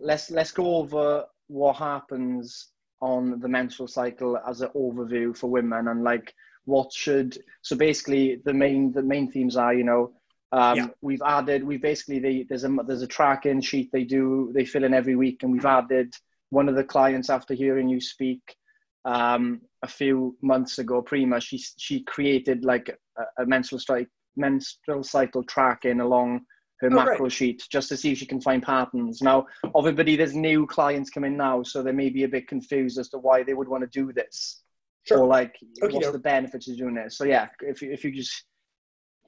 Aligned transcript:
let's 0.00 0.30
let's 0.30 0.52
go 0.52 0.76
over 0.76 1.24
what 1.48 1.76
happens 1.76 2.68
on 3.00 3.40
the 3.40 3.48
menstrual 3.48 3.88
cycle 3.88 4.38
as 4.46 4.60
an 4.60 4.70
overview 4.76 5.36
for 5.36 5.48
women 5.48 5.88
and 5.88 6.04
like 6.04 6.34
what 6.64 6.92
should 6.92 7.38
so 7.62 7.74
basically 7.76 8.40
the 8.44 8.52
main 8.52 8.92
the 8.92 9.02
main 9.02 9.30
themes 9.30 9.56
are 9.56 9.74
you 9.74 9.84
know 9.84 10.12
um, 10.52 10.76
yeah. 10.76 10.86
we've 11.00 11.22
added 11.24 11.64
we've 11.64 11.82
basically 11.82 12.18
they, 12.18 12.46
there's 12.48 12.64
a 12.64 12.76
there's 12.86 13.02
a 13.02 13.06
tracking 13.06 13.60
sheet 13.60 13.90
they 13.92 14.04
do 14.04 14.50
they 14.54 14.64
fill 14.64 14.84
in 14.84 14.94
every 14.94 15.16
week 15.16 15.42
and 15.42 15.52
we've 15.52 15.66
added 15.66 16.12
one 16.50 16.68
of 16.68 16.74
the 16.74 16.84
clients 16.84 17.30
after 17.30 17.54
hearing 17.54 17.88
you 17.88 18.00
speak 18.00 18.56
um, 19.04 19.60
a 19.82 19.88
few 19.88 20.36
months 20.42 20.78
ago 20.78 21.00
prima 21.00 21.40
she 21.40 21.58
she 21.78 22.02
created 22.02 22.64
like 22.64 22.90
a, 23.18 23.42
a 23.42 23.46
menstrual 23.46 23.78
strike 23.78 24.08
menstrual 24.36 25.02
cycle 25.02 25.42
tracking 25.44 26.00
along 26.00 26.40
her 26.80 26.88
oh, 26.90 26.94
macro 26.94 27.24
right. 27.24 27.32
sheet 27.32 27.62
just 27.70 27.88
to 27.90 27.96
see 27.96 28.12
if 28.12 28.18
she 28.18 28.26
can 28.26 28.40
find 28.40 28.62
patterns. 28.62 29.20
Now, 29.20 29.46
everybody, 29.76 30.16
there's 30.16 30.34
new 30.34 30.66
clients 30.66 31.10
coming 31.10 31.36
now, 31.36 31.62
so 31.62 31.82
they 31.82 31.92
may 31.92 32.08
be 32.08 32.24
a 32.24 32.28
bit 32.28 32.48
confused 32.48 32.98
as 32.98 33.08
to 33.10 33.18
why 33.18 33.42
they 33.42 33.54
would 33.54 33.68
want 33.68 33.82
to 33.82 33.88
do 33.88 34.12
this. 34.12 34.62
Sure. 35.04 35.20
Or 35.20 35.26
like, 35.26 35.56
okay, 35.82 35.94
what's 35.94 36.10
the 36.10 36.18
benefits 36.18 36.68
of 36.68 36.76
doing 36.76 36.94
this? 36.94 37.16
So 37.16 37.24
yeah, 37.24 37.48
if 37.60 37.82
you, 37.82 37.92
if 37.92 38.04
you 38.04 38.12
just 38.12 38.44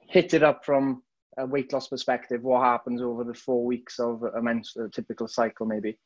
hit 0.09 0.33
it 0.33 0.43
up 0.43 0.65
from 0.65 1.03
a 1.37 1.45
weight 1.45 1.73
loss 1.73 1.87
perspective, 1.87 2.43
what 2.43 2.63
happens 2.63 3.01
over 3.01 3.23
the 3.23 3.33
four 3.33 3.65
weeks 3.65 3.99
of 3.99 4.23
a, 4.23 4.41
menstrual, 4.41 4.85
a 4.85 4.89
typical 4.89 5.27
cycle, 5.27 5.65
maybe? 5.65 5.97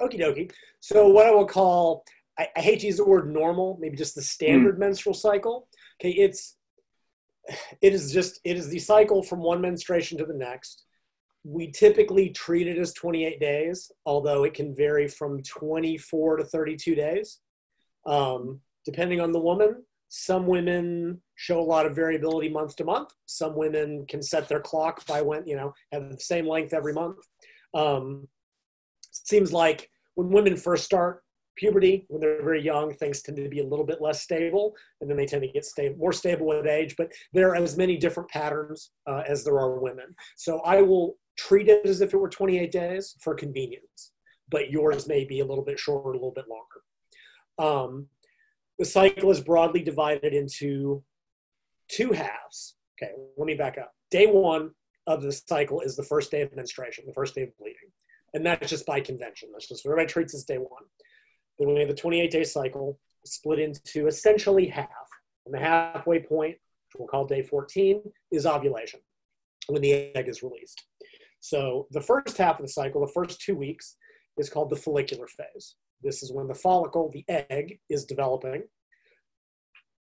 Okie 0.00 0.20
dokie. 0.20 0.52
So 0.80 1.08
what 1.08 1.26
I 1.26 1.30
will 1.30 1.46
call, 1.46 2.04
I, 2.38 2.48
I, 2.56 2.60
hate 2.60 2.80
to 2.80 2.86
use 2.86 2.98
the 2.98 3.04
word 3.04 3.32
normal, 3.32 3.78
maybe 3.80 3.96
just 3.96 4.14
the 4.14 4.22
standard 4.22 4.76
mm. 4.76 4.80
menstrual 4.80 5.14
cycle. 5.14 5.68
Okay, 6.00 6.10
it's 6.10 6.56
it 7.82 7.92
is 7.92 8.12
just 8.12 8.40
it 8.44 8.56
is 8.56 8.68
the 8.68 8.78
cycle 8.78 9.22
from 9.22 9.40
one 9.40 9.60
menstruation 9.60 10.18
to 10.18 10.24
the 10.24 10.34
next. 10.34 10.84
We 11.44 11.70
typically 11.70 12.30
treat 12.30 12.66
it 12.66 12.76
as 12.76 12.92
28 12.94 13.38
days 13.38 13.90
although 14.04 14.44
it 14.44 14.54
can 14.54 14.74
vary 14.74 15.06
from 15.06 15.42
24 15.42 16.38
to 16.38 16.44
32 16.44 16.94
days. 16.94 17.38
Um, 18.04 18.60
depending 18.84 19.20
on 19.20 19.32
the 19.32 19.40
woman 19.40 19.82
some 20.08 20.46
women 20.46 21.20
show 21.34 21.60
a 21.60 21.62
lot 21.62 21.86
of 21.86 21.96
variability 21.96 22.48
month 22.48 22.76
to 22.76 22.84
month. 22.84 23.10
Some 23.26 23.56
women 23.56 24.06
can 24.06 24.22
set 24.22 24.48
their 24.48 24.60
clock 24.60 25.04
by 25.06 25.22
when 25.22 25.46
you 25.46 25.56
know 25.56 25.74
have 25.92 26.10
the 26.10 26.20
same 26.20 26.46
length 26.46 26.72
every 26.72 26.92
month. 26.92 27.18
Um, 27.74 28.28
seems 29.10 29.52
like 29.52 29.90
when 30.14 30.30
women 30.30 30.56
first 30.56 30.84
start 30.84 31.22
puberty, 31.56 32.04
when 32.08 32.20
they're 32.20 32.42
very 32.42 32.62
young, 32.62 32.92
things 32.92 33.22
tend 33.22 33.36
to 33.38 33.48
be 33.48 33.60
a 33.60 33.66
little 33.66 33.84
bit 33.84 34.00
less 34.00 34.22
stable, 34.22 34.74
and 35.00 35.10
then 35.10 35.16
they 35.16 35.26
tend 35.26 35.42
to 35.42 35.48
get 35.48 35.66
more 35.98 36.12
stable 36.12 36.46
with 36.46 36.66
age. 36.66 36.94
But 36.96 37.12
there 37.32 37.50
are 37.50 37.56
as 37.56 37.76
many 37.76 37.96
different 37.96 38.30
patterns 38.30 38.90
uh, 39.06 39.22
as 39.26 39.44
there 39.44 39.58
are 39.58 39.80
women. 39.80 40.14
So 40.36 40.60
I 40.60 40.82
will 40.82 41.16
treat 41.36 41.68
it 41.68 41.84
as 41.84 42.00
if 42.00 42.14
it 42.14 42.16
were 42.16 42.28
28 42.28 42.70
days 42.70 43.16
for 43.20 43.34
convenience, 43.34 44.12
but 44.50 44.70
yours 44.70 45.06
may 45.06 45.24
be 45.24 45.40
a 45.40 45.44
little 45.44 45.64
bit 45.64 45.78
shorter, 45.78 46.10
a 46.10 46.12
little 46.12 46.32
bit 46.32 46.46
longer. 46.48 46.82
Um, 47.58 48.06
the 48.78 48.84
cycle 48.84 49.30
is 49.30 49.40
broadly 49.40 49.82
divided 49.82 50.34
into 50.34 51.02
two 51.88 52.12
halves. 52.12 52.76
Okay, 53.00 53.12
let 53.36 53.46
me 53.46 53.54
back 53.54 53.78
up. 53.78 53.92
Day 54.10 54.26
one 54.26 54.70
of 55.06 55.22
the 55.22 55.32
cycle 55.32 55.80
is 55.80 55.96
the 55.96 56.02
first 56.02 56.30
day 56.30 56.42
of 56.42 56.54
menstruation, 56.54 57.04
the 57.06 57.12
first 57.12 57.34
day 57.34 57.42
of 57.42 57.56
bleeding. 57.58 57.90
And 58.34 58.44
that's 58.44 58.68
just 58.68 58.86
by 58.86 59.00
convention. 59.00 59.50
That's 59.52 59.68
just 59.68 59.84
what 59.84 59.92
everybody 59.92 60.12
treats 60.12 60.34
as 60.34 60.44
day 60.44 60.58
one. 60.58 60.82
Then 61.58 61.68
we 61.68 61.80
have 61.80 61.88
the 61.88 61.94
28 61.94 62.30
day 62.30 62.44
cycle 62.44 62.98
split 63.24 63.58
into 63.58 64.06
essentially 64.06 64.66
half. 64.66 64.88
And 65.44 65.54
the 65.54 65.58
halfway 65.58 66.20
point, 66.20 66.56
which 66.56 66.98
we'll 66.98 67.08
call 67.08 67.26
day 67.26 67.42
14, 67.42 68.02
is 68.32 68.46
ovulation 68.46 69.00
when 69.68 69.82
the 69.82 70.14
egg 70.14 70.28
is 70.28 70.42
released. 70.42 70.84
So 71.40 71.86
the 71.92 72.00
first 72.00 72.36
half 72.36 72.58
of 72.58 72.66
the 72.66 72.72
cycle, 72.72 73.00
the 73.00 73.12
first 73.12 73.40
two 73.40 73.54
weeks, 73.54 73.96
is 74.36 74.50
called 74.50 74.70
the 74.70 74.76
follicular 74.76 75.26
phase. 75.28 75.76
This 76.02 76.22
is 76.22 76.32
when 76.32 76.48
the 76.48 76.54
follicle, 76.54 77.10
the 77.12 77.24
egg, 77.28 77.78
is 77.88 78.04
developing 78.04 78.64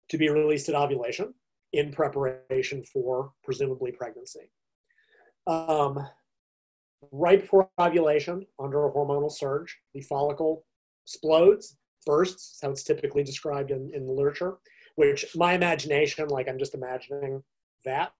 to 0.09 0.19
be 0.19 0.29
released 0.29 0.69
at 0.69 0.75
ovulation 0.75 1.35
in 1.73 1.93
preparation 1.93 2.85
for 2.85 3.33
presumably 3.45 3.93
pregnancy. 3.93 4.51
Um, 5.47 6.09
right 7.13 7.41
before 7.41 7.69
ovulation, 7.79 8.47
under 8.59 8.87
a 8.87 8.93
hormonal 8.93 9.31
surge, 9.31 9.77
the 9.95 10.01
follicle 10.01 10.65
explodes, 11.07 11.77
bursts, 12.05 12.59
how 12.61 12.71
it's 12.71 12.83
typically 12.83 13.23
described 13.23 13.71
in, 13.71 13.91
in 13.95 14.07
the 14.07 14.13
literature, 14.13 14.57
which 14.97 15.25
my 15.37 15.53
imagination, 15.53 16.29
like 16.29 16.49
I'm 16.49 16.59
just 16.59 16.75
imagining 16.75 17.43
that. 17.85 18.13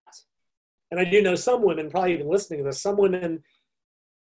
And 0.91 1.01
I 1.01 1.05
do 1.05 1.21
know 1.21 1.35
some 1.35 1.63
women, 1.63 1.91
probably 1.91 2.15
even 2.15 2.29
listening 2.29 2.61
to 2.61 2.65
this, 2.65 2.81
some 2.81 2.97
women 2.97 3.43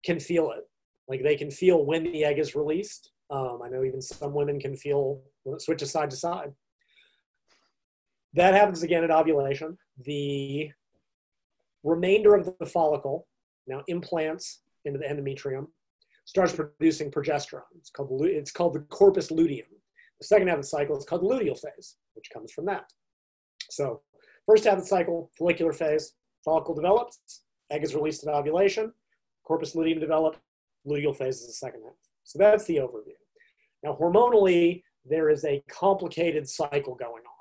can 0.04 0.20
feel 0.20 0.52
it. 0.52 0.64
Like 1.08 1.24
they 1.24 1.36
can 1.36 1.50
feel 1.50 1.84
when 1.84 2.04
the 2.04 2.24
egg 2.24 2.38
is 2.38 2.54
released. 2.54 3.10
Um, 3.30 3.60
I 3.64 3.68
know 3.68 3.82
even 3.82 4.00
some 4.00 4.32
women 4.32 4.60
can 4.60 4.76
feel 4.76 5.20
when 5.42 5.56
it 5.56 5.62
switches 5.62 5.90
side 5.90 6.10
to 6.10 6.16
side. 6.16 6.52
That 8.34 8.54
happens 8.54 8.82
again 8.82 9.02
at 9.02 9.10
ovulation. 9.10 9.76
The 10.04 10.70
remainder 11.82 12.36
of 12.36 12.54
the 12.58 12.66
follicle 12.66 13.26
now 13.66 13.82
implants 13.88 14.60
into 14.84 14.98
the 14.98 15.06
endometrium 15.06 15.66
starts 16.24 16.54
producing 16.54 17.10
progesterone. 17.10 17.62
It's 17.76 17.90
called, 17.90 18.24
it's 18.24 18.52
called 18.52 18.74
the 18.74 18.80
corpus 18.80 19.30
luteum. 19.30 19.66
The 20.20 20.26
second 20.26 20.48
half 20.48 20.58
of 20.58 20.62
the 20.62 20.68
cycle 20.68 20.96
is 20.96 21.04
called 21.04 21.22
the 21.22 21.34
luteal 21.34 21.58
phase, 21.58 21.96
which 22.14 22.30
comes 22.32 22.52
from 22.52 22.66
that. 22.66 22.84
So 23.70 24.02
first 24.46 24.64
half 24.64 24.74
of 24.74 24.80
the 24.80 24.88
cycle, 24.88 25.30
follicular 25.36 25.72
phase, 25.72 26.12
follicle 26.44 26.74
develops, 26.74 27.42
egg 27.70 27.82
is 27.82 27.94
released 27.94 28.26
at 28.26 28.32
ovulation, 28.32 28.92
corpus 29.44 29.74
luteum 29.74 29.98
develops, 29.98 30.38
luteal 30.86 31.16
phase 31.16 31.40
is 31.40 31.46
the 31.48 31.52
second 31.52 31.82
half. 31.84 31.94
So 32.24 32.38
that's 32.38 32.64
the 32.66 32.76
overview. 32.76 33.16
Now 33.82 33.96
hormonally, 34.00 34.82
there 35.04 35.28
is 35.28 35.44
a 35.44 35.62
complicated 35.68 36.48
cycle 36.48 36.94
going 36.94 37.24
on. 37.24 37.32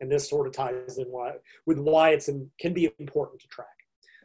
And 0.00 0.12
this 0.12 0.28
sort 0.28 0.46
of 0.46 0.52
ties 0.52 0.98
in 0.98 1.06
why, 1.06 1.32
with 1.66 1.78
why 1.78 2.10
it 2.10 2.28
can 2.60 2.74
be 2.74 2.90
important 2.98 3.40
to 3.40 3.48
track. 3.48 3.66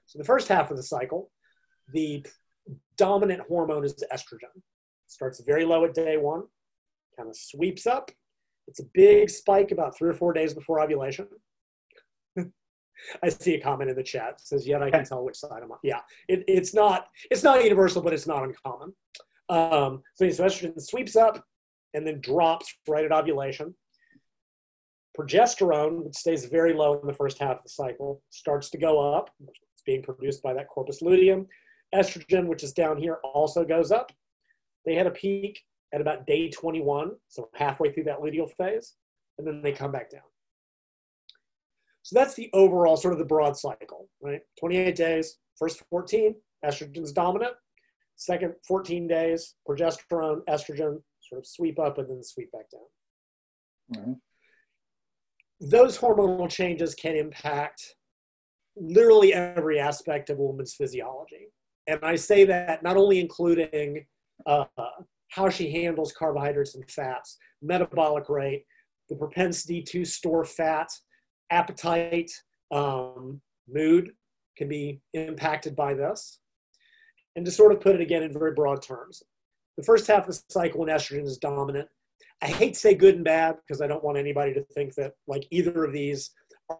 So 0.05 0.19
the 0.19 0.25
first 0.25 0.47
half 0.47 0.69
of 0.69 0.77
the 0.77 0.83
cycle, 0.83 1.31
the 1.93 2.25
dominant 2.97 3.41
hormone 3.47 3.85
is 3.85 4.03
estrogen. 4.13 4.61
Starts 5.07 5.41
very 5.45 5.65
low 5.65 5.85
at 5.85 5.93
day 5.93 6.17
one, 6.17 6.43
kind 7.17 7.29
of 7.29 7.35
sweeps 7.35 7.85
up. 7.85 8.11
It's 8.67 8.79
a 8.79 8.85
big 8.93 9.29
spike 9.29 9.71
about 9.71 9.97
three 9.97 10.09
or 10.09 10.13
four 10.13 10.33
days 10.33 10.53
before 10.53 10.81
ovulation. 10.81 11.27
I 13.23 13.29
see 13.29 13.55
a 13.55 13.61
comment 13.61 13.89
in 13.89 13.95
the 13.95 14.03
chat 14.03 14.39
says, 14.39 14.65
"Yet 14.65 14.81
I 14.81 14.89
can 14.89 15.03
tell 15.03 15.23
which 15.23 15.35
side 15.35 15.61
I'm 15.61 15.71
on." 15.71 15.79
Yeah, 15.83 15.99
it, 16.27 16.43
it's 16.47 16.73
not 16.73 17.07
it's 17.29 17.43
not 17.43 17.63
universal, 17.63 18.01
but 18.01 18.13
it's 18.13 18.27
not 18.27 18.43
uncommon. 18.43 18.93
Um, 19.49 20.01
so, 20.15 20.29
so 20.29 20.45
estrogen 20.45 20.81
sweeps 20.81 21.15
up 21.15 21.43
and 21.93 22.07
then 22.07 22.21
drops 22.21 22.73
right 22.87 23.05
at 23.05 23.11
ovulation. 23.11 23.75
Progesterone, 25.17 26.03
which 26.03 26.15
stays 26.15 26.45
very 26.45 26.73
low 26.73 26.99
in 26.99 27.05
the 27.05 27.13
first 27.13 27.37
half 27.37 27.57
of 27.57 27.63
the 27.63 27.69
cycle, 27.69 28.23
starts 28.31 28.69
to 28.71 28.77
go 28.77 29.13
up. 29.13 29.29
It's 29.47 29.83
being 29.85 30.01
produced 30.01 30.41
by 30.41 30.53
that 30.53 30.67
corpus 30.67 31.01
luteum. 31.01 31.47
Estrogen, 31.93 32.47
which 32.47 32.63
is 32.63 32.73
down 32.73 32.97
here, 32.97 33.19
also 33.23 33.63
goes 33.63 33.91
up. 33.91 34.11
They 34.85 34.95
had 34.95 35.07
a 35.07 35.11
peak 35.11 35.61
at 35.93 36.01
about 36.01 36.25
day 36.27 36.49
21, 36.49 37.11
so 37.27 37.49
halfway 37.53 37.91
through 37.91 38.05
that 38.05 38.19
luteal 38.19 38.51
phase, 38.57 38.95
and 39.37 39.47
then 39.47 39.61
they 39.61 39.71
come 39.71 39.91
back 39.91 40.09
down. 40.09 40.21
So 42.01 42.19
that's 42.19 42.33
the 42.33 42.49
overall 42.53 42.97
sort 42.97 43.13
of 43.13 43.19
the 43.19 43.25
broad 43.25 43.55
cycle, 43.55 44.09
right? 44.21 44.41
28 44.59 44.95
days, 44.95 45.37
first 45.57 45.81
14, 45.89 46.35
estrogen's 46.65 47.11
dominant. 47.11 47.53
Second 48.15 48.53
14 48.67 49.07
days, 49.07 49.55
progesterone, 49.67 50.41
estrogen 50.47 51.01
sort 51.19 51.39
of 51.39 51.47
sweep 51.47 51.79
up 51.79 51.97
and 51.97 52.09
then 52.09 52.23
sweep 52.23 52.51
back 52.51 52.69
down. 52.69 54.01
Mm-hmm. 54.01 54.13
Those 55.69 55.97
hormonal 55.97 56.49
changes 56.49 56.93
can 56.93 57.15
impact 57.15 57.95
literally 58.75 59.33
every 59.33 59.79
aspect 59.79 60.29
of 60.29 60.39
a 60.39 60.41
woman's 60.41 60.73
physiology. 60.73 61.47
And 61.87 61.99
I 62.03 62.15
say 62.15 62.45
that 62.45 62.83
not 62.83 62.97
only 62.97 63.19
including 63.19 64.05
uh, 64.45 64.65
how 65.29 65.49
she 65.49 65.71
handles 65.71 66.13
carbohydrates 66.13 66.75
and 66.75 66.89
fats, 66.89 67.37
metabolic 67.61 68.29
rate, 68.29 68.65
the 69.09 69.15
propensity 69.15 69.81
to 69.81 70.05
store 70.05 70.45
fat, 70.45 70.89
appetite, 71.51 72.31
um, 72.71 73.41
mood 73.67 74.11
can 74.57 74.67
be 74.67 75.01
impacted 75.13 75.75
by 75.75 75.93
this. 75.93 76.39
And 77.35 77.45
to 77.45 77.51
sort 77.51 77.71
of 77.71 77.81
put 77.81 77.95
it 77.95 78.01
again 78.01 78.23
in 78.23 78.31
very 78.31 78.53
broad 78.53 78.81
terms, 78.81 79.23
the 79.77 79.83
first 79.83 80.07
half 80.07 80.27
of 80.27 80.35
the 80.35 80.41
cycle 80.49 80.81
when 80.81 80.89
estrogen 80.89 81.25
is 81.25 81.37
dominant, 81.37 81.87
I 82.41 82.47
hate 82.47 82.73
to 82.73 82.79
say 82.79 82.93
good 82.93 83.15
and 83.15 83.23
bad 83.23 83.55
because 83.55 83.81
I 83.81 83.87
don't 83.87 84.03
want 84.03 84.17
anybody 84.17 84.53
to 84.53 84.61
think 84.61 84.93
that 84.95 85.13
like 85.27 85.47
either 85.49 85.85
of 85.85 85.93
these 85.93 86.31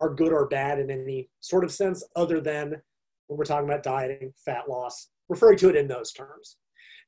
are 0.01 0.13
good 0.13 0.31
or 0.31 0.47
bad 0.47 0.79
in 0.79 0.91
any 0.91 1.29
sort 1.39 1.63
of 1.63 1.71
sense 1.71 2.03
other 2.15 2.39
than 2.39 2.81
when 3.27 3.37
we're 3.37 3.45
talking 3.45 3.69
about 3.69 3.83
dieting, 3.83 4.33
fat 4.43 4.69
loss, 4.69 5.09
referring 5.29 5.57
to 5.57 5.69
it 5.69 5.75
in 5.75 5.87
those 5.87 6.11
terms. 6.11 6.57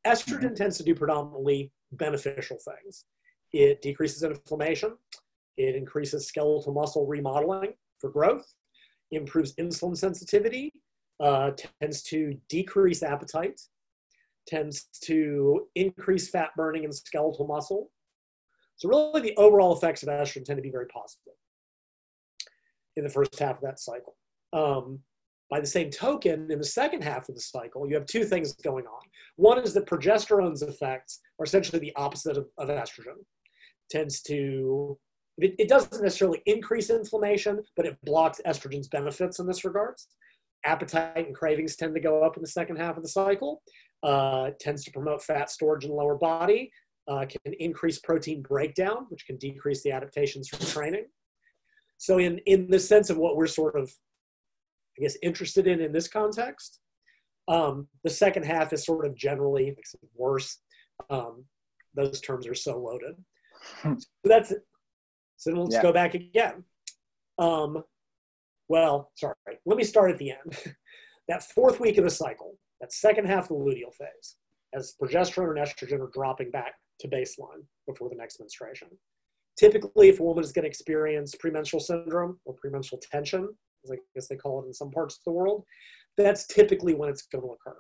Estrogen 0.05 0.39
mm-hmm. 0.39 0.53
tends 0.53 0.77
to 0.77 0.83
do 0.83 0.95
predominantly 0.95 1.71
beneficial 1.91 2.57
things. 2.57 3.05
It 3.53 3.81
decreases 3.81 4.23
inflammation, 4.23 4.95
it 5.57 5.75
increases 5.75 6.27
skeletal 6.27 6.73
muscle 6.73 7.05
remodeling 7.07 7.73
for 7.99 8.09
growth, 8.09 8.45
improves 9.11 9.55
insulin 9.55 9.97
sensitivity, 9.97 10.73
uh, 11.19 11.51
tends 11.81 12.03
to 12.03 12.37
decrease 12.49 13.03
appetite, 13.03 13.61
tends 14.47 14.87
to 15.03 15.67
increase 15.75 16.29
fat 16.29 16.49
burning 16.55 16.83
and 16.83 16.93
skeletal 16.93 17.47
muscle. 17.47 17.89
So 18.77 18.89
really 18.89 19.21
the 19.21 19.37
overall 19.37 19.75
effects 19.75 20.03
of 20.03 20.09
estrogen 20.09 20.43
tend 20.43 20.57
to 20.57 20.61
be 20.61 20.71
very 20.71 20.87
positive 20.87 21.33
in 22.97 23.03
the 23.03 23.09
first 23.09 23.39
half 23.39 23.57
of 23.57 23.61
that 23.61 23.79
cycle. 23.79 24.15
Um, 24.53 24.99
by 25.49 25.59
the 25.59 25.67
same 25.67 25.89
token, 25.89 26.49
in 26.51 26.57
the 26.57 26.65
second 26.65 27.03
half 27.03 27.29
of 27.29 27.35
the 27.35 27.41
cycle, 27.41 27.87
you 27.87 27.95
have 27.95 28.05
two 28.05 28.23
things 28.23 28.53
going 28.55 28.85
on. 28.85 29.01
One 29.35 29.59
is 29.59 29.73
that 29.73 29.85
progesterone's 29.85 30.61
effects 30.61 31.19
are 31.39 31.43
essentially 31.43 31.79
the 31.79 31.95
opposite 31.95 32.37
of, 32.37 32.47
of 32.57 32.69
estrogen. 32.69 33.17
It 33.19 33.89
tends 33.89 34.21
to, 34.23 34.97
it, 35.37 35.55
it, 35.59 35.69
doesn't 35.69 36.01
necessarily 36.01 36.41
increase 36.45 36.89
inflammation, 36.89 37.63
but 37.75 37.85
it 37.85 37.97
blocks 38.03 38.41
estrogen's 38.45 38.87
benefits 38.87 39.39
in 39.39 39.45
this 39.45 39.63
regards. 39.63 40.07
Appetite 40.65 41.27
and 41.27 41.35
cravings 41.35 41.75
tend 41.75 41.93
to 41.93 42.01
go 42.01 42.23
up 42.23 42.37
in 42.37 42.41
the 42.41 42.49
second 42.49 42.77
half 42.77 42.97
of 42.97 43.03
the 43.03 43.09
cycle. 43.09 43.61
Uh, 44.01 44.51
tends 44.59 44.83
to 44.83 44.91
promote 44.91 45.21
fat 45.23 45.49
storage 45.51 45.83
in 45.83 45.91
the 45.91 45.95
lower 45.95 46.15
body. 46.15 46.71
Uh, 47.07 47.23
can 47.25 47.53
increase 47.59 47.99
protein 47.99 48.41
breakdown, 48.41 49.05
which 49.09 49.27
can 49.27 49.37
decrease 49.37 49.83
the 49.83 49.91
adaptations 49.91 50.49
from 50.49 50.65
training. 50.65 51.05
So 51.99 52.17
in, 52.17 52.39
in 52.47 52.67
the 52.69 52.79
sense 52.79 53.11
of 53.11 53.17
what 53.17 53.37
we're 53.37 53.45
sort 53.45 53.77
of 53.77 53.91
I 54.97 55.01
guess, 55.01 55.17
interested 55.21 55.67
in 55.67 55.81
in 55.81 55.91
this 55.91 56.07
context. 56.07 56.79
Um, 57.47 57.87
the 58.03 58.09
second 58.09 58.45
half 58.45 58.73
is 58.73 58.85
sort 58.85 59.05
of 59.05 59.15
generally 59.15 59.75
worse. 60.15 60.59
Um, 61.09 61.45
those 61.95 62.21
terms 62.21 62.47
are 62.47 62.55
so 62.55 62.77
loaded. 62.77 63.15
Hmm. 63.81 63.95
So 63.97 64.07
that's 64.23 64.51
it. 64.51 64.65
So 65.37 65.51
let's 65.51 65.75
yeah. 65.75 65.81
go 65.81 65.93
back 65.93 66.13
again. 66.13 66.63
Um, 67.37 67.83
well, 68.67 69.11
sorry, 69.15 69.35
let 69.65 69.77
me 69.77 69.83
start 69.83 70.11
at 70.11 70.17
the 70.17 70.31
end. 70.31 70.75
that 71.27 71.43
fourth 71.43 71.79
week 71.79 71.97
of 71.97 72.03
the 72.03 72.09
cycle, 72.09 72.57
that 72.81 72.93
second 72.93 73.25
half 73.25 73.43
of 73.43 73.49
the 73.49 73.55
luteal 73.55 73.93
phase, 73.93 74.37
as 74.73 74.95
progesterone 75.01 75.57
and 75.57 75.59
estrogen 75.59 75.99
are 75.99 76.11
dropping 76.13 76.51
back 76.51 76.73
to 76.99 77.07
baseline 77.07 77.63
before 77.87 78.09
the 78.09 78.15
next 78.15 78.39
menstruation. 78.39 78.87
Typically, 79.57 80.09
if 80.09 80.19
a 80.19 80.23
woman 80.23 80.43
is 80.43 80.51
going 80.51 80.63
to 80.63 80.69
experience 80.69 81.35
premenstrual 81.35 81.79
syndrome 81.79 82.39
or 82.45 82.53
premenstrual 82.53 83.01
tension, 83.11 83.49
as 83.85 83.91
I 83.91 83.97
guess 84.13 84.27
they 84.27 84.35
call 84.35 84.61
it 84.61 84.67
in 84.67 84.73
some 84.73 84.91
parts 84.91 85.17
of 85.17 85.23
the 85.25 85.31
world, 85.31 85.63
that's 86.17 86.47
typically 86.47 86.93
when 86.93 87.09
it's 87.09 87.23
going 87.23 87.43
to 87.43 87.51
occur. 87.51 87.77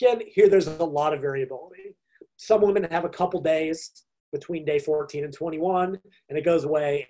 Again, 0.00 0.22
here 0.26 0.48
there's 0.48 0.66
a 0.66 0.84
lot 0.84 1.14
of 1.14 1.20
variability. 1.20 1.96
Some 2.36 2.60
women 2.60 2.84
have 2.90 3.04
a 3.04 3.10
couple 3.10 3.40
days 3.40 4.04
between 4.32 4.64
day 4.64 4.78
14 4.78 5.24
and 5.24 5.32
21, 5.32 5.98
and 6.28 6.38
it 6.38 6.44
goes 6.44 6.64
away. 6.64 7.06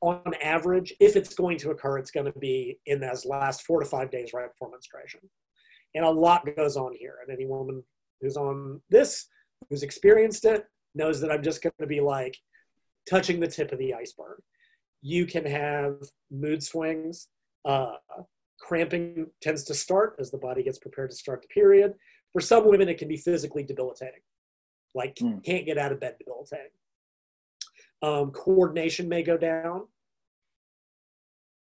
On 0.00 0.32
average, 0.40 0.94
if 1.00 1.16
it's 1.16 1.34
going 1.34 1.58
to 1.58 1.70
occur, 1.70 1.98
it's 1.98 2.12
going 2.12 2.32
to 2.32 2.38
be 2.38 2.78
in 2.86 3.00
those 3.00 3.26
last 3.26 3.62
four 3.62 3.80
to 3.80 3.86
five 3.86 4.10
days 4.10 4.30
right 4.32 4.48
before 4.48 4.70
menstruation. 4.70 5.20
And 5.94 6.04
a 6.04 6.10
lot 6.10 6.48
goes 6.56 6.76
on 6.76 6.94
here. 6.96 7.16
And 7.20 7.36
any 7.36 7.46
woman 7.46 7.82
who's 8.20 8.36
on 8.36 8.80
this, 8.90 9.26
who's 9.68 9.82
experienced 9.82 10.44
it, 10.44 10.66
knows 10.94 11.20
that 11.20 11.32
I'm 11.32 11.42
just 11.42 11.62
going 11.62 11.72
to 11.80 11.86
be 11.86 12.00
like 12.00 12.36
touching 13.10 13.40
the 13.40 13.48
tip 13.48 13.72
of 13.72 13.78
the 13.78 13.92
iceberg 13.92 14.38
you 15.02 15.26
can 15.26 15.44
have 15.44 15.96
mood 16.30 16.62
swings. 16.62 17.28
Uh, 17.64 17.92
cramping 18.60 19.26
tends 19.40 19.64
to 19.64 19.74
start 19.74 20.16
as 20.18 20.30
the 20.30 20.38
body 20.38 20.62
gets 20.62 20.78
prepared 20.78 21.10
to 21.10 21.16
start 21.16 21.42
the 21.42 21.48
period. 21.48 21.94
For 22.32 22.40
some 22.40 22.68
women, 22.68 22.88
it 22.88 22.98
can 22.98 23.08
be 23.08 23.16
physically 23.16 23.62
debilitating, 23.62 24.20
like 24.94 25.16
mm. 25.16 25.42
can't 25.44 25.66
get 25.66 25.78
out 25.78 25.92
of 25.92 26.00
bed 26.00 26.16
debilitating. 26.18 26.70
Um, 28.02 28.30
coordination 28.30 29.08
may 29.08 29.22
go 29.22 29.36
down. 29.36 29.86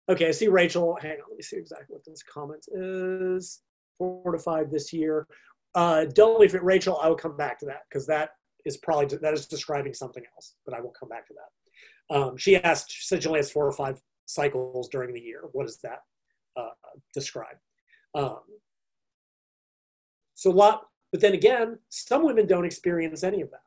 Okay, 0.10 0.28
I 0.28 0.32
see 0.32 0.48
Rachel. 0.48 0.98
Hang 1.02 1.12
on, 1.12 1.30
let 1.30 1.38
me 1.38 1.44
see 1.44 1.58
exactly 1.58 1.96
what 1.96 2.06
this 2.06 2.24
comment 2.24 2.66
is. 2.74 3.62
Four 3.98 4.32
to 4.32 4.40
five 4.40 4.72
this 4.72 4.92
year. 4.92 5.28
Uh, 5.74 6.06
don't 6.06 6.40
leave 6.40 6.56
it, 6.56 6.64
Rachel. 6.64 7.00
I 7.02 7.08
will 7.08 7.16
come 7.16 7.38
back 7.38 7.60
to 7.60 7.66
that 7.68 7.82
because 7.90 8.06
that 8.08 8.32
is 8.66 8.78
probably 8.78 9.18
that 9.18 9.34
is 9.34 9.46
describing 9.46 9.94
something 9.94 10.24
else, 10.36 10.56
but 10.66 10.76
I 10.76 10.82
will 10.82 10.94
come 11.00 11.10
back 11.10 11.28
to 11.28 11.34
that. 11.34 11.71
Um, 12.12 12.36
she 12.38 12.58
asked, 12.58 12.92
she 12.92 13.06
said 13.06 13.24
she 13.24 13.28
only 13.28 13.40
has 13.40 13.52
four 13.52 13.66
or 13.66 13.72
five 13.72 14.02
cycles 14.26 14.90
during 14.90 15.14
the 15.14 15.22
year. 15.22 15.44
What 15.54 15.66
does 15.66 15.80
that 15.84 16.00
uh, 16.58 16.70
describe? 17.14 17.56
Um, 18.14 18.42
so 20.36 20.52
a 20.52 20.54
lot, 20.54 20.82
but 21.12 21.22
then 21.22 21.34
again, 21.34 21.80
some 21.90 22.26
women 22.26 22.48
don't 22.48 22.66
experience 22.66 23.24
any 23.24 23.42
of 23.42 23.50
that, 23.52 23.60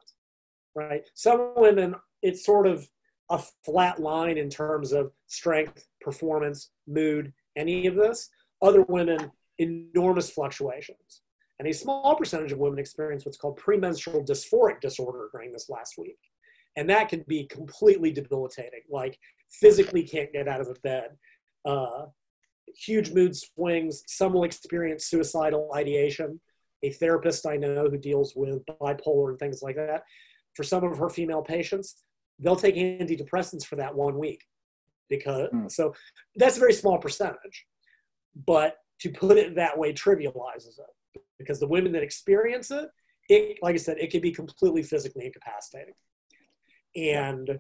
right? 0.75 1.03
Some 1.15 1.55
women, 1.57 1.95
it's 2.23 2.45
sort 2.45 2.67
of 2.67 2.87
a 3.31 3.41
flat 3.65 3.99
line 3.99 4.37
in 4.37 4.51
terms 4.51 4.93
of 4.93 5.13
strength, 5.27 5.87
performance, 6.03 6.71
mood, 6.87 7.33
any 7.57 7.87
of 7.87 7.95
this. 7.95 8.29
Other 8.61 8.83
women, 8.83 9.31
enormous 9.59 10.31
fluctuations. 10.31 11.23
And 11.59 11.69
a 11.69 11.73
small 11.73 12.15
percentage 12.17 12.53
of 12.53 12.59
women 12.59 12.79
experience 12.79 13.25
what's 13.25 13.39
called 13.39 13.57
premenstrual 13.57 14.23
dysphoric 14.25 14.81
disorder 14.81 15.29
during 15.33 15.53
this 15.53 15.71
last 15.71 15.95
week 15.97 16.19
and 16.77 16.89
that 16.91 17.09
can 17.09 17.25
be 17.29 17.47
completely 17.47 18.11
debilitating 18.11 18.83
like 18.91 19.19
physically 19.51 20.03
can't 20.03 20.33
get 20.33 20.49
out 20.49 20.61
of 20.61 20.69
the 20.69 20.81
bed 20.83 21.11
uh, 21.65 22.07
huge 22.77 23.13
mood 23.13 23.37
swings. 23.37 24.03
Some 24.07 24.33
will 24.33 24.45
experience 24.45 25.07
suicidal 25.07 25.71
ideation. 25.75 26.41
A 26.83 26.91
therapist 26.91 27.47
i 27.47 27.57
know 27.57 27.89
who 27.89 27.97
deals 27.97 28.35
with 28.37 28.63
bipolar 28.67 29.31
and 29.31 29.39
things 29.39 29.63
like 29.63 29.77
that 29.77 30.03
for 30.55 30.63
some 30.63 30.85
of 30.85 30.99
her 30.99 31.09
female 31.09 31.41
patients 31.41 32.03
they'll 32.39 32.57
take 32.57 32.77
antidepressants 32.77 33.65
for 33.65 33.77
that 33.77 33.95
one 33.95 34.19
week 34.19 34.43
because 35.09 35.49
mm. 35.55 35.71
so 35.71 35.95
that's 36.37 36.59
a 36.59 36.61
very 36.61 36.75
small 36.75 36.99
percentage 36.99 37.65
but 38.47 38.77
to 39.01 39.09
put 39.11 39.39
it 39.39 39.55
that 39.55 39.79
way 39.79 39.95
trivializes 39.95 40.79
it 40.79 41.23
because 41.39 41.59
the 41.59 41.67
women 41.67 41.91
that 41.91 42.03
experience 42.03 42.71
it 42.71 42.91
it 43.31 43.57
like 43.63 43.75
i 43.75 43.79
said 43.79 43.97
it 43.99 44.11
can 44.11 44.21
be 44.21 44.31
completely 44.31 44.83
physically 44.83 45.25
incapacitating 45.25 45.95
and 46.97 47.59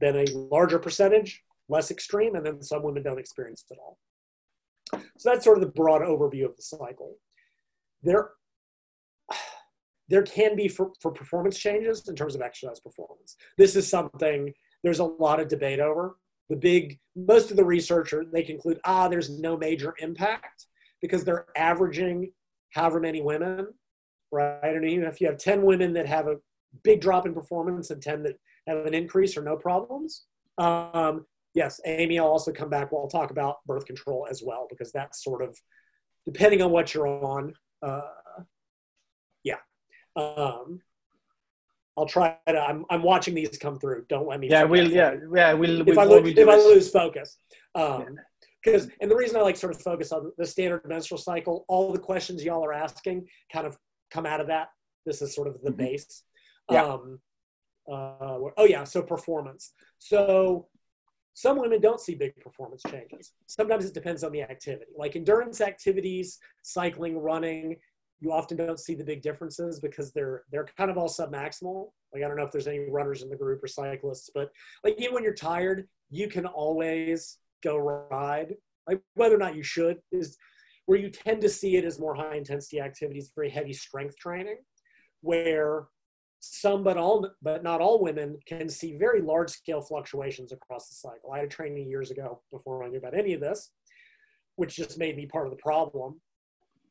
then 0.00 0.16
a 0.16 0.24
larger 0.34 0.78
percentage 0.78 1.42
less 1.68 1.90
extreme, 1.90 2.34
and 2.34 2.44
then 2.44 2.62
some 2.62 2.82
women 2.82 3.02
don't 3.02 3.18
experience 3.18 3.64
it 3.70 3.74
at 3.74 3.78
all. 3.80 3.98
So 5.18 5.30
that's 5.30 5.44
sort 5.44 5.58
of 5.58 5.64
the 5.64 5.70
broad 5.70 6.02
overview 6.02 6.44
of 6.44 6.56
the 6.56 6.62
cycle. 6.62 7.16
There, 8.02 8.30
there 10.08 10.22
can 10.22 10.54
be 10.54 10.68
for, 10.68 10.90
for 11.00 11.10
performance 11.10 11.58
changes 11.58 12.08
in 12.08 12.14
terms 12.14 12.34
of 12.34 12.42
exercise 12.42 12.80
performance. 12.80 13.36
This 13.56 13.74
is 13.74 13.88
something 13.88 14.52
there's 14.82 14.98
a 14.98 15.04
lot 15.04 15.40
of 15.40 15.48
debate 15.48 15.80
over. 15.80 16.16
The 16.50 16.56
big, 16.56 16.98
most 17.16 17.50
of 17.50 17.56
the 17.56 17.64
researchers, 17.64 18.26
they 18.32 18.42
conclude, 18.42 18.78
ah, 18.84 19.08
there's 19.08 19.30
no 19.30 19.56
major 19.56 19.94
impact 20.00 20.66
because 21.00 21.24
they're 21.24 21.46
averaging 21.56 22.32
however 22.70 23.00
many 23.00 23.22
women, 23.22 23.68
right? 24.30 24.76
I 24.76 24.78
mean, 24.78 25.04
if 25.04 25.20
you 25.20 25.28
have 25.28 25.38
10 25.38 25.62
women 25.62 25.92
that 25.94 26.06
have 26.06 26.26
a 26.26 26.36
big 26.82 27.00
drop 27.00 27.26
in 27.26 27.32
performance 27.32 27.90
and 27.90 28.02
10 28.02 28.24
that 28.24 28.36
have 28.66 28.86
an 28.86 28.94
increase 28.94 29.36
or 29.36 29.42
no 29.42 29.56
problems. 29.56 30.24
Um, 30.58 31.26
yes, 31.54 31.80
Amy, 31.84 32.18
I'll 32.18 32.26
also 32.26 32.52
come 32.52 32.70
back. 32.70 32.92
We'll 32.92 33.08
talk 33.08 33.30
about 33.30 33.56
birth 33.66 33.86
control 33.86 34.26
as 34.30 34.42
well 34.44 34.66
because 34.68 34.92
that's 34.92 35.22
sort 35.22 35.42
of 35.42 35.58
depending 36.24 36.62
on 36.62 36.70
what 36.70 36.94
you're 36.94 37.06
on. 37.06 37.54
Uh, 37.82 38.02
yeah. 39.44 39.56
Um, 40.16 40.80
I'll 41.96 42.06
try 42.06 42.36
to. 42.48 42.58
I'm, 42.58 42.84
I'm 42.90 43.02
watching 43.02 43.34
these 43.34 43.58
come 43.58 43.78
through. 43.78 44.06
Don't 44.08 44.26
let 44.26 44.40
me. 44.40 44.48
Yeah, 44.48 44.64
we'll. 44.64 44.90
Yeah, 44.90 45.16
yeah, 45.34 45.52
we'll. 45.52 45.86
If, 45.86 45.98
I, 45.98 46.04
lo- 46.04 46.22
if 46.24 46.48
I 46.48 46.56
lose 46.56 46.90
focus, 46.90 47.36
um, 47.74 48.16
because 48.62 48.88
and 49.00 49.10
the 49.10 49.16
reason 49.16 49.36
I 49.36 49.40
like 49.40 49.56
sort 49.56 49.74
of 49.74 49.82
focus 49.82 50.12
on 50.12 50.32
the 50.38 50.46
standard 50.46 50.82
menstrual 50.86 51.18
cycle, 51.18 51.64
all 51.68 51.92
the 51.92 51.98
questions 51.98 52.44
y'all 52.44 52.64
are 52.64 52.72
asking 52.72 53.26
kind 53.52 53.66
of 53.66 53.76
come 54.10 54.24
out 54.24 54.40
of 54.40 54.46
that. 54.46 54.68
This 55.04 55.20
is 55.20 55.34
sort 55.34 55.48
of 55.48 55.60
the 55.62 55.70
mm-hmm. 55.70 55.78
base. 55.78 56.22
Yeah. 56.70 56.84
Um, 56.84 57.20
uh, 57.90 58.38
oh 58.56 58.64
yeah, 58.66 58.84
so 58.84 59.02
performance. 59.02 59.72
So 59.98 60.68
some 61.34 61.58
women 61.58 61.80
don't 61.80 62.00
see 62.00 62.14
big 62.14 62.36
performance 62.36 62.82
changes. 62.88 63.32
Sometimes 63.46 63.84
it 63.86 63.94
depends 63.94 64.22
on 64.22 64.32
the 64.32 64.42
activity. 64.42 64.92
Like 64.96 65.16
endurance 65.16 65.60
activities, 65.60 66.38
cycling, 66.62 67.18
running, 67.18 67.76
you 68.22 68.32
often 68.32 68.56
don't 68.56 68.78
see 68.78 68.94
the 68.94 69.04
big 69.04 69.20
differences 69.20 69.80
because 69.80 70.12
they're 70.12 70.44
they're 70.52 70.66
kind 70.78 70.90
of 70.90 70.96
all 70.96 71.08
submaximal. 71.08 71.90
Like 72.14 72.22
I 72.22 72.28
don't 72.28 72.36
know 72.36 72.44
if 72.44 72.52
there's 72.52 72.68
any 72.68 72.88
runners 72.88 73.22
in 73.22 73.28
the 73.28 73.36
group 73.36 73.62
or 73.64 73.66
cyclists, 73.66 74.30
but 74.32 74.50
like 74.84 74.94
even 74.98 75.12
when 75.12 75.24
you're 75.24 75.34
tired, 75.34 75.88
you 76.08 76.28
can 76.28 76.46
always 76.46 77.38
go 77.64 77.76
ride. 77.76 78.54
Like 78.86 79.00
whether 79.14 79.34
or 79.34 79.38
not 79.38 79.56
you 79.56 79.64
should 79.64 79.98
is 80.12 80.36
where 80.86 80.98
you 80.98 81.10
tend 81.10 81.40
to 81.42 81.48
see 81.48 81.76
it 81.76 81.84
as 81.84 81.98
more 81.98 82.14
high 82.14 82.36
intensity 82.36 82.80
activities, 82.80 83.32
very 83.34 83.50
heavy 83.50 83.72
strength 83.72 84.16
training, 84.16 84.58
where 85.20 85.86
some 86.44 86.82
but 86.82 86.96
all 86.96 87.28
but 87.40 87.62
not 87.62 87.80
all 87.80 88.02
women 88.02 88.36
can 88.46 88.68
see 88.68 88.96
very 88.96 89.22
large 89.22 89.48
scale 89.48 89.80
fluctuations 89.80 90.50
across 90.50 90.88
the 90.88 90.94
cycle. 90.96 91.30
I 91.32 91.38
had 91.38 91.46
a 91.46 91.48
training 91.48 91.88
years 91.88 92.10
ago 92.10 92.42
before 92.50 92.82
I 92.82 92.88
knew 92.88 92.98
about 92.98 93.16
any 93.16 93.32
of 93.32 93.40
this, 93.40 93.70
which 94.56 94.74
just 94.74 94.98
made 94.98 95.16
me 95.16 95.24
part 95.24 95.46
of 95.46 95.52
the 95.52 95.62
problem. 95.62 96.20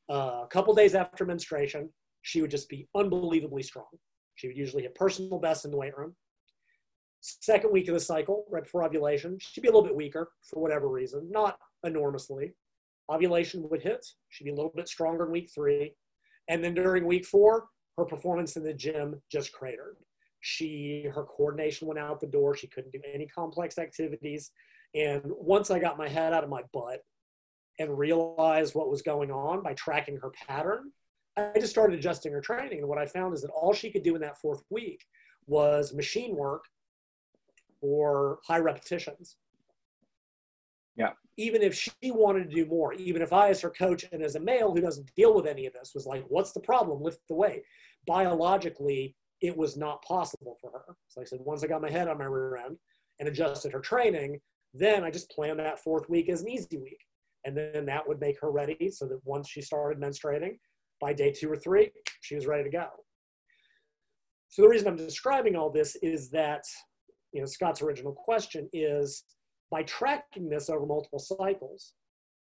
Uh, 0.09 0.41
a 0.43 0.47
couple 0.49 0.73
days 0.73 0.95
after 0.95 1.25
menstruation, 1.25 1.89
she 2.21 2.41
would 2.41 2.49
just 2.49 2.69
be 2.69 2.87
unbelievably 2.95 3.63
strong. 3.63 3.87
She 4.35 4.47
would 4.47 4.55
usually 4.57 4.83
hit 4.83 4.95
personal 4.95 5.37
best 5.37 5.65
in 5.65 5.71
the 5.71 5.77
weight 5.77 5.97
room. 5.97 6.15
Second 7.19 7.73
week 7.73 7.89
of 7.89 7.93
the 7.93 7.99
cycle, 7.99 8.45
right 8.49 8.63
before 8.63 8.85
ovulation, 8.85 9.37
she'd 9.39 9.61
be 9.61 9.67
a 9.67 9.71
little 9.71 9.85
bit 9.85 9.95
weaker 9.95 10.31
for 10.43 10.61
whatever 10.61 10.87
reason, 10.87 11.29
not 11.29 11.57
enormously. 11.83 12.53
Ovulation 13.11 13.67
would 13.69 13.81
hit, 13.81 14.05
she'd 14.29 14.45
be 14.45 14.51
a 14.51 14.55
little 14.55 14.71
bit 14.73 14.87
stronger 14.87 15.25
in 15.25 15.31
week 15.31 15.51
three, 15.53 15.93
And 16.47 16.63
then 16.63 16.73
during 16.73 17.05
week 17.05 17.25
four, 17.25 17.67
her 17.97 18.05
performance 18.05 18.55
in 18.55 18.63
the 18.63 18.73
gym 18.73 19.21
just 19.31 19.51
cratered. 19.51 19.97
She, 20.39 21.07
her 21.13 21.23
coordination 21.23 21.87
went 21.87 21.99
out 21.99 22.19
the 22.19 22.27
door. 22.27 22.55
She 22.55 22.67
couldn't 22.67 22.91
do 22.91 23.01
any 23.13 23.27
complex 23.27 23.77
activities. 23.77 24.51
And 24.95 25.23
once 25.25 25.71
I 25.71 25.79
got 25.79 25.97
my 25.97 26.07
head 26.07 26.33
out 26.33 26.43
of 26.43 26.49
my 26.49 26.63
butt 26.73 27.01
and 27.79 27.97
realized 27.97 28.75
what 28.75 28.89
was 28.89 29.01
going 29.01 29.31
on 29.31 29.61
by 29.61 29.73
tracking 29.73 30.17
her 30.17 30.31
pattern, 30.47 30.91
I 31.37 31.53
just 31.55 31.71
started 31.71 31.97
adjusting 31.97 32.33
her 32.33 32.41
training. 32.41 32.79
And 32.79 32.87
what 32.87 32.97
I 32.97 33.05
found 33.05 33.33
is 33.33 33.41
that 33.41 33.51
all 33.51 33.73
she 33.73 33.91
could 33.91 34.03
do 34.03 34.15
in 34.15 34.21
that 34.21 34.39
fourth 34.39 34.63
week 34.69 35.05
was 35.47 35.93
machine 35.93 36.35
work 36.35 36.65
or 37.81 38.39
high 38.45 38.59
repetitions. 38.59 39.37
Yeah. 40.95 41.11
Even 41.41 41.61
if 41.63 41.73
she 41.73 42.11
wanted 42.11 42.49
to 42.49 42.55
do 42.55 42.65
more, 42.67 42.93
even 42.93 43.21
if 43.21 43.33
I, 43.33 43.49
as 43.49 43.61
her 43.61 43.71
coach 43.71 44.05
and 44.11 44.21
as 44.21 44.35
a 44.35 44.39
male 44.39 44.71
who 44.71 44.81
doesn't 44.81 45.09
deal 45.15 45.33
with 45.33 45.47
any 45.47 45.65
of 45.65 45.73
this, 45.73 45.93
was 45.95 46.05
like, 46.05 46.23
what's 46.27 46.51
the 46.51 46.59
problem? 46.59 47.01
Lift 47.01 47.19
the 47.27 47.33
weight. 47.43 47.63
Biologically, 48.05 49.15
it 49.41 49.57
was 49.57 49.75
not 49.75 50.03
possible 50.03 50.55
for 50.61 50.69
her. 50.71 50.95
So 51.07 51.19
I 51.19 51.23
said, 51.23 51.39
once 51.41 51.63
I 51.63 51.67
got 51.67 51.81
my 51.81 51.89
head 51.89 52.07
on 52.07 52.19
my 52.19 52.25
rear 52.25 52.57
end 52.57 52.77
and 53.19 53.27
adjusted 53.27 53.71
her 53.73 53.79
training, 53.79 54.39
then 54.83 55.03
I 55.03 55.09
just 55.09 55.31
planned 55.31 55.59
that 55.59 55.79
fourth 55.79 56.07
week 56.09 56.29
as 56.29 56.41
an 56.41 56.49
easy 56.49 56.77
week. 56.77 57.01
And 57.43 57.57
then 57.57 57.85
that 57.87 58.07
would 58.07 58.19
make 58.19 58.39
her 58.41 58.51
ready 58.51 58.91
so 58.91 59.07
that 59.07 59.19
once 59.25 59.49
she 59.49 59.61
started 59.63 59.99
menstruating, 59.99 60.57
by 60.99 61.11
day 61.11 61.31
two 61.31 61.51
or 61.51 61.57
three, 61.57 61.89
she 62.21 62.35
was 62.35 62.45
ready 62.45 62.63
to 62.63 62.69
go. 62.69 62.87
So 64.49 64.61
the 64.61 64.69
reason 64.69 64.87
I'm 64.87 64.95
describing 64.95 65.55
all 65.55 65.71
this 65.71 65.95
is 66.03 66.29
that, 66.29 66.63
you 67.33 67.39
know, 67.39 67.47
Scott's 67.47 67.81
original 67.81 68.13
question 68.13 68.69
is 68.73 69.23
by 69.71 69.83
tracking 69.83 70.49
this 70.49 70.69
over 70.69 70.85
multiple 70.85 71.19
cycles, 71.19 71.93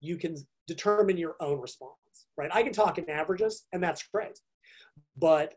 you 0.02 0.18
can 0.18 0.36
determine 0.68 1.18
your 1.18 1.36
own 1.40 1.62
response, 1.62 2.26
right? 2.36 2.50
I 2.54 2.64
can 2.64 2.74
talk 2.74 2.98
in 2.98 3.10
averages, 3.10 3.68
and 3.72 3.82
that's 3.82 4.04
great. 4.12 4.40
But 5.16 5.54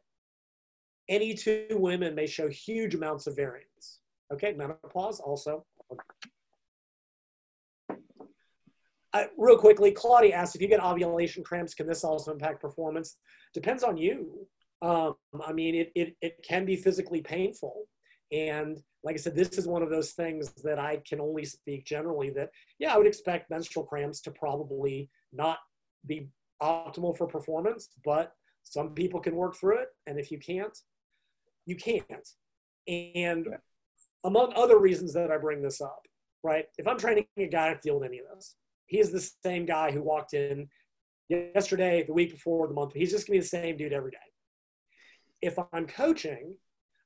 any 1.08 1.34
two 1.34 1.66
women 1.70 2.14
may 2.14 2.26
show 2.26 2.48
huge 2.48 2.94
amounts 2.94 3.26
of 3.26 3.34
variance. 3.34 4.00
Okay, 4.32 4.52
menopause 4.52 5.20
also. 5.20 5.64
Uh, 9.12 9.24
real 9.38 9.56
quickly, 9.56 9.92
Claudia 9.92 10.34
asked 10.34 10.56
if 10.56 10.60
you 10.60 10.68
get 10.68 10.82
ovulation 10.82 11.44
cramps, 11.44 11.72
can 11.72 11.86
this 11.86 12.04
also 12.04 12.32
impact 12.32 12.60
performance? 12.60 13.16
Depends 13.54 13.82
on 13.82 13.96
you. 13.96 14.46
Um, 14.82 15.14
I 15.46 15.52
mean, 15.52 15.74
it, 15.76 15.92
it, 15.94 16.16
it 16.20 16.44
can 16.46 16.64
be 16.66 16.76
physically 16.76 17.22
painful. 17.22 17.86
And 18.34 18.82
like 19.04 19.14
I 19.14 19.18
said, 19.18 19.36
this 19.36 19.58
is 19.58 19.66
one 19.66 19.82
of 19.82 19.90
those 19.90 20.12
things 20.12 20.52
that 20.64 20.78
I 20.78 21.00
can 21.08 21.20
only 21.20 21.44
speak 21.44 21.84
generally 21.84 22.30
that, 22.30 22.50
yeah, 22.78 22.92
I 22.92 22.98
would 22.98 23.06
expect 23.06 23.50
menstrual 23.50 23.86
cramps 23.86 24.20
to 24.22 24.30
probably 24.32 25.08
not 25.32 25.58
be 26.06 26.28
optimal 26.60 27.16
for 27.16 27.26
performance, 27.26 27.90
but 28.04 28.32
some 28.64 28.90
people 28.90 29.20
can 29.20 29.36
work 29.36 29.56
through 29.56 29.78
it. 29.78 29.88
And 30.06 30.18
if 30.18 30.32
you 30.32 30.38
can't, 30.38 30.76
you 31.64 31.76
can't. 31.76 32.28
And 32.88 33.46
among 34.24 34.52
other 34.56 34.78
reasons 34.78 35.12
that 35.14 35.30
I 35.30 35.38
bring 35.38 35.62
this 35.62 35.80
up, 35.80 36.06
right? 36.42 36.64
If 36.76 36.88
I'm 36.88 36.98
training 36.98 37.26
a 37.38 37.46
guy 37.46 37.72
to 37.72 37.80
deal 37.80 38.00
with 38.00 38.08
any 38.08 38.18
of 38.18 38.26
this, 38.34 38.56
he 38.86 38.98
is 38.98 39.12
the 39.12 39.30
same 39.44 39.64
guy 39.64 39.92
who 39.92 40.02
walked 40.02 40.34
in 40.34 40.68
yesterday, 41.28 42.04
the 42.04 42.12
week 42.12 42.32
before, 42.32 42.66
the 42.66 42.74
month. 42.74 42.94
He's 42.94 43.10
just 43.10 43.26
gonna 43.26 43.36
be 43.36 43.40
the 43.40 43.46
same 43.46 43.76
dude 43.76 43.92
every 43.92 44.10
day 44.10 44.18
if 45.44 45.58
I'm 45.74 45.86
coaching, 45.86 46.56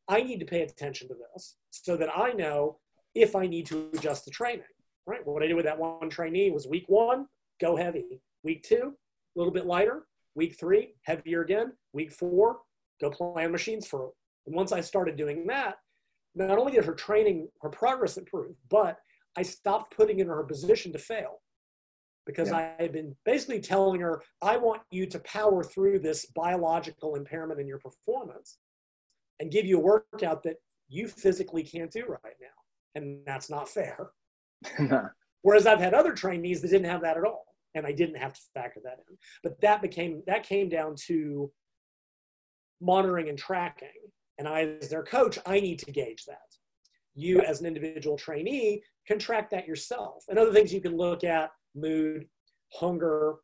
I 0.08 0.22
need 0.22 0.40
to 0.40 0.46
pay 0.46 0.62
attention 0.62 1.08
to 1.08 1.14
this 1.14 1.56
so 1.70 1.96
that 1.96 2.08
I 2.16 2.32
know 2.32 2.78
if 3.14 3.36
I 3.36 3.46
need 3.46 3.66
to 3.66 3.90
adjust 3.94 4.24
the 4.24 4.30
training. 4.30 4.64
Right? 5.06 5.26
What 5.26 5.42
I 5.42 5.46
did 5.46 5.56
with 5.56 5.64
that 5.64 5.78
one 5.78 6.10
trainee 6.10 6.50
was 6.50 6.66
week 6.66 6.84
one, 6.88 7.26
go 7.60 7.76
heavy. 7.76 8.20
Week 8.42 8.62
two, 8.62 8.94
a 9.36 9.38
little 9.38 9.52
bit 9.52 9.66
lighter. 9.66 10.06
Week 10.34 10.56
three, 10.58 10.94
heavier 11.02 11.42
again. 11.42 11.72
Week 11.92 12.12
four, 12.12 12.58
go 13.00 13.10
play 13.10 13.44
on 13.44 13.52
machines 13.52 13.86
for. 13.86 14.12
And 14.46 14.54
once 14.54 14.72
I 14.72 14.80
started 14.80 15.16
doing 15.16 15.46
that, 15.46 15.76
not 16.34 16.58
only 16.58 16.72
did 16.72 16.84
her 16.84 16.94
training, 16.94 17.48
her 17.62 17.70
progress 17.70 18.16
improve, 18.16 18.54
but 18.70 18.98
I 19.36 19.42
stopped 19.42 19.96
putting 19.96 20.20
in 20.20 20.28
her 20.28 20.42
position 20.44 20.92
to 20.92 20.98
fail 20.98 21.40
because 22.26 22.50
yeah. 22.50 22.74
I 22.78 22.82
had 22.82 22.92
been 22.92 23.16
basically 23.24 23.60
telling 23.60 24.00
her, 24.00 24.22
I 24.42 24.56
want 24.58 24.82
you 24.90 25.06
to 25.06 25.18
power 25.20 25.64
through 25.64 26.00
this 26.00 26.26
biological 26.26 27.16
impairment 27.16 27.60
in 27.60 27.66
your 27.66 27.78
performance 27.78 28.58
and 29.40 29.50
give 29.50 29.66
you 29.66 29.78
a 29.78 29.82
workout 29.82 30.42
that 30.42 30.56
you 30.88 31.08
physically 31.08 31.62
can't 31.62 31.90
do 31.90 32.04
right 32.06 32.36
now. 32.40 32.46
And 32.94 33.18
that's 33.26 33.50
not 33.50 33.68
fair. 33.68 34.10
Whereas 35.42 35.66
I've 35.66 35.80
had 35.80 35.94
other 35.94 36.12
trainees 36.12 36.60
that 36.62 36.70
didn't 36.70 36.90
have 36.90 37.02
that 37.02 37.16
at 37.16 37.24
all. 37.24 37.44
And 37.74 37.86
I 37.86 37.92
didn't 37.92 38.16
have 38.16 38.32
to 38.32 38.40
factor 38.54 38.80
that 38.84 38.98
in. 39.08 39.16
But 39.42 39.60
that 39.60 39.82
became 39.82 40.22
that 40.26 40.42
came 40.42 40.68
down 40.68 40.94
to 41.06 41.52
monitoring 42.80 43.28
and 43.28 43.38
tracking. 43.38 43.88
And 44.38 44.48
I, 44.48 44.76
as 44.80 44.88
their 44.88 45.02
coach, 45.02 45.38
I 45.46 45.60
need 45.60 45.78
to 45.80 45.92
gauge 45.92 46.24
that. 46.26 46.38
You, 47.14 47.40
as 47.40 47.60
an 47.60 47.66
individual 47.66 48.16
trainee, 48.16 48.82
can 49.06 49.18
track 49.18 49.50
that 49.50 49.66
yourself. 49.66 50.24
And 50.28 50.38
other 50.38 50.52
things 50.52 50.72
you 50.72 50.80
can 50.80 50.96
look 50.96 51.24
at 51.24 51.50
mood, 51.74 52.26
hunger, 52.72 53.34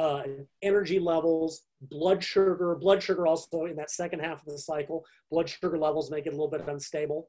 uh, 0.00 0.22
energy 0.62 0.98
levels, 0.98 1.64
blood 1.82 2.24
sugar. 2.24 2.74
Blood 2.74 3.02
sugar 3.02 3.26
also 3.26 3.66
in 3.66 3.76
that 3.76 3.90
second 3.90 4.20
half 4.20 4.40
of 4.46 4.52
the 4.52 4.58
cycle, 4.58 5.04
blood 5.30 5.46
sugar 5.46 5.76
levels 5.76 6.10
make 6.10 6.24
it 6.26 6.30
a 6.30 6.32
little 6.32 6.48
bit 6.48 6.66
unstable. 6.66 7.28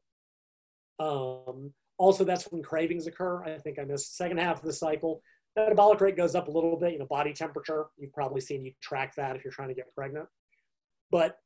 Um, 0.97 1.73
also, 1.97 2.23
that's 2.23 2.45
when 2.45 2.63
cravings 2.63 3.07
occur. 3.07 3.43
I 3.43 3.57
think 3.57 3.77
I 3.77 3.83
missed 3.83 4.15
second 4.15 4.37
half 4.37 4.59
of 4.59 4.63
the 4.63 4.71
cycle. 4.71 5.21
Metabolic 5.57 5.99
rate 5.99 6.15
goes 6.15 6.33
up 6.33 6.47
a 6.47 6.51
little 6.51 6.77
bit. 6.77 6.93
You 6.93 6.99
know, 6.99 7.07
body 7.07 7.33
temperature. 7.33 7.87
You've 7.97 8.13
probably 8.13 8.39
seen 8.39 8.63
you 8.63 8.71
track 8.81 9.15
that 9.15 9.35
if 9.35 9.43
you're 9.43 9.51
trying 9.51 9.67
to 9.67 9.75
get 9.75 9.93
pregnant. 9.93 10.27
But 11.11 11.39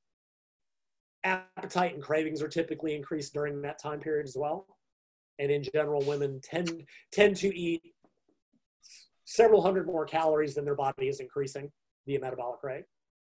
appetite 1.24 1.96
and 1.96 2.04
cravings 2.04 2.44
are 2.44 2.48
typically 2.48 2.94
increased 2.94 3.34
during 3.34 3.64
that 3.64 3.82
time 3.82 4.00
period 4.00 4.28
as 4.28 4.38
well. 4.38 4.68
And 5.40 5.52
in 5.52 5.64
general, 5.64 6.04
women 6.04 6.40
tend 6.44 6.84
tend 7.12 7.36
to 7.38 7.48
eat 7.58 7.95
several 9.36 9.62
hundred 9.62 9.86
more 9.88 10.06
calories 10.06 10.56
than 10.56 10.66
their 10.66 10.76
body 10.76 11.08
is 11.08 11.20
increasing 11.20 11.72
via 12.06 12.20
metabolic 12.20 12.64
rate 12.64 12.86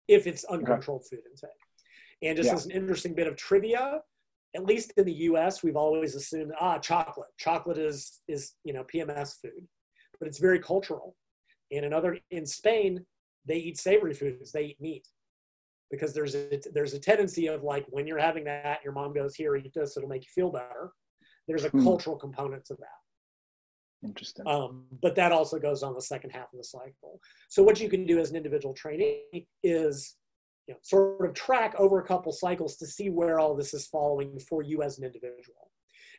if 0.08 0.26
it's 0.26 0.44
uncontrolled 0.44 1.02
okay. 1.02 1.16
food 1.16 1.24
intake. 1.30 1.56
And 2.22 2.36
just 2.36 2.48
yeah. 2.48 2.54
as 2.54 2.66
an 2.66 2.72
interesting 2.72 3.14
bit 3.14 3.26
of 3.26 3.36
trivia, 3.36 4.00
at 4.54 4.64
least 4.64 4.92
in 4.96 5.04
the 5.04 5.12
US, 5.12 5.62
we've 5.62 5.76
always 5.76 6.14
assumed, 6.14 6.52
ah, 6.60 6.78
chocolate. 6.78 7.28
Chocolate 7.38 7.78
is, 7.78 8.20
is 8.28 8.54
you 8.64 8.72
know, 8.72 8.84
PMS 8.84 9.40
food, 9.40 9.66
but 10.18 10.26
it's 10.28 10.38
very 10.38 10.58
cultural. 10.58 11.16
And 11.70 11.84
in 11.84 11.92
other, 11.92 12.18
in 12.30 12.44
Spain, 12.46 13.04
they 13.46 13.56
eat 13.56 13.78
savory 13.78 14.12
foods, 14.12 14.52
they 14.52 14.64
eat 14.64 14.80
meat 14.80 15.06
because 15.90 16.12
there's 16.12 16.34
a, 16.34 16.60
there's 16.72 16.94
a 16.94 17.00
tendency 17.00 17.46
of 17.46 17.62
like, 17.62 17.84
when 17.88 18.06
you're 18.06 18.18
having 18.18 18.44
that, 18.44 18.80
your 18.84 18.92
mom 18.92 19.12
goes, 19.12 19.34
here, 19.34 19.56
eat 19.56 19.72
this, 19.74 19.96
it'll 19.96 20.08
make 20.08 20.22
you 20.22 20.30
feel 20.34 20.50
better. 20.50 20.92
There's 21.48 21.64
a 21.64 21.68
hmm. 21.68 21.82
cultural 21.82 22.16
component 22.16 22.64
to 22.66 22.74
that. 22.74 23.00
Interesting. 24.02 24.46
Um, 24.46 24.84
but 25.02 25.14
that 25.16 25.32
also 25.32 25.58
goes 25.58 25.82
on 25.82 25.94
the 25.94 26.00
second 26.00 26.30
half 26.30 26.52
of 26.52 26.58
the 26.58 26.64
cycle. 26.64 27.20
So 27.48 27.62
what 27.62 27.80
you 27.80 27.88
can 27.88 28.06
do 28.06 28.18
as 28.18 28.30
an 28.30 28.36
individual 28.36 28.74
trainee 28.74 29.46
is 29.62 30.16
you 30.66 30.74
know, 30.74 30.78
sort 30.82 31.28
of 31.28 31.34
track 31.34 31.74
over 31.78 31.98
a 31.98 32.06
couple 32.06 32.32
cycles 32.32 32.76
to 32.76 32.86
see 32.86 33.10
where 33.10 33.38
all 33.38 33.54
this 33.54 33.74
is 33.74 33.86
following 33.86 34.38
for 34.48 34.62
you 34.62 34.82
as 34.82 34.98
an 34.98 35.04
individual. 35.04 35.70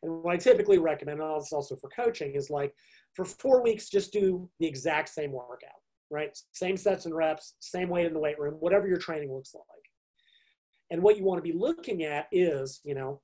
And 0.03 0.23
what 0.23 0.33
I 0.33 0.37
typically 0.37 0.77
recommend, 0.77 1.21
and 1.21 1.37
it's 1.37 1.53
also 1.53 1.75
for 1.75 1.89
coaching, 1.89 2.35
is 2.35 2.49
like 2.49 2.73
for 3.13 3.25
four 3.25 3.63
weeks, 3.63 3.89
just 3.89 4.11
do 4.11 4.49
the 4.59 4.67
exact 4.67 5.09
same 5.09 5.31
workout, 5.31 5.69
right? 6.09 6.37
Same 6.53 6.77
sets 6.77 7.05
and 7.05 7.15
reps, 7.15 7.55
same 7.59 7.89
weight 7.89 8.05
in 8.05 8.13
the 8.13 8.19
weight 8.19 8.39
room, 8.39 8.55
whatever 8.59 8.87
your 8.87 8.97
training 8.97 9.31
looks 9.31 9.53
like. 9.53 9.65
And 10.89 11.01
what 11.01 11.17
you 11.17 11.23
want 11.23 11.37
to 11.37 11.49
be 11.49 11.57
looking 11.57 12.03
at 12.03 12.27
is, 12.31 12.81
you 12.83 12.95
know, 12.95 13.21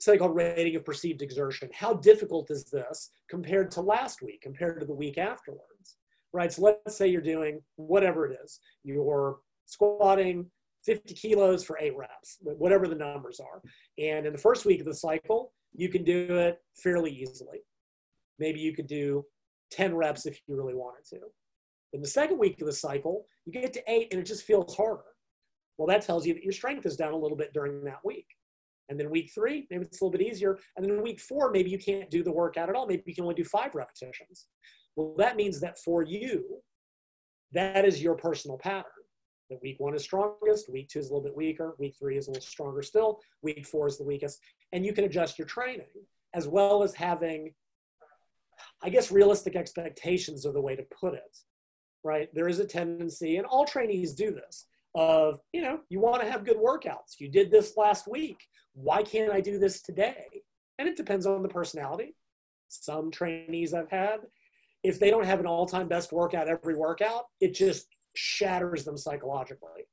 something 0.00 0.18
called 0.18 0.34
rating 0.34 0.74
of 0.76 0.84
perceived 0.84 1.22
exertion. 1.22 1.68
How 1.72 1.92
difficult 1.94 2.50
is 2.50 2.64
this 2.64 3.10
compared 3.28 3.70
to 3.72 3.82
last 3.82 4.22
week, 4.22 4.40
compared 4.40 4.80
to 4.80 4.86
the 4.86 4.94
week 4.94 5.18
afterwards, 5.18 5.98
right? 6.32 6.50
So 6.50 6.62
let's 6.62 6.96
say 6.96 7.06
you're 7.06 7.20
doing 7.20 7.60
whatever 7.76 8.26
it 8.26 8.38
is, 8.42 8.60
you're 8.82 9.38
squatting 9.66 10.46
50 10.86 11.14
kilos 11.14 11.62
for 11.62 11.78
eight 11.78 11.94
reps, 11.96 12.38
whatever 12.40 12.88
the 12.88 12.94
numbers 12.94 13.40
are. 13.40 13.60
And 13.98 14.26
in 14.26 14.32
the 14.32 14.38
first 14.38 14.64
week 14.64 14.80
of 14.80 14.86
the 14.86 14.94
cycle, 14.94 15.52
you 15.74 15.90
can 15.90 16.02
do 16.02 16.26
it 16.30 16.58
fairly 16.82 17.12
easily. 17.12 17.58
Maybe 18.38 18.58
you 18.58 18.74
could 18.74 18.86
do 18.86 19.26
10 19.70 19.94
reps 19.94 20.24
if 20.24 20.40
you 20.46 20.56
really 20.56 20.74
wanted 20.74 21.04
to. 21.10 21.20
In 21.92 22.00
the 22.00 22.08
second 22.08 22.38
week 22.38 22.58
of 22.62 22.66
the 22.66 22.72
cycle, 22.72 23.26
you 23.44 23.52
get 23.52 23.74
to 23.74 23.82
eight 23.86 24.08
and 24.12 24.20
it 24.20 24.24
just 24.24 24.44
feels 24.44 24.74
harder. 24.74 25.02
Well, 25.76 25.88
that 25.88 26.02
tells 26.02 26.26
you 26.26 26.32
that 26.32 26.42
your 26.42 26.52
strength 26.52 26.86
is 26.86 26.96
down 26.96 27.12
a 27.12 27.18
little 27.18 27.36
bit 27.36 27.52
during 27.52 27.84
that 27.84 28.02
week. 28.02 28.26
And 28.90 29.00
then 29.00 29.08
week 29.08 29.30
three, 29.34 29.66
maybe 29.70 29.86
it's 29.86 30.02
a 30.02 30.04
little 30.04 30.18
bit 30.18 30.26
easier. 30.26 30.58
And 30.76 30.84
then 30.84 31.02
week 31.02 31.20
four, 31.20 31.50
maybe 31.50 31.70
you 31.70 31.78
can't 31.78 32.10
do 32.10 32.22
the 32.22 32.32
workout 32.32 32.68
at 32.68 32.74
all. 32.74 32.86
Maybe 32.86 33.04
you 33.06 33.14
can 33.14 33.24
only 33.24 33.36
do 33.36 33.44
five 33.44 33.74
repetitions. 33.74 34.48
Well, 34.96 35.14
that 35.16 35.36
means 35.36 35.60
that 35.60 35.78
for 35.78 36.02
you, 36.02 36.60
that 37.52 37.84
is 37.86 38.02
your 38.02 38.16
personal 38.16 38.58
pattern. 38.58 38.90
That 39.48 39.62
week 39.62 39.80
one 39.80 39.94
is 39.94 40.02
strongest, 40.02 40.70
week 40.70 40.88
two 40.88 40.98
is 40.98 41.10
a 41.10 41.14
little 41.14 41.24
bit 41.24 41.36
weaker, 41.36 41.74
week 41.78 41.94
three 41.98 42.16
is 42.18 42.28
a 42.28 42.30
little 42.30 42.42
stronger 42.42 42.82
still, 42.82 43.20
week 43.42 43.66
four 43.66 43.88
is 43.88 43.98
the 43.98 44.04
weakest. 44.04 44.38
And 44.72 44.84
you 44.86 44.92
can 44.92 45.04
adjust 45.04 45.38
your 45.38 45.46
training 45.48 45.86
as 46.34 46.46
well 46.46 46.82
as 46.84 46.94
having, 46.94 47.52
I 48.82 48.90
guess, 48.90 49.10
realistic 49.10 49.56
expectations 49.56 50.46
are 50.46 50.52
the 50.52 50.60
way 50.60 50.76
to 50.76 50.84
put 51.00 51.14
it. 51.14 51.36
right? 52.04 52.28
There 52.34 52.48
is 52.48 52.58
a 52.58 52.64
tendency, 52.64 53.36
and 53.36 53.46
all 53.46 53.64
trainees 53.64 54.14
do 54.14 54.32
this, 54.32 54.66
of, 54.94 55.40
you 55.52 55.62
know, 55.62 55.80
you 55.88 56.00
want 56.00 56.22
to 56.22 56.30
have 56.30 56.44
good 56.44 56.56
workouts. 56.56 57.18
You 57.18 57.28
did 57.28 57.50
this 57.50 57.76
last 57.76 58.08
week. 58.08 58.38
Why 58.74 59.02
can't 59.02 59.32
I 59.32 59.40
do 59.40 59.58
this 59.58 59.82
today? 59.82 60.24
And 60.78 60.88
it 60.88 60.96
depends 60.96 61.26
on 61.26 61.42
the 61.42 61.48
personality. 61.48 62.14
Some 62.68 63.10
trainees 63.10 63.74
I've 63.74 63.90
had, 63.90 64.20
if 64.82 64.98
they 64.98 65.10
don't 65.10 65.26
have 65.26 65.40
an 65.40 65.46
all 65.46 65.66
time 65.66 65.88
best 65.88 66.12
workout 66.12 66.48
every 66.48 66.74
workout, 66.74 67.24
it 67.40 67.54
just 67.54 67.86
shatters 68.14 68.84
them 68.84 68.96
psychologically. 68.96 69.86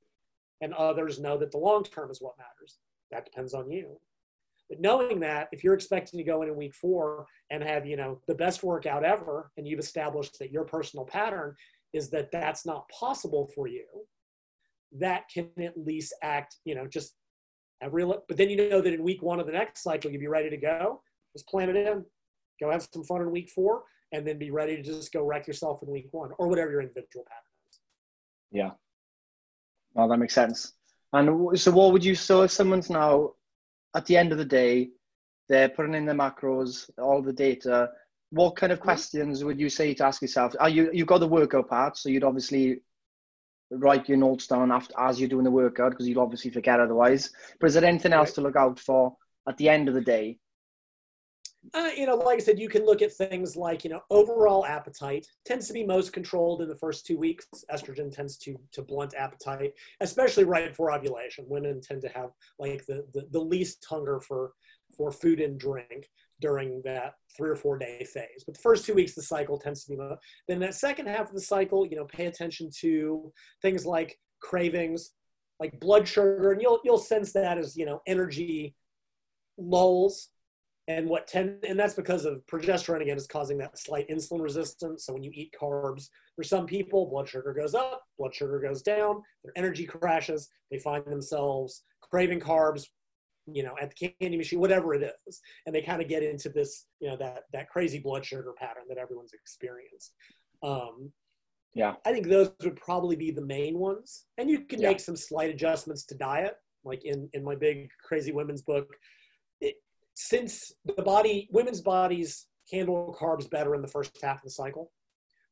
And 0.62 0.74
others 0.74 1.20
know 1.20 1.38
that 1.38 1.52
the 1.52 1.58
long 1.58 1.84
term 1.84 2.10
is 2.10 2.22
what 2.22 2.38
matters. 2.38 2.78
That 3.12 3.26
depends 3.26 3.54
on 3.54 3.70
you. 3.70 4.00
But 4.70 4.82
knowing 4.82 5.20
that, 5.22 5.48
if 5.52 5.64
you're 5.64 5.74
expecting 5.74 6.18
to 6.18 6.24
go 6.24 6.42
in 6.42 6.50
in 6.50 6.56
week 6.56 6.76
four 6.76 7.26
and 7.50 7.64
have, 7.64 7.86
you 7.86 7.96
know, 7.96 8.22
the 8.28 8.36
best 8.36 8.64
workout 8.64 9.04
ever, 9.04 9.52
and 9.58 9.68
you've 9.68 9.80
established 9.80 10.40
that 10.40 10.52
your 10.52 10.66
personal 10.66 11.06
pattern 11.06 11.56
is 11.94 12.10
that 12.10 12.32
that's 12.32 12.66
not 12.66 12.90
possible 12.90 13.50
for 13.56 13.68
you, 13.68 13.86
that 15.00 15.24
can 15.34 15.50
at 15.60 15.78
least 15.78 16.14
act, 16.24 16.58
you 16.66 16.76
know, 16.76 16.88
just 16.88 17.14
real. 17.90 18.24
But 18.28 18.38
then 18.38 18.50
you 18.50 18.70
know 18.70 18.82
that 18.82 18.94
in 18.94 19.04
week 19.04 19.22
one 19.22 19.40
of 19.40 19.46
the 19.46 19.52
next 19.52 19.84
cycle, 19.84 20.12
you'll 20.12 20.20
be 20.20 20.28
ready 20.28 20.50
to 20.50 20.58
go. 20.58 21.02
Just 21.34 21.48
plan 21.48 21.70
it 21.70 21.76
in. 21.76 22.06
Go 22.60 22.72
have 22.72 22.88
some 22.92 23.04
fun 23.04 23.22
in 23.22 23.32
week 23.32 23.50
four, 23.50 23.84
and 24.12 24.26
then 24.26 24.40
be 24.40 24.52
ready 24.52 24.78
to 24.78 24.84
just 24.84 25.12
go 25.12 25.24
wreck 25.24 25.48
yourself 25.48 25.84
in 25.84 25.92
week 25.92 26.08
one 26.12 26.32
or 26.40 26.48
whatever 26.48 26.72
your 26.72 26.82
individual 26.82 27.26
pattern 27.28 27.70
is. 27.70 27.80
Yeah. 28.52 28.72
Well, 29.94 30.08
that 30.08 30.18
makes 30.18 30.34
sense. 30.34 30.74
And 31.14 31.60
so, 31.60 31.72
what 31.72 31.94
would 31.94 32.04
you? 32.04 32.16
So, 32.16 32.42
if 32.42 32.52
someone's 32.52 32.90
now 32.90 33.34
at 33.96 34.06
the 34.06 34.18
end 34.18 34.32
of 34.32 34.38
the 34.38 34.46
day, 34.46 34.90
they're 35.50 35.70
putting 35.70 35.94
in 35.94 36.06
their 36.06 36.16
macros, 36.16 36.90
all 36.98 37.22
the 37.22 37.34
data. 37.34 37.90
What 38.32 38.56
kind 38.56 38.72
of 38.72 38.80
mm-hmm. 38.80 38.90
questions 38.90 39.44
would 39.44 39.60
you 39.60 39.70
say 39.70 39.94
to 39.94 40.06
ask 40.06 40.22
yourself? 40.22 40.54
Are 40.60 40.70
you 40.70 40.90
you've 40.94 41.08
got 41.08 41.20
the 41.20 41.28
workout 41.28 41.70
part, 41.70 41.98
so 41.98 42.10
you'd 42.10 42.24
obviously 42.24 42.82
write 43.72 44.08
your 44.08 44.18
notes 44.18 44.48
down 44.48 44.72
after 44.72 44.94
as 45.00 45.20
you're 45.20 45.30
doing 45.30 45.44
the 45.44 45.52
workout 45.52 45.92
because 45.92 46.08
you'd 46.08 46.18
obviously 46.18 46.52
forget 46.52 46.80
otherwise. 46.80 47.32
But 47.60 47.68
is 47.68 47.74
there 47.74 47.86
anything 47.86 48.14
else 48.14 48.34
to 48.34 48.42
look 48.42 48.56
out 48.56 48.80
for 48.80 49.16
at 49.48 49.58
the 49.58 49.70
end 49.70 49.88
of 49.88 49.94
the 49.94 50.02
day 50.02 50.40
uh, 51.74 51.90
you 51.96 52.06
know, 52.06 52.16
like 52.16 52.38
I 52.38 52.44
said, 52.44 52.60
you 52.60 52.70
can 52.70 52.86
look 52.86 53.02
at 53.02 53.14
things 53.14 53.56
like, 53.56 53.84
you 53.84 53.90
know, 53.90 54.02
overall 54.10 54.66
appetite 54.66 55.28
tends 55.46 55.68
to 55.68 55.74
be 55.74 55.84
most 55.84 56.14
controlled 56.14 56.62
in 56.62 56.70
the 56.70 56.78
first 56.78 57.06
two 57.06 57.18
weeks. 57.18 57.46
Estrogen 57.72 58.14
tends 58.14 58.38
to 58.40 58.58
to 58.72 58.82
blunt 58.82 59.14
appetite, 59.16 59.74
especially 60.00 60.44
right 60.44 60.70
before 60.70 60.92
ovulation. 60.92 61.46
Women 61.48 61.82
tend 61.82 62.02
to 62.04 62.10
have 62.10 62.30
like 62.60 62.86
the, 62.86 63.06
the, 63.14 63.28
the 63.32 63.40
least 63.40 63.86
hunger 63.90 64.22
for 64.22 64.54
for 64.96 65.12
food 65.12 65.42
and 65.42 65.60
drink 65.60 66.08
during 66.40 66.82
that 66.86 67.14
three 67.36 67.50
or 67.50 67.56
four 67.56 67.78
day 67.78 68.06
phase. 68.12 68.44
But 68.46 68.56
the 68.56 68.62
first 68.62 68.86
two 68.86 68.94
weeks, 68.94 69.12
of 69.12 69.16
the 69.16 69.24
cycle 69.24 69.58
tends 69.58 69.84
to 69.86 69.96
be. 69.96 69.98
Then 70.48 70.60
that 70.60 70.76
second 70.76 71.08
half 71.08 71.30
of 71.30 71.34
the 71.34 71.42
cycle, 71.42 71.86
you 71.86 71.96
know, 71.96 72.06
pay 72.06 72.26
attention 72.26 72.70
to 72.82 73.32
things 73.62 73.86
like 73.86 74.18
cravings, 74.42 75.12
like 75.60 75.80
blood 75.80 76.08
sugar, 76.08 76.52
and 76.52 76.62
you'll 76.62 76.80
you'll 76.84 76.98
sense 76.98 77.34
that 77.34 77.58
as 77.58 77.76
you 77.76 77.86
know 77.86 78.02
energy 78.08 78.76
lulls 79.58 80.30
and 80.88 81.08
what 81.08 81.28
tend 81.28 81.64
and 81.64 81.80
that's 81.80 81.94
because 81.94 82.26
of 82.26 82.42
progesterone 82.52 83.02
again 83.02 83.18
is 83.18 83.28
causing 83.28 83.58
that 83.58 83.78
slight 83.78 84.08
insulin 84.10 84.42
resistance 84.42 85.06
so 85.06 85.14
when 85.14 85.24
you 85.24 85.32
eat 85.34 85.54
carbs 85.60 86.10
for 86.36 86.44
some 86.44 86.66
people 86.66 87.10
blood 87.10 87.28
sugar 87.28 87.54
goes 87.54 87.76
up 87.76 88.04
blood 88.18 88.34
sugar 88.34 88.60
goes 88.60 88.82
down 88.82 89.22
their 89.44 89.54
energy 89.56 89.86
crashes 89.86 90.50
they 90.72 90.80
find 90.80 91.04
themselves 91.06 91.84
craving 92.02 92.40
carbs 92.40 92.86
you 93.52 93.64
know 93.64 93.76
at 93.82 93.94
the 93.96 94.14
candy 94.20 94.38
machine 94.38 94.60
whatever 94.60 94.94
it 94.94 95.14
is 95.28 95.42
and 95.66 95.74
they 95.74 95.82
kind 95.82 96.02
of 96.02 96.08
get 96.08 96.24
into 96.24 96.50
this 96.50 96.86
you 97.00 97.10
know 97.10 97.18
that 97.18 97.44
that 97.54 97.70
crazy 97.70 98.00
blood 98.00 98.26
sugar 98.26 98.54
pattern 98.58 98.84
that 98.90 98.98
everyone's 98.98 99.34
experienced 99.34 100.14
um, 100.64 101.12
yeah 101.74 101.96
i 102.06 102.12
think 102.12 102.28
those 102.28 102.52
would 102.64 102.76
probably 102.76 103.16
be 103.16 103.32
the 103.32 103.46
main 103.46 103.78
ones 103.78 104.26
and 104.38 104.50
you 104.50 104.62
can 104.62 104.82
yeah. 104.82 104.90
make 104.90 105.00
some 105.00 105.16
slight 105.16 105.50
adjustments 105.50 106.04
to 106.04 106.16
diet 106.16 106.56
like 106.84 107.04
in 107.06 107.30
in 107.34 107.44
my 107.44 107.56
big 107.56 107.90
crazy 108.04 108.32
women's 108.32 108.62
book 108.62 108.88
since 110.18 110.74
the 110.84 111.04
body, 111.04 111.48
women's 111.52 111.80
bodies 111.80 112.48
handle 112.74 113.16
carbs 113.22 113.48
better 113.48 113.76
in 113.76 113.84
the 113.84 113.88
first 113.88 114.18
half 114.24 114.38
of 114.38 114.44
the 114.44 114.50
cycle. 114.50 114.92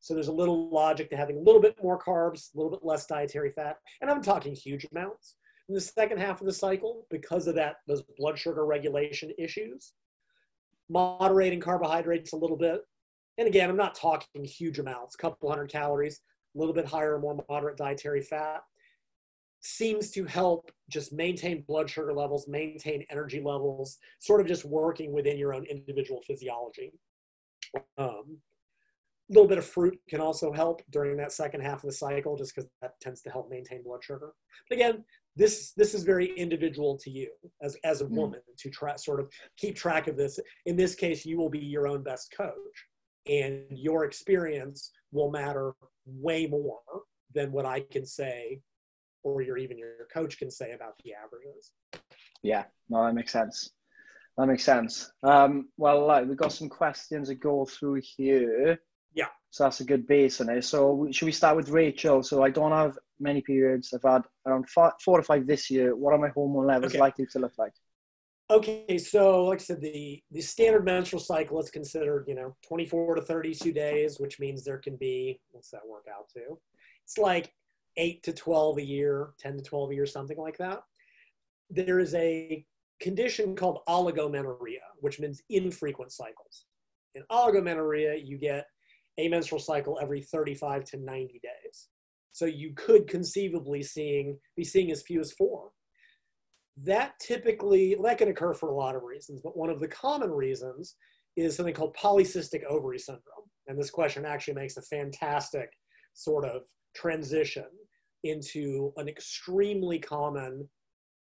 So 0.00 0.12
there's 0.12 0.26
a 0.26 0.32
little 0.32 0.70
logic 0.70 1.08
to 1.10 1.16
having 1.16 1.36
a 1.36 1.40
little 1.40 1.60
bit 1.60 1.76
more 1.80 2.00
carbs, 2.00 2.52
a 2.52 2.58
little 2.58 2.72
bit 2.72 2.84
less 2.84 3.06
dietary 3.06 3.52
fat. 3.52 3.76
And 4.00 4.10
I'm 4.10 4.20
talking 4.20 4.56
huge 4.56 4.84
amounts. 4.90 5.36
In 5.68 5.74
the 5.74 5.80
second 5.80 6.18
half 6.18 6.40
of 6.40 6.46
the 6.46 6.52
cycle, 6.52 7.06
because 7.10 7.46
of 7.46 7.54
that, 7.56 7.76
those 7.88 8.02
blood 8.16 8.38
sugar 8.38 8.64
regulation 8.64 9.32
issues, 9.38 9.92
moderating 10.88 11.60
carbohydrates 11.60 12.32
a 12.32 12.36
little 12.36 12.56
bit. 12.56 12.82
And 13.38 13.48
again, 13.48 13.68
I'm 13.68 13.76
not 13.76 13.94
talking 13.94 14.44
huge 14.44 14.78
amounts, 14.78 15.14
a 15.14 15.18
couple 15.18 15.48
hundred 15.48 15.70
calories, 15.70 16.20
a 16.54 16.58
little 16.58 16.74
bit 16.74 16.86
higher, 16.86 17.18
more 17.18 17.44
moderate 17.48 17.76
dietary 17.76 18.22
fat 18.22 18.62
seems 19.66 20.12
to 20.12 20.24
help 20.24 20.70
just 20.88 21.12
maintain 21.12 21.62
blood 21.62 21.90
sugar 21.90 22.12
levels, 22.12 22.46
maintain 22.46 23.04
energy 23.10 23.40
levels, 23.40 23.98
sort 24.20 24.40
of 24.40 24.46
just 24.46 24.64
working 24.64 25.12
within 25.12 25.36
your 25.36 25.52
own 25.52 25.64
individual 25.64 26.22
physiology. 26.24 26.92
Um, 27.98 28.38
a 29.28 29.32
little 29.32 29.48
bit 29.48 29.58
of 29.58 29.66
fruit 29.66 29.98
can 30.08 30.20
also 30.20 30.52
help 30.52 30.82
during 30.90 31.16
that 31.16 31.32
second 31.32 31.62
half 31.62 31.82
of 31.82 31.90
the 31.90 31.96
cycle, 31.96 32.36
just 32.36 32.54
because 32.54 32.70
that 32.80 32.92
tends 33.00 33.22
to 33.22 33.30
help 33.30 33.50
maintain 33.50 33.82
blood 33.82 34.04
sugar. 34.04 34.34
But 34.68 34.76
again, 34.76 35.04
this 35.36 35.72
this 35.76 35.94
is 35.94 36.02
very 36.02 36.32
individual 36.36 36.96
to 36.98 37.10
you 37.10 37.30
as 37.62 37.76
as 37.84 38.00
a 38.00 38.06
mm. 38.06 38.10
woman 38.10 38.40
to 38.58 38.70
try 38.70 38.96
sort 38.96 39.20
of 39.20 39.30
keep 39.56 39.76
track 39.76 40.08
of 40.08 40.16
this. 40.16 40.40
In 40.64 40.76
this 40.76 40.94
case, 40.94 41.26
you 41.26 41.36
will 41.36 41.50
be 41.50 41.58
your 41.58 41.86
own 41.86 42.02
best 42.02 42.34
coach, 42.36 42.86
and 43.26 43.64
your 43.70 44.04
experience 44.04 44.92
will 45.12 45.30
matter 45.30 45.74
way 46.06 46.46
more 46.46 46.80
than 47.34 47.52
what 47.52 47.66
I 47.66 47.80
can 47.80 48.06
say 48.06 48.60
or 49.22 49.42
your 49.42 49.58
even 49.58 49.76
your 49.76 50.06
coach 50.12 50.38
can 50.38 50.50
say 50.50 50.72
about 50.72 50.94
the 51.04 51.12
averages. 51.12 51.72
Yeah, 52.42 52.64
no, 52.88 53.04
that 53.04 53.14
makes 53.14 53.32
sense. 53.32 53.72
That 54.38 54.46
makes 54.46 54.64
sense. 54.64 55.10
Um, 55.22 55.68
well, 55.76 56.06
like, 56.06 56.26
we've 56.26 56.36
got 56.36 56.52
some 56.52 56.68
questions 56.68 57.28
to 57.28 57.34
go 57.34 57.64
through 57.64 58.02
here. 58.02 58.78
So 59.56 59.64
that's 59.64 59.80
a 59.80 59.84
good 59.84 60.06
base 60.06 60.42
on 60.42 60.50
it. 60.50 60.66
So 60.66 61.08
should 61.12 61.24
we 61.24 61.32
start 61.32 61.56
with 61.56 61.70
Rachel? 61.70 62.22
So 62.22 62.44
I 62.44 62.50
don't 62.50 62.72
have 62.72 62.98
many 63.18 63.40
periods. 63.40 63.94
I've 63.94 64.02
had 64.02 64.22
around 64.44 64.68
four, 64.68 64.92
four 65.02 65.18
or 65.18 65.22
five 65.22 65.46
this 65.46 65.70
year. 65.70 65.96
What 65.96 66.12
are 66.12 66.18
my 66.18 66.28
hormone 66.28 66.66
levels 66.66 66.92
okay. 66.92 67.00
likely 67.00 67.24
to 67.32 67.38
look 67.38 67.54
like? 67.56 67.72
Okay, 68.50 68.98
so 68.98 69.44
like 69.44 69.60
I 69.60 69.64
said, 69.64 69.80
the 69.80 70.22
the 70.30 70.42
standard 70.42 70.84
menstrual 70.84 71.22
cycle 71.22 71.58
is 71.58 71.70
considered, 71.70 72.26
you 72.28 72.34
know, 72.34 72.54
24 72.68 73.14
to 73.14 73.22
32 73.22 73.72
days, 73.72 74.20
which 74.20 74.38
means 74.38 74.62
there 74.62 74.76
can 74.76 74.96
be 74.96 75.40
what's 75.52 75.70
that 75.70 75.88
work 75.88 76.04
out 76.14 76.28
to? 76.34 76.58
It's 77.04 77.16
like 77.16 77.50
eight 77.96 78.22
to 78.24 78.34
12 78.34 78.76
a 78.76 78.84
year, 78.84 79.30
10 79.38 79.56
to 79.56 79.62
12 79.62 79.90
a 79.90 79.94
year, 79.94 80.04
something 80.04 80.36
like 80.36 80.58
that. 80.58 80.82
There 81.70 81.98
is 81.98 82.14
a 82.14 82.62
condition 83.00 83.56
called 83.56 83.78
oligomenorrhea, 83.88 84.84
which 85.00 85.18
means 85.18 85.40
infrequent 85.48 86.12
cycles. 86.12 86.66
In 87.14 87.22
oligomenorrhea, 87.30 88.20
you 88.22 88.36
get 88.36 88.66
a 89.18 89.28
menstrual 89.28 89.60
cycle 89.60 89.98
every 90.00 90.22
35 90.22 90.84
to 90.84 90.96
90 90.98 91.40
days. 91.42 91.88
So 92.32 92.44
you 92.44 92.72
could 92.74 93.08
conceivably 93.08 93.82
seeing 93.82 94.38
be 94.56 94.64
seeing 94.64 94.90
as 94.90 95.02
few 95.02 95.20
as 95.20 95.32
four. 95.32 95.70
That 96.82 97.18
typically 97.18 97.96
that 98.02 98.18
can 98.18 98.28
occur 98.28 98.52
for 98.52 98.68
a 98.68 98.74
lot 98.74 98.94
of 98.94 99.02
reasons, 99.02 99.40
but 99.42 99.56
one 99.56 99.70
of 99.70 99.80
the 99.80 99.88
common 99.88 100.30
reasons 100.30 100.96
is 101.36 101.56
something 101.56 101.74
called 101.74 101.96
polycystic 101.96 102.64
ovary 102.64 102.98
syndrome. 102.98 103.46
And 103.66 103.78
this 103.78 103.90
question 103.90 104.24
actually 104.24 104.54
makes 104.54 104.76
a 104.76 104.82
fantastic 104.82 105.70
sort 106.14 106.44
of 106.44 106.62
transition 106.94 107.66
into 108.24 108.92
an 108.96 109.08
extremely 109.08 109.98
common 109.98 110.68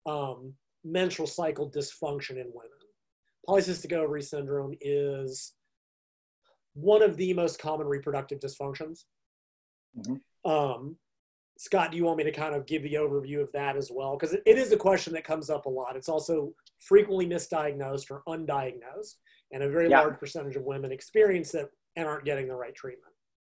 um, 0.06 0.52
menstrual 0.84 1.26
cycle 1.26 1.70
dysfunction 1.70 2.32
in 2.32 2.50
women. 2.52 2.70
Polycystic 3.48 3.92
ovary 3.92 4.22
syndrome 4.22 4.74
is 4.80 5.52
one 6.74 7.02
of 7.02 7.16
the 7.16 7.32
most 7.34 7.58
common 7.58 7.86
reproductive 7.86 8.40
dysfunctions. 8.40 9.04
Mm-hmm. 9.98 10.50
Um, 10.50 10.96
Scott, 11.56 11.92
do 11.92 11.96
you 11.96 12.04
want 12.04 12.18
me 12.18 12.24
to 12.24 12.32
kind 12.32 12.54
of 12.54 12.66
give 12.66 12.82
the 12.82 12.94
overview 12.94 13.40
of 13.40 13.50
that 13.52 13.76
as 13.76 13.90
well? 13.92 14.16
Because 14.16 14.34
it, 14.34 14.42
it 14.44 14.58
is 14.58 14.72
a 14.72 14.76
question 14.76 15.12
that 15.14 15.24
comes 15.24 15.50
up 15.50 15.66
a 15.66 15.68
lot. 15.68 15.96
It's 15.96 16.08
also 16.08 16.52
frequently 16.80 17.26
misdiagnosed 17.26 18.10
or 18.10 18.22
undiagnosed, 18.28 19.14
and 19.52 19.62
a 19.62 19.70
very 19.70 19.88
yeah. 19.88 20.00
large 20.00 20.18
percentage 20.18 20.56
of 20.56 20.64
women 20.64 20.90
experience 20.90 21.54
it 21.54 21.70
and 21.96 22.08
aren't 22.08 22.24
getting 22.24 22.48
the 22.48 22.56
right 22.56 22.74
treatment. 22.74 23.12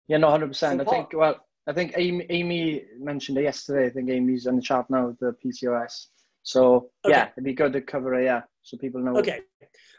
Yeah, 0.09 0.16
no, 0.16 0.30
hundred 0.30 0.48
percent. 0.48 0.80
I 0.80 0.85
think 0.85 1.12
well, 1.12 1.37
I 1.66 1.72
think 1.72 1.92
Amy, 1.96 2.26
Amy 2.30 2.85
mentioned 2.98 3.38
it 3.38 3.42
yesterday. 3.42 3.87
I 3.87 3.90
think 3.90 4.09
Amy's 4.09 4.46
on 4.46 4.56
the 4.56 4.62
chat 4.62 4.88
now, 4.88 5.09
with 5.09 5.18
the 5.18 5.37
PCOS. 5.44 6.06
So 6.42 6.90
okay. 7.04 7.14
yeah, 7.14 7.28
it'd 7.37 7.44
be 7.44 7.52
good 7.52 7.74
to 7.74 7.83
cover 7.83 8.14
it, 8.14 8.24
yeah, 8.24 8.40
so 8.62 8.76
people 8.76 9.00
know. 9.00 9.16
Okay, 9.16 9.40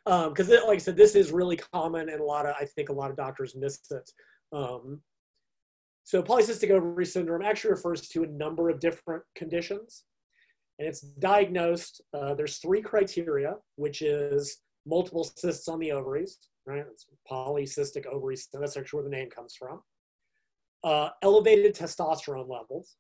because 0.06 0.50
um, 0.50 0.68
like 0.68 0.76
I 0.76 0.78
said, 0.78 0.98
this 0.98 1.16
is 1.16 1.32
really 1.32 1.58
common, 1.58 2.10
and 2.10 2.20
a 2.20 2.24
lot 2.24 2.46
of 2.46 2.56
I 2.60 2.66
think 2.66 2.90
a 2.90 2.94
lot 2.94 3.10
of 3.10 3.18
doctors 3.18 3.56
miss 3.56 3.80
it. 3.92 4.10
Um, 4.52 5.02
so 6.04 6.22
polycystic 6.22 6.72
ovary 6.72 7.06
syndrome 7.06 7.44
actually 7.44 7.72
refers 7.72 8.08
to 8.10 8.24
a 8.24 8.28
number 8.28 8.70
of 8.70 8.80
different 8.80 9.24
conditions, 9.36 10.04
and 10.80 10.88
it's 10.88 11.02
diagnosed. 11.02 12.02
Uh, 12.14 12.34
there's 12.34 12.58
three 12.58 12.82
criteria, 12.82 13.56
which 13.76 14.02
is 14.02 14.58
multiple 14.86 15.24
cysts 15.24 15.68
on 15.68 15.80
the 15.80 15.92
ovaries, 15.92 16.38
right? 16.66 16.84
It's 16.92 17.06
polycystic 17.30 18.06
ovary. 18.08 18.38
That's 18.54 18.78
actually 18.78 18.98
where 18.98 19.10
the 19.10 19.16
name 19.16 19.30
comes 19.30 19.56
from 19.56 19.82
uh, 20.84 21.10
elevated 21.22 21.76
testosterone 21.76 22.50
levels, 22.50 22.98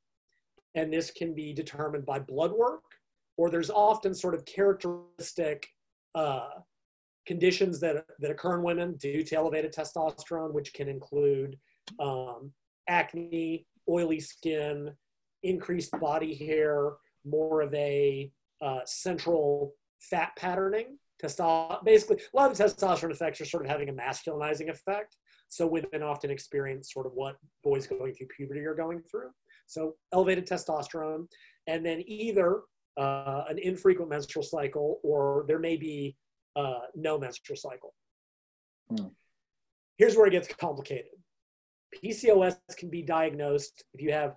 and 0.76 0.94
this 0.94 1.12
can 1.12 1.34
be 1.34 1.54
determined 1.54 2.06
by 2.06 2.20
blood 2.20 2.52
work, 2.52 2.84
or 3.38 3.50
there's 3.50 3.70
often 3.70 4.14
sort 4.14 4.36
of 4.36 4.46
characteristic 4.46 5.68
uh, 6.16 6.50
conditions 7.26 7.80
that, 7.80 8.06
that 8.20 8.32
occur 8.32 8.58
in 8.58 8.64
women 8.64 8.96
due 8.98 9.24
to 9.24 9.36
elevated 9.36 9.74
testosterone, 9.74 10.54
which 10.54 10.74
can 10.74 10.88
include 10.88 11.58
um, 12.00 12.52
acne, 12.88 13.66
oily 13.90 14.20
skin, 14.20 14.92
increased 15.44 15.92
body 16.00 16.34
hair, 16.36 16.94
more 17.26 17.62
of 17.62 17.74
a 17.74 18.32
uh, 18.62 18.80
central 18.86 19.74
fat 20.00 20.32
patterning. 20.38 20.98
Basically, 21.86 22.18
a 22.18 22.38
lot 22.38 22.52
of 22.52 22.58
the 22.58 22.64
testosterone 22.64 23.12
effects 23.12 23.40
are 23.42 23.46
sort 23.46 23.64
of 23.64 23.70
having 23.70 23.90
a 23.90 23.94
masculinizing 23.94 24.70
effect. 24.70 25.18
So 25.50 25.68
women 25.68 26.02
often 26.02 26.32
experience 26.32 26.94
sort 26.94 27.06
of 27.06 27.12
what 27.14 27.36
boys 27.64 27.86
going 27.86 28.14
through 28.14 28.28
puberty 28.36 28.62
are 28.62 28.74
going 28.74 29.02
through. 29.02 29.30
So 29.68 29.96
elevated 30.14 30.48
testosterone, 30.48 31.28
and 31.68 31.86
then 31.86 32.04
either 32.08 32.62
uh, 32.98 33.44
an 33.50 33.58
infrequent 33.58 34.10
menstrual 34.10 34.44
cycle 34.44 35.00
or 35.04 35.46
there 35.48 35.60
may 35.60 35.78
be 35.78 36.16
uh, 36.56 36.82
no 36.96 37.18
menstrual 37.18 37.58
cycle. 37.58 37.94
Hmm. 38.90 39.08
Here's 39.98 40.16
where 40.16 40.28
it 40.28 40.32
gets 40.32 40.54
complicated. 40.54 41.12
PCOS 42.04 42.58
can 42.78 42.90
be 42.90 43.02
diagnosed 43.02 43.84
if 43.94 44.02
you 44.02 44.12
have 44.12 44.36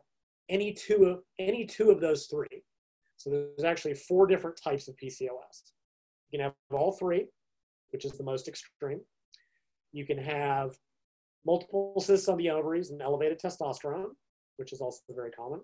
any 0.49 0.73
two 0.73 1.05
of 1.05 1.21
any 1.38 1.64
two 1.64 1.90
of 1.90 2.01
those 2.01 2.27
three. 2.27 2.62
So 3.17 3.31
there's 3.31 3.64
actually 3.64 3.95
four 3.95 4.27
different 4.27 4.61
types 4.62 4.88
of 4.88 4.97
PCOS. 4.97 5.73
You 6.31 6.38
can 6.38 6.40
have 6.40 6.55
all 6.73 6.93
three, 6.93 7.27
which 7.90 8.05
is 8.05 8.12
the 8.12 8.25
most 8.25 8.49
extreme. 8.49 9.01
You 9.93 10.05
can 10.05 10.19
have 10.19 10.77
multiple 11.47 12.01
cysts 12.01 12.29
on 12.29 12.38
the 12.38 12.51
ovaries 12.51 12.90
and 12.90 13.01
elevated 13.01 13.40
testosterone, 13.40 14.11
which 14.57 14.73
is 14.73 14.81
also 14.81 15.01
very 15.11 15.31
common. 15.31 15.61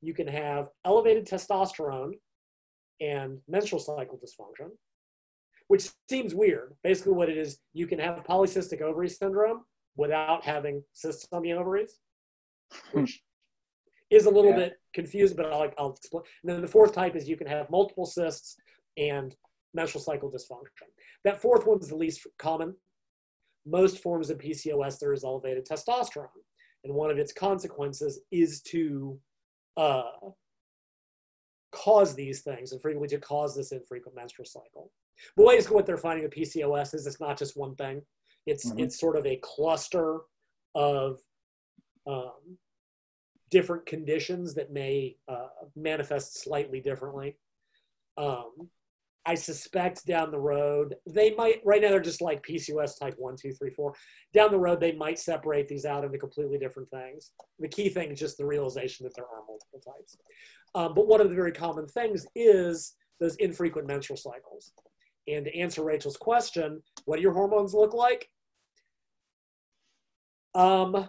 You 0.00 0.14
can 0.14 0.26
have 0.28 0.68
elevated 0.84 1.26
testosterone 1.26 2.12
and 3.00 3.38
menstrual 3.48 3.80
cycle 3.80 4.18
dysfunction, 4.18 4.70
which 5.68 5.88
seems 6.08 6.34
weird. 6.34 6.74
Basically, 6.82 7.12
what 7.12 7.28
it 7.28 7.36
is, 7.36 7.58
you 7.72 7.86
can 7.86 7.98
have 7.98 8.24
polycystic 8.28 8.80
ovary 8.80 9.08
syndrome 9.08 9.64
without 9.96 10.44
having 10.44 10.82
cysts 10.92 11.26
on 11.32 11.42
the 11.42 11.52
ovaries, 11.52 11.98
hmm. 12.72 13.00
which 13.00 13.22
is 14.10 14.26
a 14.26 14.30
little 14.30 14.52
yeah. 14.52 14.56
bit 14.56 14.72
confused, 14.94 15.36
but 15.36 15.46
I'll, 15.46 15.70
I'll 15.78 15.90
explain. 15.90 16.24
And 16.42 16.52
then 16.52 16.62
the 16.62 16.68
fourth 16.68 16.94
type 16.94 17.16
is 17.16 17.28
you 17.28 17.36
can 17.36 17.46
have 17.46 17.70
multiple 17.70 18.06
cysts 18.06 18.56
and 18.96 19.34
menstrual 19.74 20.02
cycle 20.02 20.30
dysfunction. 20.30 20.88
That 21.24 21.40
fourth 21.40 21.66
one 21.66 21.78
is 21.80 21.88
the 21.88 21.96
least 21.96 22.26
common. 22.38 22.74
Most 23.66 23.98
forms 23.98 24.30
of 24.30 24.38
PCOS, 24.38 24.98
there 24.98 25.12
is 25.12 25.24
elevated 25.24 25.66
testosterone. 25.66 26.28
And 26.84 26.94
one 26.94 27.10
of 27.10 27.18
its 27.18 27.32
consequences 27.32 28.20
is 28.30 28.62
to 28.62 29.18
uh, 29.78 30.02
cause 31.72 32.14
these 32.14 32.42
things 32.42 32.72
and 32.72 32.82
frequently 32.82 33.08
to 33.08 33.18
cause 33.18 33.54
this 33.54 33.72
infrequent 33.72 34.16
menstrual 34.16 34.44
cycle. 34.44 34.90
But 35.36 35.46
basically 35.46 35.76
what 35.76 35.86
they're 35.86 35.96
finding 35.96 36.24
with 36.24 36.34
PCOS 36.34 36.94
is 36.94 37.06
it's 37.06 37.20
not 37.20 37.38
just 37.38 37.56
one 37.56 37.76
thing. 37.76 38.02
It's, 38.46 38.68
mm-hmm. 38.68 38.80
it's 38.80 38.98
sort 38.98 39.16
of 39.16 39.24
a 39.24 39.40
cluster 39.42 40.20
of 40.74 41.18
um, 42.06 42.58
different 43.50 43.86
conditions 43.86 44.54
that 44.54 44.72
may 44.72 45.16
uh, 45.28 45.48
manifest 45.76 46.42
slightly 46.42 46.80
differently. 46.80 47.36
Um, 48.16 48.68
I 49.28 49.34
suspect 49.34 50.06
down 50.06 50.30
the 50.30 50.40
road, 50.40 50.94
they 51.06 51.34
might, 51.34 51.60
right 51.62 51.82
now 51.82 51.90
they're 51.90 52.00
just 52.00 52.22
like 52.22 52.42
PCOS 52.46 52.98
type 52.98 53.14
one, 53.18 53.36
two, 53.36 53.52
three, 53.52 53.68
four. 53.68 53.92
Down 54.32 54.50
the 54.50 54.58
road, 54.58 54.80
they 54.80 54.92
might 54.92 55.18
separate 55.18 55.68
these 55.68 55.84
out 55.84 56.02
into 56.02 56.16
completely 56.16 56.56
different 56.56 56.88
things. 56.88 57.32
The 57.58 57.68
key 57.68 57.90
thing 57.90 58.10
is 58.10 58.18
just 58.18 58.38
the 58.38 58.46
realization 58.46 59.04
that 59.04 59.14
there 59.14 59.26
are 59.26 59.42
multiple 59.46 59.82
types. 59.84 60.16
Um, 60.74 60.94
but 60.94 61.06
one 61.06 61.20
of 61.20 61.28
the 61.28 61.34
very 61.36 61.52
common 61.52 61.86
things 61.86 62.26
is 62.34 62.94
those 63.20 63.36
infrequent 63.36 63.86
menstrual 63.86 64.16
cycles. 64.16 64.72
And 65.26 65.44
to 65.44 65.54
answer 65.54 65.84
Rachel's 65.84 66.16
question, 66.16 66.82
what 67.04 67.16
do 67.16 67.22
your 67.22 67.34
hormones 67.34 67.74
look 67.74 67.92
like? 67.92 68.30
Um, 70.54 71.06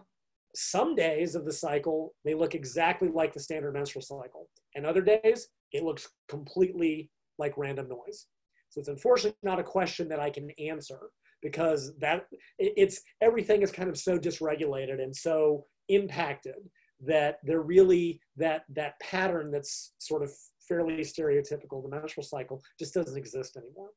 some 0.53 0.93
days 0.93 1.35
of 1.35 1.45
the 1.45 1.53
cycle, 1.53 2.13
they 2.25 2.33
look 2.33 2.53
exactly 2.53 3.07
like 3.07 3.33
the 3.33 3.39
standard 3.39 3.75
menstrual 3.75 4.01
cycle. 4.01 4.49
And 4.75 4.85
other 4.85 5.01
days, 5.01 5.47
it 5.71 5.83
looks 5.83 6.09
completely 6.27 7.09
like 7.39 7.57
random 7.57 7.87
noise. 7.89 8.27
So 8.69 8.79
it's 8.79 8.89
unfortunately 8.89 9.37
not 9.41 9.59
a 9.59 9.63
question 9.63 10.07
that 10.09 10.19
I 10.19 10.29
can 10.29 10.51
answer 10.59 11.09
because 11.41 11.97
that 11.99 12.27
it's 12.57 13.01
everything 13.21 13.61
is 13.61 13.71
kind 13.71 13.89
of 13.89 13.97
so 13.97 14.17
dysregulated 14.17 15.01
and 15.01 15.15
so 15.15 15.65
impacted 15.87 16.69
that 17.05 17.39
they're 17.43 17.61
really 17.61 18.19
that 18.35 18.63
that 18.69 18.99
pattern 18.99 19.51
that's 19.51 19.93
sort 19.99 20.21
of 20.21 20.31
fairly 20.67 20.99
stereotypical 20.99 21.81
the 21.81 21.89
menstrual 21.89 22.23
cycle 22.23 22.61
just 22.77 22.93
doesn't 22.93 23.17
exist 23.17 23.57
anymore 23.57 23.89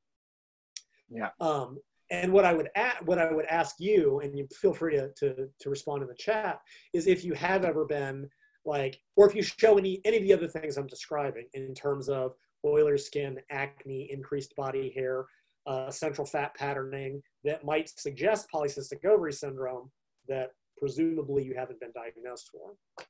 yeah 1.10 1.30
um, 1.40 1.78
and 2.10 2.32
what 2.32 2.44
i 2.44 2.52
would 2.52 2.68
add 2.76 2.96
what 3.04 3.18
i 3.18 3.30
would 3.30 3.46
ask 3.46 3.76
you 3.78 4.20
and 4.20 4.38
you 4.38 4.46
feel 4.54 4.72
free 4.72 4.94
to, 4.94 5.10
to 5.14 5.48
to 5.58 5.68
respond 5.68 6.02
in 6.02 6.08
the 6.08 6.14
chat 6.14 6.60
is 6.94 7.06
if 7.06 7.24
you 7.24 7.34
have 7.34 7.64
ever 7.64 7.84
been 7.84 8.28
like 8.64 9.00
or 9.16 9.28
if 9.28 9.34
you 9.34 9.42
show 9.42 9.76
any 9.76 10.00
any 10.04 10.16
of 10.16 10.22
the 10.22 10.32
other 10.32 10.48
things 10.48 10.76
i'm 10.76 10.86
describing 10.86 11.46
in 11.54 11.74
terms 11.74 12.08
of 12.08 12.32
oiler 12.64 12.98
skin, 12.98 13.38
acne, 13.50 14.10
increased 14.10 14.54
body 14.56 14.92
hair, 14.94 15.26
uh, 15.66 15.90
central 15.90 16.26
fat 16.26 16.54
patterning 16.54 17.22
that 17.44 17.64
might 17.64 17.88
suggest 17.88 18.48
polycystic 18.52 19.04
ovary 19.04 19.32
syndrome 19.32 19.90
that 20.28 20.50
presumably 20.78 21.44
you 21.44 21.54
haven't 21.54 21.80
been 21.80 21.92
diagnosed 21.94 22.50
for. 22.52 23.04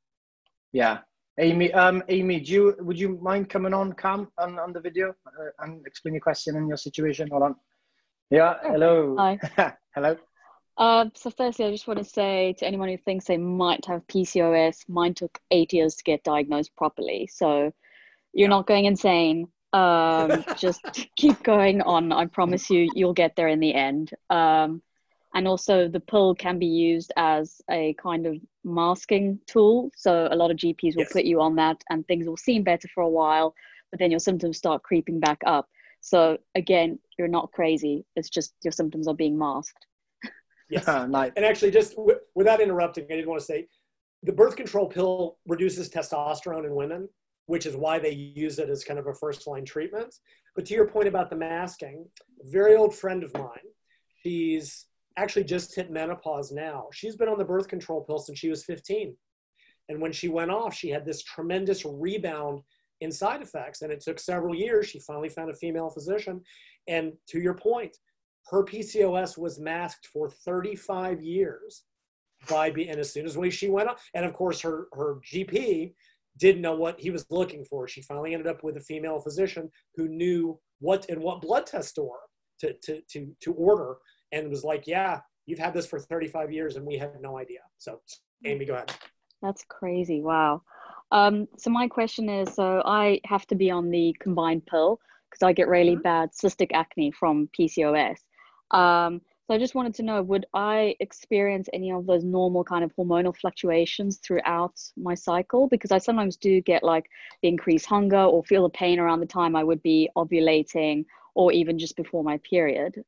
Yeah. 0.73 0.99
Amy, 1.39 1.73
um, 1.73 2.03
Amy, 2.09 2.41
do 2.41 2.53
you, 2.53 2.77
would 2.81 2.99
you 2.99 3.19
mind 3.23 3.49
coming 3.49 3.73
on 3.73 3.95
cam 3.95 4.29
on, 4.37 4.59
on 4.59 4.73
the 4.73 4.81
video 4.81 5.15
uh, 5.27 5.51
and 5.61 5.87
explain 5.87 6.15
your 6.15 6.21
question 6.21 6.57
and 6.57 6.69
your 6.69 6.77
situation? 6.77 7.29
Hold 7.31 7.43
on. 7.43 7.57
Yeah, 8.31 8.55
hello. 8.63 9.17
Hi. 9.19 9.39
hello. 9.95 10.17
Uh, 10.77 11.07
so 11.15 11.31
firstly, 11.31 11.67
I 11.67 11.71
just 11.71 11.87
want 11.87 11.99
to 11.99 12.05
say 12.05 12.55
to 12.59 12.67
anyone 12.67 12.89
who 12.89 12.97
thinks 12.99 13.27
they 13.27 13.39
might 13.39 13.85
have 13.87 14.07
PCOS, 14.09 14.89
mine 14.89 15.15
took 15.15 15.39
eight 15.51 15.73
years 15.73 15.97
to 15.97 16.05
get 16.05 16.25
diagnosed 16.25 16.75
properly. 16.77 17.29
So 17.33 17.73
you're 18.33 18.49
not 18.49 18.67
going 18.67 18.85
insane. 18.85 19.49
Um, 19.73 20.45
just 20.59 21.09
keep 21.17 21.43
going 21.43 21.83
on. 21.83 22.13
I 22.13 22.27
promise 22.27 22.71
you, 22.71 22.91
you'll 22.95 23.15
get 23.15 23.37
there 23.37 23.49
in 23.49 23.61
the 23.61 23.75
end. 23.75 24.11
Um, 24.31 24.83
and 25.35 25.49
also, 25.49 25.89
the 25.89 26.01
pill 26.01 26.35
can 26.35 26.59
be 26.59 26.67
used 26.67 27.13
as 27.17 27.63
a 27.71 27.95
kind 27.95 28.27
of 28.27 28.37
masking 28.65 29.41
tool. 29.47 29.91
So, 29.97 30.29
a 30.31 30.37
lot 30.37 30.51
of 30.51 30.59
GPs 30.59 30.95
will 30.95 31.05
yes. 31.05 31.13
put 31.13 31.25
you 31.25 31.41
on 31.41 31.57
that, 31.57 31.83
and 31.89 32.07
things 32.07 32.27
will 32.27 32.37
seem 32.37 32.63
better 32.63 32.87
for 32.95 33.03
a 33.03 33.09
while, 33.09 33.55
but 33.91 33.99
then 33.99 34.11
your 34.11 34.21
symptoms 34.21 34.59
start 34.59 34.83
creeping 34.83 35.21
back 35.21 35.41
up. 35.47 35.69
So, 36.01 36.37
again, 36.55 36.99
you're 37.19 37.29
not 37.29 37.51
crazy. 37.53 38.05
It's 38.15 38.29
just 38.29 38.53
your 38.63 38.73
symptoms 38.73 39.09
are 39.09 39.15
being 39.15 39.39
masked. 39.39 39.87
Yes. 40.69 40.87
nice. 40.87 41.33
And 41.37 41.45
actually, 41.47 41.71
just 41.71 41.97
w- 41.97 42.19
without 42.35 42.61
interrupting, 42.61 43.07
I 43.11 43.17
did 43.17 43.27
want 43.27 43.41
to 43.41 43.47
say 43.47 43.69
the 44.23 44.33
birth 44.33 44.57
control 44.57 44.87
pill 44.87 45.39
reduces 45.47 45.89
testosterone 45.89 46.67
in 46.67 46.75
women 46.75 47.09
which 47.53 47.67
is 47.67 47.77
why 47.77 47.99
they 47.99 48.13
use 48.35 48.59
it 48.59 48.71
as 48.71 48.83
kind 48.83 48.99
of 48.99 49.09
a 49.09 49.13
first 49.13 49.47
line 49.47 49.63
treatment. 49.63 50.15
But 50.57 50.65
to 50.65 50.73
your 50.73 50.89
point 50.89 51.07
about 51.07 51.29
the 51.29 51.37
masking, 51.37 52.07
a 52.43 52.51
very 52.51 52.77
old 52.77 52.95
friend 52.95 53.23
of 53.23 53.35
mine, 53.35 53.69
she's 54.23 54.87
actually 55.19 55.45
just 55.45 55.77
hit 55.77 55.91
menopause 55.91 56.51
now. 56.51 56.87
She's 56.95 57.15
been 57.15 57.29
on 57.29 57.37
the 57.37 57.45
birth 57.45 57.69
control 57.69 58.05
pill 58.05 58.21
since 58.21 58.39
she 58.39 58.49
was 58.49 58.65
15. 58.65 59.15
And 59.91 60.01
when 60.01 60.13
she 60.13 60.29
went 60.31 60.51
off, 60.51 60.73
she 60.73 60.89
had 60.89 61.05
this 61.05 61.23
tremendous 61.25 61.85
rebound 61.85 62.63
in 63.03 63.13
side 63.13 63.43
effects. 63.43 63.83
And 63.83 63.93
it 63.93 64.01
took 64.01 64.19
several 64.19 64.55
years. 64.55 64.87
She 64.87 65.01
finally 65.01 65.29
found 65.29 65.51
a 65.51 65.55
female 65.55 65.91
physician. 65.91 66.41
And 66.89 67.13
to 67.29 67.39
your 67.39 67.53
point, 67.53 67.95
her 68.47 68.65
PCOS 68.65 69.37
was 69.37 69.61
masked 69.61 70.07
for 70.07 70.31
35 70.31 71.21
years 71.21 71.83
by 72.49 72.71
being, 72.71 72.89
and 72.89 72.99
as 72.99 73.13
soon 73.13 73.27
as 73.27 73.37
we, 73.37 73.51
she 73.51 73.69
went 73.69 73.91
up, 73.91 73.99
and 74.15 74.25
of 74.25 74.33
course 74.33 74.63
her, 74.63 74.87
her 74.95 75.21
GP 75.31 75.93
didn't 76.39 76.63
know 76.63 76.75
what 76.75 76.99
he 76.99 77.11
was 77.11 77.27
looking 77.31 77.65
for. 77.65 77.87
She 77.87 78.03
finally 78.03 78.33
ended 78.33 78.47
up 78.47 78.63
with 78.63 78.77
a 78.77 78.81
female 78.81 79.21
physician 79.21 79.71
who 79.97 80.09
knew 80.09 80.59
what 80.81 81.09
and 81.09 81.21
what 81.21 81.43
blood 81.43 81.67
test 81.67 81.95
to, 81.97 82.09
to, 82.61 82.75
to, 82.85 83.01
to, 83.11 83.29
to 83.41 83.53
order 83.55 83.97
and 84.33 84.49
was 84.49 84.65
like, 84.65 84.87
yeah, 84.87 85.21
you've 85.47 85.59
had 85.59 85.75
this 85.75 85.87
for 85.87 85.99
35 85.99 86.53
years 86.53 86.77
and 86.77 86.87
we 86.87 86.97
had 86.97 87.21
no 87.21 87.39
idea. 87.39 87.61
So 87.79 88.01
Amy, 88.45 88.65
go 88.65 88.75
ahead. 88.75 88.93
That's 89.43 89.65
crazy. 89.69 90.23
Wow. 90.23 90.63
Um, 91.11 91.47
so 91.59 91.71
my 91.71 91.89
question 91.89 92.29
is, 92.29 92.55
so 92.55 92.83
I 92.85 93.21
have 93.27 93.47
to 93.49 93.55
be 93.55 93.71
on 93.71 93.91
the 93.91 94.17
combined 94.21 94.65
pill 94.67 94.99
because 95.31 95.47
I 95.47 95.53
get 95.53 95.69
really 95.69 95.93
mm-hmm. 95.93 96.03
bad 96.03 96.31
cystic 96.33 96.71
acne 96.73 97.13
from 97.13 97.49
PCOS. 97.59 98.17
Um, 98.71 99.21
so 99.53 99.57
I 99.57 99.59
just 99.59 99.75
wanted 99.75 99.95
to 99.97 100.03
know, 100.03 100.23
would 100.23 100.47
I 100.55 100.97
experience 100.99 101.69
any 101.75 101.93
of 101.93 102.07
those 102.07 102.25
normal 102.25 102.65
kind 102.65 102.83
of 102.83 102.97
hormonal 102.97 103.37
fluctuations 103.37 104.17
throughout 104.17 104.81
my 104.97 105.15
cycle? 105.15 105.69
Because 105.69 105.93
I 105.93 105.99
sometimes 105.99 106.39
do 106.39 106.63
get 106.63 106.83
like 106.83 107.11
the 107.43 107.49
increased 107.49 107.85
hunger 107.85 108.17
or 108.17 108.43
feel 108.45 108.63
the 108.63 108.71
pain 108.71 108.99
around 108.99 109.21
the 109.21 109.27
time 109.27 109.55
I 109.55 109.63
would 109.63 109.83
be 109.83 110.09
ovulating 110.17 111.05
or 111.35 111.53
even 111.53 111.79
just 111.79 111.99
before 111.99 112.25
my 112.25 112.39
period. 112.49 113.05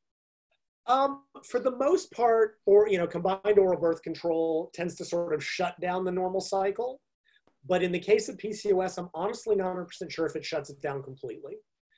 Um, 0.85 1.23
for 1.43 1.59
the 1.59 1.71
most 1.71 2.11
part, 2.11 2.59
or 2.67 2.87
you 2.89 2.99
know, 2.99 3.07
combined 3.07 3.57
oral 3.57 3.81
birth 3.81 4.03
control 4.03 4.69
tends 4.71 4.93
to 4.97 5.05
sort 5.05 5.33
of 5.33 5.43
shut 5.43 5.79
down 5.81 6.05
the 6.05 6.11
normal 6.11 6.41
cycle. 6.41 7.01
But 7.67 7.81
in 7.81 7.91
the 7.91 7.97
case 7.97 8.29
of 8.29 8.37
PCOS, 8.37 8.99
I'm 8.99 9.09
honestly 9.15 9.55
not 9.55 9.75
100% 9.75 10.11
sure 10.11 10.27
if 10.27 10.35
it 10.35 10.45
shuts 10.45 10.69
it 10.69 10.79
down 10.79 11.01
completely, 11.01 11.57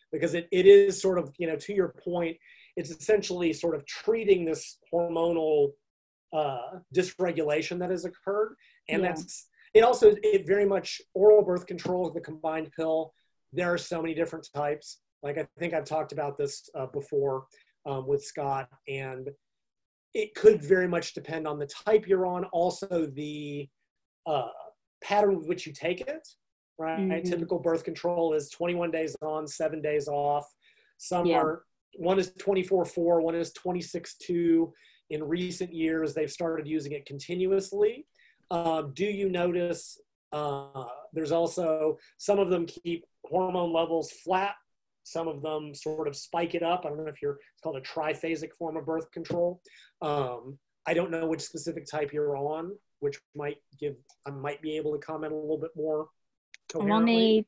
because 0.10 0.36
it, 0.36 0.48
it 0.54 0.66
is 0.66 1.02
sort 1.02 1.20
of 1.20 1.34
you 1.38 1.48
know 1.48 1.58
to 1.58 1.74
your 1.74 1.94
point, 2.02 2.38
it's 2.78 2.92
essentially 2.92 3.52
sort 3.52 3.76
of 3.76 3.86
treating 3.86 4.46
this 4.46 4.78
hormonal 4.94 5.72
uh, 6.32 6.80
dysregulation 6.96 7.80
that 7.80 7.90
has 7.90 8.06
occurred, 8.06 8.56
and 8.88 9.02
yeah. 9.02 9.10
that's 9.10 9.48
it. 9.74 9.84
Also, 9.84 10.16
it 10.24 10.46
very 10.48 10.66
much 10.66 11.02
oral 11.13 11.44
birth 11.44 11.66
control, 11.66 12.10
the 12.12 12.22
combined 12.22 12.72
pill. 12.74 13.13
There 13.52 13.74
are 13.74 13.78
so 13.78 14.02
many 14.02 14.13
different 14.13 14.48
types. 14.54 15.00
Like 15.24 15.38
I 15.38 15.48
think 15.58 15.74
I've 15.74 15.86
talked 15.86 16.12
about 16.12 16.38
this 16.38 16.70
uh, 16.76 16.86
before 16.86 17.48
um, 17.86 18.08
with 18.08 18.24
Scott, 18.24 18.70
and 18.88 19.30
it 20.13 20.36
could 20.36 20.62
very 20.63 20.88
much 20.88 21.13
depend 21.13 21.48
on 21.48 21.58
the 21.58 21.68
type 21.68 22.08
you're 22.08 22.28
on. 22.28 22.46
Also, 22.46 23.08
the 23.16 23.68
uh, 24.28 24.50
pattern 25.04 25.38
with 25.38 25.48
which 25.48 25.66
you 25.66 25.74
take 25.74 26.02
it. 26.02 26.28
Right, 26.80 27.00
mm-hmm. 27.00 27.28
typical 27.28 27.58
birth 27.58 27.84
control 27.84 28.36
is 28.36 28.52
21 28.52 28.92
days 28.92 29.16
on, 29.24 29.48
seven 29.48 29.82
days 29.82 30.08
off. 30.08 30.46
Some 31.00 31.26
yeah. 31.26 31.40
are 31.40 31.63
one 31.98 32.20
is 32.20 32.32
24/4, 32.32 33.22
one 33.22 33.36
is 33.36 33.54
26/2. 33.54 34.72
In 35.10 35.24
recent 35.24 35.74
years, 35.74 36.14
they've 36.14 36.32
started 36.32 36.68
using 36.68 36.92
it 36.92 37.06
continuously. 37.06 38.06
Um, 38.52 38.94
do 38.94 39.06
you 39.06 39.30
notice? 39.30 40.00
Uh, 40.34 40.86
there's 41.14 41.32
also 41.32 41.98
some 42.18 42.40
of 42.40 42.50
them 42.50 42.66
keep 42.66 43.06
hormone 43.26 43.72
levels 43.72 44.12
flat 44.12 44.56
some 45.08 45.30
of 45.30 45.42
them 45.42 45.74
sort 45.74 46.08
of 46.08 46.16
spike 46.16 46.54
it 46.54 46.64
up. 46.64 46.86
I 46.86 46.90
don't 46.90 46.98
know 46.98 47.08
if 47.08 47.22
you're, 47.22 47.40
it's 47.54 47.62
called 47.64 47.78
a 47.78 47.82
triphasic 47.82 48.54
form 48.54 48.76
of 48.76 48.86
birth 48.86 49.10
control. 49.12 49.62
Um, 50.02 50.60
I 50.86 50.94
don't 50.94 51.12
know 51.12 51.26
which 51.28 51.42
specific 51.42 51.86
type 51.90 52.12
you're 52.12 52.36
on, 52.36 52.74
which 53.00 53.18
might 53.34 53.58
give, 53.80 53.96
I 54.26 54.32
might 54.32 54.62
be 54.62 54.76
able 54.76 54.92
to 54.92 55.00
comment 55.00 55.32
a 55.32 55.36
little 55.36 55.58
bit 55.58 55.72
more. 55.78 56.08
I'm 56.76 56.92
on 56.92 57.06
the 57.06 57.46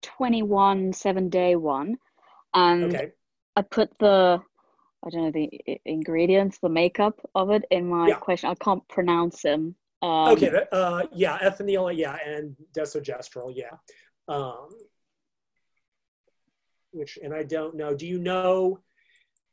21 0.00 0.94
seven 0.94 1.28
day 1.28 1.54
one. 1.54 1.98
And 2.54 2.94
okay. 2.94 3.10
I 3.56 3.62
put 3.62 3.90
the, 3.98 4.40
I 5.04 5.10
don't 5.10 5.24
know, 5.24 5.30
the 5.30 5.80
ingredients, 5.84 6.58
the 6.58 6.68
makeup 6.68 7.18
of 7.34 7.50
it 7.50 7.64
in 7.70 7.88
my 7.88 8.08
yeah. 8.08 8.14
question. 8.14 8.50
I 8.50 8.54
can't 8.54 8.86
pronounce 8.88 9.42
them. 9.42 9.74
Um, 10.00 10.28
okay, 10.30 10.50
uh, 10.72 11.02
yeah, 11.12 11.38
ethinyl, 11.38 11.96
yeah, 11.96 12.16
and 12.26 12.56
desogestrel, 12.76 13.52
yeah. 13.54 13.76
Um, 14.28 14.68
which 16.90 17.18
and 17.22 17.32
I 17.32 17.44
don't 17.44 17.76
know. 17.76 17.94
Do 17.94 18.06
you 18.06 18.18
know? 18.18 18.80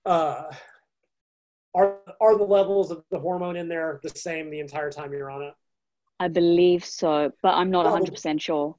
Uh, 0.06 0.46
are 1.76 1.98
are 2.20 2.38
the 2.38 2.44
levels 2.44 2.90
of 2.90 3.04
the 3.12 3.20
hormone 3.20 3.56
in 3.56 3.68
there 3.68 4.00
the 4.02 4.10
same 4.10 4.50
the 4.50 4.60
entire 4.60 4.92
time 4.92 5.12
you're 5.12 5.30
on 5.30 5.44
it? 5.44 5.54
I 6.20 6.28
believe 6.28 6.84
so, 6.84 7.32
but 7.44 7.54
I'm 7.54 7.70
not 7.70 7.86
100 7.86 8.12
percent 8.12 8.42
sure. 8.42 8.76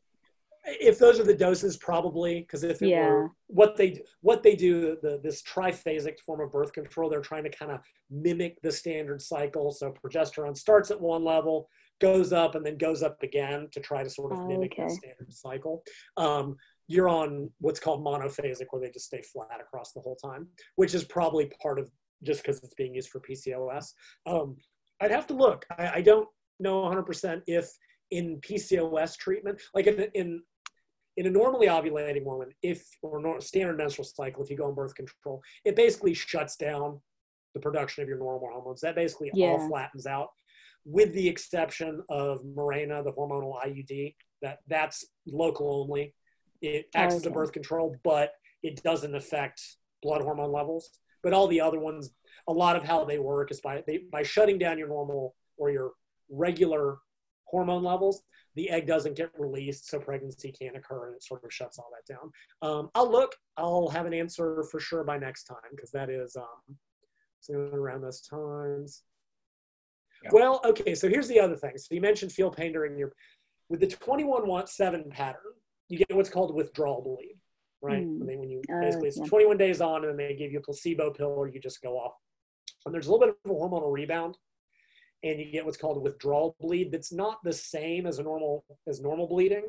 If 0.65 0.99
those 0.99 1.19
are 1.19 1.25
the 1.25 1.35
doses, 1.35 1.77
probably 1.77 2.41
because 2.41 2.65
if 2.65 2.83
it 2.83 2.89
yeah. 2.89 3.07
were 3.07 3.31
what 3.47 3.77
they 3.77 4.03
what 4.21 4.43
they 4.43 4.55
do, 4.55 4.97
the 5.03 5.21
this 5.23 5.43
triphasic 5.43 6.19
form 6.21 6.41
of 6.41 6.53
birth 6.53 6.73
control, 6.73 7.09
they're 7.09 7.21
trying 7.21 7.45
to 7.45 7.51
kind 7.51 7.73
of 7.73 7.81
mimic 8.11 8.61
the 8.63 8.71
standard 8.71 9.23
cycle. 9.23 9.73
So 9.73 9.95
progesterone 10.05 10.57
starts 10.57 10.91
at 10.91 11.01
one 11.01 11.25
level, 11.25 11.69
goes 12.01 12.33
up, 12.33 12.55
and 12.55 12.65
then 12.65 12.77
goes 12.77 13.03
up 13.03 13.23
again 13.23 13.69
to 13.73 13.81
try 13.81 14.03
to 14.03 14.11
sort 14.11 14.33
of 14.33 14.47
mimic 14.47 14.73
okay. 14.73 14.85
the 14.85 14.95
standard 14.95 15.33
cycle. 15.33 15.83
Um, 16.17 16.57
you're 16.89 17.09
on 17.09 17.51
what's 17.61 17.81
called 17.81 18.05
monophasic, 18.05 18.67
where 18.71 18.83
they 18.83 18.91
just 18.91 19.07
stay 19.07 19.23
flat 19.23 19.61
across 19.61 19.93
the 19.93 20.01
whole 20.01 20.17
time, 20.17 20.49
which 20.77 20.95
is 20.95 21.05
probably 21.05 21.51
part 21.63 21.79
of 21.79 21.89
just 22.23 22.43
because 22.43 22.63
it's 22.63 22.75
being 22.75 22.95
used 22.95 23.09
for 23.09 23.21
PCOS. 23.21 23.93
Um, 24.27 24.57
I'd 25.01 25.11
have 25.11 25.27
to 25.29 25.35
look. 25.35 25.65
I, 25.79 25.91
I 25.95 26.01
don't 26.01 26.29
know 26.59 26.83
100% 26.83 27.43
if 27.47 27.71
in 28.11 28.41
PCOS 28.41 29.17
treatment, 29.17 29.61
like 29.75 29.87
in, 29.87 30.07
in 30.15 30.43
in 31.17 31.27
a 31.27 31.31
normally 31.31 31.67
ovulating 31.67 32.25
woman, 32.25 32.49
if 32.63 32.87
or 33.03 33.41
standard 33.41 33.77
menstrual 33.77 34.05
cycle, 34.05 34.43
if 34.43 34.51
you 34.51 34.57
go 34.57 34.67
on 34.67 34.75
birth 34.75 34.95
control, 34.95 35.43
it 35.65 35.77
basically 35.77 36.15
shuts 36.15 36.57
down 36.57 37.01
the 37.55 37.61
production 37.61 38.03
of 38.03 38.09
your 38.09 38.19
normal 38.19 38.49
hormones. 38.53 38.81
That 38.81 38.95
basically 38.95 39.31
yeah. 39.35 39.49
all 39.49 39.69
flattens 39.69 40.07
out, 40.07 40.29
with 40.85 41.13
the 41.13 41.29
exception 41.29 42.03
of 42.09 42.43
Mirena, 42.43 43.05
the 43.05 43.13
hormonal 43.13 43.55
IUD. 43.65 44.15
That 44.43 44.59
that's 44.69 45.05
local 45.27 45.83
only. 45.83 46.15
It 46.63 46.87
oh, 46.95 46.99
acts 46.99 47.15
okay. 47.15 47.23
as 47.23 47.27
a 47.27 47.31
birth 47.31 47.53
control, 47.53 47.97
but 48.05 48.33
it 48.63 48.83
doesn't 48.83 49.15
affect 49.15 49.61
blood 50.03 50.23
hormone 50.23 50.53
levels. 50.53 50.91
But 51.23 51.35
all 51.35 51.49
the 51.49 51.61
other 51.61 51.79
ones, 51.79 52.11
a 52.49 52.53
lot 52.53 52.77
of 52.77 52.85
how 52.85 53.05
they 53.05 53.19
work 53.19 53.51
is 53.51 53.61
by 53.61 53.83
they, 53.87 53.99
by 54.11 54.23
shutting 54.23 54.59
down 54.59 54.79
your 54.79 54.89
normal 54.89 55.35
or 55.59 55.71
your 55.71 55.93
regular 56.31 56.99
hormone 57.51 57.83
levels. 57.83 58.23
The 58.57 58.71
egg 58.71 58.87
doesn't 58.87 59.17
get 59.17 59.31
released, 59.39 59.89
so 59.89 59.99
pregnancy 59.99 60.53
can't 60.53 60.77
occur, 60.77 61.07
and 61.07 61.17
it 61.17 61.23
sort 61.23 61.45
of 61.45 61.53
shuts 61.53 61.79
all 61.79 61.91
that 61.93 62.13
down. 62.13 62.31
Um, 62.63 62.91
I'll 62.95 63.11
look. 63.11 63.37
I'll 63.57 63.89
have 63.89 64.07
an 64.07 64.15
answer 64.15 64.65
for 64.71 64.81
sure 64.81 65.05
by 65.05 65.19
next 65.19 65.45
time 65.45 65.59
because 65.71 65.91
that 65.93 66.11
is 66.11 66.37
um, 66.37 66.77
so 67.41 67.55
around 67.55 68.03
those 68.03 68.21
times. 68.23 69.03
Yeah. 70.25 70.31
Well, 70.33 70.61
okay. 70.65 70.95
So 70.95 71.09
here's 71.09 71.29
the 71.29 71.41
other 71.41 71.57
thing. 71.57 71.77
So 71.77 71.95
you 71.95 72.01
mentioned 72.01 72.33
feel 72.33 72.51
pain 72.51 72.73
during 72.73 72.99
your 72.99 73.13
with 73.69 73.81
the 73.81 73.87
21 73.87 74.49
want 74.49 74.69
7 74.69 75.09
pattern 75.11 75.41
you 75.91 75.99
get 75.99 76.17
what's 76.17 76.31
called 76.31 76.55
withdrawal 76.55 77.03
bleed, 77.03 77.37
right? 77.83 78.07
Mm. 78.07 78.23
I 78.23 78.25
mean, 78.25 78.39
when 78.39 78.49
you 78.49 78.63
uh, 78.73 78.81
basically 78.81 79.09
it's 79.09 79.19
yeah. 79.19 79.27
21 79.27 79.59
days 79.59 79.81
on 79.81 80.05
and 80.05 80.19
then 80.19 80.29
they 80.29 80.35
give 80.35 80.53
you 80.53 80.61
a 80.61 80.63
placebo 80.63 81.11
pill 81.11 81.35
or 81.37 81.49
you 81.49 81.61
just 81.61 81.83
go 81.83 81.95
off. 81.95 82.15
And 82.87 82.95
there's 82.95 83.09
a 83.09 83.13
little 83.13 83.27
bit 83.27 83.37
of 83.45 83.51
a 83.51 83.55
hormonal 83.55 83.93
rebound 83.93 84.37
and 85.23 85.39
you 85.39 85.51
get 85.51 85.65
what's 85.65 85.77
called 85.77 85.97
a 85.97 86.01
withdrawal 86.01 86.57
bleed 86.61 86.91
that's 86.93 87.13
not 87.13 87.39
the 87.45 87.53
same 87.53 88.07
as 88.07 88.19
a 88.19 88.23
normal 88.23 88.65
as 88.89 89.01
normal 89.01 89.27
bleeding. 89.27 89.65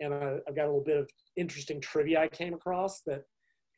And 0.00 0.12
uh, 0.12 0.36
I've 0.48 0.56
got 0.56 0.64
a 0.64 0.66
little 0.66 0.84
bit 0.84 0.96
of 0.96 1.10
interesting 1.36 1.80
trivia 1.80 2.20
I 2.20 2.28
came 2.28 2.54
across 2.54 3.02
that 3.02 3.24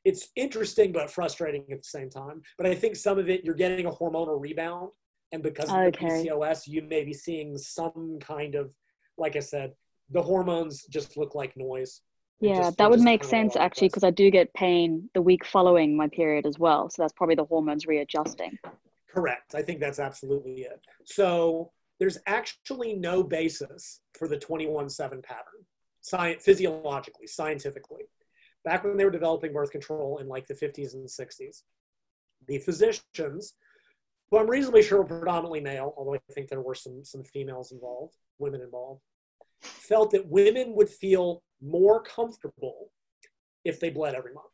it's 0.05 0.29
interesting 0.37 0.93
but 0.93 1.11
frustrating 1.11 1.65
at 1.71 1.79
the 1.79 1.89
same 1.89 2.11
time. 2.11 2.43
But 2.59 2.67
I 2.67 2.75
think 2.75 2.97
some 2.97 3.19
of 3.19 3.29
it 3.29 3.45
you're 3.45 3.55
getting 3.55 3.87
a 3.87 3.91
hormonal 3.91 4.41
rebound, 4.41 4.93
and 5.33 5.43
because 5.43 5.71
of 5.71 5.77
okay. 5.77 6.23
the 6.23 6.29
PCOS, 6.29 6.67
you 6.67 6.83
may 6.83 7.05
be 7.05 7.15
seeing 7.15 7.57
some 7.57 8.19
kind 8.21 8.55
of, 8.55 8.71
like 9.19 9.37
I 9.37 9.41
said, 9.41 9.73
the 10.11 10.23
hormones 10.23 10.85
just 10.91 11.17
look 11.17 11.35
like 11.35 11.57
noise. 11.57 12.03
Yeah, 12.41 12.59
just, 12.59 12.79
that 12.79 12.91
would 12.91 13.01
make 13.01 13.25
sense 13.25 13.57
actually 13.57 13.89
because 13.89 14.05
I 14.05 14.11
do 14.11 14.31
get 14.31 14.53
pain 14.55 15.09
the 15.15 15.23
week 15.23 15.47
following 15.47 15.97
my 15.97 16.09
period 16.09 16.47
as 16.47 16.59
well. 16.59 16.91
So 16.91 17.03
that's 17.03 17.13
probably 17.13 17.37
the 17.37 17.45
hormones 17.45 17.87
readjusting. 17.87 18.59
Correct. 19.15 19.55
I 19.55 19.63
think 19.63 19.79
that's 19.79 20.01
absolutely 20.01 20.63
it. 20.63 20.81
So 21.05 21.71
there's 22.01 22.19
actually 22.27 22.95
no 22.95 23.23
basis 23.23 24.01
for 24.19 24.27
the 24.27 24.37
21 24.37 24.89
7 24.91 25.23
pattern, 25.23 25.65
science, 26.01 26.43
physiologically, 26.43 27.29
scientifically. 27.29 28.03
Back 28.65 28.83
when 28.83 28.97
they 28.97 29.05
were 29.05 29.13
developing 29.13 29.53
birth 29.53 29.71
control 29.71 30.19
in 30.19 30.27
like 30.27 30.49
the 30.49 30.55
50s 30.55 30.95
and 30.95 31.07
60s, 31.07 31.63
the 32.49 32.59
physicians, 32.59 33.55
who 34.31 34.39
I'm 34.39 34.51
reasonably 34.51 34.83
sure 34.83 34.99
were 34.99 35.19
predominantly 35.21 35.61
male, 35.61 35.95
although 35.97 36.15
I 36.15 36.33
think 36.33 36.49
there 36.49 36.61
were 36.61 36.75
some, 36.75 37.05
some 37.05 37.23
females 37.23 37.71
involved, 37.71 38.17
women 38.41 38.63
involved, 38.63 39.01
felt 39.61 40.11
that 40.11 40.29
women 40.29 40.75
would 40.75 40.89
feel 40.89 41.45
more 41.63 42.03
comfortable 42.03 42.91
if 43.65 43.79
they 43.79 43.91
bled 43.91 44.17
every 44.17 44.33
month. 44.35 44.54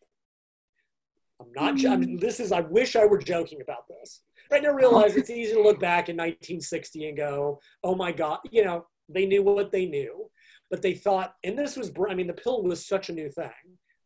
I'm 1.40 1.52
not. 1.52 1.86
I 1.86 1.96
mean, 1.96 2.18
this 2.18 2.40
is. 2.40 2.52
I 2.52 2.60
wish 2.60 2.96
I 2.96 3.06
were 3.06 3.18
joking 3.18 3.60
about 3.62 3.88
this. 3.88 4.22
Right 4.50 4.62
now, 4.62 4.72
realize 4.72 5.16
it's 5.16 5.30
easy 5.30 5.54
to 5.54 5.62
look 5.62 5.80
back 5.80 6.08
in 6.08 6.16
1960 6.16 7.08
and 7.08 7.16
go, 7.16 7.60
"Oh 7.82 7.94
my 7.94 8.12
God!" 8.12 8.40
You 8.50 8.64
know, 8.64 8.86
they 9.08 9.26
knew 9.26 9.42
what 9.42 9.72
they 9.72 9.86
knew, 9.86 10.30
but 10.70 10.82
they 10.82 10.94
thought, 10.94 11.34
and 11.44 11.58
this 11.58 11.76
was. 11.76 11.90
I 12.08 12.14
mean, 12.14 12.26
the 12.26 12.34
pill 12.34 12.62
was 12.62 12.86
such 12.86 13.08
a 13.08 13.14
new 13.14 13.30
thing, 13.30 13.50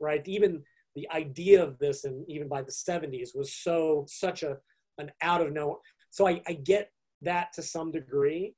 right? 0.01 0.23
Even 0.27 0.63
the 0.95 1.11
idea 1.11 1.63
of 1.63 1.79
this, 1.79 2.05
and 2.05 2.25
even 2.29 2.49
by 2.49 2.63
the 2.63 2.71
70s, 2.71 3.31
was 3.35 3.53
so 3.53 4.05
such 4.09 4.43
a 4.43 4.59
an 4.99 5.11
out 5.23 5.41
of 5.41 5.53
no. 5.53 5.81
So 6.11 6.29
I, 6.29 6.41
I 6.47 6.53
get 6.53 6.91
that 7.23 7.53
to 7.55 7.63
some 7.63 7.91
degree, 7.91 8.55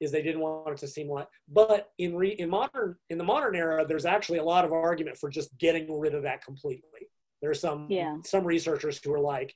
is 0.00 0.10
they 0.10 0.22
didn't 0.22 0.40
want 0.40 0.68
it 0.68 0.78
to 0.78 0.88
seem 0.88 1.08
like 1.08 1.28
but 1.48 1.90
in 1.98 2.14
re, 2.14 2.30
in 2.30 2.50
modern 2.50 2.96
in 3.10 3.18
the 3.18 3.24
modern 3.24 3.54
era 3.54 3.84
there's 3.86 4.06
actually 4.06 4.38
a 4.38 4.44
lot 4.44 4.64
of 4.64 4.72
argument 4.72 5.16
for 5.16 5.28
just 5.28 5.56
getting 5.58 5.98
rid 5.98 6.14
of 6.14 6.22
that 6.22 6.42
completely 6.44 7.06
there's 7.42 7.60
some 7.60 7.86
yeah. 7.90 8.16
some 8.24 8.44
researchers 8.44 9.00
who 9.02 9.12
are 9.12 9.20
like 9.20 9.54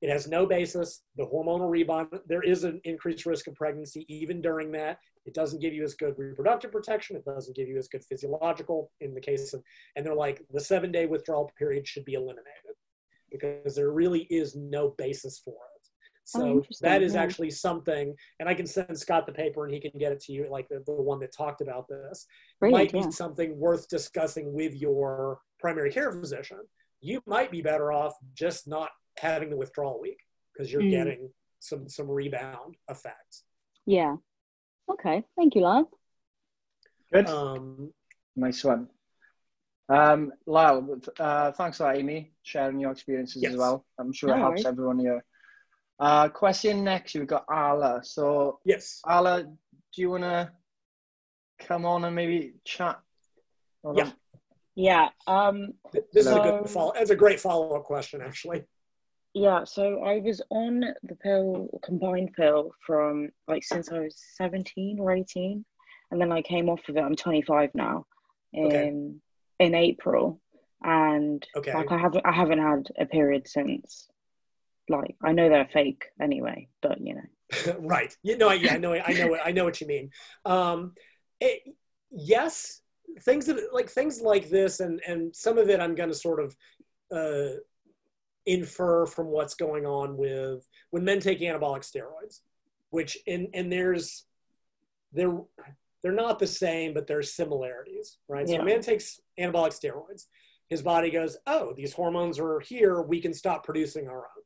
it 0.00 0.10
has 0.10 0.28
no 0.28 0.46
basis 0.46 1.02
the 1.16 1.24
hormonal 1.24 1.70
rebound 1.70 2.08
there 2.26 2.42
is 2.42 2.64
an 2.64 2.80
increased 2.84 3.26
risk 3.26 3.46
of 3.46 3.54
pregnancy 3.54 4.04
even 4.08 4.40
during 4.40 4.70
that 4.72 4.98
it 5.26 5.34
doesn't 5.34 5.60
give 5.60 5.72
you 5.72 5.82
as 5.82 5.94
good 5.94 6.14
reproductive 6.18 6.72
protection 6.72 7.16
it 7.16 7.24
doesn't 7.24 7.56
give 7.56 7.68
you 7.68 7.78
as 7.78 7.88
good 7.88 8.04
physiological 8.04 8.90
in 9.00 9.14
the 9.14 9.20
case 9.20 9.52
of 9.54 9.62
and 9.96 10.04
they're 10.04 10.14
like 10.14 10.42
the 10.52 10.60
seven 10.60 10.92
day 10.92 11.06
withdrawal 11.06 11.50
period 11.58 11.86
should 11.86 12.04
be 12.04 12.14
eliminated 12.14 12.74
because 13.30 13.74
there 13.74 13.90
really 13.90 14.26
is 14.30 14.54
no 14.54 14.94
basis 14.96 15.40
for 15.44 15.52
it 15.52 15.74
so 16.24 16.42
oh, 16.42 16.62
that 16.80 17.02
is 17.02 17.14
yeah. 17.14 17.22
actually 17.22 17.50
something, 17.50 18.14
and 18.40 18.48
I 18.48 18.54
can 18.54 18.66
send 18.66 18.98
Scott 18.98 19.26
the 19.26 19.32
paper 19.32 19.64
and 19.64 19.74
he 19.74 19.80
can 19.80 19.92
get 19.98 20.10
it 20.10 20.20
to 20.22 20.32
you, 20.32 20.48
like 20.50 20.68
the, 20.68 20.82
the 20.86 20.92
one 20.92 21.20
that 21.20 21.32
talked 21.36 21.60
about 21.60 21.86
this. 21.86 22.26
Great, 22.60 22.72
might 22.72 22.94
yeah. 22.94 23.04
be 23.04 23.12
something 23.12 23.58
worth 23.58 23.88
discussing 23.88 24.52
with 24.52 24.74
your 24.74 25.38
primary 25.60 25.92
care 25.92 26.10
physician. 26.12 26.60
You 27.04 27.22
might 27.26 27.50
be 27.50 27.60
better 27.60 27.92
off 27.92 28.14
just 28.32 28.66
not 28.66 28.88
having 29.18 29.50
the 29.50 29.56
withdrawal 29.58 30.00
week 30.00 30.18
because 30.52 30.72
you're 30.72 30.80
Mm. 30.80 30.90
getting 30.90 31.34
some 31.58 31.86
some 31.86 32.10
rebound 32.10 32.76
effects. 32.88 33.44
Yeah. 33.84 34.16
Okay. 34.88 35.22
Thank 35.36 35.54
you, 35.54 35.60
love. 35.60 35.86
Good. 37.12 37.28
Um, 37.28 37.92
Nice 38.36 38.64
one. 38.64 38.88
Um, 39.88 40.32
Lyle, 40.46 40.98
uh, 41.20 41.52
thanks 41.52 41.76
for 41.76 41.84
that, 41.84 41.98
Amy, 41.98 42.34
sharing 42.42 42.80
your 42.80 42.90
experiences 42.90 43.42
Yes. 43.42 43.52
as 43.52 43.58
well. 43.58 43.84
I'm 43.98 44.12
sure 44.12 44.30
No 44.30 44.36
it 44.36 44.38
helps 44.38 44.50
worries. 44.52 44.66
everyone 44.66 44.98
here. 44.98 45.24
Uh, 46.00 46.28
question 46.30 46.82
next, 46.82 47.14
we've 47.14 47.26
got 47.26 47.44
Ala. 47.50 48.02
So, 48.02 48.60
yes. 48.64 49.00
Ala, 49.08 49.44
do 49.44 49.56
you 50.02 50.10
want 50.10 50.24
to 50.24 50.52
come 51.60 51.84
on 51.84 52.04
and 52.06 52.16
maybe 52.16 52.54
chat? 52.64 53.00
Hold 53.84 53.98
Yeah. 53.98 54.06
on. 54.06 54.14
Yeah. 54.74 55.08
Um. 55.26 55.74
This 55.92 56.26
is 56.26 56.32
a 56.32 56.40
good 56.40 56.68
follow. 56.70 56.92
That's 56.94 57.10
a 57.10 57.16
great 57.16 57.40
follow 57.40 57.76
up 57.76 57.84
question, 57.84 58.20
actually. 58.20 58.64
Yeah. 59.32 59.64
So 59.64 60.02
I 60.02 60.18
was 60.18 60.42
on 60.50 60.80
the 61.02 61.14
pill, 61.16 61.68
combined 61.82 62.32
pill, 62.34 62.72
from 62.86 63.30
like 63.48 63.64
since 63.64 63.90
I 63.90 64.00
was 64.00 64.16
seventeen 64.36 64.98
or 64.98 65.12
eighteen, 65.12 65.64
and 66.10 66.20
then 66.20 66.32
I 66.32 66.42
came 66.42 66.68
off 66.68 66.88
of 66.88 66.96
it. 66.96 67.00
I'm 67.00 67.16
25 67.16 67.70
now. 67.74 68.06
In 68.52 68.66
Okay. 68.66 69.02
in 69.60 69.74
April, 69.74 70.40
and 70.82 71.44
Okay. 71.56 71.74
like 71.74 71.90
I 71.90 71.98
haven't 71.98 72.24
I 72.24 72.32
haven't 72.32 72.60
had 72.60 72.86
a 72.98 73.06
period 73.06 73.48
since. 73.48 74.08
Like 74.88 75.16
I 75.24 75.32
know 75.32 75.48
they're 75.48 75.68
fake 75.72 76.04
anyway, 76.20 76.68
but 76.82 77.00
you 77.00 77.14
know. 77.14 77.74
right. 77.80 78.16
You 78.22 78.36
know, 78.38 78.50
yeah, 78.52 78.74
I 78.74 78.78
know, 78.78 78.94
I 78.94 79.12
know, 79.12 79.36
I 79.36 79.52
know 79.52 79.64
what 79.64 79.80
you 79.80 79.86
mean. 79.86 80.10
Um, 80.44 80.94
it, 81.40 81.62
yes, 82.10 82.80
things 83.20 83.46
that 83.46 83.72
like 83.72 83.88
things 83.88 84.20
like 84.20 84.48
this, 84.50 84.80
and 84.80 85.00
and 85.06 85.34
some 85.34 85.58
of 85.58 85.68
it, 85.68 85.80
I'm 85.80 85.94
going 85.94 86.10
to 86.10 86.14
sort 86.14 86.40
of 86.40 86.56
uh, 87.12 87.56
infer 88.46 89.06
from 89.06 89.28
what's 89.28 89.54
going 89.54 89.86
on 89.86 90.16
with 90.16 90.66
when 90.90 91.04
men 91.04 91.20
take 91.20 91.40
anabolic 91.40 91.80
steroids, 91.82 92.40
which 92.90 93.18
and 93.26 93.48
and 93.54 93.72
there's 93.72 94.24
they're 95.12 95.40
they're 96.02 96.12
not 96.12 96.38
the 96.38 96.46
same, 96.46 96.92
but 96.92 97.06
there's 97.06 97.32
similarities, 97.32 98.18
right? 98.28 98.46
So 98.46 98.54
Yeah. 98.54 98.60
a 98.62 98.64
man 98.64 98.82
takes 98.82 99.20
anabolic 99.40 99.72
steroids, 99.72 100.26
his 100.68 100.82
body 100.82 101.10
goes, 101.10 101.38
oh, 101.46 101.72
these 101.74 101.94
hormones 101.94 102.38
are 102.38 102.60
here, 102.60 103.00
we 103.00 103.20
can 103.22 103.32
stop 103.32 103.64
producing 103.64 104.08
our 104.08 104.18
own. 104.18 104.42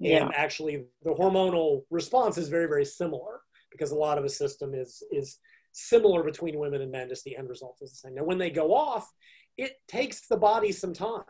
Yeah. 0.00 0.24
And 0.24 0.34
actually, 0.34 0.86
the 1.04 1.14
hormonal 1.14 1.84
response 1.90 2.38
is 2.38 2.48
very, 2.48 2.66
very 2.66 2.84
similar 2.84 3.42
because 3.70 3.92
a 3.92 3.96
lot 3.96 4.18
of 4.18 4.24
the 4.24 4.30
system 4.30 4.74
is 4.74 5.02
is 5.12 5.38
similar 5.72 6.22
between 6.22 6.58
women 6.58 6.82
and 6.82 6.92
men. 6.92 7.08
Just 7.08 7.24
the 7.24 7.36
end 7.36 7.48
result 7.48 7.78
is 7.80 7.90
the 7.90 7.96
same. 7.96 8.14
Now, 8.14 8.24
when 8.24 8.38
they 8.38 8.50
go 8.50 8.74
off, 8.74 9.10
it 9.56 9.74
takes 9.88 10.26
the 10.26 10.36
body 10.36 10.72
some 10.72 10.94
time 10.94 11.24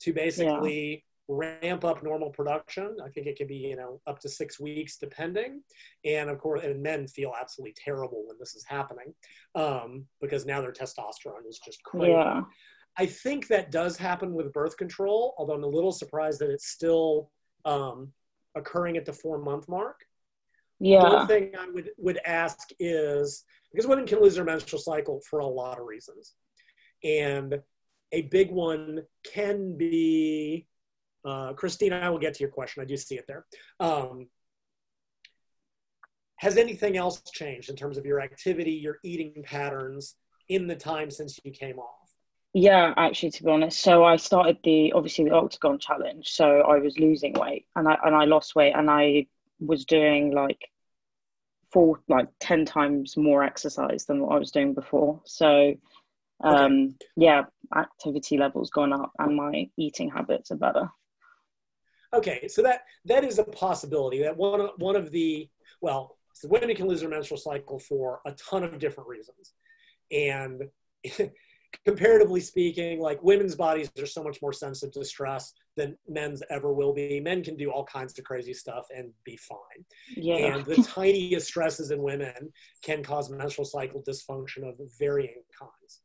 to 0.00 0.12
basically 0.12 1.04
ramp 1.28 1.84
up 1.84 2.02
normal 2.02 2.30
production. 2.30 2.96
I 3.04 3.08
think 3.08 3.26
it 3.26 3.36
can 3.36 3.46
be 3.46 3.56
you 3.56 3.76
know 3.76 4.00
up 4.06 4.18
to 4.20 4.28
six 4.28 4.60
weeks 4.60 4.98
depending. 4.98 5.62
And 6.04 6.28
of 6.30 6.38
course, 6.38 6.62
and 6.62 6.82
men 6.82 7.06
feel 7.06 7.32
absolutely 7.38 7.74
terrible 7.82 8.24
when 8.26 8.36
this 8.38 8.54
is 8.54 8.64
happening 8.66 9.14
um, 9.54 10.06
because 10.20 10.46
now 10.46 10.60
their 10.60 10.72
testosterone 10.72 11.48
is 11.48 11.60
just 11.64 11.82
crazy. 11.82 12.12
Yeah. 12.12 12.42
I 12.96 13.06
think 13.06 13.48
that 13.48 13.72
does 13.72 13.96
happen 13.96 14.34
with 14.34 14.52
birth 14.52 14.76
control, 14.76 15.34
although 15.36 15.54
I'm 15.54 15.64
a 15.64 15.68
little 15.68 15.90
surprised 15.92 16.40
that 16.40 16.50
it's 16.50 16.68
still 16.68 17.30
um, 17.64 18.12
occurring 18.54 18.96
at 18.96 19.04
the 19.04 19.12
four 19.12 19.38
month 19.38 19.68
mark. 19.68 20.00
Yeah. 20.78 21.02
One 21.02 21.26
thing 21.26 21.52
I 21.58 21.68
would, 21.70 21.90
would 21.98 22.20
ask 22.24 22.68
is 22.78 23.44
because 23.74 23.88
women 23.88 24.06
can 24.06 24.20
lose 24.20 24.36
their 24.36 24.44
menstrual 24.44 24.80
cycle 24.80 25.20
for 25.28 25.40
a 25.40 25.46
lot 25.46 25.80
of 25.80 25.86
reasons. 25.86 26.34
And 27.02 27.58
a 28.12 28.22
big 28.22 28.52
one 28.52 29.02
can 29.24 29.76
be, 29.76 30.68
uh, 31.24 31.54
Christina, 31.54 31.98
I 31.98 32.08
will 32.10 32.20
get 32.20 32.34
to 32.34 32.40
your 32.40 32.50
question. 32.50 32.82
I 32.82 32.86
do 32.86 32.96
see 32.96 33.16
it 33.16 33.24
there. 33.26 33.44
Um, 33.80 34.28
has 36.36 36.56
anything 36.56 36.96
else 36.96 37.20
changed 37.32 37.68
in 37.68 37.76
terms 37.76 37.98
of 37.98 38.06
your 38.06 38.20
activity, 38.20 38.72
your 38.72 38.98
eating 39.02 39.42
patterns 39.42 40.14
in 40.48 40.66
the 40.66 40.76
time 40.76 41.10
since 41.10 41.40
you 41.42 41.50
came 41.50 41.78
off? 41.78 42.10
Yeah, 42.52 42.94
actually, 42.96 43.32
to 43.32 43.42
be 43.42 43.50
honest. 43.50 43.80
So 43.80 44.04
I 44.04 44.16
started 44.16 44.58
the 44.62 44.92
obviously 44.92 45.24
the 45.24 45.34
Octagon 45.34 45.80
challenge. 45.80 46.28
So 46.28 46.60
I 46.60 46.78
was 46.78 46.96
losing 46.98 47.32
weight 47.32 47.66
and 47.74 47.88
I 47.88 47.98
and 48.04 48.14
I 48.14 48.26
lost 48.26 48.54
weight 48.54 48.74
and 48.76 48.88
I 48.88 49.26
was 49.58 49.84
doing 49.84 50.32
like 50.32 50.60
four 51.74 52.00
like 52.08 52.28
ten 52.38 52.64
times 52.64 53.16
more 53.16 53.42
exercise 53.42 54.06
than 54.06 54.20
what 54.20 54.36
I 54.36 54.38
was 54.38 54.52
doing 54.52 54.72
before. 54.72 55.20
So 55.24 55.74
um 56.42 56.94
yeah, 57.16 57.42
activity 57.76 58.38
levels 58.38 58.70
gone 58.70 58.92
up 58.92 59.10
and 59.18 59.36
my 59.36 59.68
eating 59.76 60.08
habits 60.08 60.52
are 60.52 60.56
better. 60.56 60.88
Okay, 62.14 62.46
so 62.46 62.62
that 62.62 62.82
that 63.06 63.24
is 63.24 63.40
a 63.40 63.44
possibility. 63.44 64.22
That 64.22 64.36
one 64.36 64.60
of, 64.60 64.70
one 64.78 64.94
of 64.94 65.10
the 65.10 65.50
well, 65.80 66.16
so 66.32 66.46
women 66.48 66.74
can 66.76 66.86
lose 66.86 67.00
their 67.00 67.10
menstrual 67.10 67.38
cycle 67.38 67.80
for 67.80 68.20
a 68.24 68.32
ton 68.32 68.62
of 68.62 68.78
different 68.78 69.08
reasons, 69.08 69.54
and 70.12 70.62
comparatively 71.84 72.40
speaking, 72.40 73.00
like 73.00 73.22
women's 73.22 73.54
bodies 73.54 73.90
are 73.98 74.06
so 74.06 74.22
much 74.22 74.40
more 74.42 74.52
sensitive 74.52 74.92
to 74.94 75.04
stress 75.04 75.52
than 75.76 75.96
men's 76.08 76.42
ever 76.50 76.72
will 76.72 76.92
be. 76.94 77.20
Men 77.20 77.42
can 77.42 77.56
do 77.56 77.70
all 77.70 77.84
kinds 77.84 78.16
of 78.18 78.24
crazy 78.24 78.54
stuff 78.54 78.86
and 78.94 79.10
be 79.24 79.36
fine, 79.36 79.84
Yeah. 80.16 80.56
and 80.56 80.64
the 80.64 80.76
tiniest 80.76 81.48
stresses 81.48 81.90
in 81.90 82.02
women 82.02 82.52
can 82.82 83.02
cause 83.02 83.30
menstrual 83.30 83.64
cycle 83.64 84.02
dysfunction 84.02 84.68
of 84.68 84.78
varying 84.98 85.42
kinds 85.58 86.00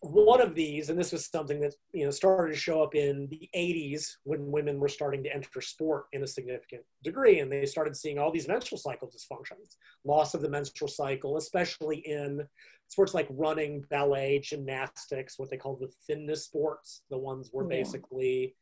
one 0.00 0.40
of 0.40 0.54
these, 0.54 0.90
and 0.90 0.98
this 0.98 1.12
was 1.12 1.26
something 1.26 1.60
that 1.60 1.74
you 1.92 2.04
know 2.04 2.10
started 2.10 2.52
to 2.52 2.58
show 2.58 2.82
up 2.82 2.94
in 2.94 3.28
the 3.30 3.48
80s 3.54 4.16
when 4.24 4.50
women 4.50 4.78
were 4.78 4.88
starting 4.88 5.22
to 5.24 5.34
enter 5.34 5.60
sport 5.60 6.06
in 6.12 6.22
a 6.22 6.26
significant 6.26 6.82
degree, 7.02 7.40
and 7.40 7.50
they 7.50 7.66
started 7.66 7.96
seeing 7.96 8.18
all 8.18 8.30
these 8.32 8.48
menstrual 8.48 8.78
cycle 8.78 9.08
dysfunctions, 9.08 9.76
loss 10.04 10.34
of 10.34 10.42
the 10.42 10.48
menstrual 10.48 10.88
cycle, 10.88 11.36
especially 11.36 11.98
in 11.98 12.46
sports 12.88 13.14
like 13.14 13.26
running, 13.30 13.84
ballet, 13.90 14.38
gymnastics, 14.38 15.38
what 15.38 15.50
they 15.50 15.56
call 15.56 15.76
the 15.76 15.90
thinness 16.06 16.44
sports, 16.44 17.02
the 17.10 17.18
ones 17.18 17.48
where 17.52 17.64
Yeah. 17.64 17.78
basically 17.78 18.54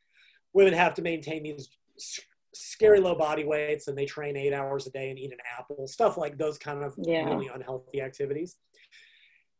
women 0.52 0.72
have 0.72 0.94
to 0.94 1.02
maintain 1.02 1.42
these 1.42 1.68
scary 2.52 2.98
low 2.98 3.14
body 3.14 3.44
weights 3.44 3.87
and 3.88 3.96
they 3.96 4.06
train 4.06 4.37
eight 4.37 4.52
hours 4.52 4.87
a 4.87 4.90
day 4.90 5.11
and 5.11 5.18
eat 5.18 5.33
an 5.33 5.38
apple, 5.59 5.87
stuff 5.87 6.16
like 6.16 6.37
those 6.37 6.59
kind 6.59 6.83
of 6.83 6.94
Yeah. 6.96 7.24
really 7.24 7.48
unhealthy 7.48 8.00
activities. 8.00 8.56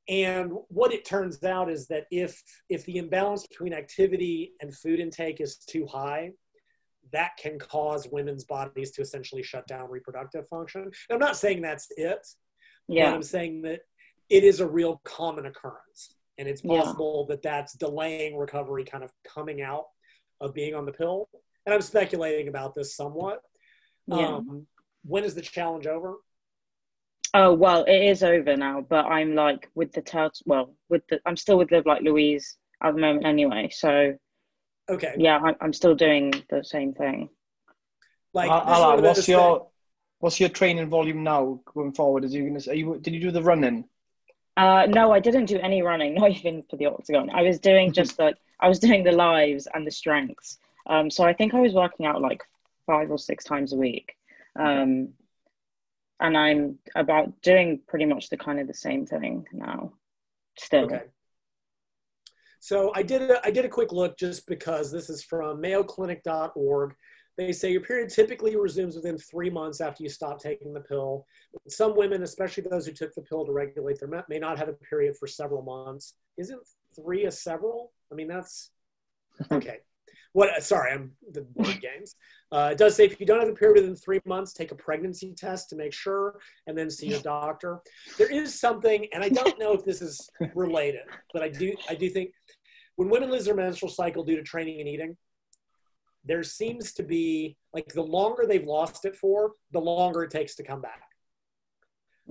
And 0.09 0.53
what 0.69 0.93
it 0.93 1.05
turns 1.05 1.43
out 1.45 1.71
is 1.71 1.87
that 1.89 2.07
if 2.11 2.43
if 2.69 2.85
the 2.85 2.97
imbalance 2.97 3.47
between 3.47 3.73
activity 3.73 4.53
and 4.61 4.77
food 4.77 4.99
intake 4.99 5.41
is 5.41 5.59
too 5.59 5.87
high, 5.87 6.33
that 7.13 7.37
can 7.39 7.59
cause 7.59 8.09
women's 8.11 8.45
bodies 8.45 8.91
to 8.93 9.03
essentially 9.03 9.43
shut 9.43 9.67
down 9.67 9.91
reproductive 9.91 10.49
function. 10.49 10.83
And 10.83 10.93
I'm 11.11 11.19
not 11.19 11.37
saying 11.37 11.63
that's 11.63 11.89
it, 11.97 12.27
but 12.89 12.97
Yeah. 12.97 13.15
I'm 13.15 13.23
saying 13.23 13.63
that 13.63 13.81
it 14.29 14.45
is 14.45 14.61
a 14.61 14.67
real 14.67 15.01
common 15.05 15.47
occurrence. 15.47 16.17
And 16.39 16.49
it's 16.49 16.63
Yeah. 16.65 16.81
possible 16.81 17.27
that 17.27 17.43
that's 17.43 17.75
delaying 17.75 18.37
recovery 18.37 18.85
kind 18.85 19.05
of 19.05 19.13
coming 19.25 19.61
out 19.61 19.87
of 20.41 20.55
being 20.55 20.75
on 20.75 20.87
the 20.87 20.93
pill. 20.93 21.29
And 21.67 21.75
I'm 21.75 21.83
speculating 21.83 22.49
about 22.49 22.75
this 22.75 22.97
somewhat. 22.97 23.43
Yeah. 24.07 24.37
Um, 24.37 24.67
when 25.05 25.25
is 25.25 25.35
the 25.35 25.43
challenge 25.43 25.87
over? 25.87 26.17
Oh 27.33 27.55
well, 27.55 27.85
it 27.85 28.03
is 28.03 28.23
over 28.23 28.57
now, 28.57 28.81
but 28.81 29.07
I'm 29.07 29.35
like 29.35 29.69
with 29.75 29.93
the 29.93 30.03
turtle. 30.03 30.43
Well, 30.47 30.75
with 30.89 31.03
the 31.09 31.21
I'm 31.27 31.37
still 31.37 31.59
with 31.59 31.71
Live 31.71 31.87
Like 31.87 32.03
Louise 32.03 32.57
at 32.83 32.95
the 32.95 33.01
moment 33.01 33.27
anyway. 33.27 33.69
So 33.73 34.17
Okay. 34.89 35.15
yeah, 35.19 35.39
I, 35.39 35.55
I'm 35.61 35.73
still 35.73 35.95
doing 35.95 36.33
the 36.51 36.65
same 36.65 36.93
thing. 36.93 37.29
Like, 38.33 38.51
Al- 38.51 38.67
this 38.67 38.79
is 38.79 38.87
one 38.87 38.93
Ala, 38.93 38.97
of 38.99 39.05
what's 39.05 39.19
those 39.19 39.29
your 39.29 39.69
what's 40.19 40.41
your 40.41 40.49
training 40.49 40.89
volume 40.89 41.23
now 41.23 41.61
going 41.75 41.93
forward? 41.93 42.25
Is 42.25 42.35
you 42.35 42.47
gonna 42.47 42.61
are 42.69 42.75
you 42.75 42.99
did 43.01 43.15
you 43.15 43.21
do 43.21 43.31
the 43.31 43.43
running? 43.43 43.85
Uh, 44.57 44.87
no, 44.89 45.13
I 45.13 45.21
didn't 45.21 45.47
do 45.47 45.59
any 45.59 45.83
running, 45.83 46.15
not 46.17 46.31
even 46.31 46.65
for 46.69 46.77
the 46.77 46.87
octagon. 46.87 47.31
I 47.31 47.43
was 47.43 47.59
doing 47.61 47.93
just 47.93 48.19
like 48.19 48.37
I 48.61 48.69
was 48.69 48.79
doing 48.79 49.05
the 49.05 49.13
lives 49.13 49.69
and 49.73 49.87
the 49.87 49.91
strengths. 49.91 50.59
Um, 50.87 51.11
so 51.11 51.25
I 51.25 51.33
think 51.33 51.55
I 51.55 51.61
was 51.61 51.73
working 51.73 52.07
out 52.07 52.21
like 52.21 52.43
five 52.87 53.11
or 53.11 53.19
six 53.19 53.45
times 53.45 53.73
a 53.73 53.77
week. 53.77 54.15
Um, 54.59 55.11
and 56.21 56.37
I'm 56.37 56.79
about 56.95 57.41
doing 57.43 57.81
pretty 57.89 58.05
much 58.05 58.29
the 58.29 58.37
kind 58.37 58.61
of 58.61 58.67
the 58.67 58.75
same 58.75 59.07
thing 59.07 59.47
now. 59.53 59.93
Still. 60.59 60.85
Okay. 60.85 61.03
So 62.61 62.93
I 62.95 63.03
did 63.03 63.23
a, 63.23 63.41
I 63.45 63.51
did 63.51 63.65
a 63.65 63.69
quick 63.69 63.91
look 63.91 64.19
just 64.19 64.47
because 64.47 64.93
this 64.93 65.09
is 65.09 65.23
from 65.25 65.63
mayoclinic.org. 65.63 66.95
They 67.39 67.53
say 67.53 67.73
your 67.73 67.81
period 67.81 68.11
typically 68.11 68.55
resumes 68.57 68.97
within 68.97 69.17
three 69.17 69.49
months 69.49 69.81
after 69.81 70.03
you 70.03 70.11
stop 70.11 70.43
taking 70.43 70.75
the 70.75 70.81
pill. 70.81 71.25
Some 71.69 71.97
women, 71.97 72.23
especially 72.23 72.65
those 72.69 72.85
who 72.85 72.93
took 72.93 73.15
the 73.15 73.23
pill 73.23 73.47
to 73.47 73.53
regulate 73.53 73.99
their 73.99 74.09
met, 74.09 74.29
may 74.29 74.39
not 74.39 74.59
have 74.59 74.69
a 74.69 74.75
period 74.75 75.17
for 75.19 75.27
several 75.27 75.63
months. 75.63 76.15
Isn't 76.37 76.61
three 76.95 77.25
a 77.25 77.31
several? 77.31 77.93
I 78.13 78.15
mean, 78.15 78.29
that's 78.29 78.73
okay. 79.51 79.79
What? 80.33 80.63
Sorry, 80.63 80.93
I'm 80.93 81.13
the 81.33 81.47
word 81.55 81.81
games. 81.83 82.15
Uh, 82.53 82.71
it 82.73 82.79
does 82.79 82.97
say 82.97 83.05
if 83.05 83.19
you 83.21 83.27
don't 83.27 83.41
have 83.41 83.49
a 83.49 83.55
period 83.55 83.77
within 83.77 83.97
three 83.97 84.21
months, 84.25 84.53
take 84.53 84.73
a 84.73 84.75
pregnancy 84.75 85.35
test 85.37 85.69
to 85.71 85.77
make 85.77 85.93
sure, 85.93 86.39
and 86.67 86.77
then 86.77 86.91
see 86.91 87.09
your 87.09 87.21
doctor. 87.21 87.81
There 88.19 88.31
is 88.31 88.59
something, 88.59 89.07
and 89.13 89.23
I 89.23 89.29
don't 89.29 89.59
know 89.59 89.73
if 89.73 89.85
this 89.85 90.03
is 90.03 90.29
related, 90.55 91.03
but 91.33 91.43
I 91.43 91.49
do 91.49 91.75
I 91.89 91.95
do 91.95 92.09
think 92.09 92.31
when 92.97 93.09
women 93.09 93.31
lose 93.31 93.45
their 93.45 93.55
menstrual 93.55 93.91
cycle 93.91 94.25
due 94.25 94.37
to 94.37 94.43
training 94.43 94.81
and 94.81 94.89
eating, 94.89 95.17
there 96.25 96.43
seems 96.43 96.93
to 96.95 97.03
be 97.03 97.57
like 97.73 97.87
the 97.89 98.03
longer 98.03 98.45
they've 98.47 98.67
lost 98.67 99.05
it 99.05 99.17
for, 99.17 99.53
the 99.73 99.81
longer 99.81 100.23
it 100.23 100.31
takes 100.31 100.55
to 100.57 100.63
come 100.63 100.81
back. 100.81 101.03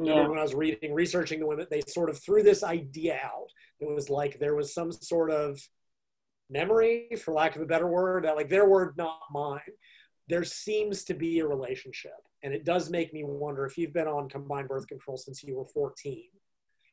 Yeah. 0.01 0.27
When 0.27 0.37
I 0.37 0.43
was 0.43 0.53
reading, 0.53 0.93
researching 0.93 1.39
the 1.39 1.47
women, 1.47 1.67
they 1.69 1.81
sort 1.87 2.09
of 2.09 2.21
threw 2.21 2.43
this 2.43 2.63
idea 2.63 3.19
out. 3.21 3.47
It 3.79 3.89
was 3.89 4.09
like 4.09 4.39
there 4.39 4.55
was 4.55 4.73
some 4.73 4.91
sort 4.91 5.31
of 5.31 5.59
memory, 6.49 7.09
for 7.23 7.33
lack 7.33 7.55
of 7.55 7.61
a 7.61 7.65
better 7.65 7.87
word, 7.87 8.25
like 8.25 8.49
their 8.49 8.67
word, 8.67 8.95
not 8.97 9.19
mine. 9.31 9.59
There 10.27 10.43
seems 10.43 11.03
to 11.05 11.13
be 11.13 11.39
a 11.39 11.47
relationship. 11.47 12.11
And 12.43 12.53
it 12.53 12.63
does 12.63 12.89
make 12.89 13.13
me 13.13 13.23
wonder 13.23 13.65
if 13.65 13.77
you've 13.77 13.93
been 13.93 14.07
on 14.07 14.29
combined 14.29 14.69
birth 14.69 14.87
control 14.87 15.17
since 15.17 15.43
you 15.43 15.57
were 15.57 15.65
14. 15.65 16.23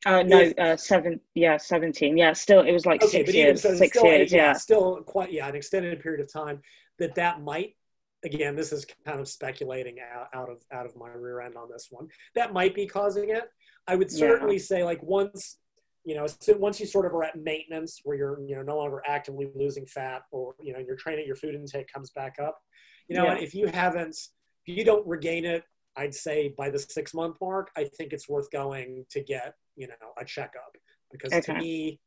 Uh, 0.04 0.22
no, 0.22 0.40
if, 0.40 0.58
uh, 0.58 0.76
seven, 0.76 1.20
yeah, 1.34 1.56
17. 1.56 2.16
Yeah, 2.16 2.32
still, 2.32 2.60
it 2.60 2.72
was 2.72 2.86
like 2.86 3.02
okay, 3.02 3.24
six 3.24 3.34
years. 3.34 3.62
So 3.62 3.74
six 3.74 3.98
still, 3.98 4.10
years, 4.10 4.32
yeah. 4.32 4.52
Still 4.52 5.02
quite, 5.02 5.32
yeah, 5.32 5.48
an 5.48 5.56
extended 5.56 6.00
period 6.00 6.20
of 6.20 6.32
time 6.32 6.60
that 6.98 7.14
that 7.16 7.42
might 7.42 7.74
again, 8.24 8.56
this 8.56 8.72
is 8.72 8.86
kind 9.04 9.20
of 9.20 9.28
speculating 9.28 9.96
out, 10.00 10.28
out 10.34 10.50
of 10.50 10.58
out 10.72 10.84
of 10.84 10.96
my 10.96 11.08
rear 11.08 11.40
end 11.40 11.56
on 11.56 11.68
this 11.70 11.88
one. 11.90 12.08
That 12.34 12.52
might 12.52 12.74
be 12.74 12.86
causing 12.86 13.30
it. 13.30 13.44
I 13.86 13.94
would 13.94 14.10
certainly 14.10 14.56
yeah. 14.56 14.62
say 14.62 14.84
like 14.84 15.02
once 15.02 15.58
you 16.06 16.14
know 16.14 16.26
so 16.40 16.56
once 16.56 16.78
you 16.78 16.86
sort 16.86 17.04
of 17.04 17.12
are 17.12 17.24
at 17.24 17.36
maintenance 17.36 18.00
where 18.04 18.16
you're 18.16 18.40
you 18.46 18.54
know 18.54 18.62
no 18.62 18.78
longer 18.78 19.02
actively 19.06 19.48
losing 19.56 19.84
fat 19.84 20.22
or 20.30 20.54
you 20.62 20.72
know 20.72 20.78
your 20.78 20.94
training 20.94 21.26
your 21.26 21.34
food 21.34 21.54
intake 21.54 21.92
comes 21.92 22.10
back 22.10 22.36
up. 22.42 22.58
You 23.08 23.16
know, 23.16 23.24
yeah. 23.24 23.38
if 23.38 23.54
you 23.54 23.66
haven't 23.66 24.16
if 24.66 24.76
you 24.76 24.84
don't 24.84 25.06
regain 25.06 25.44
it, 25.44 25.64
I'd 25.96 26.14
say 26.14 26.54
by 26.56 26.70
the 26.70 26.78
six 26.78 27.12
month 27.12 27.36
mark, 27.40 27.70
I 27.76 27.84
think 27.84 28.12
it's 28.12 28.28
worth 28.28 28.50
going 28.52 29.04
to 29.10 29.20
get 29.20 29.54
you 29.74 29.88
know 29.88 29.94
a 30.16 30.24
checkup 30.24 30.76
because 31.10 31.32
okay. 31.32 31.52
to 31.52 31.58
me 31.58 32.00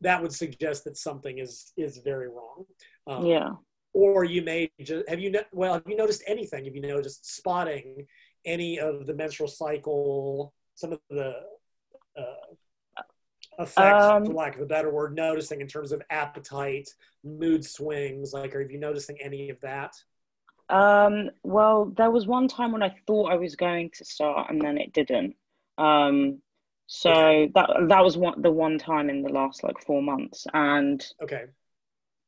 that 0.00 0.22
would 0.22 0.32
suggest 0.32 0.84
that 0.84 0.96
something 0.96 1.38
is 1.38 1.72
is 1.76 1.98
very 2.04 2.28
wrong. 2.28 2.64
Um, 3.08 3.26
yeah 3.26 3.50
or 3.92 4.22
you 4.22 4.40
may 4.40 4.70
just 4.80 5.08
have 5.08 5.18
you 5.18 5.34
well 5.52 5.74
have 5.74 5.82
you 5.84 5.96
noticed 5.96 6.22
anything 6.28 6.64
have 6.64 6.76
you 6.76 6.80
noticed 6.80 7.36
spotting 7.36 8.06
any 8.44 8.78
of 8.78 9.04
the 9.04 9.12
menstrual 9.12 9.48
cycle 9.48 10.54
some 10.76 10.92
of 10.92 11.00
the 11.10 11.34
uh, 12.16 12.54
effects 13.60 14.04
um, 14.04 14.24
for 14.24 14.32
lack 14.32 14.56
of 14.56 14.62
a 14.62 14.66
better 14.66 14.90
word 14.90 15.14
noticing 15.14 15.60
in 15.60 15.66
terms 15.66 15.92
of 15.92 16.02
appetite 16.10 16.88
mood 17.24 17.64
swings 17.64 18.32
like 18.32 18.54
are 18.54 18.62
you 18.62 18.78
noticing 18.78 19.16
any 19.20 19.50
of 19.50 19.60
that 19.60 19.94
um, 20.68 21.30
well 21.42 21.92
there 21.96 22.10
was 22.10 22.26
one 22.26 22.48
time 22.48 22.72
when 22.72 22.82
i 22.82 22.94
thought 23.06 23.32
i 23.32 23.36
was 23.36 23.56
going 23.56 23.90
to 23.90 24.04
start 24.04 24.50
and 24.50 24.60
then 24.60 24.78
it 24.78 24.92
didn't 24.92 25.34
um, 25.78 26.40
so 26.86 27.10
okay. 27.10 27.50
that 27.54 27.70
that 27.88 28.04
was 28.04 28.16
one 28.16 28.40
the 28.42 28.50
one 28.50 28.78
time 28.78 29.10
in 29.10 29.22
the 29.22 29.32
last 29.32 29.62
like 29.62 29.80
four 29.84 30.02
months 30.02 30.46
and 30.54 31.06
okay 31.22 31.44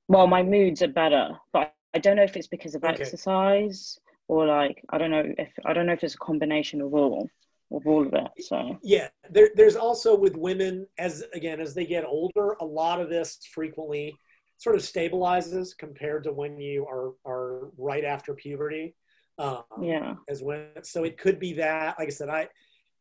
well 0.09 0.27
my 0.27 0.43
moods 0.43 0.83
are 0.83 0.89
better 0.89 1.31
but 1.53 1.75
i 1.95 1.99
don't 1.99 2.17
know 2.17 2.23
if 2.23 2.37
it's 2.37 2.47
because 2.47 2.75
of 2.75 2.85
okay. 2.85 3.01
exercise 3.01 3.99
or 4.29 4.47
like 4.47 4.85
i 4.91 4.99
don't 4.99 5.11
know 5.11 5.25
if 5.39 5.53
i 5.65 5.73
don't 5.73 5.87
know 5.87 5.93
if 5.93 6.05
it's 6.05 6.15
a 6.15 6.19
combination 6.19 6.81
of 6.81 6.95
all 6.95 7.29
of 7.75 7.87
all 7.87 8.07
of 8.07 8.13
it 8.13 8.29
so 8.45 8.79
yeah 8.83 9.09
there, 9.31 9.51
there's 9.55 9.77
also 9.77 10.17
with 10.17 10.37
women 10.37 10.87
as 10.99 11.25
again 11.35 11.61
as 11.61 11.75
they 11.75 11.87
get 11.87 12.05
older 12.05 12.57
a 12.61 12.65
lot 12.65 13.01
of 13.01 13.09
this 13.09 13.39
frequently 13.53 14.15
sort 14.59 14.77
of 14.77 14.83
stabilizes 14.83 15.77
compared 15.77 16.25
to 16.25 16.33
when 16.33 16.59
you 16.59 16.87
are 16.87 17.13
are 17.27 17.71
right 17.77 18.05
after 18.05 18.35
puberty 18.35 18.95
um, 19.39 19.63
yeah 19.81 20.15
as 20.29 20.43
when 20.43 20.67
so 20.83 21.05
it 21.05 21.19
could 21.19 21.39
be 21.39 21.53
that 21.55 21.97
like 21.99 22.09
i 22.09 22.11
said 22.11 22.29
i 22.29 22.47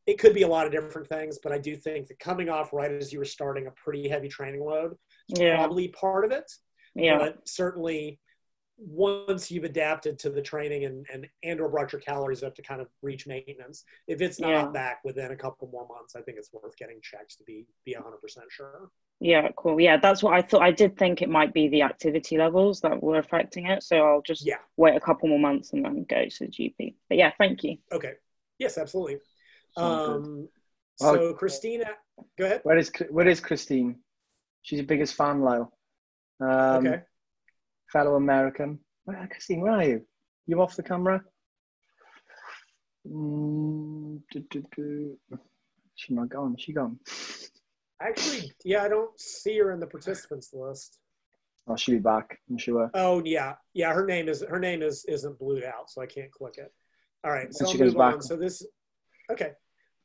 it 0.07 0.17
could 0.17 0.34
be 0.34 0.41
a 0.41 0.47
lot 0.47 0.65
of 0.65 0.72
different 0.72 1.07
things 1.07 1.39
but 1.43 1.51
i 1.51 1.57
do 1.57 1.76
think 1.76 2.07
that 2.07 2.17
coming 2.19 2.49
off 2.49 2.74
right 2.74 2.91
as 2.91 3.11
you 3.11 3.19
were 3.19 3.26
starting 3.26 3.67
a 3.67 3.72
pretty 3.72 4.07
heavy 4.07 4.28
training 4.28 4.63
load 4.63 4.93
is 5.30 5.39
yeah. 5.39 5.57
probably 5.57 5.89
part 5.89 6.26
of 6.26 6.32
it 6.32 6.49
yeah. 6.95 7.17
But 7.17 7.47
certainly 7.47 8.19
once 8.84 9.51
you've 9.51 9.63
adapted 9.63 10.17
to 10.17 10.29
the 10.32 10.41
training 10.41 10.86
and, 10.86 11.05
and 11.13 11.27
and 11.43 11.61
or 11.61 11.69
brought 11.69 11.91
your 11.91 12.01
calories 12.01 12.41
up 12.41 12.55
to 12.55 12.63
kind 12.63 12.82
of 12.82 12.88
reach 13.03 13.27
maintenance 13.27 13.86
if 14.07 14.21
it's 14.21 14.39
not 14.39 14.49
yeah. 14.49 14.65
back 14.67 14.99
within 15.03 15.32
a 15.32 15.36
couple 15.36 15.69
more 15.71 15.88
months 15.88 16.15
i 16.15 16.21
think 16.21 16.38
it's 16.38 16.51
worth 16.51 16.75
getting 16.77 16.99
checked 17.01 17.38
to 17.38 17.43
be 17.43 17.67
be 17.86 17.95
100% 17.95 18.39
sure. 18.49 18.89
Yeah 19.19 19.49
cool. 19.55 19.79
Yeah 19.79 19.97
that's 19.97 20.23
what 20.23 20.34
i 20.34 20.41
thought. 20.41 20.63
I 20.63 20.71
did 20.71 20.97
think 20.97 21.21
it 21.21 21.29
might 21.29 21.53
be 21.53 21.67
the 21.67 21.84
activity 21.84 22.39
levels 22.39 22.82
that 22.82 23.01
were 23.03 23.19
affecting 23.19 23.67
it 23.67 23.84
so 23.84 23.97
i'll 23.97 24.23
just 24.23 24.45
yeah. 24.45 24.55
wait 24.77 24.95
a 24.95 24.99
couple 24.99 25.29
more 25.29 25.39
months 25.39 25.73
and 25.73 25.86
then 25.86 26.05
go 26.09 26.25
to 26.25 26.45
the 26.45 26.51
gp 26.51 26.95
but 27.07 27.17
yeah 27.17 27.32
thank 27.38 27.63
you. 27.63 27.77
Okay. 27.91 28.13
Yes 28.57 28.79
absolutely. 28.79 29.19
Um 29.77 30.47
so 30.95 31.34
christina 31.34 31.86
go 32.38 32.45
ahead. 32.45 32.61
where 32.63 32.77
is 32.77 32.91
where 33.11 33.27
is 33.27 33.39
christine? 33.39 33.97
She's 34.63 34.79
your 34.79 34.88
biggest 34.88 35.13
fan 35.13 35.41
Lyle. 35.41 35.71
Um, 36.39 36.88
okay. 36.88 37.01
Fellow 37.91 38.15
American. 38.15 38.79
Where, 39.05 39.27
Christine, 39.31 39.61
where 39.61 39.73
are 39.73 39.83
you? 39.83 40.05
You 40.47 40.61
off 40.61 40.75
the 40.75 40.83
camera? 40.83 41.23
Mm, 43.07 44.21
do, 44.31 44.39
do, 44.49 44.63
do. 44.75 45.17
She 45.95 46.13
not 46.13 46.29
gone. 46.29 46.55
She 46.57 46.73
gone. 46.73 46.99
Actually, 48.01 48.51
yeah, 48.65 48.83
I 48.83 48.87
don't 48.87 49.19
see 49.19 49.57
her 49.59 49.71
in 49.71 49.79
the 49.79 49.87
participants 49.87 50.51
list. 50.53 50.99
Oh, 51.67 51.75
she'll 51.75 51.95
be 51.95 51.99
back. 51.99 52.39
I'm 52.49 52.57
sure. 52.57 52.89
Oh 52.93 53.21
yeah, 53.23 53.53
yeah. 53.73 53.93
Her 53.93 54.05
name 54.05 54.27
is 54.27 54.43
her 54.47 54.59
name 54.59 54.81
is 54.81 55.05
isn't 55.05 55.37
blued 55.37 55.63
out, 55.63 55.89
so 55.89 56.01
I 56.01 56.07
can't 56.07 56.31
click 56.31 56.57
it. 56.57 56.73
All 57.23 57.31
right, 57.31 57.53
so 57.53 57.67
she 57.67 57.77
goes 57.77 57.93
back. 57.93 58.15
On. 58.15 58.21
So 58.21 58.35
this, 58.35 58.65
okay, 59.31 59.51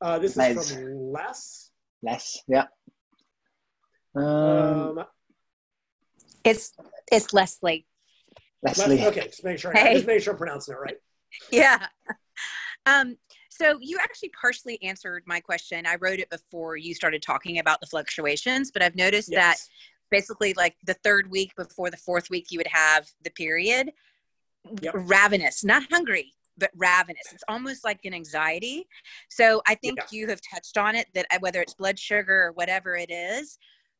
uh, 0.03 0.18
this 0.18 0.37
Les. 0.37 0.57
is 0.57 0.72
from 0.72 1.12
Les. 1.12 1.70
Les, 2.03 2.43
yeah. 2.47 2.66
Um, 4.14 4.24
um, 4.24 5.05
it's 6.47 6.73
it's 7.13 7.33
Leslie. 7.33 7.87
Leslie. 8.63 9.05
Okay, 9.07 9.27
just 9.27 9.45
make 9.45 9.59
sure. 9.59 9.73
Hey. 9.73 9.95
Just 9.95 10.07
make 10.07 10.23
sure 10.23 10.33
I'm 10.33 10.39
pronouncing 10.39 10.75
it 10.75 10.79
right. 10.79 10.97
Yeah. 11.51 11.87
Um, 12.89 13.17
so 13.51 13.79
you 13.81 13.99
actually 14.01 14.31
partially 14.41 14.81
answered 14.81 15.25
my 15.27 15.41
question. 15.41 15.87
I 15.87 15.97
wrote 15.97 16.21
it 16.21 16.31
before 16.31 16.77
you 16.77 16.95
started 16.95 17.21
talking 17.21 17.59
about 17.59 17.81
the 17.81 17.89
fluctuations, 17.89 18.71
but 18.71 18.81
I've 18.81 18.95
noticed 18.95 19.29
yes. 19.29 19.41
that 19.41 19.69
basically 20.11 20.55
like 20.55 20.77
the 20.85 20.95
third 20.95 21.31
week 21.31 21.55
before 21.57 21.91
the 21.91 21.97
fourth 21.97 22.31
week 22.31 22.51
you 22.51 22.59
would 22.59 22.69
have 22.69 23.09
the 23.23 23.31
period 23.31 23.93
yep. 24.81 24.95
ravenous 24.95 25.65
not 25.65 25.83
hungry 25.91 26.33
but 26.59 26.71
ravenous 26.77 27.33
it's 27.33 27.45
almost 27.49 27.85
like 27.85 28.01
an 28.05 28.15
anxiety 28.15 28.87
so 29.29 29.63
i 29.67 29.75
think 29.75 29.99
yeah. 29.99 30.19
you 30.19 30.29
have 30.29 30.41
touched 30.49 30.79
on 30.79 30.95
it 30.95 31.07
that 31.15 31.27
uh, 31.33 31.39
whether 31.41 31.61
it's 31.61 31.75
blood 31.75 31.99
sugar 31.99 32.45
or 32.47 32.53
whatever 32.53 32.97
it 32.97 33.11
is 33.11 33.59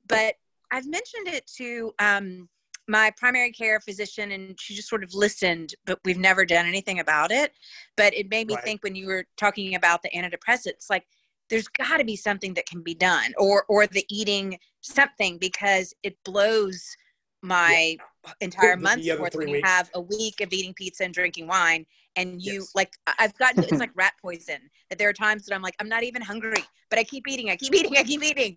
but 0.09 0.35
I've 0.71 0.87
mentioned 0.87 1.29
it 1.29 1.47
to 1.57 1.93
um, 1.99 2.49
my 2.89 3.13
primary 3.17 3.53
care 3.53 3.81
physician 3.81 4.33
and 4.33 4.59
she 4.61 4.75
just 4.75 4.89
sort 4.89 5.05
of 5.05 5.15
listened, 5.15 5.75
but 5.85 5.99
we've 6.05 6.19
never 6.19 6.45
done 6.45 6.67
anything 6.67 7.01
about 7.01 7.31
it. 7.31 7.53
But 7.97 8.15
it 8.15 8.31
made 8.31 8.49
me 8.49 8.55
right. 8.55 8.65
think 8.65 8.83
when 8.83 8.95
you 8.95 9.07
were 9.07 9.25
talking 9.37 9.75
about 9.75 10.03
the 10.03 10.11
antidepressants, 10.11 10.89
like 10.91 11.07
there's 11.49 11.69
got 11.69 11.99
to 11.99 12.05
be 12.05 12.17
something 12.17 12.55
that 12.55 12.67
can 12.67 12.83
be 12.83 12.95
done 12.95 13.33
or 13.39 13.65
or 13.69 13.87
the 13.87 14.05
eating 14.11 14.59
something 14.81 15.39
because 15.39 15.95
it 16.03 16.17
blows 16.25 16.97
my 17.43 17.97
yeah. 17.99 18.33
entire 18.41 18.77
month's 18.77 19.07
worth 19.19 19.35
when 19.35 19.49
you 19.49 19.61
have 19.63 19.91
a 19.95 20.01
week 20.01 20.41
of 20.41 20.53
eating 20.53 20.75
pizza 20.75 21.05
and 21.05 21.15
drinking 21.15 21.47
wine 21.47 21.87
and 22.17 22.43
you 22.43 22.55
yes. 22.55 22.73
like 22.75 22.93
i've 23.19 23.37
gotten 23.39 23.63
it's 23.63 23.73
like 23.79 23.91
rat 23.95 24.15
poison 24.21 24.59
that 24.89 24.99
there 24.99 25.09
are 25.09 25.13
times 25.13 25.45
that 25.45 25.55
i'm 25.55 25.63
like 25.63 25.77
i'm 25.79 25.89
not 25.89 26.03
even 26.03 26.21
hungry 26.23 26.65
but 26.91 26.99
i 26.99 27.05
keep 27.05 27.29
eating 27.29 27.51
i 27.51 27.57
keep 27.57 27.75
eating 27.75 27.97
i 27.97 28.03
keep 28.03 28.25
eating 28.25 28.57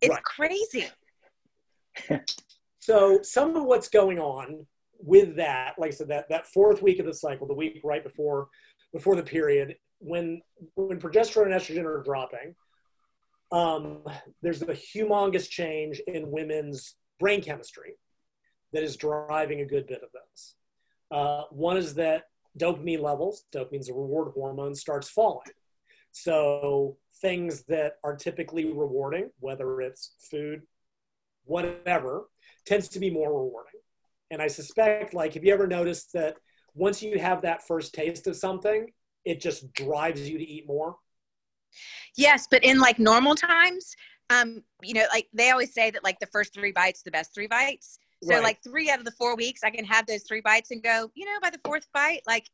it's 0.00 0.10
right. 0.10 0.24
crazy 0.24 0.86
so 2.78 3.20
some 3.22 3.56
of 3.56 3.64
what's 3.64 3.88
going 3.88 4.18
on 4.18 4.66
with 4.98 5.36
that, 5.36 5.74
like 5.78 5.88
I 5.88 5.94
said, 5.94 6.08
that, 6.08 6.28
that 6.30 6.46
fourth 6.46 6.82
week 6.82 6.98
of 6.98 7.06
the 7.06 7.14
cycle, 7.14 7.46
the 7.46 7.54
week 7.54 7.80
right 7.84 8.02
before 8.02 8.48
before 8.92 9.16
the 9.16 9.22
period, 9.22 9.76
when 9.98 10.40
when 10.74 11.00
progesterone 11.00 11.46
and 11.46 11.54
estrogen 11.54 11.84
are 11.84 12.02
dropping, 12.02 12.54
um, 13.52 14.02
there's 14.42 14.62
a 14.62 14.66
humongous 14.66 15.48
change 15.48 16.00
in 16.06 16.30
women's 16.30 16.96
brain 17.20 17.42
chemistry 17.42 17.94
that 18.72 18.82
is 18.82 18.96
driving 18.96 19.60
a 19.60 19.66
good 19.66 19.86
bit 19.86 20.02
of 20.02 20.10
this. 20.12 20.56
Uh, 21.10 21.42
one 21.50 21.76
is 21.76 21.94
that 21.94 22.24
dopamine 22.58 23.00
levels, 23.00 23.44
dopamine's 23.54 23.88
a 23.88 23.94
reward 23.94 24.32
hormone, 24.34 24.74
starts 24.74 25.08
falling. 25.08 25.52
So 26.12 26.96
things 27.20 27.64
that 27.64 27.94
are 28.04 28.16
typically 28.16 28.66
rewarding, 28.66 29.30
whether 29.40 29.80
it's 29.80 30.14
food, 30.30 30.62
whatever, 31.44 32.28
tends 32.66 32.88
to 32.90 32.98
be 32.98 33.10
more 33.10 33.28
rewarding. 33.28 33.80
And 34.30 34.40
I 34.40 34.48
suspect, 34.48 35.14
like, 35.14 35.34
have 35.34 35.44
you 35.44 35.52
ever 35.52 35.66
noticed 35.66 36.12
that 36.14 36.36
once 36.74 37.02
you 37.02 37.18
have 37.18 37.42
that 37.42 37.66
first 37.66 37.94
taste 37.94 38.26
of 38.26 38.36
something, 38.36 38.90
it 39.24 39.40
just 39.40 39.72
drives 39.72 40.28
you 40.28 40.38
to 40.38 40.44
eat 40.44 40.66
more? 40.66 40.96
Yes, 42.16 42.46
but 42.50 42.64
in 42.64 42.78
like 42.78 42.98
normal 42.98 43.34
times, 43.34 43.94
um, 44.30 44.62
you 44.82 44.94
know, 44.94 45.04
like 45.12 45.28
they 45.32 45.50
always 45.50 45.74
say 45.74 45.90
that 45.90 46.04
like 46.04 46.18
the 46.20 46.26
first 46.26 46.54
three 46.54 46.72
bites, 46.72 47.02
the 47.02 47.10
best 47.10 47.34
three 47.34 47.46
bites. 47.46 47.98
So 48.22 48.34
right. 48.34 48.42
like 48.42 48.62
three 48.62 48.90
out 48.90 48.98
of 48.98 49.04
the 49.04 49.12
four 49.12 49.36
weeks, 49.36 49.60
I 49.64 49.70
can 49.70 49.84
have 49.84 50.06
those 50.06 50.22
three 50.22 50.40
bites 50.40 50.70
and 50.70 50.82
go, 50.82 51.10
you 51.14 51.26
know, 51.26 51.38
by 51.42 51.50
the 51.50 51.60
fourth 51.64 51.86
bite, 51.92 52.22
like 52.26 52.48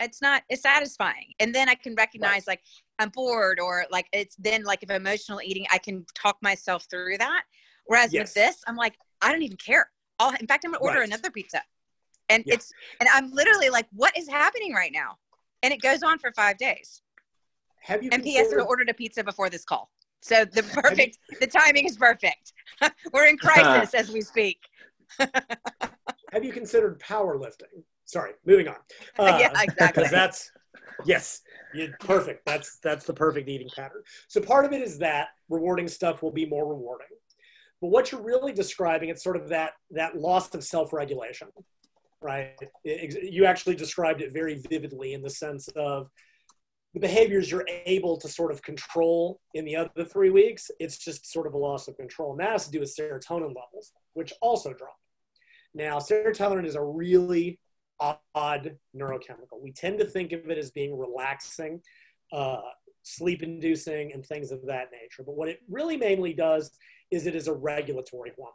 it's 0.00 0.22
not 0.22 0.42
it's 0.48 0.62
satisfying. 0.62 1.32
And 1.40 1.54
then 1.54 1.68
I 1.68 1.74
can 1.74 1.94
recognize 1.94 2.46
right. 2.46 2.48
like 2.48 2.60
I'm 2.98 3.08
bored 3.08 3.58
or 3.58 3.84
like 3.90 4.06
it's 4.12 4.36
then 4.36 4.64
like 4.64 4.82
if 4.82 4.90
emotional 4.90 5.40
eating, 5.42 5.66
I 5.72 5.78
can 5.78 6.06
talk 6.14 6.36
myself 6.42 6.86
through 6.88 7.18
that. 7.18 7.44
Whereas 7.86 8.12
yes. 8.12 8.28
with 8.28 8.34
this, 8.34 8.62
I'm 8.66 8.76
like, 8.76 8.94
I 9.20 9.32
don't 9.32 9.42
even 9.42 9.56
care. 9.56 9.90
I'll, 10.18 10.34
in 10.36 10.46
fact, 10.46 10.64
I'm 10.64 10.72
gonna 10.72 10.82
order 10.82 11.00
right. 11.00 11.08
another 11.08 11.30
pizza. 11.30 11.62
And 12.28 12.44
yeah. 12.46 12.54
it's 12.54 12.72
and 13.00 13.08
I'm 13.12 13.32
literally 13.32 13.70
like, 13.70 13.86
what 13.92 14.16
is 14.16 14.28
happening 14.28 14.72
right 14.72 14.92
now? 14.92 15.16
And 15.62 15.72
it 15.72 15.80
goes 15.80 16.02
on 16.02 16.18
for 16.18 16.32
five 16.32 16.58
days. 16.58 17.02
Have 17.82 18.02
you 18.02 18.10
and 18.12 18.22
PS 18.22 18.52
I 18.52 18.60
ordered 18.60 18.88
a 18.88 18.94
pizza 18.94 19.24
before 19.24 19.50
this 19.50 19.64
call. 19.64 19.90
So 20.20 20.44
the 20.44 20.62
perfect 20.62 21.18
the 21.40 21.46
timing 21.46 21.86
is 21.86 21.96
perfect. 21.96 22.52
We're 23.12 23.26
in 23.26 23.36
crisis 23.38 23.92
as 23.94 24.10
we 24.10 24.20
speak. 24.20 24.58
Have 25.18 26.44
you 26.44 26.52
considered 26.52 27.00
powerlifting? 27.00 27.82
Sorry, 28.04 28.32
moving 28.46 28.68
on. 28.68 28.76
Uh, 29.18 29.38
yeah, 29.40 29.50
exactly. 29.62 30.04
That's 30.10 30.50
yes, 31.04 31.42
perfect. 32.00 32.46
That's 32.46 32.78
that's 32.78 33.04
the 33.04 33.14
perfect 33.14 33.48
eating 33.48 33.68
pattern. 33.74 34.02
So 34.28 34.40
part 34.40 34.64
of 34.64 34.72
it 34.72 34.80
is 34.80 34.98
that 34.98 35.28
rewarding 35.48 35.88
stuff 35.88 36.22
will 36.22 36.30
be 36.30 36.46
more 36.46 36.66
rewarding. 36.66 37.08
But 37.82 37.88
what 37.88 38.10
you're 38.10 38.22
really 38.22 38.52
describing, 38.52 39.10
it's 39.10 39.24
sort 39.24 39.36
of 39.36 39.48
that 39.50 39.72
that 39.90 40.16
loss 40.16 40.54
of 40.54 40.62
self-regulation, 40.64 41.48
right? 42.22 42.56
It, 42.84 43.30
you 43.30 43.44
actually 43.44 43.74
described 43.74 44.22
it 44.22 44.32
very 44.32 44.62
vividly 44.70 45.12
in 45.12 45.20
the 45.20 45.28
sense 45.28 45.68
of 45.76 46.08
the 46.94 47.00
behaviors 47.00 47.50
you're 47.50 47.66
able 47.86 48.16
to 48.18 48.28
sort 48.28 48.52
of 48.52 48.62
control 48.62 49.40
in 49.54 49.64
the 49.64 49.74
other 49.74 50.04
three 50.04 50.30
weeks. 50.30 50.70
It's 50.78 50.96
just 50.96 51.30
sort 51.30 51.46
of 51.48 51.54
a 51.54 51.58
loss 51.58 51.88
of 51.88 51.96
control, 51.96 52.30
and 52.30 52.40
that 52.40 52.52
has 52.52 52.66
to 52.66 52.70
do 52.70 52.80
with 52.80 52.94
serotonin 52.96 53.52
levels, 53.62 53.92
which 54.14 54.32
also 54.40 54.72
drop. 54.72 54.96
Now, 55.74 55.98
serotonin 55.98 56.64
is 56.64 56.76
a 56.76 56.82
really 56.82 57.58
odd 58.34 58.76
neurochemical. 58.96 59.60
We 59.60 59.72
tend 59.72 59.98
to 59.98 60.04
think 60.04 60.32
of 60.32 60.50
it 60.50 60.58
as 60.58 60.70
being 60.70 60.96
relaxing, 60.96 61.80
uh, 62.32 62.60
sleep 63.02 63.42
inducing, 63.42 64.12
and 64.12 64.24
things 64.24 64.52
of 64.52 64.66
that 64.66 64.90
nature. 64.92 65.24
But 65.24 65.34
what 65.34 65.48
it 65.48 65.60
really 65.68 65.96
mainly 65.96 66.32
does 66.32 66.70
is 67.12 67.26
it 67.26 67.36
is 67.36 67.46
a 67.46 67.52
regulatory 67.52 68.32
hormone. 68.36 68.54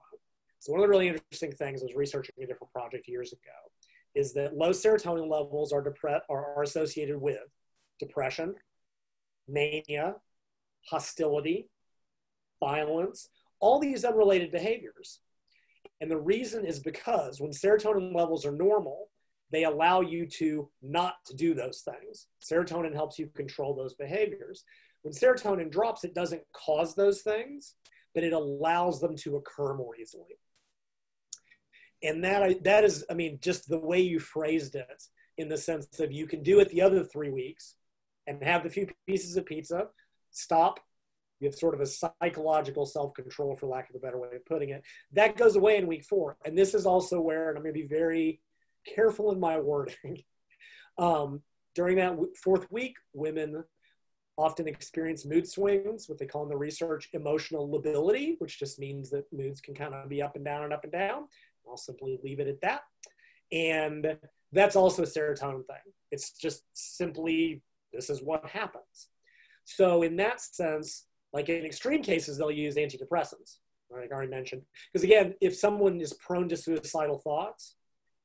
So, 0.60 0.74
one 0.74 0.82
of 0.82 0.86
the 0.86 0.90
really 0.90 1.08
interesting 1.08 1.52
things 1.52 1.82
I 1.82 1.86
was 1.86 1.96
researching 1.96 2.34
a 2.44 2.48
different 2.48 2.74
project 2.74 3.08
years 3.08 3.32
ago 3.32 3.40
is 4.16 4.34
that 4.34 4.58
low 4.58 4.72
serotonin 4.72 5.30
levels 5.30 5.72
are, 5.72 5.84
depre- 5.84 6.22
are, 6.30 6.64
associated 6.64 7.22
with 7.22 7.38
depression, 8.00 8.56
mania, 9.48 10.16
hostility, 10.90 11.70
violence, 12.60 13.30
all 13.60 13.80
these 13.80 14.04
unrelated 14.04 14.52
behaviors. 14.52 15.20
And 16.02 16.10
the 16.10 16.18
reason 16.18 16.66
is 16.66 16.80
because 16.80 17.40
when 17.40 17.52
serotonin 17.52 18.16
levels 18.16 18.46
are 18.46 18.52
normal, 18.52 19.10
they 19.52 19.64
allow 19.66 20.02
you 20.02 20.26
to 20.26 20.70
not 20.82 21.16
to 21.28 21.36
do 21.36 21.54
those 21.54 21.82
things. 21.82 22.28
Serotonin 22.44 22.94
helps 22.94 23.20
you 23.20 23.28
control 23.28 23.76
those 23.76 23.94
behaviors. 23.94 24.64
When 25.04 25.14
serotonin 25.14 25.72
drops, 25.72 26.04
it 26.04 26.16
doesn't 26.16 26.42
cause 26.54 26.96
those 26.96 27.22
things, 27.22 27.76
but 28.18 28.24
it 28.24 28.34
allows 28.34 29.00
them 29.00 29.16
to 29.16 29.36
occur 29.36 29.76
more 29.76 29.96
easily. 29.96 30.40
And 32.02 32.24
that, 32.24 32.64
that 32.64 32.84
is, 32.84 33.06
I 33.12 33.14
mean, 33.14 33.38
just 33.44 33.70
the 33.70 33.78
way 33.78 34.00
you 34.00 34.20
phrased 34.20 34.74
it 34.74 35.04
in 35.38 35.50
the 35.50 35.58
sense 35.58 36.00
of 36.00 36.12
you 36.12 36.26
can 36.26 36.42
do 36.42 36.60
it 36.60 36.70
the 36.70 36.82
other 36.82 37.04
three 37.04 37.30
weeks 37.30 37.76
and 38.26 38.44
have 38.44 38.64
the 38.64 38.72
few 38.72 38.88
pieces 39.06 39.38
of 39.38 39.46
pizza, 39.46 39.90
stop, 40.32 40.80
you 41.40 41.48
have 41.48 41.54
sort 41.54 41.76
of 41.76 41.82
a 41.82 41.86
psychological 41.86 42.88
self-control 42.88 43.56
for 43.56 43.68
lack 43.68 43.88
of 43.92 43.96
a 43.96 44.00
better 44.00 44.18
way 44.18 44.30
of 44.36 44.44
putting 44.48 44.70
it 44.70 44.82
that 45.12 45.38
goes 45.38 45.56
away 45.56 45.78
in 45.78 45.86
week 45.86 46.04
four 46.04 46.36
and 46.44 46.58
this 46.58 46.74
is 46.74 46.88
also 46.88 47.22
where 47.22 47.50
and 47.50 47.58
i'm 47.60 47.64
going 47.64 47.76
to 47.76 47.80
be 47.80 47.86
very 47.86 48.42
careful 48.96 49.32
in 49.32 49.40
my 49.40 49.60
wording. 49.60 50.24
Um, 51.00 51.44
during 51.76 51.98
that 51.98 52.18
fourth 52.44 52.66
week, 52.72 52.96
women 53.14 53.64
often 54.38 54.68
experience 54.68 55.26
mood 55.26 55.48
swings, 55.48 56.08
what 56.08 56.20
they 56.20 56.26
call 56.26 56.44
in 56.44 56.50
the 56.50 56.58
research 56.58 57.10
emotional 57.14 57.70
lability, 57.70 58.36
which 58.40 58.60
just 58.60 58.80
means 58.80 59.10
that 59.10 59.26
moods 59.34 59.60
can 59.60 59.74
kind 59.74 59.94
of 59.94 60.08
be 60.08 60.22
up 60.22 60.36
and 60.36 60.46
down 60.46 60.64
and 60.64 60.74
up 60.74 60.84
and 60.84 60.94
down. 60.94 61.24
I'll 61.68 61.78
simply 61.78 62.20
leave 62.24 62.40
it 62.40 62.48
at 62.48 62.62
that. 62.62 62.82
And 63.52 64.18
that's 64.52 64.76
also 64.76 65.04
a 65.04 65.06
serotonin 65.06 65.66
thing. 65.66 65.94
It's 66.12 66.32
just 66.32 66.64
simply 66.74 67.62
this 67.92 68.10
is 68.10 68.22
what 68.22 68.46
happens. 68.46 69.10
So, 69.66 70.04
in 70.04 70.16
that 70.18 70.40
sense, 70.40 71.08
like 71.34 71.50
in 71.50 71.66
extreme 71.66 72.02
cases, 72.02 72.38
they'll 72.38 72.52
use 72.52 72.76
antidepressants, 72.76 73.58
like 73.92 74.12
I 74.12 74.16
already 74.16 74.32
mentioned. 74.32 74.62
Because 74.94 75.04
again, 75.04 75.34
if 75.42 75.56
someone 75.56 76.00
is 76.00 76.14
prone 76.14 76.48
to 76.50 76.58
suicidal 76.58 77.20
thoughts, 77.20 77.76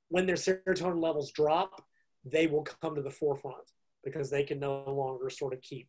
when 0.09 0.27
their 0.27 0.37
serotonin 0.37 1.03
levels 1.03 1.33
drop, 1.33 1.83
they 2.25 2.47
will 2.47 2.63
come 2.63 2.95
to 2.95 3.03
the 3.03 3.11
forefront 3.11 3.71
because 4.05 4.31
they 4.31 4.45
can 4.45 4.61
no 4.61 4.85
longer 4.87 5.31
sort 5.31 5.53
of 5.53 5.61
keep 5.63 5.89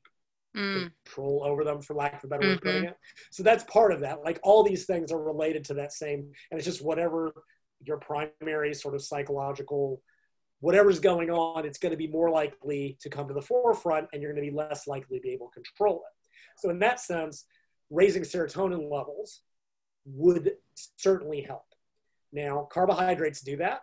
mm. 0.56 0.92
control 1.06 1.44
over 1.46 1.64
them, 1.64 1.82
for 1.82 1.94
lack 1.94 2.16
of 2.16 2.24
a 2.24 2.28
better 2.28 2.48
way 2.48 2.54
of 2.54 2.62
putting 2.62 2.82
mm-hmm. 2.84 2.90
it. 2.90 2.98
So 3.32 3.44
that's 3.44 3.64
part 3.66 3.92
of 3.92 4.02
that. 4.02 4.24
Like 4.24 4.40
all 4.44 4.64
these 4.64 4.86
things 4.86 5.12
are 5.12 5.22
related 5.22 5.66
to 5.66 5.76
that 5.76 5.94
same, 5.94 6.32
and 6.52 6.58
it's 6.58 6.66
just 6.66 6.84
whatever 6.84 7.34
your 7.82 7.98
primary 7.98 8.74
sort 8.74 8.96
of 8.96 9.02
psychological 9.02 10.02
whatever's 10.60 11.02
going 11.02 11.30
on, 11.30 11.66
it's 11.66 11.78
going 11.78 11.92
to 11.92 11.98
be 11.98 12.08
more 12.08 12.30
likely 12.30 12.98
to 13.02 13.10
come 13.10 13.28
to 13.28 13.34
the 13.34 13.42
forefront 13.42 14.08
and 14.14 14.22
you're 14.22 14.32
going 14.32 14.42
to 14.42 14.50
be 14.50 14.56
less 14.56 14.88
likely 14.88 15.18
to 15.18 15.22
be 15.22 15.32
able 15.32 15.50
to 15.50 15.62
control 15.62 15.98
it. 15.98 16.30
So, 16.62 16.70
in 16.70 16.80
that 16.80 17.02
sense, 17.02 17.44
raising 17.90 18.24
serotonin 18.24 18.90
levels 18.90 19.42
would 20.06 20.54
certainly 20.96 21.42
help. 21.42 21.66
Now, 22.32 22.70
carbohydrates 22.72 23.42
do 23.42 23.58
that 23.58 23.82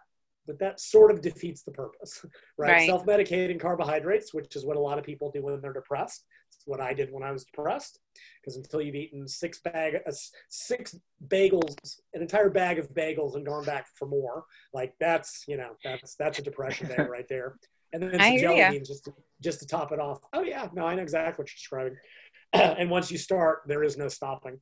but 0.51 0.59
that 0.59 0.81
sort 0.81 1.13
of 1.13 1.21
defeats 1.21 1.63
the 1.63 1.71
purpose, 1.71 2.25
right? 2.59 2.73
right. 2.73 2.87
Self 2.87 3.07
medicating 3.07 3.61
carbohydrates, 3.61 4.35
which 4.35 4.57
is 4.57 4.65
what 4.65 4.77
a 4.77 4.81
lot 4.81 4.99
of 4.99 5.05
people 5.05 5.31
do 5.31 5.43
when 5.43 5.61
they're 5.61 5.73
depressed. 5.73 6.25
What 6.67 6.81
I 6.81 6.93
did 6.93 7.13
when 7.13 7.23
I 7.23 7.33
was 7.33 7.45
depressed, 7.45 7.99
because 8.41 8.57
until 8.57 8.81
you've 8.81 8.95
eaten 8.95 9.27
six 9.27 9.61
bag, 9.61 9.97
uh, 10.07 10.13
six 10.49 10.97
bagels, 11.29 12.01
an 12.15 12.23
entire 12.23 12.51
bag 12.51 12.79
of 12.79 12.93
bagels, 12.95 13.35
and 13.35 13.47
gone 13.47 13.65
back 13.65 13.87
for 13.95 14.07
more, 14.07 14.45
like 14.73 14.95
that's 15.01 15.45
you 15.47 15.57
know 15.57 15.77
that's 15.85 16.15
that's 16.17 16.39
a 16.39 16.43
depression 16.43 16.89
there 16.89 17.09
right 17.11 17.29
there. 17.29 17.57
And 17.93 18.03
then 18.03 18.11
some 18.21 18.39
jelly 18.39 18.71
beans 18.71 18.89
just 18.89 19.05
to, 19.05 19.15
just 19.41 19.61
to 19.61 19.67
top 19.67 19.93
it 19.93 20.01
off. 20.01 20.21
Oh 20.33 20.43
yeah, 20.43 20.69
no, 20.73 20.87
I 20.87 20.95
know 20.95 21.03
exactly 21.03 21.43
what 21.43 21.51
you're 21.51 21.57
describing. 21.57 21.97
and 22.53 22.91
once 22.91 23.11
you 23.11 23.19
start, 23.19 23.63
there 23.67 23.83
is 23.83 23.97
no 23.97 24.09
stopping. 24.09 24.61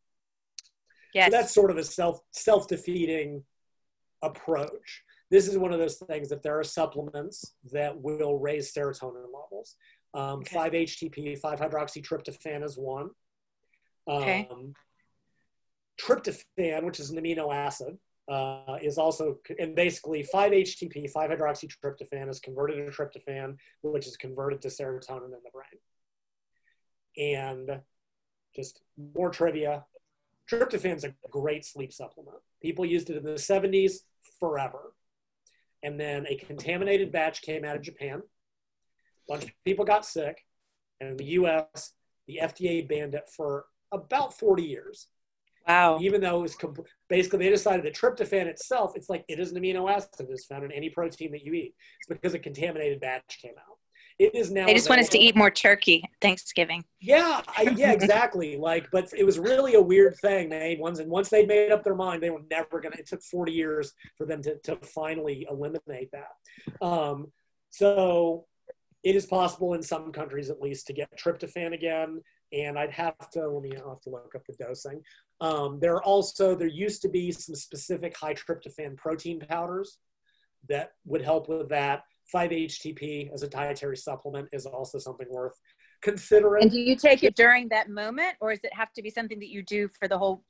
Yes. 1.15 1.31
So 1.31 1.37
that's 1.37 1.55
sort 1.55 1.71
of 1.71 1.79
a 1.79 1.85
self 1.85 2.21
self 2.33 2.69
defeating 2.69 3.45
approach 4.23 5.05
this 5.31 5.47
is 5.47 5.59
one 5.59 5.73
of 5.73 5.79
those 5.79 5.97
things 5.97 6.29
that 6.31 6.43
there 6.43 6.59
are 6.59 6.65
supplements 6.65 7.55
that 7.73 8.01
will 8.01 8.39
raise 8.39 8.73
serotonin 8.73 9.27
levels. 9.27 9.77
Um, 10.15 10.41
okay. 10.41 10.57
5-HTP, 10.57 11.41
5-hydroxytryptophan 11.41 12.65
is 12.65 12.77
one. 12.77 13.11
Um, 14.07 14.23
okay. 14.23 14.49
Tryptophan, 16.01 16.85
which 16.85 17.01
is 17.01 17.11
an 17.11 17.19
amino 17.19 17.55
acid, 17.55 17.99
uh, 18.29 18.77
is 18.83 18.99
also, 18.99 19.39
and 19.59 19.75
basically 19.75 20.27
5-HTP, 20.33 21.13
5-hydroxytryptophan 21.13 22.29
is 22.29 22.41
converted 22.41 22.77
to 22.77 22.93
tryptophan, 22.93 23.57
which 23.83 24.07
is 24.07 24.17
converted 24.17 24.63
to 24.63 24.69
serotonin 24.69 25.27
in 25.27 25.41
the 25.45 25.51
brain. 25.53 25.81
And 27.17 27.81
just 28.55 28.81
more 29.15 29.31
trivia, 29.31 29.85
tryptophan 30.51 30.97
is 30.97 31.05
a 31.05 31.15
great 31.31 31.65
sleep 31.65 31.93
supplement. 31.93 32.39
People 32.63 32.85
used 32.85 33.11
it 33.11 33.17
in 33.17 33.25
the 33.25 33.33
70s 33.33 34.01
forever 34.41 34.95
and 35.83 35.99
then 35.99 36.27
a 36.27 36.37
contaminated 36.37 37.13
batch 37.13 37.43
came 37.43 37.65
out 37.65 37.77
of 37.77 37.83
Japan. 37.83 38.23
Bunch 39.29 39.45
of 39.45 39.51
people 39.65 39.85
got 39.85 40.07
sick, 40.07 40.45
and 41.01 41.11
in 41.11 41.17
the 41.17 41.25
U.S., 41.25 41.93
the 42.27 42.41
FDA 42.43 42.89
banned 42.89 43.15
it 43.15 43.29
for 43.35 43.67
about 43.93 44.39
40 44.39 44.63
years. 44.63 45.09
Wow. 45.67 45.99
Even 46.01 46.23
though 46.23 46.39
it 46.39 46.43
was 46.43 46.55
comp- 46.55 46.87
basically 47.09 47.41
they 47.41 47.51
decided 47.51 47.85
that 47.85 47.95
tryptophan 47.95 48.47
itself, 48.47 48.93
it's 48.95 49.11
like 49.11 49.25
it 49.29 49.39
is 49.39 49.53
an 49.53 49.61
amino 49.61 49.91
acid 49.91 50.27
that's 50.29 50.47
found 50.47 50.65
in 50.65 50.73
any 50.73 50.89
protein 50.89 51.31
that 51.33 51.45
you 51.45 51.53
eat. 51.53 51.75
It's 51.99 52.09
because 52.09 52.33
a 52.33 52.39
contaminated 52.39 53.01
batch 53.01 53.39
came 53.43 53.53
out. 53.59 53.77
It 54.19 54.35
is 54.35 54.51
now. 54.51 54.67
They 54.67 54.75
just 54.75 54.89
want 54.89 55.01
us 55.01 55.09
to 55.11 55.19
eat 55.19 55.37
more 55.37 55.51
turkey 55.51 56.03
Thanksgiving. 56.21 56.85
Yeah, 57.01 57.41
I, 57.57 57.63
yeah, 57.77 57.93
exactly. 57.93 58.57
like, 58.57 58.91
but 58.91 59.13
it 59.17 59.25
was 59.25 59.39
really 59.39 59.75
a 59.75 59.81
weird 59.81 60.17
thing. 60.17 60.49
They 60.49 60.77
once 60.81 60.99
and 60.99 61.09
once 61.09 61.29
they 61.29 61.47
made 61.47 61.71
up 61.71 61.85
their 61.85 61.95
mind, 61.95 62.23
they 62.23 62.31
were 62.31 62.43
never 62.51 62.81
gonna. 62.81 62.97
It 62.99 63.07
took 63.07 63.23
forty 63.23 63.53
years 63.53 63.93
for 64.17 64.27
them 64.27 64.43
to 64.43 64.59
to 64.65 64.77
finally 64.77 65.47
eliminate 65.49 66.11
that. 66.13 66.85
Um, 66.85 67.31
so 67.71 68.47
it 69.05 69.15
is 69.15 69.27
possible 69.27 69.75
in 69.75 69.83
some 69.83 70.13
countries 70.13 70.51
at 70.51 70.61
least 70.61 70.87
to 70.87 70.93
get 70.93 71.09
tryptophan 71.19 71.75
again. 71.75 72.21
And 72.53 72.79
I'd 72.79 72.91
have 72.91 73.31
to 73.33 73.49
let 73.49 73.63
me 73.63 73.77
I'll 73.77 73.91
have 73.91 74.01
to 74.03 74.11
look 74.11 74.33
up 74.35 74.43
the 74.47 74.65
dosing. 74.65 75.03
Um, 75.41 75.79
there 75.81 75.95
are 75.95 76.03
also 76.03 76.55
there 76.55 76.69
used 76.69 77.03
to 77.03 77.09
be 77.09 77.31
some 77.31 77.55
specific 77.55 78.17
high 78.17 78.35
tryptophan 78.35 78.97
protein 78.97 79.41
powders 79.41 79.99
that 80.69 80.93
would 81.05 81.23
help 81.23 81.49
with 81.49 81.69
that. 81.69 82.03
5-HTP 82.35 83.33
as 83.33 83.43
a 83.43 83.49
dietary 83.49 83.97
supplement 83.97 84.49
is 84.53 84.67
also 84.67 84.99
something 84.99 85.27
worth 85.31 85.59
considering. 86.03 86.63
And 86.63 86.71
do 86.71 86.79
you 86.79 86.97
take 86.97 87.25
it 87.25 87.35
during 87.35 87.69
that 87.71 87.89
moment, 87.89 88.35
or 88.41 88.51
does 88.51 88.61
it 88.65 88.75
have 88.75 88.93
to 88.95 89.03
be 89.03 89.11
something 89.11 89.39
that 89.41 89.49
you 89.49 89.63
do 89.63 89.89
for 89.99 90.09
the 90.09 90.19
whole, 90.19 90.45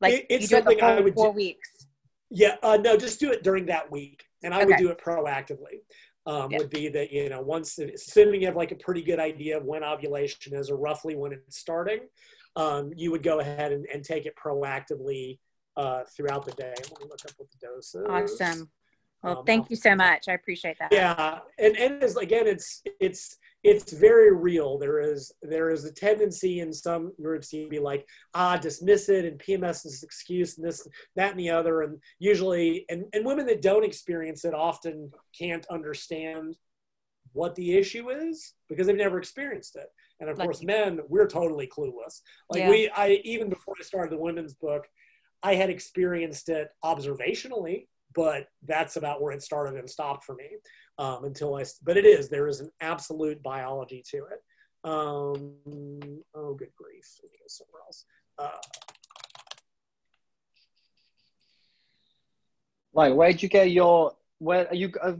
like 0.00 0.14
it, 0.14 0.26
it's 0.30 0.48
something 0.48 0.80
I 0.80 1.00
would 1.00 1.14
four 1.14 1.32
do, 1.32 1.36
weeks? 1.36 1.86
Yeah, 2.30 2.56
uh, 2.62 2.76
no, 2.76 2.96
just 2.96 3.20
do 3.20 3.32
it 3.32 3.42
during 3.42 3.66
that 3.66 3.90
week, 3.90 4.24
and 4.42 4.54
I 4.54 4.58
okay. 4.58 4.66
would 4.66 4.76
do 4.76 4.90
it 4.90 5.00
proactively. 5.00 5.80
Um, 6.28 6.50
yeah. 6.50 6.58
Would 6.58 6.68
be 6.68 6.88
that 6.90 7.10
you 7.10 7.30
know 7.30 7.40
once 7.40 7.78
assuming 7.78 8.42
you 8.42 8.48
have 8.48 8.56
like 8.56 8.70
a 8.70 8.76
pretty 8.76 9.02
good 9.02 9.18
idea 9.18 9.56
of 9.56 9.64
when 9.64 9.82
ovulation 9.82 10.54
is 10.54 10.68
or 10.68 10.76
roughly 10.76 11.16
when 11.16 11.32
it's 11.32 11.58
starting, 11.58 12.00
um, 12.54 12.92
you 12.94 13.10
would 13.10 13.22
go 13.22 13.40
ahead 13.40 13.72
and, 13.72 13.86
and 13.92 14.04
take 14.04 14.26
it 14.26 14.34
proactively 14.36 15.38
uh, 15.78 16.02
throughout 16.14 16.44
the 16.44 16.52
day. 16.52 16.74
Let 16.76 17.00
me 17.00 17.06
look 17.08 17.20
up 17.24 17.32
what 17.38 17.48
the 17.50 17.66
dose 17.66 17.94
is. 17.94 18.04
Awesome. 18.06 18.70
Well, 19.22 19.38
um, 19.38 19.46
thank 19.46 19.70
you 19.70 19.76
so 19.76 19.94
much. 19.94 20.28
I 20.28 20.34
appreciate 20.34 20.76
that. 20.80 20.92
Yeah, 20.92 21.38
and 21.58 21.74
and 21.78 22.02
as, 22.02 22.14
again, 22.16 22.46
it's 22.46 22.82
it's 23.00 23.38
it's 23.64 23.92
very 23.92 24.34
real. 24.34 24.78
There 24.78 25.00
is 25.00 25.32
there 25.42 25.70
is 25.70 25.84
a 25.84 25.92
tendency 25.92 26.60
in 26.60 26.72
some 26.72 27.12
groups 27.20 27.48
to 27.50 27.68
be 27.68 27.78
like, 27.78 28.06
ah, 28.34 28.56
dismiss 28.56 29.08
it, 29.08 29.24
and 29.24 29.38
PMS 29.38 29.84
is 29.84 30.02
excuse, 30.02 30.58
and 30.58 30.66
this, 30.66 30.86
that, 31.16 31.32
and 31.32 31.40
the 31.40 31.50
other, 31.50 31.82
and 31.82 31.98
usually, 32.18 32.84
and 32.88 33.04
and 33.12 33.26
women 33.26 33.46
that 33.46 33.62
don't 33.62 33.84
experience 33.84 34.44
it 34.44 34.54
often 34.54 35.10
can't 35.36 35.66
understand 35.70 36.56
what 37.32 37.54
the 37.56 37.76
issue 37.76 38.10
is 38.10 38.54
because 38.68 38.86
they've 38.86 38.96
never 38.96 39.18
experienced 39.18 39.76
it. 39.76 39.86
And 40.20 40.30
of 40.30 40.38
like, 40.38 40.46
course, 40.46 40.62
men, 40.62 41.00
we're 41.08 41.28
totally 41.28 41.66
clueless. 41.66 42.20
Like 42.50 42.60
yeah. 42.60 42.70
we, 42.70 42.90
I 42.96 43.20
even 43.24 43.48
before 43.48 43.74
I 43.78 43.82
started 43.82 44.12
the 44.12 44.22
women's 44.22 44.54
book, 44.54 44.86
I 45.42 45.54
had 45.54 45.68
experienced 45.70 46.48
it 46.48 46.68
observationally 46.84 47.86
but 48.14 48.46
that's 48.66 48.96
about 48.96 49.20
where 49.20 49.32
it 49.32 49.42
started 49.42 49.78
and 49.78 49.88
stopped 49.88 50.24
for 50.24 50.34
me 50.34 50.48
um, 50.98 51.24
until 51.24 51.54
I. 51.54 51.64
But 51.82 51.96
it 51.96 52.04
is 52.04 52.28
there 52.28 52.48
is 52.48 52.60
an 52.60 52.70
absolute 52.80 53.42
biology 53.42 54.02
to 54.10 54.18
it. 54.18 54.42
Um, 54.84 55.54
oh, 56.34 56.54
good 56.54 56.74
grief! 56.76 57.06
Let 57.22 57.30
me 57.30 57.38
go 57.38 57.46
somewhere 57.46 57.82
else. 57.86 58.04
Uh, 58.38 58.50
like, 62.92 63.14
where'd 63.14 63.42
you 63.42 63.48
get 63.48 63.70
your? 63.70 64.12
Where 64.38 64.68
are 64.68 64.74
you? 64.74 64.92
Uh, 65.02 65.14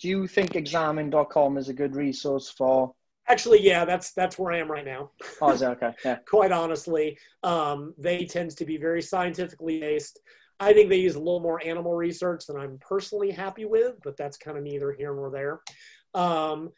do 0.00 0.08
you 0.08 0.26
think 0.26 0.56
examine.com 0.56 1.58
is 1.58 1.68
a 1.68 1.74
good 1.74 1.94
resource 1.94 2.50
for? 2.50 2.94
Actually, 3.28 3.62
yeah, 3.62 3.84
that's 3.84 4.12
that's 4.12 4.38
where 4.38 4.52
I 4.52 4.58
am 4.58 4.70
right 4.70 4.84
now. 4.84 5.10
Oh, 5.40 5.52
is 5.52 5.60
that 5.60 5.72
okay? 5.82 5.92
Yeah. 6.04 6.16
Quite 6.28 6.50
honestly, 6.50 7.16
um, 7.44 7.94
they 7.96 8.24
tend 8.24 8.50
to 8.56 8.64
be 8.64 8.76
very 8.76 9.00
scientifically 9.00 9.80
based. 9.80 10.20
I 10.60 10.72
think 10.72 10.88
they 10.88 10.96
use 10.96 11.14
a 11.14 11.20
little 11.20 11.40
more 11.40 11.64
animal 11.64 11.94
research 11.94 12.46
than 12.46 12.56
I'm 12.56 12.78
personally 12.80 13.30
happy 13.30 13.64
with, 13.64 13.96
but 14.04 14.16
that's 14.16 14.36
kind 14.36 14.56
of 14.56 14.62
neither 14.62 14.92
here 14.92 15.14
nor 15.14 15.30
there. 15.30 15.60
Um, 16.14 16.70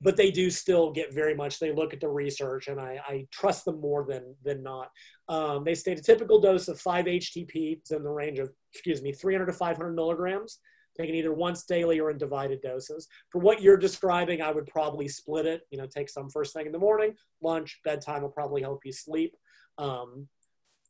but 0.00 0.16
they 0.16 0.30
do 0.30 0.50
still 0.50 0.92
get 0.92 1.12
very 1.12 1.34
much. 1.34 1.58
They 1.58 1.72
look 1.72 1.92
at 1.92 2.00
the 2.00 2.08
research, 2.08 2.68
and 2.68 2.80
I, 2.80 3.00
I 3.06 3.26
trust 3.32 3.64
them 3.64 3.80
more 3.80 4.06
than 4.08 4.34
than 4.44 4.62
not. 4.62 4.90
Um, 5.28 5.64
they 5.64 5.74
state 5.74 5.98
a 5.98 6.02
typical 6.02 6.40
dose 6.40 6.68
of 6.68 6.80
five 6.80 7.06
HTP 7.06 7.80
is 7.82 7.90
in 7.90 8.02
the 8.02 8.10
range 8.10 8.38
of 8.38 8.50
excuse 8.72 9.02
me 9.02 9.12
300 9.12 9.46
to 9.46 9.52
500 9.52 9.92
milligrams, 9.92 10.60
taken 10.96 11.14
either 11.14 11.32
once 11.32 11.64
daily 11.64 11.98
or 11.98 12.10
in 12.10 12.18
divided 12.18 12.60
doses. 12.62 13.08
For 13.30 13.40
what 13.40 13.60
you're 13.60 13.76
describing, 13.76 14.40
I 14.40 14.52
would 14.52 14.66
probably 14.66 15.08
split 15.08 15.46
it. 15.46 15.62
You 15.70 15.78
know, 15.78 15.86
take 15.86 16.08
some 16.08 16.30
first 16.30 16.54
thing 16.54 16.66
in 16.66 16.72
the 16.72 16.78
morning, 16.78 17.14
lunch, 17.42 17.80
bedtime 17.84 18.22
will 18.22 18.28
probably 18.28 18.62
help 18.62 18.80
you 18.84 18.92
sleep. 18.92 19.34
Um, 19.78 20.28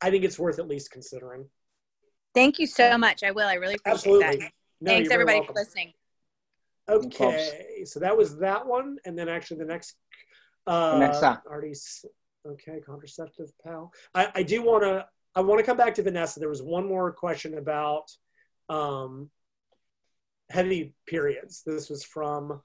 I 0.00 0.10
think 0.10 0.24
it's 0.24 0.38
worth 0.38 0.58
at 0.58 0.68
least 0.68 0.90
considering. 0.90 1.46
Thank 2.38 2.60
you 2.60 2.68
so 2.68 2.96
much. 2.96 3.24
I 3.24 3.32
will. 3.32 3.48
I 3.48 3.54
really 3.54 3.74
appreciate 3.74 3.94
Absolutely. 3.94 4.36
that. 4.36 4.52
No, 4.80 4.92
Thanks 4.92 5.10
everybody 5.10 5.44
for 5.44 5.54
listening. 5.54 5.92
Okay, 6.88 7.82
so 7.84 7.98
that 7.98 8.16
was 8.16 8.38
that 8.38 8.64
one, 8.64 8.96
and 9.04 9.18
then 9.18 9.28
actually 9.28 9.58
the 9.58 9.64
next. 9.64 9.96
Uh, 10.64 10.92
Vanessa. 10.92 11.42
Already. 11.50 11.74
Okay, 12.46 12.78
contraceptive 12.86 13.50
pal. 13.64 13.92
I, 14.14 14.28
I 14.36 14.42
do 14.44 14.62
want 14.62 14.84
to. 14.84 15.04
I 15.34 15.40
want 15.40 15.58
to 15.58 15.66
come 15.66 15.76
back 15.76 15.96
to 15.96 16.02
Vanessa. 16.04 16.38
There 16.38 16.48
was 16.48 16.62
one 16.62 16.86
more 16.86 17.10
question 17.10 17.58
about 17.58 18.04
um, 18.68 19.30
heavy 20.48 20.94
periods. 21.08 21.64
This 21.66 21.90
was 21.90 22.04
from. 22.04 22.62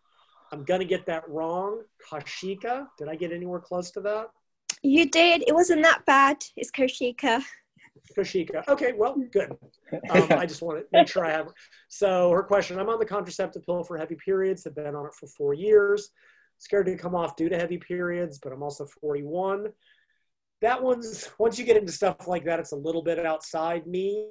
I'm 0.51 0.65
gonna 0.65 0.85
get 0.85 1.07
that 1.07 1.27
wrong. 1.27 1.81
Kashika. 2.07 2.89
Did 2.99 3.07
I 3.09 3.15
get 3.15 3.31
anywhere 3.31 3.59
close 3.59 3.89
to 3.91 4.01
that? 4.01 4.27
You 4.83 5.09
did. 5.09 5.43
It 5.47 5.55
wasn't 5.55 5.81
that 5.81 6.05
bad. 6.05 6.45
It's 6.55 6.69
Koshika. 6.69 7.41
Koshika. 8.17 8.67
Okay, 8.67 8.93
well, 8.93 9.15
good. 9.31 9.55
Um, 10.09 10.27
I 10.31 10.45
just 10.45 10.61
want 10.61 10.79
to 10.79 10.85
make 10.91 11.07
sure 11.07 11.25
I 11.25 11.31
have. 11.31 11.49
So 11.87 12.31
her 12.31 12.43
question: 12.43 12.79
I'm 12.79 12.89
on 12.89 12.99
the 12.99 13.05
contraceptive 13.05 13.65
pill 13.65 13.83
for 13.83 13.97
heavy 13.97 14.15
periods. 14.15 14.63
Have 14.63 14.75
been 14.75 14.95
on 14.95 15.05
it 15.05 15.13
for 15.13 15.27
four 15.27 15.53
years. 15.53 16.09
Scared 16.57 16.85
to 16.85 16.95
come 16.95 17.15
off 17.15 17.35
due 17.35 17.49
to 17.49 17.57
heavy 17.57 17.77
periods, 17.77 18.39
but 18.41 18.53
I'm 18.53 18.63
also 18.63 18.85
41. 18.85 19.67
That 20.61 20.81
one's 20.81 21.29
once 21.37 21.59
you 21.59 21.65
get 21.65 21.77
into 21.77 21.91
stuff 21.91 22.27
like 22.27 22.45
that, 22.45 22.59
it's 22.59 22.71
a 22.71 22.77
little 22.77 23.01
bit 23.01 23.23
outside 23.25 23.85
me. 23.85 24.27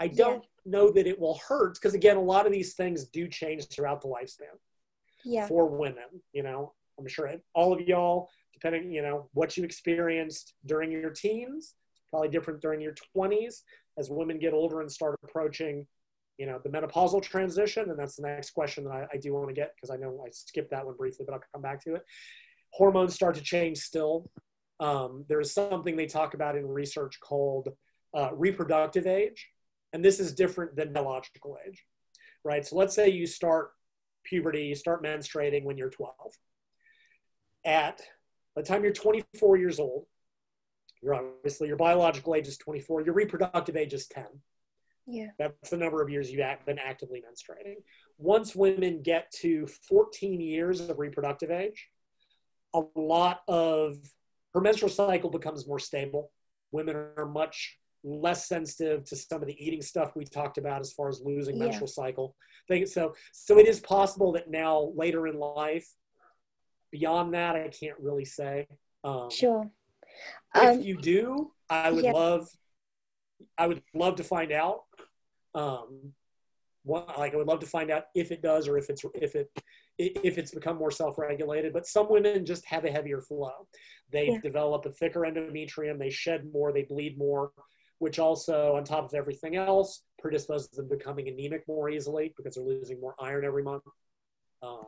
I 0.00 0.08
don't 0.08 0.42
yeah. 0.42 0.70
know 0.70 0.90
that 0.90 1.06
it 1.06 1.18
will 1.18 1.38
hurt 1.46 1.74
because 1.74 1.94
again, 1.94 2.16
a 2.16 2.22
lot 2.22 2.46
of 2.46 2.52
these 2.52 2.74
things 2.74 3.04
do 3.04 3.28
change 3.28 3.68
throughout 3.68 4.00
the 4.00 4.08
lifespan. 4.08 4.56
Yeah. 5.24 5.46
For 5.46 5.66
women, 5.66 6.04
you 6.32 6.42
know, 6.42 6.72
I'm 6.98 7.06
sure 7.06 7.30
all 7.54 7.72
of 7.72 7.80
y'all, 7.80 8.28
depending, 8.52 8.92
you 8.92 9.02
know, 9.02 9.28
what 9.32 9.56
you 9.56 9.64
experienced 9.64 10.54
during 10.66 10.90
your 10.90 11.10
teens, 11.10 11.74
probably 12.10 12.28
different 12.28 12.60
during 12.60 12.80
your 12.80 12.94
20s 13.16 13.62
as 13.98 14.10
women 14.10 14.38
get 14.38 14.52
older 14.52 14.80
and 14.80 14.90
start 14.90 15.18
approaching 15.24 15.86
you 16.38 16.46
know 16.46 16.60
the 16.64 16.68
menopausal 16.68 17.22
transition. 17.22 17.90
And 17.90 17.98
that's 17.98 18.16
the 18.16 18.22
next 18.22 18.50
question 18.50 18.84
that 18.84 18.90
i, 18.92 19.06
I 19.12 19.16
do 19.18 19.32
want 19.32 19.48
to 19.48 19.54
get 19.54 19.72
because 19.76 19.90
i 19.90 19.96
know 19.96 20.24
i 20.26 20.30
skipped 20.30 20.70
that 20.70 20.84
one 20.84 20.96
briefly 20.96 21.24
but 21.26 21.34
i'll 21.34 21.42
come 21.52 21.62
back 21.62 21.82
to 21.84 21.94
it. 21.94 22.02
Hormones 22.70 23.14
start 23.14 23.36
to 23.36 23.42
change 23.42 23.78
still. 23.78 24.28
Um, 24.80 25.24
there 25.28 25.40
is 25.40 25.54
something 25.54 25.96
they 25.96 26.06
talk 26.06 26.34
about 26.34 26.56
in 26.56 26.66
research 26.66 27.20
called 27.20 27.68
uh, 28.16 28.30
reproductive 28.34 29.06
age. 29.06 29.48
And 29.92 30.04
this 30.04 30.18
is 30.18 30.34
different 30.34 30.74
than 30.74 30.92
biological 30.92 31.56
age 31.64 31.84
right? 32.44 32.64
So 32.64 32.76
let's 32.76 32.94
say 32.94 33.08
you 33.08 33.26
start 33.26 33.70
puberty 34.24 34.62
you 34.62 34.74
start 34.74 35.04
menstruating 35.04 35.64
when 35.64 35.76
you're 35.76 35.90
12 35.90 36.14
at 37.66 38.00
the 38.56 38.62
time 38.62 38.82
you're 38.82 38.92
24 38.92 39.58
years 39.58 39.78
old 39.78 40.06
you're 41.04 41.14
obviously 41.14 41.68
your 41.68 41.76
biological 41.76 42.34
age 42.34 42.48
is 42.48 42.56
24. 42.56 43.02
Your 43.02 43.14
reproductive 43.14 43.76
age 43.76 43.92
is 43.92 44.06
10. 44.08 44.24
Yeah. 45.06 45.26
That's 45.38 45.70
the 45.70 45.76
number 45.76 46.02
of 46.02 46.08
years 46.08 46.30
you've 46.30 46.46
been 46.64 46.78
actively 46.78 47.20
menstruating. 47.22 47.76
Once 48.16 48.56
women 48.56 49.02
get 49.02 49.30
to 49.40 49.66
14 49.66 50.40
years 50.40 50.80
of 50.80 50.98
reproductive 50.98 51.50
age, 51.50 51.88
a 52.72 52.82
lot 52.96 53.42
of 53.46 53.96
her 54.54 54.62
menstrual 54.62 54.90
cycle 54.90 55.28
becomes 55.28 55.68
more 55.68 55.78
stable. 55.78 56.30
Women 56.72 56.96
are 56.96 57.26
much 57.26 57.78
less 58.02 58.48
sensitive 58.48 59.04
to 59.04 59.16
some 59.16 59.42
of 59.42 59.46
the 59.46 59.64
eating 59.64 59.82
stuff 59.82 60.16
we 60.16 60.24
talked 60.24 60.56
about 60.56 60.80
as 60.80 60.92
far 60.92 61.08
as 61.08 61.20
losing 61.22 61.56
yeah. 61.56 61.64
menstrual 61.64 61.86
cycle. 61.86 62.34
So, 62.86 63.14
so 63.32 63.58
it 63.58 63.68
is 63.68 63.80
possible 63.80 64.32
that 64.32 64.50
now 64.50 64.92
later 64.96 65.26
in 65.26 65.38
life, 65.38 65.86
beyond 66.90 67.34
that, 67.34 67.56
I 67.56 67.68
can't 67.68 67.98
really 68.00 68.24
say. 68.24 68.68
Um, 69.02 69.28
sure 69.30 69.70
if 70.54 70.76
um, 70.76 70.80
you 70.80 70.96
do, 70.96 71.52
I 71.68 71.90
would 71.90 72.04
yeah. 72.04 72.12
love, 72.12 72.48
I 73.58 73.66
would 73.66 73.82
love 73.94 74.16
to 74.16 74.24
find 74.24 74.52
out. 74.52 74.82
Um, 75.54 76.12
what, 76.84 77.18
like 77.18 77.32
I 77.32 77.36
would 77.36 77.46
love 77.46 77.60
to 77.60 77.66
find 77.66 77.90
out 77.90 78.04
if 78.14 78.30
it 78.30 78.42
does 78.42 78.68
or 78.68 78.76
if 78.76 78.90
it's 78.90 79.04
if 79.14 79.34
it 79.34 79.50
if 79.96 80.38
it's 80.38 80.52
become 80.52 80.76
more 80.76 80.90
self-regulated. 80.90 81.72
But 81.72 81.86
some 81.86 82.10
women 82.10 82.44
just 82.44 82.64
have 82.66 82.84
a 82.84 82.90
heavier 82.90 83.20
flow. 83.20 83.68
They 84.10 84.28
yeah. 84.28 84.38
develop 84.42 84.84
a 84.86 84.90
thicker 84.90 85.20
endometrium. 85.20 85.98
They 85.98 86.10
shed 86.10 86.50
more. 86.52 86.72
They 86.72 86.82
bleed 86.82 87.16
more, 87.16 87.52
which 87.98 88.18
also, 88.18 88.74
on 88.76 88.84
top 88.84 89.04
of 89.04 89.14
everything 89.14 89.56
else, 89.56 90.02
predisposes 90.18 90.68
them 90.70 90.88
becoming 90.88 91.28
anemic 91.28 91.66
more 91.66 91.88
easily 91.88 92.34
because 92.36 92.56
they're 92.56 92.64
losing 92.64 93.00
more 93.00 93.14
iron 93.18 93.44
every 93.44 93.62
month. 93.62 93.84
Um, 94.62 94.86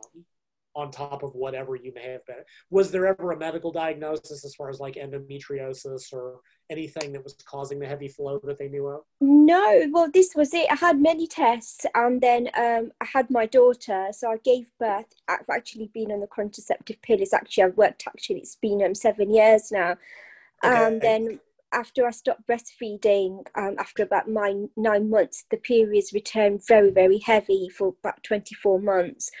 on 0.77 0.91
top 0.91 1.23
of 1.23 1.33
whatever 1.33 1.75
you 1.75 1.91
may 1.95 2.11
have 2.11 2.25
been. 2.27 2.43
Was 2.69 2.91
there 2.91 3.07
ever 3.07 3.31
a 3.31 3.37
medical 3.37 3.71
diagnosis 3.71 4.45
as 4.45 4.53
far 4.53 4.69
as 4.69 4.79
like 4.79 4.93
endometriosis 4.93 6.13
or 6.13 6.41
anything 6.69 7.11
that 7.13 7.23
was 7.23 7.35
causing 7.45 7.79
the 7.79 7.87
heavy 7.87 8.07
flow 8.07 8.39
that 8.43 8.59
they 8.59 8.69
knew 8.69 8.85
of? 8.85 9.01
No, 9.19 9.87
well, 9.91 10.07
this 10.13 10.35
was 10.35 10.53
it. 10.53 10.67
I 10.71 10.75
had 10.75 11.01
many 11.01 11.25
tests 11.25 11.87
and 11.95 12.21
then 12.21 12.49
um, 12.55 12.91
I 13.01 13.05
had 13.11 13.31
my 13.31 13.47
daughter. 13.47 14.09
So 14.11 14.29
I 14.29 14.37
gave 14.37 14.69
birth. 14.79 15.07
I've 15.27 15.49
actually 15.51 15.89
been 15.95 16.11
on 16.11 16.19
the 16.19 16.27
contraceptive 16.27 17.01
pill. 17.01 17.21
It's 17.21 17.33
actually, 17.33 17.63
I've 17.63 17.77
worked 17.77 18.05
actually, 18.07 18.37
it's 18.37 18.55
been 18.55 18.83
um, 18.83 18.93
seven 18.93 19.33
years 19.33 19.71
now. 19.71 19.95
Okay. 20.63 20.85
And 20.85 21.01
then 21.01 21.39
after 21.73 22.05
I 22.05 22.11
stopped 22.11 22.47
breastfeeding, 22.47 23.47
um, 23.55 23.77
after 23.79 24.03
about 24.03 24.29
nine, 24.29 24.69
nine 24.77 25.09
months, 25.09 25.45
the 25.49 25.57
periods 25.57 26.13
returned 26.13 26.61
very, 26.67 26.91
very 26.91 27.17
heavy 27.17 27.67
for 27.67 27.95
about 28.03 28.21
24 28.21 28.79
months. 28.79 29.31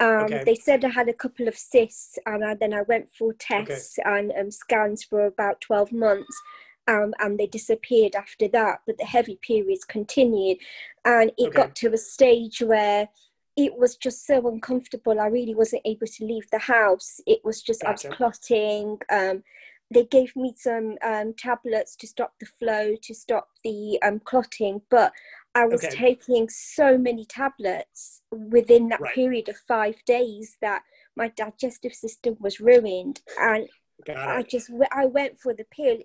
Um, 0.00 0.24
okay. 0.24 0.42
They 0.44 0.54
said 0.54 0.84
I 0.84 0.88
had 0.88 1.08
a 1.08 1.14
couple 1.14 1.46
of 1.46 1.56
cysts, 1.56 2.18
and 2.26 2.42
I, 2.44 2.54
then 2.54 2.72
I 2.72 2.82
went 2.82 3.10
for 3.10 3.34
tests 3.34 3.98
okay. 3.98 4.18
and 4.18 4.32
um, 4.38 4.50
scans 4.50 5.04
for 5.04 5.26
about 5.26 5.60
12 5.60 5.92
months. 5.92 6.42
Um, 6.88 7.14
and 7.20 7.38
they 7.38 7.46
disappeared 7.46 8.16
after 8.16 8.48
that, 8.48 8.80
but 8.86 8.98
the 8.98 9.04
heavy 9.04 9.38
periods 9.42 9.84
continued. 9.84 10.58
And 11.04 11.30
it 11.38 11.48
okay. 11.48 11.56
got 11.56 11.74
to 11.76 11.92
a 11.92 11.98
stage 11.98 12.62
where 12.62 13.08
it 13.56 13.76
was 13.76 13.96
just 13.96 14.26
so 14.26 14.48
uncomfortable. 14.48 15.20
I 15.20 15.26
really 15.26 15.54
wasn't 15.54 15.82
able 15.84 16.06
to 16.06 16.24
leave 16.24 16.50
the 16.50 16.58
house. 16.58 17.20
It 17.26 17.44
was 17.44 17.62
just, 17.62 17.82
gotcha. 17.82 18.08
I 18.08 18.10
was 18.10 18.16
clotting. 18.16 18.98
Um, 19.10 19.44
they 19.92 20.04
gave 20.04 20.34
me 20.34 20.54
some 20.56 20.96
um, 21.04 21.34
tablets 21.34 21.94
to 21.96 22.06
stop 22.06 22.32
the 22.40 22.46
flow, 22.46 22.94
to 23.02 23.14
stop 23.14 23.48
the 23.62 24.00
um, 24.02 24.20
clotting, 24.20 24.80
but 24.88 25.12
I 25.54 25.66
was 25.66 25.84
okay. 25.84 25.96
taking 25.96 26.48
so 26.48 26.96
many 26.96 27.24
tablets 27.24 28.22
within 28.30 28.88
that 28.88 29.00
right. 29.00 29.14
period 29.14 29.48
of 29.48 29.56
five 29.56 29.96
days 30.04 30.56
that 30.60 30.82
my 31.16 31.28
digestive 31.28 31.94
system 31.94 32.36
was 32.38 32.60
ruined. 32.60 33.20
And 33.40 33.68
I 34.08 34.42
just 34.42 34.70
I 34.92 35.06
went 35.06 35.40
for 35.40 35.52
the 35.52 35.64
pill. 35.64 35.98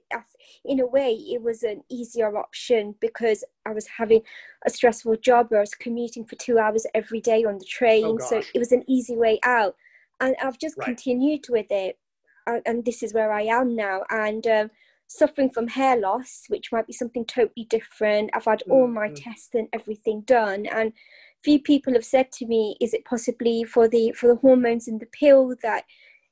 In 0.65 0.79
a 0.79 0.85
way, 0.85 1.13
it 1.13 1.41
was 1.41 1.63
an 1.63 1.83
easier 1.89 2.35
option 2.37 2.95
because 2.99 3.43
I 3.65 3.71
was 3.71 3.87
having 3.87 4.21
a 4.65 4.69
stressful 4.69 5.17
job. 5.17 5.53
I 5.53 5.59
was 5.59 5.75
commuting 5.75 6.25
for 6.25 6.35
two 6.35 6.57
hours 6.59 6.85
every 6.93 7.21
day 7.21 7.45
on 7.45 7.57
the 7.57 7.65
train, 7.65 8.03
oh, 8.05 8.17
so 8.17 8.41
it 8.53 8.59
was 8.59 8.71
an 8.71 8.83
easy 8.87 9.15
way 9.15 9.39
out. 9.43 9.75
And 10.19 10.35
I've 10.41 10.59
just 10.59 10.77
right. 10.77 10.85
continued 10.85 11.45
with 11.49 11.67
it, 11.69 11.97
and 12.47 12.83
this 12.83 13.03
is 13.03 13.13
where 13.13 13.31
I 13.31 13.43
am 13.43 13.75
now. 13.75 14.03
And 14.09 14.45
um, 14.47 14.71
suffering 15.07 15.49
from 15.49 15.67
hair 15.67 15.97
loss, 15.97 16.43
which 16.47 16.71
might 16.71 16.87
be 16.87 16.93
something 16.93 17.25
totally 17.25 17.65
different. 17.69 18.31
I've 18.33 18.45
had 18.45 18.63
all 18.69 18.87
my 18.87 19.07
mm-hmm. 19.07 19.15
tests 19.15 19.49
and 19.53 19.67
everything 19.73 20.21
done, 20.21 20.65
and 20.65 20.93
few 21.43 21.59
people 21.59 21.93
have 21.93 22.05
said 22.05 22.31
to 22.33 22.45
me, 22.45 22.75
"Is 22.81 22.93
it 22.93 23.05
possibly 23.05 23.63
for 23.63 23.87
the 23.87 24.11
for 24.13 24.27
the 24.27 24.35
hormones 24.35 24.87
in 24.87 24.97
the 24.97 25.07
pill 25.07 25.55
that 25.61 25.85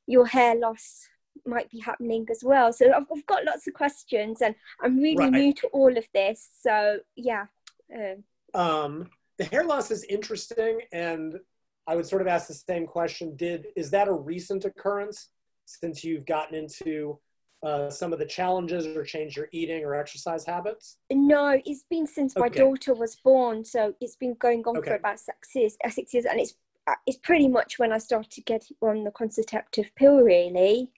your 0.08 0.26
hair 0.26 0.56
loss 0.56 1.08
might 1.46 1.70
be 1.70 1.80
happening 1.80 2.26
as 2.30 2.42
well. 2.44 2.72
So 2.72 2.92
I've, 2.94 3.06
I've 3.14 3.26
got 3.26 3.46
lots 3.46 3.68
of 3.68 3.74
questions, 3.74 4.42
and 4.42 4.56
I'm 4.82 4.98
really 4.98 5.26
right. 5.26 5.32
new 5.32 5.54
to 5.54 5.68
all 5.68 5.98
of 5.98 6.06
this. 6.14 6.50
So 6.62 7.00
yeah. 7.16 7.46
Um, 7.94 8.24
um, 8.54 9.10
the 9.38 9.46
hair 9.46 9.64
loss 9.64 9.92
is 9.92 10.04
interesting, 10.06 10.82
and 10.92 11.40
I 11.88 11.96
would 11.96 12.06
sort 12.06 12.22
of 12.22 12.28
ask 12.28 12.48
the 12.48 12.54
same 12.54 12.86
question: 12.86 13.36
Did 13.36 13.68
is 13.76 13.90
that 13.92 14.08
a 14.08 14.14
recent 14.14 14.66
occurrence 14.66 15.30
since 15.66 16.04
you've 16.04 16.26
gotten 16.26 16.56
into 16.56 17.20
uh, 17.64 17.90
some 17.90 18.12
of 18.12 18.20
the 18.20 18.26
challenges 18.26 18.86
or 18.86 19.04
change 19.04 19.38
your 19.38 19.48
eating 19.52 19.84
or 19.84 19.96
exercise 19.96 20.46
habits? 20.46 20.98
No, 21.12 21.60
it's 21.66 21.86
been 21.90 22.06
since 22.06 22.36
my 22.36 22.50
daughter 22.50 22.94
was 22.94 23.16
born, 23.16 23.64
so 23.64 23.94
it's 24.02 24.16
been 24.16 24.36
going 24.36 24.64
on 24.66 24.78
okay. 24.78 24.90
for 24.90 24.96
about 24.96 25.20
six 25.20 25.56
years, 25.56 25.78
uh, 25.84 25.90
six 25.90 26.14
years, 26.14 26.26
and 26.26 26.40
it's 26.40 26.56
uh, 26.86 26.96
it's 27.08 27.18
pretty 27.18 27.48
much 27.48 27.80
when 27.80 27.94
I 27.94 27.98
started 27.98 28.32
to 28.32 28.42
get 28.42 28.66
on 28.82 29.06
the 29.06 29.12
contraceptive 29.12 29.96
pill, 29.96 30.18
really. 30.18 30.92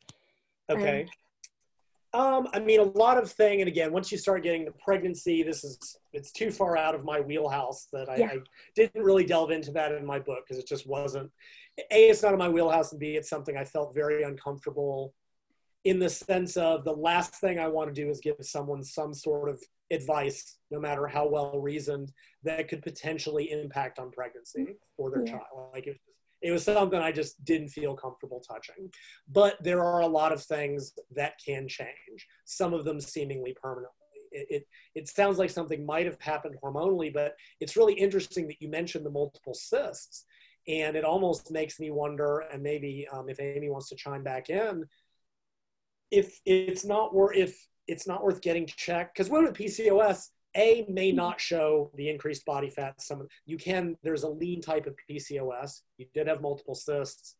Okay. 0.70 1.04
Um, 1.04 1.10
um, 2.16 2.48
I 2.54 2.60
mean, 2.60 2.80
a 2.80 2.84
lot 2.84 3.18
of 3.18 3.30
thing, 3.30 3.62
and 3.62 3.68
again, 3.68 3.92
once 3.92 4.12
you 4.12 4.18
start 4.18 4.42
getting 4.42 4.66
the 4.66 4.72
pregnancy, 4.72 5.44
this 5.44 5.64
is 5.64 5.98
it's 6.14 6.32
too 6.32 6.50
far 6.50 6.78
out 6.78 6.96
of 6.96 7.04
my 7.04 7.20
wheelhouse 7.20 7.88
that 7.92 8.10
I, 8.10 8.16
yeah. 8.16 8.28
I 8.28 8.38
didn't 8.74 9.04
really 9.04 9.26
delve 9.26 9.52
into 9.52 9.72
that 9.72 9.92
in 9.92 10.06
my 10.06 10.20
book 10.20 10.46
because 10.48 10.58
it 10.58 10.68
just 10.68 10.88
wasn't. 10.88 11.30
A, 11.92 12.10
it's 12.10 12.24
not 12.24 12.32
in 12.32 12.40
my 12.40 12.50
wheelhouse, 12.50 12.92
and 12.92 13.00
B, 13.00 13.18
it's 13.18 13.30
something 13.30 13.58
I 13.58 13.66
felt 13.66 13.94
very 13.94 14.24
uncomfortable 14.24 15.14
in 15.86 16.00
the 16.00 16.10
sense 16.10 16.58
of 16.58 16.84
the 16.84 16.92
last 16.92 17.36
thing 17.36 17.60
I 17.60 17.68
want 17.68 17.94
to 17.94 18.02
do 18.02 18.10
is 18.10 18.20
give 18.20 18.36
someone 18.42 18.84
some 18.84 19.14
sort 19.14 19.50
of 19.50 19.62
advice, 19.92 20.58
no 20.72 20.80
matter 20.80 21.06
how 21.08 21.28
well 21.28 21.60
reasoned, 21.60 22.12
that 22.44 22.68
could 22.68 22.82
potentially 22.82 23.52
impact 23.52 24.00
on 24.00 24.12
pregnancy 24.12 24.76
or 24.98 25.12
their 25.12 25.24
yeah. 25.26 25.34
child. 25.34 25.70
Like 25.74 25.86
it, 25.86 25.98
it 26.42 26.52
was 26.52 26.64
something 26.64 27.00
I 27.00 27.12
just 27.12 27.44
didn't 27.46 27.70
feel 27.70 27.96
comfortable 27.96 28.42
touching. 28.42 28.90
But 29.32 29.64
there 29.64 29.84
are 29.84 30.02
a 30.02 30.08
lot 30.08 30.32
of 30.32 30.44
things 30.44 30.92
that 31.16 31.34
can 31.44 31.68
change, 31.68 32.28
some 32.46 32.74
of 32.74 32.84
them 32.84 33.00
seemingly 33.00 33.56
permanently. 33.62 33.92
It, 34.32 34.48
it, 34.50 34.68
it, 34.96 35.08
sounds 35.08 35.38
like 35.38 35.50
something 35.50 35.86
might 35.86 36.06
have 36.08 36.20
happened 36.20 36.56
hormonally, 36.62 37.14
but 37.14 37.36
it's 37.62 37.78
really 37.78 37.94
interesting 37.94 38.48
that 38.48 38.60
you 38.60 38.70
mentioned 38.70 39.06
the 39.06 39.12
multiple 39.12 39.54
cysts. 39.54 40.26
And 40.68 40.98
it 40.98 41.06
almost 41.06 41.52
makes 41.52 41.80
me 41.80 41.92
wonder, 41.92 42.40
and 42.52 42.62
maybe 42.62 43.08
um, 43.14 43.30
if 43.30 43.40
Amy 43.40 43.70
wants 43.70 43.88
to 43.90 43.96
chime 43.96 44.24
back 44.24 44.50
in, 44.50 44.84
if 46.12 46.40
it's 46.46 46.86
not 46.86 47.14
worth 47.14 47.36
if 47.36 47.68
it's 47.88 48.08
not 48.08 48.24
worth 48.24 48.42
getting 48.42 48.66
checked 48.66 49.16
because 49.16 49.30
women 49.30 49.52
with 49.52 49.58
PCOS 49.58 50.30
a 50.56 50.86
may 50.88 51.10
mm-hmm. 51.10 51.18
not 51.18 51.42
show 51.42 51.92
the 51.96 52.10
increased 52.10 52.46
body 52.46 52.70
fat. 52.70 53.02
Some 53.02 53.28
you 53.46 53.58
can. 53.58 53.98
There's 54.04 54.24
a 54.24 54.30
lean 54.30 54.62
type 54.62 54.88
of 54.88 54.96
PCOS. 55.10 55.82
You 55.98 56.08
did 56.14 56.28
have 56.28 56.42
multiple 56.42 56.76
cysts. 56.76 57.36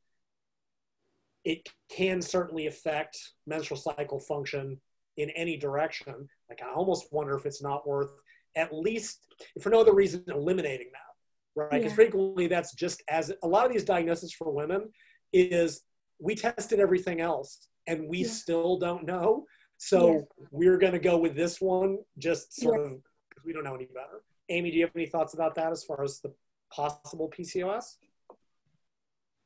It 1.44 1.70
can 1.90 2.22
certainly 2.22 2.68
affect 2.68 3.18
menstrual 3.46 3.80
cycle 3.80 4.20
function 4.20 4.80
in 5.18 5.30
any 5.32 5.58
direction. 5.58 6.28
Like 6.50 6.62
I 6.62 6.74
almost 6.74 7.12
wonder 7.12 7.36
if 7.36 7.46
it's 7.46 7.62
not 7.62 7.88
worth 7.88 8.10
at 8.58 8.74
least, 8.74 9.20
for 9.62 9.70
no 9.70 9.82
other 9.82 9.94
reason, 9.94 10.24
eliminating 10.28 10.88
that, 10.94 11.62
right? 11.62 11.72
Because 11.72 11.92
yeah. 11.92 11.96
frequently 11.96 12.48
that's 12.48 12.74
just 12.74 13.04
as 13.10 13.32
a 13.44 13.48
lot 13.48 13.66
of 13.66 13.72
these 13.72 13.84
diagnoses 13.84 14.34
for 14.34 14.52
women 14.52 14.90
is 15.34 15.82
we 16.20 16.36
tested 16.36 16.80
everything 16.80 17.22
else 17.22 17.68
and 17.88 18.08
we 18.08 18.20
yeah. 18.20 18.28
still 18.28 18.78
don't 18.78 19.06
know. 19.06 19.46
So 19.78 20.14
yeah. 20.14 20.46
we're 20.52 20.78
going 20.78 20.94
to 20.94 21.00
go 21.00 21.18
with 21.18 21.36
this 21.36 21.60
one, 21.60 22.00
just 22.18 22.56
sort 22.56 22.80
yeah. 22.80 22.86
of 22.86 22.92
because 23.30 23.46
we 23.46 23.54
don't 23.54 23.64
know 23.64 23.76
any 23.76 23.86
better. 23.86 24.24
Amy, 24.50 24.72
do 24.72 24.78
you 24.78 24.86
have 24.86 24.96
any 24.96 25.08
thoughts 25.08 25.34
about 25.34 25.56
that 25.56 25.72
as 25.72 25.84
far 25.84 26.04
as 26.04 26.20
the 26.20 26.34
possible 26.72 27.32
PCOS? 27.38 27.96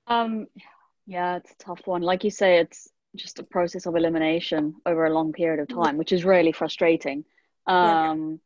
Um, 0.07 0.47
yeah, 1.07 1.37
it's 1.37 1.51
a 1.51 1.57
tough 1.57 1.81
one. 1.85 2.01
Like 2.01 2.23
you 2.23 2.31
say, 2.31 2.59
it's 2.59 2.89
just 3.15 3.39
a 3.39 3.43
process 3.43 3.85
of 3.85 3.95
elimination 3.95 4.75
over 4.85 5.05
a 5.05 5.13
long 5.13 5.33
period 5.33 5.59
of 5.59 5.67
time, 5.67 5.97
which 5.97 6.11
is 6.11 6.25
really 6.25 6.51
frustrating. 6.51 7.25
Um. 7.67 8.39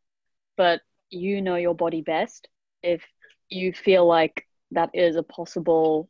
But 0.56 0.82
you 1.10 1.42
know 1.42 1.56
your 1.56 1.74
body 1.76 2.02
best. 2.02 2.48
If 2.82 3.04
you 3.50 3.74
feel 3.74 4.06
like 4.06 4.46
that 4.72 4.92
is 4.94 5.16
a 5.16 5.24
possible 5.24 6.10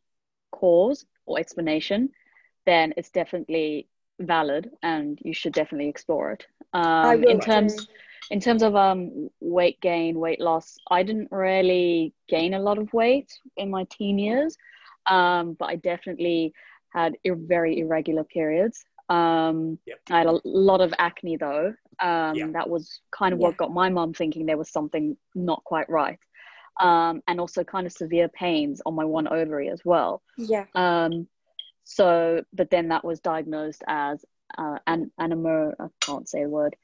cause 0.50 1.04
or 1.26 1.38
explanation, 1.38 2.10
then 2.66 2.94
it's 2.96 3.10
definitely 3.10 3.88
valid 4.20 4.70
and 4.82 5.18
you 5.22 5.34
should 5.34 5.52
definitely 5.52 5.88
explore 5.88 6.32
it. 6.32 6.46
Um, 6.72 7.24
in 7.24 7.40
terms 7.40 7.86
in 8.30 8.40
terms 8.40 8.62
of 8.62 8.74
um, 8.74 9.28
weight 9.40 9.80
gain, 9.80 10.18
weight 10.18 10.40
loss, 10.40 10.78
I 10.90 11.02
didn't 11.02 11.28
really 11.30 12.14
gain 12.28 12.54
a 12.54 12.58
lot 12.58 12.78
of 12.78 12.92
weight 12.92 13.30
in 13.56 13.70
my 13.70 13.86
teen 13.90 14.18
years, 14.18 14.56
um, 15.06 15.54
but 15.58 15.66
I 15.66 15.76
definitely 15.76 16.54
had 16.88 17.16
ir- 17.24 17.36
very 17.36 17.80
irregular 17.80 18.24
periods. 18.24 18.84
Um, 19.10 19.78
yep. 19.84 19.98
I 20.10 20.18
had 20.18 20.26
a 20.26 20.40
lot 20.44 20.80
of 20.80 20.94
acne 20.98 21.36
though. 21.36 21.74
Um, 22.00 22.34
yep. 22.34 22.52
That 22.52 22.68
was 22.68 23.00
kind 23.10 23.32
of 23.32 23.38
what 23.38 23.56
got 23.56 23.72
my 23.72 23.90
mom 23.90 24.14
thinking 24.14 24.46
there 24.46 24.56
was 24.56 24.70
something 24.70 25.16
not 25.34 25.62
quite 25.64 25.88
right. 25.90 26.18
Um, 26.80 27.22
and 27.28 27.38
also 27.38 27.62
kind 27.62 27.86
of 27.86 27.92
severe 27.92 28.28
pains 28.28 28.80
on 28.84 28.94
my 28.94 29.04
one 29.04 29.28
ovary 29.28 29.68
as 29.68 29.80
well. 29.84 30.22
Yeah. 30.36 30.64
Um, 30.74 31.28
so, 31.84 32.44
but 32.52 32.70
then 32.70 32.88
that 32.88 33.04
was 33.04 33.20
diagnosed 33.20 33.84
as 33.86 34.24
uh, 34.56 34.78
an 34.86 35.10
anemor. 35.20 35.74
I 35.78 35.86
can't 36.00 36.28
say 36.28 36.42
a 36.42 36.48
word. 36.48 36.76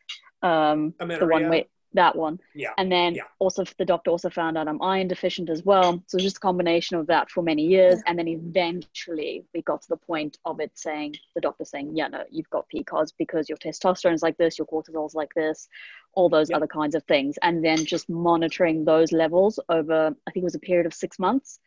Um, 0.42 0.94
the 0.98 1.26
one 1.26 1.48
with 1.48 1.66
that 1.94 2.14
one. 2.14 2.38
Yeah. 2.54 2.70
And 2.78 2.90
then 2.90 3.14
yeah. 3.14 3.22
also 3.38 3.64
the 3.78 3.84
doctor 3.84 4.10
also 4.10 4.30
found 4.30 4.56
out 4.56 4.68
I'm 4.68 4.80
iron 4.80 5.08
deficient 5.08 5.50
as 5.50 5.64
well. 5.64 6.02
So 6.06 6.18
just 6.18 6.36
a 6.36 6.40
combination 6.40 6.96
of 6.96 7.06
that 7.08 7.30
for 7.30 7.42
many 7.42 7.66
years. 7.66 8.00
And 8.06 8.18
then 8.18 8.28
eventually 8.28 9.44
we 9.52 9.62
got 9.62 9.82
to 9.82 9.88
the 9.88 9.96
point 9.96 10.38
of 10.44 10.60
it 10.60 10.70
saying, 10.74 11.16
the 11.34 11.40
doctor 11.40 11.64
saying, 11.64 11.96
yeah, 11.96 12.08
no, 12.08 12.24
you've 12.30 12.50
got 12.50 12.66
PCOS 12.72 13.12
because 13.18 13.48
your 13.48 13.58
testosterone 13.58 14.14
is 14.14 14.22
like 14.22 14.36
this, 14.36 14.58
your 14.58 14.66
cortisol 14.66 15.06
is 15.06 15.14
like 15.14 15.32
this, 15.34 15.68
all 16.14 16.28
those 16.28 16.50
yeah. 16.50 16.56
other 16.56 16.68
kinds 16.68 16.94
of 16.94 17.02
things. 17.04 17.36
And 17.42 17.64
then 17.64 17.84
just 17.84 18.08
monitoring 18.08 18.84
those 18.84 19.10
levels 19.12 19.58
over, 19.68 20.14
I 20.26 20.30
think 20.30 20.42
it 20.42 20.44
was 20.44 20.54
a 20.54 20.60
period 20.60 20.86
of 20.86 20.94
six 20.94 21.18
months. 21.18 21.58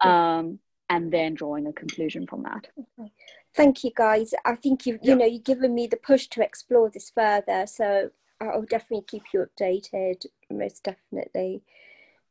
Um, 0.00 0.58
and 0.90 1.12
then 1.12 1.34
drawing 1.34 1.68
a 1.68 1.72
conclusion 1.72 2.26
from 2.26 2.42
that. 2.42 2.66
Okay. 2.78 3.12
Thank 3.54 3.84
you, 3.84 3.92
guys. 3.96 4.34
I 4.44 4.56
think 4.56 4.84
you've 4.84 4.98
you 5.02 5.14
know 5.16 5.24
you've 5.24 5.44
given 5.44 5.74
me 5.74 5.86
the 5.86 5.96
push 5.96 6.26
to 6.28 6.42
explore 6.42 6.90
this 6.90 7.10
further, 7.14 7.66
so 7.66 8.10
I'll 8.40 8.62
definitely 8.62 9.04
keep 9.06 9.22
you 9.32 9.46
updated. 9.46 10.26
Most 10.50 10.84
definitely. 10.84 11.62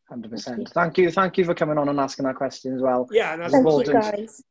Hundred 0.08 0.32
percent. 0.32 0.70
Thank 0.74 0.98
you, 0.98 1.12
thank 1.12 1.38
you 1.38 1.46
for 1.46 1.54
coming 1.54 1.78
on 1.78 1.90
and 1.90 2.00
asking 2.00 2.26
that 2.26 2.36
question 2.36 2.76
as 2.76 2.82
well. 2.82 3.08
Yeah, 3.12 3.34
and 3.34 3.42
that's 3.42 3.54
thank 3.54 3.66
important. 3.66 3.96
you, 3.96 4.12
guys. 4.12 4.44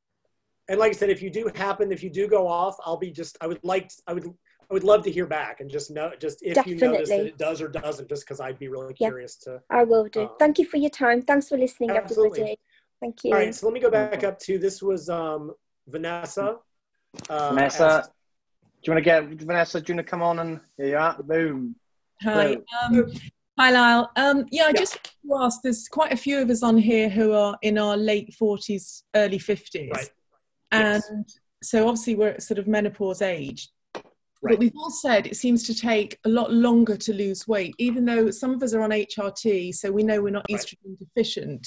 And 0.69 0.79
like 0.79 0.91
I 0.91 0.95
said, 0.95 1.11
if 1.11 1.23
you 1.23 1.31
do 1.31 1.51
happen, 1.55 1.91
if 1.91 2.03
you 2.03 2.11
do 2.11 2.29
go 2.29 2.47
off, 2.47 2.77
I'll 2.85 2.99
be 2.99 3.11
just. 3.11 3.37
I 3.41 3.47
would 3.47 3.61
like. 3.63 3.91
I 4.07 4.15
would. 4.15 4.27
I 4.71 4.75
would 4.75 4.85
love 4.85 5.03
to 5.05 5.11
hear 5.11 5.25
back 5.25 5.61
and 5.61 5.71
just 5.71 5.91
know, 5.91 6.13
just 6.21 6.43
if 6.43 6.55
Definitely. 6.55 6.87
you 6.87 6.93
notice 6.93 7.09
that 7.09 7.27
it 7.27 7.39
does 7.39 7.63
or 7.63 7.69
doesn't, 7.69 8.07
just 8.07 8.27
because 8.27 8.39
I'd 8.39 8.59
be 8.59 8.69
really 8.69 8.93
curious 8.93 9.37
to. 9.37 9.63
I 9.71 9.85
will 9.85 10.09
do. 10.09 10.23
Um, 10.23 10.31
Thank 10.39 10.59
you 10.59 10.67
for 10.67 10.77
your 10.77 10.91
time. 10.91 11.23
Thanks 11.23 11.49
for 11.49 11.57
listening, 11.57 11.91
absolutely. 11.91 12.41
everybody. 12.41 12.61
Thank 13.01 13.25
you. 13.25 13.33
All 13.33 13.39
right, 13.39 13.55
so 13.55 13.67
let 13.67 13.73
me 13.73 13.81
go 13.81 13.91
back 13.91 14.25
up 14.25 14.39
to 14.41 14.59
this 14.59 14.83
was 14.83 15.09
um, 15.09 15.53
Vanessa. 15.87 16.57
Uh, 17.29 17.51
Vanessa, 17.51 17.85
asked, 17.85 18.11
do 18.83 18.91
you 18.91 18.95
want 18.95 19.05
to 19.05 19.11
get 19.11 19.25
Vanessa? 19.47 19.81
Do 19.81 19.93
you 19.93 19.97
want 19.97 20.07
to 20.07 20.11
come 20.11 20.23
on 20.23 20.39
and 20.41 20.61
here 20.77 20.87
you 20.87 20.97
are? 20.97 21.17
Boom. 21.23 21.77
Hi. 22.23 22.57
Um, 22.85 23.13
hi, 23.59 23.71
Lyle. 23.71 24.11
Um, 24.17 24.47
yeah, 24.51 24.65
I 24.65 24.67
yeah. 24.69 24.73
just 24.73 25.05
to 25.05 25.35
ask. 25.37 25.63
There's 25.63 25.89
quite 25.89 26.13
a 26.13 26.17
few 26.17 26.41
of 26.41 26.51
us 26.51 26.63
on 26.63 26.77
here 26.77 27.09
who 27.09 27.33
are 27.33 27.57
in 27.63 27.79
our 27.79 27.97
late 27.97 28.35
40s, 28.41 29.03
early 29.15 29.39
50s, 29.39 29.93
right. 29.93 30.11
and 30.73 31.03
yes. 31.11 31.39
so 31.63 31.89
obviously 31.89 32.17
we're 32.17 32.31
at 32.31 32.43
sort 32.43 32.59
of 32.59 32.67
menopause 32.67 33.23
age. 33.23 33.69
Right. 34.41 34.53
But 34.53 34.59
we've 34.61 34.77
all 34.77 34.91
said 34.91 35.27
it 35.27 35.37
seems 35.37 35.65
to 35.65 35.75
take 35.75 36.17
a 36.25 36.29
lot 36.29 36.53
longer 36.53 36.97
to 36.97 37.13
lose 37.13 37.49
weight, 37.49 37.75
even 37.79 38.05
though 38.05 38.31
some 38.31 38.53
of 38.53 38.63
us 38.63 38.73
are 38.73 38.83
on 38.83 38.91
HRT, 38.91 39.75
so 39.75 39.91
we 39.91 40.05
know 40.05 40.23
we're 40.23 40.31
not 40.31 40.47
right. 40.51 40.61
estrogen 40.61 40.97
deficient. 40.99 41.67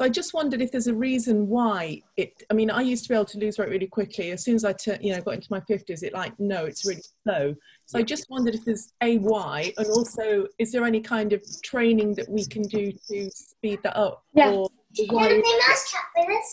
So 0.00 0.06
I 0.06 0.08
just 0.08 0.32
wondered 0.32 0.62
if 0.62 0.72
there's 0.72 0.86
a 0.86 0.94
reason 0.94 1.46
why 1.46 2.00
it. 2.16 2.42
I 2.48 2.54
mean, 2.54 2.70
I 2.70 2.80
used 2.80 3.02
to 3.02 3.10
be 3.10 3.14
able 3.14 3.26
to 3.26 3.38
lose 3.38 3.58
weight 3.58 3.68
really 3.68 3.86
quickly. 3.86 4.30
As 4.30 4.42
soon 4.42 4.54
as 4.54 4.64
I 4.64 4.72
turned, 4.72 5.04
you 5.04 5.14
know, 5.14 5.20
got 5.20 5.34
into 5.34 5.48
my 5.50 5.60
fifties, 5.60 6.02
it 6.02 6.14
like 6.14 6.32
no, 6.40 6.64
it's 6.64 6.86
really 6.86 7.02
slow. 7.22 7.54
So 7.84 7.98
I 7.98 8.02
just 8.02 8.30
wondered 8.30 8.54
if 8.54 8.64
there's 8.64 8.94
a 9.02 9.18
why, 9.18 9.74
and 9.76 9.86
also 9.88 10.46
is 10.58 10.72
there 10.72 10.86
any 10.86 11.02
kind 11.02 11.34
of 11.34 11.44
training 11.62 12.14
that 12.14 12.26
we 12.30 12.46
can 12.46 12.62
do 12.62 12.92
to 13.08 13.30
speed 13.30 13.80
that 13.82 13.94
up? 13.94 14.24
Yeah. 14.32 14.52
Or 14.52 14.70
why... 15.08 15.42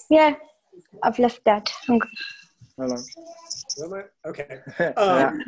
Yeah, 0.10 0.36
I've 1.04 1.18
left 1.18 1.46
that. 1.46 1.72
Hello. 1.88 2.98
Am 3.82 4.04
Okay. 4.26 4.60
Um, 4.98 5.40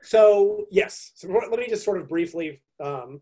so 0.00 0.64
yes, 0.70 1.12
so 1.16 1.28
let 1.28 1.50
me 1.50 1.68
just 1.68 1.84
sort 1.84 2.00
of 2.00 2.08
briefly, 2.08 2.62
um, 2.82 3.20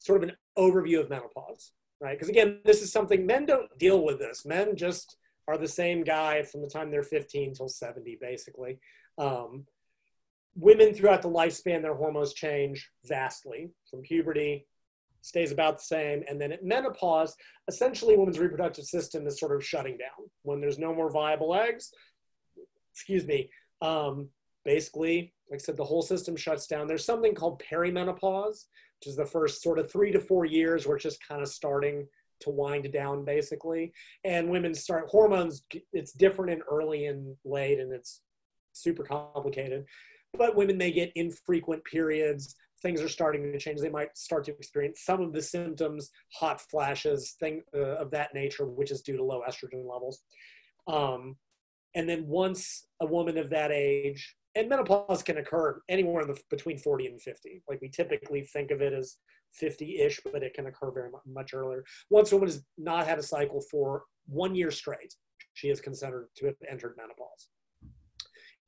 sort 0.00 0.20
of 0.20 0.30
an 0.30 0.36
overview 0.58 0.98
of 0.98 1.10
menopause, 1.10 1.70
right? 2.00 2.16
Because 2.16 2.28
again, 2.28 2.60
this 2.64 2.82
is 2.82 2.92
something 2.92 3.26
men 3.26 3.46
don't 3.46 3.76
deal 3.78 4.04
with. 4.04 4.18
This 4.18 4.44
men 4.44 4.76
just 4.76 5.16
are 5.46 5.58
the 5.58 5.68
same 5.68 6.04
guy 6.04 6.42
from 6.42 6.62
the 6.62 6.68
time 6.68 6.90
they're 6.90 7.02
15 7.02 7.54
till 7.54 7.68
70, 7.68 8.18
basically. 8.20 8.78
Um, 9.16 9.64
women 10.54 10.92
throughout 10.92 11.22
the 11.22 11.30
lifespan, 11.30 11.82
their 11.82 11.94
hormones 11.94 12.34
change 12.34 12.90
vastly 13.04 13.70
from 13.90 14.02
puberty 14.02 14.66
stays 15.22 15.52
about 15.52 15.78
the 15.78 15.84
same. 15.84 16.22
And 16.28 16.40
then 16.40 16.52
at 16.52 16.64
menopause, 16.64 17.36
essentially 17.68 18.16
women's 18.16 18.38
reproductive 18.38 18.84
system 18.84 19.26
is 19.26 19.38
sort 19.38 19.54
of 19.54 19.64
shutting 19.64 19.96
down. 19.96 20.28
When 20.42 20.60
there's 20.60 20.78
no 20.78 20.94
more 20.94 21.10
viable 21.10 21.54
eggs, 21.54 21.90
excuse 22.92 23.26
me, 23.26 23.50
um, 23.82 24.28
basically, 24.64 25.32
like 25.50 25.60
I 25.60 25.62
said, 25.62 25.76
the 25.76 25.84
whole 25.84 26.02
system 26.02 26.36
shuts 26.36 26.66
down. 26.66 26.86
There's 26.86 27.04
something 27.04 27.34
called 27.34 27.62
perimenopause, 27.70 28.64
which 29.00 29.10
is 29.10 29.16
the 29.16 29.26
first 29.26 29.62
sort 29.62 29.78
of 29.78 29.90
three 29.90 30.12
to 30.12 30.20
four 30.20 30.44
years 30.44 30.86
where 30.86 30.96
it's 30.96 31.04
just 31.04 31.26
kind 31.26 31.42
of 31.42 31.48
starting 31.48 32.06
to 32.40 32.50
wind 32.50 32.90
down 32.92 33.24
basically. 33.24 33.92
And 34.24 34.50
women 34.50 34.74
start 34.74 35.08
hormones, 35.08 35.62
it's 35.92 36.12
different 36.12 36.50
in 36.50 36.62
early 36.70 37.06
and 37.06 37.36
late, 37.44 37.80
and 37.80 37.92
it's 37.92 38.22
super 38.72 39.02
complicated. 39.02 39.84
But 40.36 40.56
women 40.56 40.76
may 40.76 40.92
get 40.92 41.12
infrequent 41.14 41.84
periods 41.84 42.54
things 42.82 43.00
are 43.00 43.08
starting 43.08 43.52
to 43.52 43.58
change. 43.58 43.80
They 43.80 43.88
might 43.88 44.16
start 44.16 44.44
to 44.44 44.52
experience 44.52 45.02
some 45.04 45.20
of 45.20 45.32
the 45.32 45.42
symptoms, 45.42 46.10
hot 46.32 46.60
flashes, 46.60 47.36
thing 47.40 47.62
uh, 47.74 47.96
of 47.96 48.10
that 48.12 48.34
nature, 48.34 48.66
which 48.66 48.90
is 48.90 49.02
due 49.02 49.16
to 49.16 49.24
low 49.24 49.42
estrogen 49.48 49.88
levels. 49.88 50.22
Um, 50.86 51.36
and 51.94 52.08
then 52.08 52.26
once 52.26 52.86
a 53.00 53.06
woman 53.06 53.38
of 53.38 53.50
that 53.50 53.70
age, 53.72 54.36
and 54.54 54.68
menopause 54.68 55.22
can 55.22 55.38
occur 55.38 55.80
anywhere 55.88 56.22
in 56.22 56.28
the, 56.28 56.40
between 56.50 56.78
40 56.78 57.06
and 57.06 57.20
50. 57.20 57.62
Like 57.68 57.80
we 57.80 57.88
typically 57.88 58.42
think 58.42 58.70
of 58.70 58.80
it 58.80 58.92
as 58.92 59.16
50-ish, 59.62 60.20
but 60.32 60.42
it 60.42 60.54
can 60.54 60.66
occur 60.66 60.90
very 60.90 61.10
much 61.26 61.54
earlier. 61.54 61.84
Once 62.10 62.32
a 62.32 62.36
woman 62.36 62.48
has 62.48 62.64
not 62.76 63.06
had 63.06 63.18
a 63.18 63.22
cycle 63.22 63.60
for 63.70 64.04
one 64.26 64.54
year 64.54 64.70
straight, 64.70 65.14
she 65.54 65.68
is 65.68 65.80
considered 65.80 66.28
to 66.36 66.46
have 66.46 66.54
entered 66.68 66.94
menopause. 66.96 67.48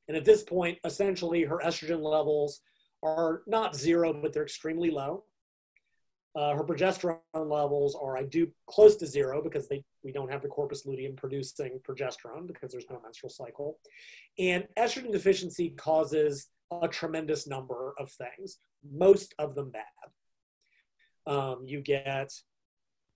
And 0.09 0.16
at 0.16 0.24
this 0.24 0.43
point, 0.43 0.78
essentially 0.85 1.45
her 1.45 1.61
estrogen 1.64 2.03
levels 2.03 2.61
are 3.03 3.43
not 3.47 3.76
zero, 3.76 4.12
but 4.12 4.33
they're 4.33 4.43
extremely 4.43 4.91
low. 4.91 5.24
Uh, 6.37 6.55
her 6.55 6.62
progesterone 6.62 7.18
levels 7.35 7.97
are, 8.01 8.16
I 8.16 8.22
do, 8.22 8.49
close 8.68 8.97
to 8.97 9.07
zero 9.07 9.43
because 9.43 9.68
they, 9.68 9.83
we 10.05 10.12
don't 10.12 10.31
have 10.31 10.43
the 10.43 10.49
corpus 10.49 10.87
luteum 10.87 11.16
producing 11.16 11.81
progesterone 11.89 12.47
because 12.47 12.70
there's 12.70 12.89
no 12.89 13.01
menstrual 13.03 13.31
cycle. 13.31 13.78
And 14.39 14.64
estrogen 14.78 15.11
deficiency 15.11 15.70
causes 15.70 16.49
a 16.83 16.87
tremendous 16.87 17.49
number 17.49 17.95
of 17.99 18.11
things, 18.12 18.59
most 18.93 19.35
of 19.41 19.57
them 19.57 19.70
bad. 19.70 19.83
Um, 21.26 21.64
you 21.66 21.81
get 21.81 22.33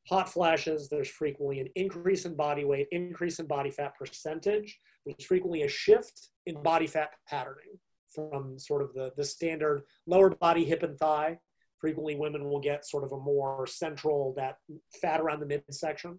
hot 0.09 0.29
flashes, 0.29 0.89
there's 0.89 1.09
frequently 1.09 1.61
an 1.61 1.69
increase 1.77 2.27
in 2.27 2.35
body 2.35 2.65
weight, 2.65 2.89
increase 2.91 3.39
in 3.39 3.47
body 3.47 3.71
fat 3.71 3.97
percentage, 3.97 4.79
there's 5.07 5.25
frequently 5.25 5.63
a 5.63 5.69
shift 5.69 6.31
in 6.47 6.63
body 6.63 6.87
fat 6.87 7.11
patterning 7.29 7.79
from 8.11 8.59
sort 8.59 8.83
of 8.83 8.93
the, 8.95 9.13
the 9.17 9.25
standard 9.25 9.83
lower 10.07 10.31
body, 10.31 10.65
hip, 10.65 10.83
and 10.83 10.99
thigh. 10.99 11.39
Frequently, 11.85 12.17
women 12.17 12.49
will 12.49 12.61
get 12.61 12.87
sort 12.87 13.05
of 13.05 13.13
a 13.13 13.21
more 13.21 13.67
central, 13.67 14.33
that 14.39 14.57
fat 15.03 15.21
around 15.21 15.41
the 15.41 15.47
midsection. 15.47 16.19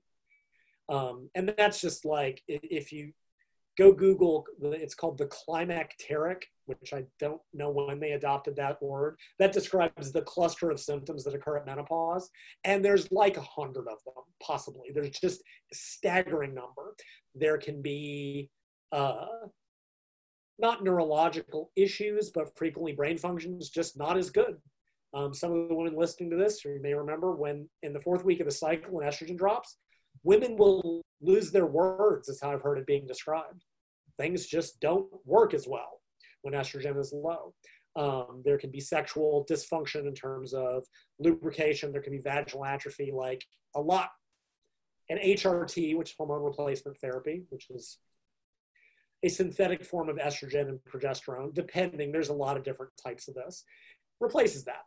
Um, 0.89 1.32
and 1.34 1.51
that's 1.57 1.82
just 1.82 2.05
like 2.05 2.43
if 2.47 2.91
you 2.91 3.13
go 3.76 3.91
Google, 3.91 4.45
it's 4.61 4.93
called 4.93 5.18
the 5.18 5.26
climacteric, 5.26 6.43
which 6.68 6.93
I 6.93 7.05
don't 7.20 7.41
know 7.51 7.72
when 7.72 7.99
they 7.99 8.11
adopted 8.11 8.55
that 8.57 8.80
word. 8.80 9.18
That 9.39 9.53
describes 9.53 10.11
the 10.11 10.22
cluster 10.22 10.70
of 10.70 10.80
symptoms 10.80 11.24
that 11.24 11.34
occur 11.34 11.57
at 11.57 11.66
menopause. 11.66 12.30
And 12.63 12.86
there's 12.86 13.11
like 13.11 13.38
a 13.38 13.41
hundred 13.41 13.88
of 13.88 13.97
them, 14.05 14.24
possibly. 14.39 14.91
There's 14.93 15.20
just 15.20 15.41
a 15.41 15.76
staggering 15.76 16.53
number. 16.53 16.93
There 17.34 17.57
can 17.57 17.82
be 17.82 18.51
uh, 18.91 19.26
not 20.59 20.84
neurological 20.84 21.72
issues, 21.76 22.30
but 22.30 22.55
frequently 22.55 22.93
brain 22.93 23.18
function 23.18 23.57
is 23.59 23.72
just 23.72 23.97
not 23.97 24.16
as 24.16 24.30
good. 24.30 24.57
Um, 25.16 25.34
some 25.34 25.53
of 25.53 25.70
the 25.70 25.76
women 25.76 25.95
listening 25.95 26.30
to 26.32 26.36
this, 26.36 26.66
you 26.66 26.78
may 26.82 26.93
remember 26.93 27.32
when 27.32 27.70
in 27.84 27.93
the 27.93 28.01
fourth 28.01 28.26
week 28.26 28.41
of 28.41 28.45
the 28.45 28.51
cycle, 28.51 28.91
when 28.91 29.07
estrogen 29.07 29.38
drops, 29.38 29.78
women 30.24 30.57
will 30.57 31.01
lose 31.22 31.51
their 31.51 31.66
words, 31.66 32.28
is 32.28 32.41
how 32.41 32.51
I've 32.51 32.61
heard 32.61 32.78
it 32.78 32.86
being 32.86 33.07
described. 33.07 33.63
Things 34.18 34.45
just 34.45 34.80
don't 34.82 35.07
work 35.24 35.53
as 35.53 35.68
well 35.68 36.01
when 36.41 36.53
estrogen 36.53 36.99
is 36.99 37.13
low. 37.13 37.53
Um, 37.95 38.41
there 38.43 38.57
can 38.57 38.72
be 38.72 38.82
sexual 38.82 39.45
dysfunction 39.49 40.05
in 40.05 40.13
terms 40.13 40.53
of 40.53 40.84
lubrication. 41.20 41.93
There 41.93 42.01
can 42.01 42.11
be 42.11 42.20
vaginal 42.20 42.66
atrophy, 42.66 43.13
like 43.16 43.45
a 43.74 43.80
lot. 43.80 44.09
And 45.09 45.18
HRT, 45.20 45.95
which 45.95 46.09
is 46.09 46.16
hormone 46.18 46.43
replacement 46.43 46.97
therapy, 46.97 47.43
which 47.49 47.70
is 47.70 47.99
a 49.24 49.30
synthetic 49.30 49.86
form 49.86 50.09
of 50.09 50.18
estrogen 50.18 50.68
and 50.68 50.80
progesterone, 50.91 51.53
depending, 51.53 52.11
there's 52.11 52.30
a 52.30 52.34
lot 52.34 52.57
of 52.57 52.66
different 52.66 52.91
types 53.01 53.30
of 53.30 53.36
this, 53.36 53.63
replaces 54.20 54.66
that. 54.66 54.84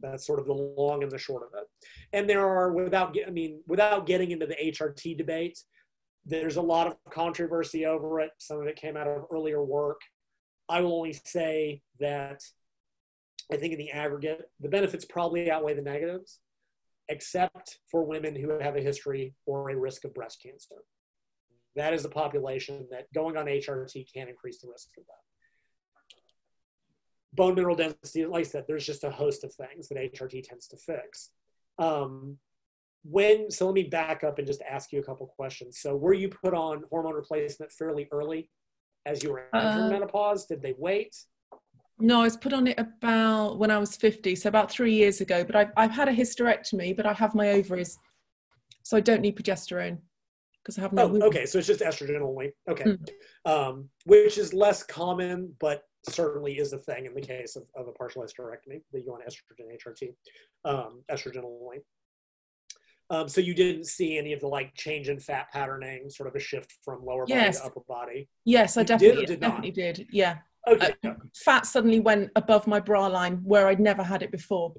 That's 0.00 0.26
sort 0.26 0.40
of 0.40 0.46
the 0.46 0.52
long 0.52 1.02
and 1.02 1.10
the 1.10 1.18
short 1.18 1.42
of 1.42 1.50
it. 1.60 1.68
And 2.12 2.28
there 2.28 2.46
are, 2.46 2.72
without, 2.72 3.16
I 3.26 3.30
mean, 3.30 3.60
without 3.66 4.06
getting 4.06 4.30
into 4.30 4.46
the 4.46 4.56
HRT 4.56 5.16
debate, 5.16 5.58
there's 6.24 6.56
a 6.56 6.62
lot 6.62 6.86
of 6.86 6.96
controversy 7.10 7.86
over 7.86 8.20
it. 8.20 8.30
Some 8.38 8.60
of 8.60 8.66
it 8.66 8.76
came 8.76 8.96
out 8.96 9.08
of 9.08 9.24
earlier 9.32 9.62
work. 9.62 10.00
I 10.68 10.80
will 10.80 10.96
only 10.96 11.12
say 11.24 11.82
that 12.00 12.40
I 13.52 13.56
think 13.56 13.72
in 13.72 13.78
the 13.78 13.90
aggregate, 13.90 14.42
the 14.60 14.68
benefits 14.68 15.04
probably 15.04 15.50
outweigh 15.50 15.74
the 15.74 15.82
negatives, 15.82 16.38
except 17.08 17.78
for 17.90 18.04
women 18.04 18.34
who 18.34 18.58
have 18.60 18.76
a 18.76 18.80
history 18.80 19.34
or 19.46 19.70
a 19.70 19.76
risk 19.76 20.04
of 20.04 20.14
breast 20.14 20.40
cancer 20.42 20.82
that 21.76 21.94
is 21.94 22.04
a 22.04 22.08
population 22.08 22.86
that 22.90 23.12
going 23.14 23.36
on 23.36 23.46
HRT 23.46 24.12
can 24.12 24.28
increase 24.28 24.60
the 24.60 24.68
risk 24.68 24.88
of 24.98 25.04
that. 25.06 25.31
Bone 27.34 27.54
mineral 27.54 27.76
density, 27.76 28.26
like 28.26 28.40
I 28.40 28.48
said, 28.48 28.64
there's 28.66 28.84
just 28.84 29.04
a 29.04 29.10
host 29.10 29.44
of 29.44 29.54
things 29.54 29.88
that 29.88 29.96
HRT 29.96 30.46
tends 30.46 30.68
to 30.68 30.76
fix. 30.76 31.30
Um, 31.78 32.38
when, 33.04 33.50
so 33.50 33.66
let 33.66 33.74
me 33.74 33.84
back 33.84 34.22
up 34.22 34.38
and 34.38 34.46
just 34.46 34.62
ask 34.62 34.92
you 34.92 35.00
a 35.00 35.02
couple 35.02 35.26
questions. 35.26 35.78
So 35.80 35.96
were 35.96 36.12
you 36.12 36.28
put 36.28 36.54
on 36.54 36.84
hormone 36.90 37.14
replacement 37.14 37.72
fairly 37.72 38.08
early 38.12 38.50
as 39.06 39.22
you 39.22 39.32
were 39.32 39.44
entering 39.54 39.86
uh, 39.86 39.88
menopause? 39.88 40.46
Did 40.46 40.62
they 40.62 40.74
wait? 40.78 41.16
No, 41.98 42.20
I 42.20 42.24
was 42.24 42.36
put 42.36 42.52
on 42.52 42.66
it 42.66 42.78
about 42.78 43.58
when 43.58 43.70
I 43.70 43.78
was 43.78 43.96
50, 43.96 44.34
so 44.36 44.48
about 44.48 44.70
three 44.70 44.92
years 44.92 45.20
ago. 45.20 45.44
But 45.44 45.56
I've, 45.56 45.70
I've 45.76 45.90
had 45.90 46.08
a 46.08 46.12
hysterectomy, 46.12 46.96
but 46.96 47.06
I 47.06 47.12
have 47.12 47.34
my 47.34 47.50
ovaries, 47.50 47.98
so 48.82 48.96
I 48.96 49.00
don't 49.00 49.20
need 49.20 49.36
progesterone 49.36 49.98
because 50.62 50.78
I 50.78 50.82
have 50.82 50.92
no. 50.92 51.04
Oh, 51.04 51.26
okay. 51.26 51.46
So 51.46 51.58
it's 51.58 51.66
just 51.66 51.80
estrogen 51.80 52.20
only. 52.20 52.52
Okay, 52.68 52.84
mm. 52.84 53.08
um, 53.44 53.88
which 54.04 54.38
is 54.38 54.54
less 54.54 54.82
common, 54.82 55.54
but 55.60 55.82
certainly 56.08 56.58
is 56.58 56.72
a 56.72 56.78
thing 56.78 57.06
in 57.06 57.14
the 57.14 57.20
case 57.20 57.56
of, 57.56 57.64
of 57.74 57.88
a 57.88 57.92
partial 57.92 58.22
hysterectomy 58.22 58.82
that 58.92 59.00
you 59.00 59.06
go 59.06 59.14
on 59.14 59.20
estrogen 59.20 59.66
HRT, 59.76 60.14
um, 60.64 61.02
estrogen 61.10 61.44
only. 61.44 61.80
Um, 63.10 63.28
so 63.28 63.40
you 63.40 63.54
didn't 63.54 63.86
see 63.86 64.16
any 64.16 64.32
of 64.32 64.40
the 64.40 64.48
like 64.48 64.74
change 64.74 65.08
in 65.08 65.20
fat 65.20 65.52
patterning, 65.52 66.08
sort 66.08 66.28
of 66.28 66.34
a 66.34 66.40
shift 66.40 66.74
from 66.82 67.04
lower 67.04 67.24
yes. 67.28 67.58
body 67.58 67.70
to 67.70 67.70
upper 67.70 67.84
body. 67.86 68.28
Yes, 68.44 68.76
I 68.76 68.84
definitely 68.84 69.26
did, 69.26 69.40
definitely 69.40 69.70
did. 69.70 70.06
Yeah. 70.10 70.38
Okay. 70.68 70.94
Uh, 71.04 71.10
fat 71.34 71.66
suddenly 71.66 72.00
went 72.00 72.30
above 72.36 72.66
my 72.66 72.80
bra 72.80 73.08
line 73.08 73.40
where 73.44 73.66
I'd 73.66 73.80
never 73.80 74.02
had 74.02 74.22
it 74.22 74.30
before. 74.30 74.72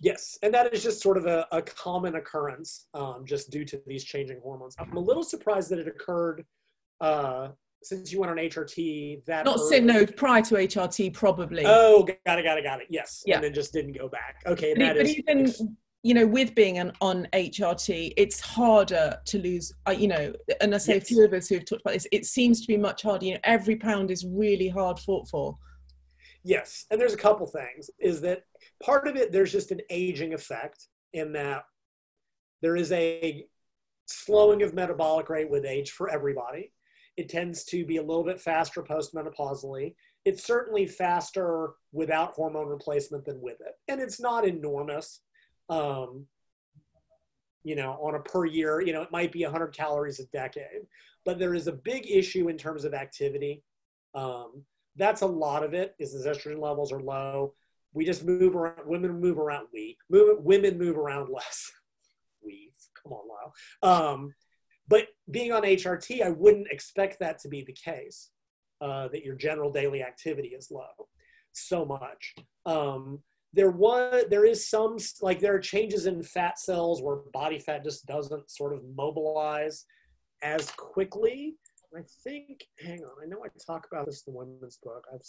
Yes, 0.00 0.38
and 0.42 0.52
that 0.52 0.72
is 0.74 0.82
just 0.82 1.00
sort 1.00 1.16
of 1.16 1.24
a, 1.24 1.46
a 1.52 1.62
common 1.62 2.16
occurrence 2.16 2.88
um, 2.92 3.24
just 3.24 3.50
due 3.50 3.64
to 3.64 3.80
these 3.86 4.04
changing 4.04 4.40
hormones. 4.42 4.76
I'm 4.78 4.94
a 4.94 5.00
little 5.00 5.22
surprised 5.22 5.70
that 5.70 5.78
it 5.78 5.88
occurred 5.88 6.44
uh, 7.00 7.48
since 7.82 8.12
you 8.12 8.20
went 8.20 8.30
on 8.30 8.38
HRT. 8.38 9.24
That 9.26 9.44
not 9.44 9.58
early. 9.58 9.80
no 9.80 10.06
prior 10.06 10.42
to 10.42 10.54
HRT 10.54 11.12
probably. 11.12 11.62
Oh, 11.66 12.02
got 12.04 12.38
it, 12.38 12.42
got 12.42 12.58
it, 12.58 12.64
got 12.64 12.80
it. 12.80 12.88
Yes, 12.90 13.22
yeah. 13.26 13.36
and 13.36 13.44
then 13.44 13.54
just 13.54 13.72
didn't 13.72 13.96
go 13.96 14.08
back. 14.08 14.42
Okay, 14.46 14.74
but, 14.74 14.80
that 14.80 14.96
but 14.96 15.06
is, 15.06 15.16
even 15.16 15.76
you 16.02 16.14
know 16.14 16.26
with 16.26 16.54
being 16.54 16.78
an, 16.78 16.92
on 17.00 17.28
HRT, 17.32 18.12
it's 18.16 18.40
harder 18.40 19.18
to 19.24 19.38
lose. 19.38 19.72
Uh, 19.86 19.92
you 19.92 20.08
know, 20.08 20.32
and 20.60 20.74
I 20.74 20.78
say 20.78 20.94
yes. 20.94 21.02
a 21.04 21.06
few 21.06 21.24
of 21.24 21.32
us 21.32 21.48
who've 21.48 21.64
talked 21.64 21.82
about 21.82 21.94
this, 21.94 22.06
it 22.12 22.26
seems 22.26 22.60
to 22.62 22.66
be 22.66 22.76
much 22.76 23.02
harder. 23.02 23.24
You 23.24 23.34
know, 23.34 23.40
every 23.44 23.76
pound 23.76 24.10
is 24.10 24.26
really 24.26 24.68
hard 24.68 24.98
fought 24.98 25.28
for. 25.28 25.56
Yes, 26.42 26.86
and 26.90 27.00
there's 27.00 27.14
a 27.14 27.18
couple 27.18 27.46
things. 27.46 27.90
Is 27.98 28.20
that 28.20 28.42
part 28.82 29.08
of 29.08 29.16
it, 29.16 29.32
there's 29.32 29.52
just 29.52 29.72
an 29.72 29.80
aging 29.90 30.32
effect 30.32 30.88
in 31.12 31.32
that 31.32 31.64
there 32.62 32.76
is 32.76 32.92
a 32.92 33.46
slowing 34.06 34.62
of 34.62 34.74
metabolic 34.74 35.28
rate 35.28 35.50
with 35.50 35.64
age 35.64 35.90
for 35.90 36.08
everybody. 36.08 36.72
It 37.16 37.28
tends 37.28 37.64
to 37.64 37.84
be 37.84 37.96
a 37.96 38.02
little 38.02 38.24
bit 38.24 38.40
faster 38.40 38.82
postmenopausally. 38.82 39.94
It's 40.24 40.44
certainly 40.44 40.86
faster 40.86 41.70
without 41.92 42.32
hormone 42.32 42.68
replacement 42.68 43.24
than 43.24 43.40
with 43.40 43.60
it. 43.60 43.74
And 43.88 44.00
it's 44.00 44.20
not 44.20 44.46
enormous. 44.46 45.20
Um, 45.68 46.26
you 47.64 47.74
know, 47.74 47.92
on 48.00 48.14
a 48.14 48.20
per 48.20 48.44
year, 48.44 48.80
you 48.80 48.92
know, 48.92 49.02
it 49.02 49.10
might 49.10 49.32
be 49.32 49.42
100 49.44 49.68
calories 49.68 50.20
a 50.20 50.26
decade. 50.26 50.86
But 51.24 51.38
there 51.38 51.54
is 51.54 51.66
a 51.66 51.72
big 51.72 52.08
issue 52.08 52.48
in 52.48 52.56
terms 52.56 52.84
of 52.84 52.94
activity. 52.94 53.62
Um, 54.14 54.64
that's 54.96 55.22
a 55.22 55.26
lot 55.26 55.64
of 55.64 55.74
it. 55.74 55.94
Is 55.98 56.12
the 56.12 56.30
estrogen 56.30 56.60
levels 56.60 56.92
are 56.92 57.02
low. 57.02 57.54
We 57.92 58.04
just 58.04 58.24
move 58.24 58.54
around. 58.54 58.86
Women 58.86 59.20
move 59.20 59.38
around. 59.38 59.66
We 59.72 59.96
move. 60.10 60.42
Women 60.42 60.78
move 60.78 60.96
around 60.96 61.30
less. 61.32 61.70
we 62.44 62.70
come 63.02 63.12
on, 63.12 63.24
Lyle. 63.82 64.12
Um, 64.12 64.34
but 64.88 65.08
being 65.30 65.52
on 65.52 65.62
HRT, 65.62 66.22
I 66.22 66.30
wouldn't 66.30 66.68
expect 66.70 67.18
that 67.20 67.38
to 67.40 67.48
be 67.48 67.62
the 67.62 67.72
case. 67.72 68.30
Uh, 68.82 69.08
that 69.08 69.24
your 69.24 69.34
general 69.34 69.72
daily 69.72 70.02
activity 70.02 70.48
is 70.48 70.70
low 70.70 71.08
so 71.56 71.84
much. 71.84 72.34
Um, 72.66 73.20
there 73.52 73.70
was 73.70 74.24
there 74.28 74.44
is 74.44 74.68
some 74.68 74.98
like 75.22 75.40
there 75.40 75.54
are 75.54 75.60
changes 75.60 76.06
in 76.06 76.22
fat 76.22 76.58
cells 76.58 77.02
where 77.02 77.16
body 77.32 77.58
fat 77.58 77.84
just 77.84 78.04
doesn't 78.06 78.50
sort 78.50 78.74
of 78.74 78.82
mobilize 78.94 79.86
as 80.42 80.70
quickly. 80.72 81.54
I 81.96 82.02
think, 82.22 82.64
hang 82.78 83.02
on, 83.02 83.22
I 83.22 83.26
know 83.26 83.42
I 83.42 83.48
talk 83.66 83.86
about 83.90 84.04
this 84.04 84.24
in 84.26 84.34
the 84.34 84.38
women's 84.38 84.78
book. 84.82 85.06
I've 85.12 85.22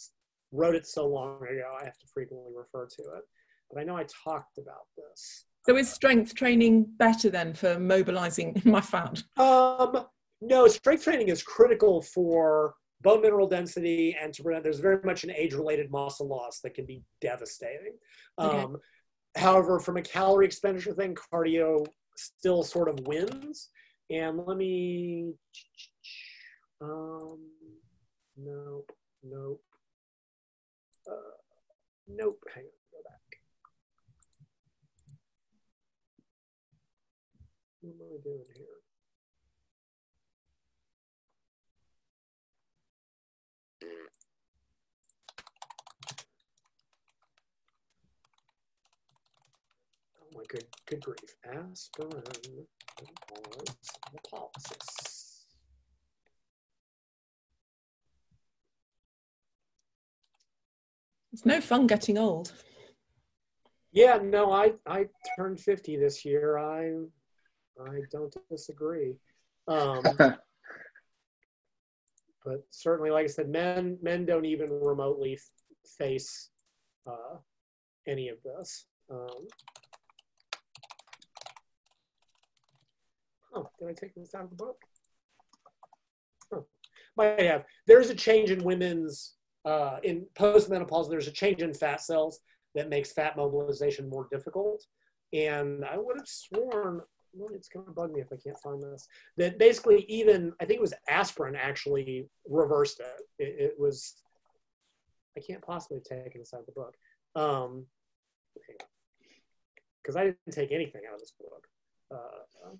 wrote 0.51 0.75
it 0.75 0.85
so 0.85 1.07
long 1.07 1.37
ago, 1.37 1.75
I 1.79 1.85
have 1.85 1.97
to 1.97 2.07
frequently 2.13 2.51
refer 2.53 2.85
to 2.85 3.01
it. 3.17 3.23
But 3.71 3.79
I 3.79 3.85
know 3.85 3.95
I 3.95 4.05
talked 4.25 4.57
about 4.57 4.87
this. 4.97 5.45
So 5.67 5.75
is 5.75 5.91
strength 5.91 6.33
training 6.33 6.85
better 6.97 7.29
then 7.29 7.53
for 7.53 7.77
mobilizing 7.77 8.61
my 8.65 8.79
fat? 8.79 9.21
Um, 9.35 10.05
no, 10.39 10.65
strength 10.67 11.03
training 11.03 11.27
is 11.27 11.43
critical 11.43 12.01
for 12.01 12.75
bone 13.01 13.21
mineral 13.21 13.47
density 13.47 14.15
and 14.19 14.33
to 14.33 14.43
prevent 14.43 14.63
there's 14.63 14.79
very 14.79 14.99
much 15.03 15.25
an 15.25 15.31
age-related 15.31 15.91
muscle 15.91 16.27
loss 16.27 16.61
that 16.61 16.73
can 16.73 16.85
be 16.85 17.03
devastating. 17.19 17.97
Okay. 18.39 18.63
Um, 18.63 18.77
however, 19.35 19.79
from 19.79 19.97
a 19.97 20.01
calorie 20.01 20.45
expenditure 20.45 20.93
thing, 20.93 21.15
cardio 21.33 21.85
still 22.15 22.63
sort 22.63 22.87
of 22.87 23.05
wins. 23.05 23.69
And 24.09 24.39
let 24.45 24.55
me, 24.55 25.33
um, 26.79 27.39
nope, 28.37 28.89
nope, 29.21 29.61
uh, 31.11 31.35
nope. 32.07 32.39
Hang 32.55 32.63
on, 32.63 32.71
go 32.93 32.99
back. 33.03 33.27
What 37.87 37.95
am 38.05 38.19
I 38.19 38.21
doing 38.21 38.43
here? 38.53 38.65
Oh 50.21 50.27
my 50.35 50.43
good, 50.49 50.65
good 50.85 51.01
grief. 51.01 51.35
Aspirin 51.45 52.23
lipolysis. 54.13 55.45
It's 61.31 61.45
no 61.45 61.61
fun 61.61 61.87
getting 61.87 62.17
old. 62.17 62.51
Yeah, 63.93 64.19
no, 64.21 64.51
I 64.51 64.73
I 64.85 65.05
turned 65.37 65.61
50 65.61 65.95
this 65.95 66.25
year. 66.25 66.57
I 66.57 66.91
I 67.85 67.99
don't 68.11 68.35
disagree. 68.49 69.15
Um, 69.67 70.01
but 72.45 72.63
certainly, 72.71 73.11
like 73.11 73.25
I 73.25 73.27
said, 73.27 73.49
men 73.49 73.97
men 74.01 74.25
don't 74.25 74.45
even 74.45 74.69
remotely 74.69 75.39
face 75.97 76.49
uh, 77.05 77.37
any 78.07 78.29
of 78.29 78.37
this. 78.43 78.85
Um, 79.09 79.47
Oh, 83.57 83.69
did 83.79 83.87
I 83.89 83.93
take 83.93 84.13
this 84.13 84.35
out 84.35 84.43
of 84.43 84.49
the 84.51 84.55
book? 84.55 84.77
Oh, 86.53 86.65
might 87.15 87.39
have. 87.41 87.65
There's 87.87 88.11
a 88.11 88.15
change 88.15 88.51
in 88.51 88.63
women's, 88.63 89.33
uh, 89.65 89.97
in 90.03 90.27
postmenopausal, 90.35 91.09
there's 91.09 91.27
a 91.27 91.31
change 91.31 91.63
in 91.63 91.73
fat 91.73 92.01
cells 92.01 92.39
that 92.75 92.89
makes 92.89 93.13
fat 93.13 93.35
mobilization 93.35 94.09
more 94.09 94.27
difficult. 94.31 94.85
And 95.33 95.83
I 95.83 95.97
would 95.97 96.17
have 96.17 96.27
sworn, 96.27 97.01
well, 97.37 97.53
it's 97.53 97.69
going 97.69 97.85
to 97.85 97.91
bug 97.91 98.11
me 98.11 98.21
if 98.21 98.31
I 98.31 98.37
can't 98.37 98.59
find 98.59 98.81
this, 98.81 99.07
that 99.37 99.57
basically 99.57 100.05
even, 100.07 100.53
I 100.59 100.65
think 100.65 100.77
it 100.77 100.81
was 100.81 100.93
aspirin 101.07 101.55
actually 101.55 102.27
reversed 102.47 102.99
it. 102.99 103.21
It, 103.39 103.55
it 103.59 103.73
was, 103.79 104.15
I 105.37 105.41
can't 105.41 105.61
possibly 105.61 105.99
take 105.99 106.35
out 106.53 106.59
of 106.59 106.65
the 106.65 106.71
book. 106.71 106.95
Um, 107.35 107.85
because 110.01 110.15
I 110.15 110.23
didn't 110.23 110.37
take 110.51 110.71
anything 110.71 111.01
out 111.07 111.15
of 111.15 111.19
this 111.19 111.33
book. 111.37 111.67
Uh, 112.09 112.77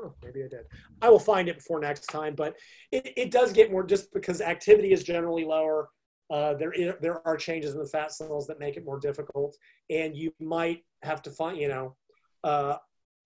Huh, 0.00 0.10
maybe 0.24 0.42
I 0.44 0.48
did. 0.48 0.66
I 1.02 1.10
will 1.10 1.18
find 1.18 1.48
it 1.48 1.56
before 1.56 1.80
next 1.80 2.06
time, 2.06 2.34
but 2.34 2.56
it, 2.90 3.12
it 3.16 3.30
does 3.30 3.52
get 3.52 3.70
more 3.70 3.84
just 3.84 4.12
because 4.12 4.40
activity 4.40 4.92
is 4.92 5.02
generally 5.02 5.44
lower. 5.44 5.88
Uh, 6.30 6.54
there, 6.54 6.72
is, 6.72 6.92
there 7.00 7.26
are 7.26 7.36
changes 7.36 7.74
in 7.74 7.80
the 7.80 7.86
fat 7.86 8.12
cells 8.12 8.46
that 8.46 8.60
make 8.60 8.76
it 8.76 8.84
more 8.84 9.00
difficult, 9.00 9.56
and 9.90 10.16
you 10.16 10.32
might 10.40 10.84
have 11.02 11.22
to 11.22 11.30
find, 11.30 11.58
you 11.58 11.68
know, 11.68 11.96
uh, 12.44 12.76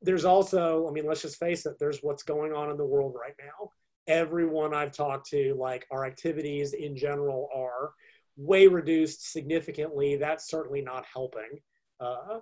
there's 0.00 0.24
also, 0.24 0.88
I 0.88 0.92
mean, 0.92 1.06
let's 1.06 1.22
just 1.22 1.38
face 1.38 1.66
it, 1.66 1.74
there's 1.78 2.00
what's 2.00 2.22
going 2.22 2.52
on 2.52 2.70
in 2.70 2.76
the 2.76 2.84
world 2.84 3.14
right 3.20 3.34
now. 3.38 3.70
Everyone 4.06 4.74
I've 4.74 4.92
talked 4.92 5.28
to, 5.30 5.54
like 5.58 5.86
our 5.90 6.04
activities 6.04 6.72
in 6.72 6.96
general 6.96 7.48
are 7.54 7.92
way 8.36 8.66
reduced 8.66 9.32
significantly. 9.32 10.16
That's 10.16 10.48
certainly 10.48 10.82
not 10.82 11.04
helping. 11.12 11.60
Uh, 12.00 12.40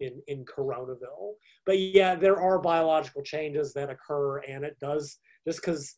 in 0.00 0.20
in 0.26 0.44
Coronaville. 0.44 1.34
But 1.66 1.78
yeah, 1.78 2.14
there 2.14 2.40
are 2.40 2.58
biological 2.58 3.22
changes 3.22 3.72
that 3.74 3.90
occur, 3.90 4.38
and 4.38 4.64
it 4.64 4.78
does 4.80 5.18
just 5.46 5.60
because. 5.60 5.96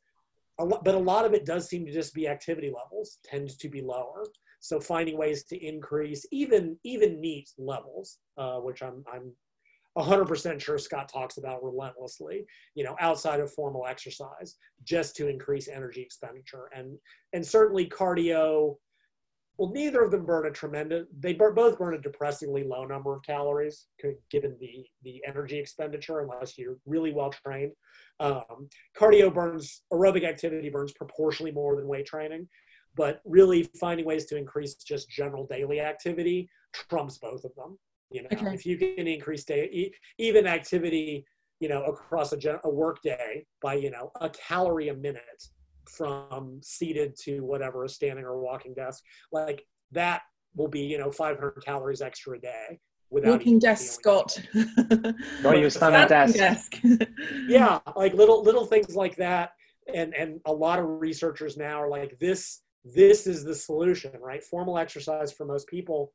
But 0.59 0.94
a 0.94 0.99
lot 0.99 1.26
of 1.26 1.34
it 1.34 1.44
does 1.44 1.68
seem 1.68 1.84
to 1.84 1.92
just 1.92 2.14
be 2.14 2.28
activity 2.28 2.72
levels 2.74 3.18
tends 3.22 3.59
to 3.59 3.68
be 3.68 3.82
lower. 3.82 4.24
So 4.61 4.80
finding 4.80 5.18
ways 5.18 5.44
to 5.44 5.57
increase 5.62 6.24
even 6.32 6.78
even 6.82 7.20
NEAT 7.20 7.51
levels, 7.59 8.18
uh, 8.38 8.57
which 8.61 8.82
I'm 8.82 9.05
I'm 9.12 9.32
100% 9.97 10.61
sure 10.61 10.78
Scott 10.78 11.09
talks 11.09 11.38
about 11.38 11.64
relentlessly, 11.64 12.44
you 12.74 12.84
know, 12.84 12.97
outside 13.01 13.40
of 13.40 13.53
formal 13.53 13.86
exercise, 13.86 14.57
just 14.84 15.16
to 15.16 15.28
increase 15.28 15.68
energy 15.68 16.03
expenditure. 16.03 16.68
And, 16.74 16.99
and 17.32 17.47
certainly 17.47 17.88
cardio 17.88 18.76
well, 19.59 19.70
neither 19.70 20.02
of 20.02 20.11
them 20.11 20.26
burn 20.26 20.46
a 20.46 20.50
tremendous. 20.50 21.07
They 21.18 21.32
burn, 21.32 21.54
both 21.54 21.78
burn 21.78 21.94
a 21.94 22.00
depressingly 22.00 22.64
low 22.64 22.84
number 22.84 23.14
of 23.14 23.22
calories, 23.22 23.86
given 24.30 24.57
the 24.61 24.86
the 25.02 25.22
energy 25.26 25.59
expenditure, 25.59 26.20
unless 26.20 26.59
you're 26.59 26.76
really 26.84 27.12
well 27.12 27.30
trained. 27.30 27.72
Um, 28.20 28.68
cardio 28.98 29.32
burns, 29.32 29.82
aerobic 29.92 30.24
activity 30.24 30.68
burns 30.68 30.92
proportionally 30.92 31.52
more 31.52 31.76
than 31.76 31.88
weight 31.88 32.07
training, 32.07 32.48
but 32.96 33.20
really 33.24 33.64
finding 33.80 34.04
ways 34.04 34.26
to 34.26 34.36
increase 34.36 34.74
just 34.74 35.09
general 35.09 35.46
daily 35.46 35.80
activity 35.80 36.48
trumps 36.74 37.18
both 37.18 37.44
of 37.44 37.54
them. 37.57 37.78
You 38.11 38.22
know, 38.22 38.28
okay. 38.32 38.54
if 38.54 38.66
you 38.66 38.76
can 38.76 39.07
increase 39.07 39.44
day, 39.44 39.90
even 40.18 40.46
activity, 40.46 41.24
you 41.61 41.68
know, 41.68 41.82
across 41.84 42.32
a, 42.32 42.61
a 42.64 42.70
work 42.70 43.00
day 43.02 43.46
by 43.62 43.74
you 43.74 43.90
know 43.90 44.11
a 44.20 44.28
calorie 44.30 44.88
a 44.88 44.94
minute 44.94 45.48
from 45.89 46.61
seated 46.62 47.16
to 47.16 47.41
whatever 47.41 47.84
a 47.84 47.89
standing 47.89 48.24
or 48.24 48.41
walking 48.41 48.74
desk 48.74 49.03
like 49.32 49.64
that 49.93 50.22
will 50.55 50.68
be 50.68 50.80
you 50.80 50.99
know 50.99 51.11
500 51.11 51.62
calories 51.64 52.03
extra 52.03 52.37
a 52.37 52.41
day 52.41 52.80
without 53.11 53.32
walking 53.32 53.59
desk 53.59 54.01
scott. 54.01 54.37
don't 55.43 55.59
use 55.59 55.74
standing 55.76 56.09
desk, 56.09 56.37
desk. 56.37 56.80
yeah 57.49 57.78
like 57.95 58.14
little 58.14 58.43
little 58.43 58.66
things 58.66 58.95
like 58.95 59.16
that 59.16 59.51
and 59.93 60.14
and 60.14 60.41
a 60.47 60.53
lot 60.53 60.78
of 60.78 60.87
researchers 61.01 61.57
now 61.57 61.80
are 61.80 61.89
like 61.89 62.18
this 62.18 62.62
this 62.95 63.26
is 63.26 63.45
the 63.45 63.55
solution 63.55 64.12
right? 64.20 64.43
Formal 64.43 64.78
exercise 64.78 65.32
for 65.32 65.45
most 65.45 65.66
people 65.66 66.12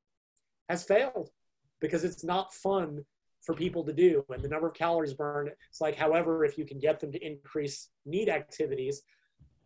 has 0.70 0.84
failed 0.84 1.30
because 1.80 2.04
it's 2.04 2.24
not 2.24 2.54
fun 2.54 3.04
for 3.42 3.54
people 3.56 3.84
to 3.84 3.94
do 3.94 4.24
and 4.30 4.42
the 4.42 4.48
number 4.48 4.68
of 4.68 4.74
calories 4.74 5.14
burned 5.14 5.50
it's 5.70 5.82
like 5.82 5.96
however 5.96 6.46
if 6.46 6.58
you 6.58 6.66
can 6.66 6.80
get 6.80 7.00
them 7.00 7.12
to 7.12 7.26
increase 7.26 7.90
NEAT 8.06 8.30
activities 8.30 9.02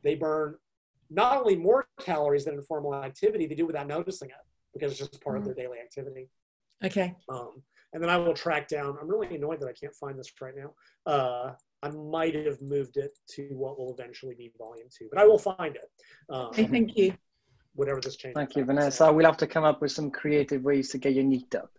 they 0.06 0.16
burn 0.16 0.56
not 1.10 1.38
only 1.38 1.56
more 1.56 1.88
calories 2.00 2.46
than 2.46 2.56
informal 2.56 2.96
activity, 2.96 3.46
they 3.46 3.56
do 3.56 3.66
without 3.66 3.88
noticing 3.88 4.30
it 4.30 4.36
because 4.74 4.92
it's 4.92 5.00
just 5.00 5.22
part 5.22 5.36
mm-hmm. 5.36 5.50
of 5.50 5.56
their 5.56 5.66
daily 5.66 5.80
activity. 5.80 6.30
Okay. 6.84 7.14
Um, 7.30 7.62
and 7.94 8.04
then 8.04 8.10
I 8.10 8.18
will 8.18 8.34
track 8.34 8.68
down. 8.68 8.98
I'm 9.02 9.10
really 9.10 9.34
annoyed 9.36 9.60
that 9.62 9.68
I 9.68 9.74
can't 9.74 9.94
find 9.96 10.18
this 10.18 10.32
right 10.42 10.54
now. 10.56 10.74
Uh, 11.06 11.54
I 11.82 11.90
might 11.90 12.36
have 12.36 12.62
moved 12.62 12.98
it 12.98 13.18
to 13.32 13.50
what 13.54 13.78
will 13.78 13.94
eventually 13.98 14.36
be 14.36 14.52
volume 14.58 14.88
two, 14.96 15.08
but 15.12 15.20
I 15.22 15.26
will 15.26 15.38
find 15.38 15.76
it. 15.76 15.90
Um, 16.30 16.48
okay, 16.48 16.66
thank 16.66 16.98
you. 16.98 17.14
Whatever 17.74 18.02
this 18.02 18.16
change. 18.16 18.36
Thank 18.36 18.56
you, 18.56 18.64
Vanessa. 18.66 19.12
We'll 19.12 19.26
have 19.26 19.38
to 19.38 19.48
come 19.48 19.64
up 19.64 19.82
with 19.82 19.92
some 19.92 20.10
creative 20.10 20.64
ways 20.64 20.90
to 20.90 20.98
get 20.98 21.14
your 21.14 21.24
NEAT 21.24 21.56
up. 21.56 21.72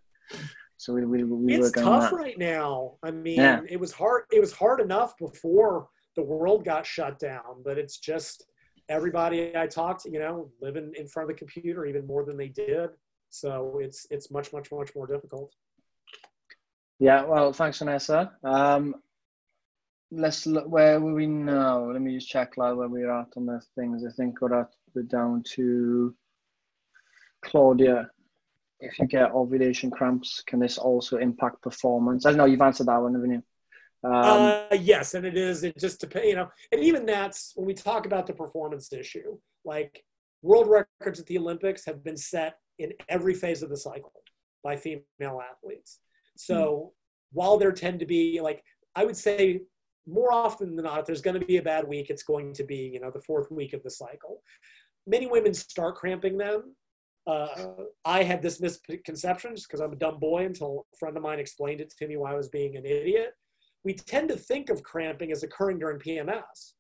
So 0.77 0.93
we, 0.93 1.05
we, 1.05 1.25
we 1.25 1.55
it's 1.55 1.73
tough 1.73 2.13
right 2.13 2.39
now. 2.39 2.97
I 3.03 3.11
mean, 3.11 3.37
yeah. 3.37 3.61
it 3.69 3.81
was 3.81 3.93
hard. 3.93 4.25
It 4.31 4.41
was 4.41 4.53
hard 4.53 4.81
enough 4.81 5.17
before 5.19 5.89
the 6.17 6.23
world 6.23 6.65
got 6.65 6.85
shut 6.87 7.19
down, 7.19 7.63
but 7.65 7.79
it's 7.79 7.99
just 7.99 8.47
everybody 8.89 9.57
I 9.57 9.67
talked 9.67 10.03
to, 10.03 10.11
you 10.11 10.19
know, 10.19 10.51
living 10.61 10.93
in 10.97 11.07
front 11.07 11.31
of 11.31 11.37
the 11.37 11.39
computer 11.39 11.87
even 11.87 12.07
more 12.07 12.25
than 12.25 12.37
they 12.37 12.49
did. 12.49 12.91
So 13.31 13.79
it's 13.83 14.07
it's 14.11 14.31
much 14.31 14.53
much 14.53 14.73
much 14.73 14.95
more 14.95 15.07
difficult. 15.07 15.53
Yeah, 16.99 17.25
well, 17.25 17.53
thanks, 17.53 17.79
Vanessa. 17.79 18.33
Um, 18.43 18.95
let's 20.11 20.47
look 20.47 20.67
where 20.67 21.01
were 21.01 21.15
we 21.15 21.27
now? 21.27 21.91
Let 21.91 22.01
me 22.01 22.15
just 22.15 22.29
check 22.29 22.57
like 22.57 22.77
where 22.77 22.89
we're 22.89 23.11
at 23.11 23.29
on 23.37 23.47
the 23.47 23.61
things. 23.75 24.05
I 24.05 24.11
think 24.13 24.41
we're 24.41 24.61
at 24.61 24.71
we're 24.95 25.03
down 25.03 25.43
to 25.55 26.15
Claudia. 27.45 28.11
If 28.81 28.99
you 28.99 29.07
get 29.07 29.33
ovulation 29.33 29.91
cramps, 29.91 30.43
can 30.47 30.61
this 30.61 30.79
also 30.79 31.17
impact 31.17 31.63
performance? 31.63 32.27
I 32.27 32.33
know 32.33 32.45
you've 32.45 32.61
answered 32.61 32.87
that 32.87 33.01
one, 33.01 33.15
haven't 33.15 33.33
you? 33.33 33.43
Um, 34.07 34.67
uh, 34.71 34.77
yes, 34.79 35.15
and 35.15 35.27
it 35.27 35.37
is. 35.37 35.65
It 35.65 35.77
just 35.79 36.01
depends, 36.01 36.29
you 36.29 36.37
know, 36.37 36.49
and 36.71 36.83
even 36.83 37.07
that's 37.07 37.53
when 37.57 37.67
we 37.67 37.75
talk 37.75 38.07
about 38.07 38.27
the 38.27 38.33
performance 38.33 38.93
issue. 38.93 39.37
Like 39.65 40.05
world 40.43 40.69
records 40.69 41.19
at 41.19 41.27
the 41.27 41.39
Olympics 41.39 41.85
have 41.87 42.05
been 42.05 42.17
set 42.17 42.59
in 42.79 42.93
every 43.09 43.35
phase 43.35 43.63
of 43.63 43.71
the 43.71 43.77
cycle 43.77 44.13
by 44.63 44.77
female 44.77 45.41
athletes. 45.51 45.99
So 46.37 46.55
mm-hmm. 46.55 47.39
while 47.39 47.59
there 47.59 47.73
tend 47.73 48.01
to 48.01 48.07
be 48.07 48.41
like, 48.41 48.63
I 48.95 49.05
would 49.05 49.17
say 49.17 49.63
more 50.07 50.33
often 50.33 50.77
than 50.77 50.85
not, 50.85 51.01
if 51.01 51.07
there's 51.07 51.23
going 51.23 51.41
to 51.41 51.47
be 51.47 51.57
a 51.57 51.63
bad 51.63 51.87
week, 51.87 52.11
it's 52.11 52.23
going 52.23 52.53
to 52.55 52.65
be 52.65 52.91
you 52.93 53.01
know 53.01 53.11
the 53.11 53.23
fourth 53.23 53.51
week 53.51 53.73
of 53.73 53.83
the 53.83 53.91
cycle. 53.91 54.43
Many 55.07 55.27
women 55.27 55.53
start 55.53 55.97
cramping 55.97 56.39
them. 56.39 56.77
Uh, 57.27 57.49
I 58.05 58.23
had 58.23 58.41
this 58.41 58.61
misconception 58.61 59.57
just 59.57 59.67
because 59.67 59.81
I'm 59.81 59.93
a 59.93 59.97
dumb 59.97 60.21
boy 60.21 60.45
until 60.45 60.87
a 60.95 60.97
friend 60.97 61.17
of 61.17 61.25
mine 61.25 61.41
explained 61.41 61.81
it 61.81 61.93
to 61.99 62.07
me 62.07 62.17
why 62.17 62.31
I 62.31 62.37
was 62.37 62.49
being 62.49 62.77
an 62.77 62.87
idiot 62.87 63.33
we 63.87 63.95
tend 63.95 64.29
to 64.29 64.37
think 64.37 64.69
of 64.69 64.83
cramping 64.83 65.31
as 65.31 65.45
occurring 65.45 65.79
during 65.79 66.01
PMS, 66.01 66.73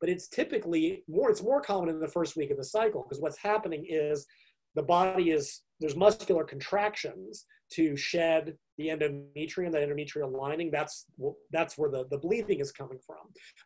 but 0.00 0.08
it's 0.08 0.26
typically 0.26 1.04
more, 1.06 1.30
it's 1.30 1.42
more 1.42 1.60
common 1.60 1.90
in 1.90 2.00
the 2.00 2.08
first 2.08 2.34
week 2.34 2.50
of 2.50 2.56
the 2.56 2.64
cycle 2.64 3.02
because 3.02 3.20
what's 3.20 3.36
happening 3.36 3.84
is 3.86 4.26
the 4.74 4.82
body 4.82 5.32
is, 5.32 5.60
there's 5.80 5.94
muscular 5.94 6.44
contractions 6.44 7.44
to 7.74 7.94
shed 7.94 8.56
the 8.78 8.86
endometrium, 8.86 9.70
the 9.70 9.78
endometrial 9.78 10.32
lining. 10.32 10.70
That's, 10.70 11.04
that's 11.52 11.76
where 11.76 11.90
the, 11.90 12.06
the 12.10 12.16
bleeding 12.16 12.60
is 12.60 12.72
coming 12.72 13.00
from. 13.06 13.18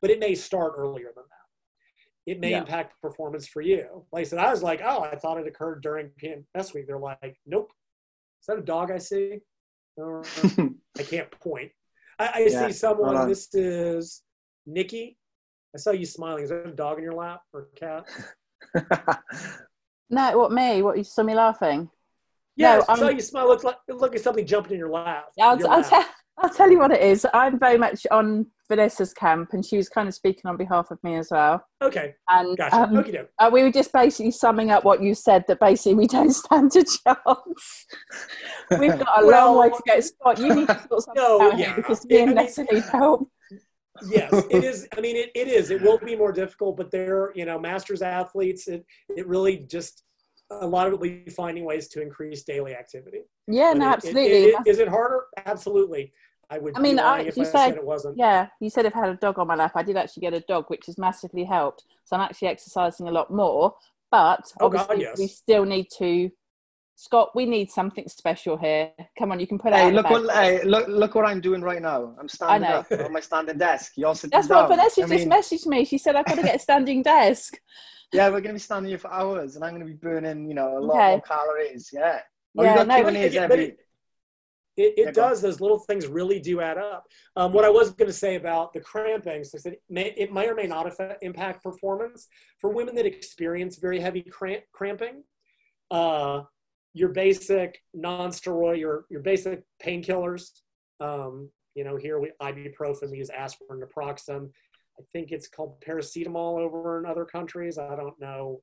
But 0.02 0.10
it 0.10 0.18
may 0.18 0.34
start 0.34 0.72
earlier 0.76 1.12
than 1.14 1.24
that. 1.28 2.32
It 2.32 2.40
may 2.40 2.50
yeah. 2.50 2.58
impact 2.58 3.00
performance 3.00 3.46
for 3.46 3.62
you. 3.62 4.04
Like 4.10 4.22
I 4.22 4.24
said, 4.24 4.40
I 4.40 4.50
was 4.50 4.64
like, 4.64 4.80
oh, 4.84 5.02
I 5.04 5.14
thought 5.14 5.38
it 5.38 5.46
occurred 5.46 5.80
during 5.80 6.10
PMS 6.20 6.74
week. 6.74 6.88
They're 6.88 6.98
like, 6.98 7.38
nope. 7.46 7.70
Is 8.40 8.46
that 8.48 8.58
a 8.58 8.62
dog 8.62 8.90
I 8.90 8.98
see? 8.98 9.38
I 10.98 11.02
can't 11.04 11.30
point. 11.40 11.70
I, 12.20 12.26
I 12.26 12.46
yeah, 12.50 12.66
see 12.66 12.72
someone. 12.74 13.26
This 13.26 13.48
is 13.54 14.22
Nikki. 14.66 15.16
I 15.74 15.78
saw 15.78 15.92
you 15.92 16.04
smiling. 16.04 16.44
Is 16.44 16.50
there 16.50 16.62
a 16.62 16.70
dog 16.70 16.98
in 16.98 17.04
your 17.04 17.14
lap 17.14 17.40
or 17.54 17.68
a 17.74 17.78
cat? 17.78 19.20
no, 20.10 20.38
what 20.38 20.52
me? 20.52 20.82
What 20.82 20.98
you 20.98 21.04
saw 21.04 21.22
me 21.22 21.34
laughing? 21.34 21.88
Yeah, 22.56 22.76
no, 22.76 22.84
I 22.90 22.98
saw 22.98 23.08
you 23.08 23.20
smile. 23.20 23.48
Look 23.48 23.64
like 23.64 23.76
look 23.88 24.14
at 24.14 24.20
something 24.20 24.46
jumping 24.46 24.72
in 24.72 24.78
your 24.78 24.90
lap. 24.90 25.28
I'll, 25.40 25.58
I'll, 25.66 25.80
lap. 25.80 26.08
I'll 26.42 26.50
tell 26.50 26.70
you 26.70 26.78
what 26.78 26.90
it 26.90 27.02
is. 27.02 27.26
I'm 27.34 27.58
very 27.58 27.76
much 27.76 28.06
on 28.10 28.46
Vanessa's 28.70 29.12
camp, 29.12 29.52
and 29.52 29.64
she 29.64 29.76
was 29.76 29.88
kind 29.88 30.08
of 30.08 30.14
speaking 30.14 30.46
on 30.46 30.56
behalf 30.56 30.90
of 30.90 31.02
me 31.04 31.16
as 31.16 31.28
well. 31.30 31.62
Okay. 31.82 32.14
And 32.30 32.56
gotcha. 32.56 32.76
um, 32.76 32.96
okay, 32.96 33.22
uh, 33.38 33.50
we 33.52 33.62
were 33.62 33.72
just 33.72 33.92
basically 33.92 34.30
summing 34.30 34.70
up 34.70 34.84
what 34.84 35.02
you 35.02 35.14
said 35.14 35.44
that 35.48 35.60
basically 35.60 35.94
we 35.94 36.06
don't 36.06 36.32
stand 36.34 36.74
a 36.76 36.84
chance. 36.84 37.86
We've 38.78 38.98
got 38.98 39.22
a 39.22 39.26
well, 39.26 39.54
long 39.54 39.70
way 39.70 39.76
to 39.76 39.82
go. 39.86 40.00
Scott, 40.00 40.38
you 40.38 40.54
need 40.54 40.68
to 40.68 40.80
sort 40.88 41.02
something 41.02 41.22
no, 41.22 41.42
out 41.42 41.58
yeah. 41.58 41.66
here 41.66 41.76
because 41.76 42.06
me 42.06 42.20
and 42.22 42.34
Nessa 42.34 42.64
need 42.72 42.84
help. 42.84 43.28
yes, 44.08 44.32
it 44.50 44.64
is. 44.64 44.88
I 44.96 45.00
mean, 45.00 45.16
it, 45.16 45.30
it 45.34 45.48
is. 45.48 45.70
It 45.70 45.82
will 45.82 45.98
be 45.98 46.16
more 46.16 46.32
difficult, 46.32 46.78
but 46.78 46.90
they're, 46.90 47.32
you 47.34 47.44
know, 47.44 47.58
masters 47.58 48.00
athletes. 48.00 48.66
It, 48.66 48.86
it 49.14 49.26
really 49.26 49.66
just, 49.68 50.04
a 50.50 50.66
lot 50.66 50.86
of 50.86 50.94
it 50.94 51.00
will 51.00 51.08
be 51.08 51.30
finding 51.30 51.64
ways 51.64 51.88
to 51.88 52.00
increase 52.00 52.44
daily 52.44 52.74
activity. 52.74 53.22
Yeah, 53.46 53.72
but 53.72 53.78
no, 53.78 53.90
it, 53.90 53.92
absolutely. 53.92 54.44
It, 54.44 54.56
is 54.66 54.78
it 54.78 54.88
harder? 54.88 55.24
Absolutely. 55.44 56.12
I 56.50 56.58
would. 56.58 56.76
I 56.76 56.80
mean, 56.80 56.98
I, 56.98 57.20
if 57.20 57.36
you 57.36 57.44
I 57.44 57.46
said, 57.46 57.68
said, 57.68 57.76
it 57.76 57.84
wasn't. 57.84 58.18
Yeah, 58.18 58.48
you 58.60 58.70
said 58.70 58.84
I've 58.84 58.92
had 58.92 59.08
a 59.08 59.14
dog 59.14 59.38
on 59.38 59.46
my 59.46 59.54
lap, 59.54 59.72
I 59.74 59.82
did 59.82 59.96
actually 59.96 60.22
get 60.22 60.34
a 60.34 60.40
dog, 60.40 60.64
which 60.68 60.86
has 60.86 60.98
massively 60.98 61.44
helped. 61.44 61.84
So 62.04 62.16
I'm 62.16 62.22
actually 62.22 62.48
exercising 62.48 63.08
a 63.08 63.12
lot 63.12 63.32
more. 63.32 63.74
But 64.10 64.42
oh, 64.60 64.66
obviously, 64.66 64.96
God, 64.96 65.02
yes. 65.02 65.18
we 65.18 65.28
still 65.28 65.64
need 65.64 65.86
to. 65.98 66.30
Scott, 66.96 67.30
we 67.34 67.46
need 67.46 67.70
something 67.70 68.06
special 68.08 68.58
here. 68.58 68.90
Come 69.18 69.32
on, 69.32 69.40
you 69.40 69.46
can 69.46 69.58
put 69.58 69.72
hey, 69.72 69.88
it. 69.88 69.94
Look 69.94 70.10
what, 70.10 70.30
hey, 70.32 70.62
look, 70.64 70.86
look 70.86 71.14
what 71.14 71.24
I'm 71.24 71.40
doing 71.40 71.62
right 71.62 71.80
now. 71.80 72.14
I'm 72.20 72.28
standing 72.28 72.68
up 72.68 72.90
on 72.92 73.10
my 73.10 73.20
standing 73.20 73.56
desk. 73.56 73.92
You're 73.96 74.14
sitting 74.14 74.36
That's 74.36 74.48
down. 74.48 74.68
what 74.68 74.76
Vanessa 74.76 75.04
I 75.04 75.08
just 75.08 75.26
mean... 75.26 75.30
messaged 75.30 75.66
me. 75.66 75.84
She 75.86 75.96
said 75.96 76.14
I've 76.14 76.26
got 76.26 76.34
to 76.34 76.42
get 76.42 76.56
a 76.56 76.58
standing 76.58 77.02
desk. 77.02 77.58
Yeah, 78.12 78.26
we're 78.26 78.40
going 78.40 78.46
to 78.46 78.52
be 78.54 78.58
standing 78.58 78.88
here 78.88 78.98
for 78.98 79.12
hours, 79.12 79.54
and 79.54 79.64
I'm 79.64 79.70
going 79.70 79.86
to 79.86 79.86
be 79.86 79.92
burning, 79.92 80.48
you 80.48 80.54
know, 80.54 80.78
a 80.78 80.80
lot 80.80 80.96
okay. 80.96 81.10
more 81.10 81.20
calories. 81.20 81.90
Yeah. 81.92 82.18
Oh, 82.58 82.64
yeah, 82.64 82.82
no, 82.82 83.04
but, 83.04 83.14
every... 83.14 83.64
It, 83.66 83.78
it 84.80 85.14
does. 85.14 85.40
Those 85.40 85.60
little 85.60 85.78
things 85.78 86.06
really 86.06 86.40
do 86.40 86.60
add 86.60 86.78
up. 86.78 87.06
Um, 87.36 87.52
what 87.52 87.64
I 87.64 87.70
was 87.70 87.90
going 87.90 88.08
to 88.08 88.12
say 88.12 88.36
about 88.36 88.72
the 88.72 88.80
cramping, 88.80 89.44
so 89.44 89.58
it 89.64 89.82
may, 89.88 90.14
it 90.16 90.32
may 90.32 90.48
or 90.48 90.54
may 90.54 90.66
not 90.66 90.86
affect, 90.86 91.22
impact 91.22 91.62
performance. 91.62 92.28
For 92.58 92.70
women 92.70 92.94
that 92.96 93.06
experience 93.06 93.76
very 93.76 94.00
heavy 94.00 94.22
cramp, 94.22 94.64
cramping, 94.72 95.24
uh, 95.90 96.42
your 96.92 97.10
basic 97.10 97.82
non-steroid, 97.94 98.78
your, 98.78 99.04
your 99.10 99.20
basic 99.20 99.62
painkillers, 99.84 100.50
um, 101.00 101.50
you 101.74 101.84
know, 101.84 101.96
here 101.96 102.18
we 102.18 102.30
ibuprofen, 102.42 103.10
we 103.10 103.18
use 103.18 103.30
aspirin, 103.30 103.80
naproxen. 103.80 104.50
I 104.98 105.02
think 105.12 105.30
it's 105.30 105.48
called 105.48 105.80
paracetamol 105.80 106.58
over 106.58 106.98
in 106.98 107.06
other 107.06 107.24
countries. 107.24 107.78
I 107.78 107.96
don't 107.96 108.20
know. 108.20 108.60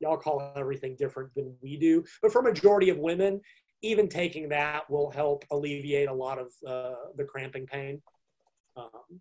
Y'all 0.00 0.18
call 0.18 0.52
everything 0.56 0.96
different 0.98 1.34
than 1.34 1.54
we 1.62 1.78
do. 1.78 2.04
But 2.20 2.32
for 2.32 2.42
majority 2.42 2.90
of 2.90 2.98
women, 2.98 3.40
even 3.82 4.08
taking 4.08 4.48
that 4.48 4.88
will 4.90 5.10
help 5.10 5.44
alleviate 5.50 6.08
a 6.08 6.14
lot 6.14 6.38
of 6.38 6.52
uh, 6.66 6.94
the 7.16 7.24
cramping 7.24 7.66
pain. 7.66 8.02
Um, 8.76 9.20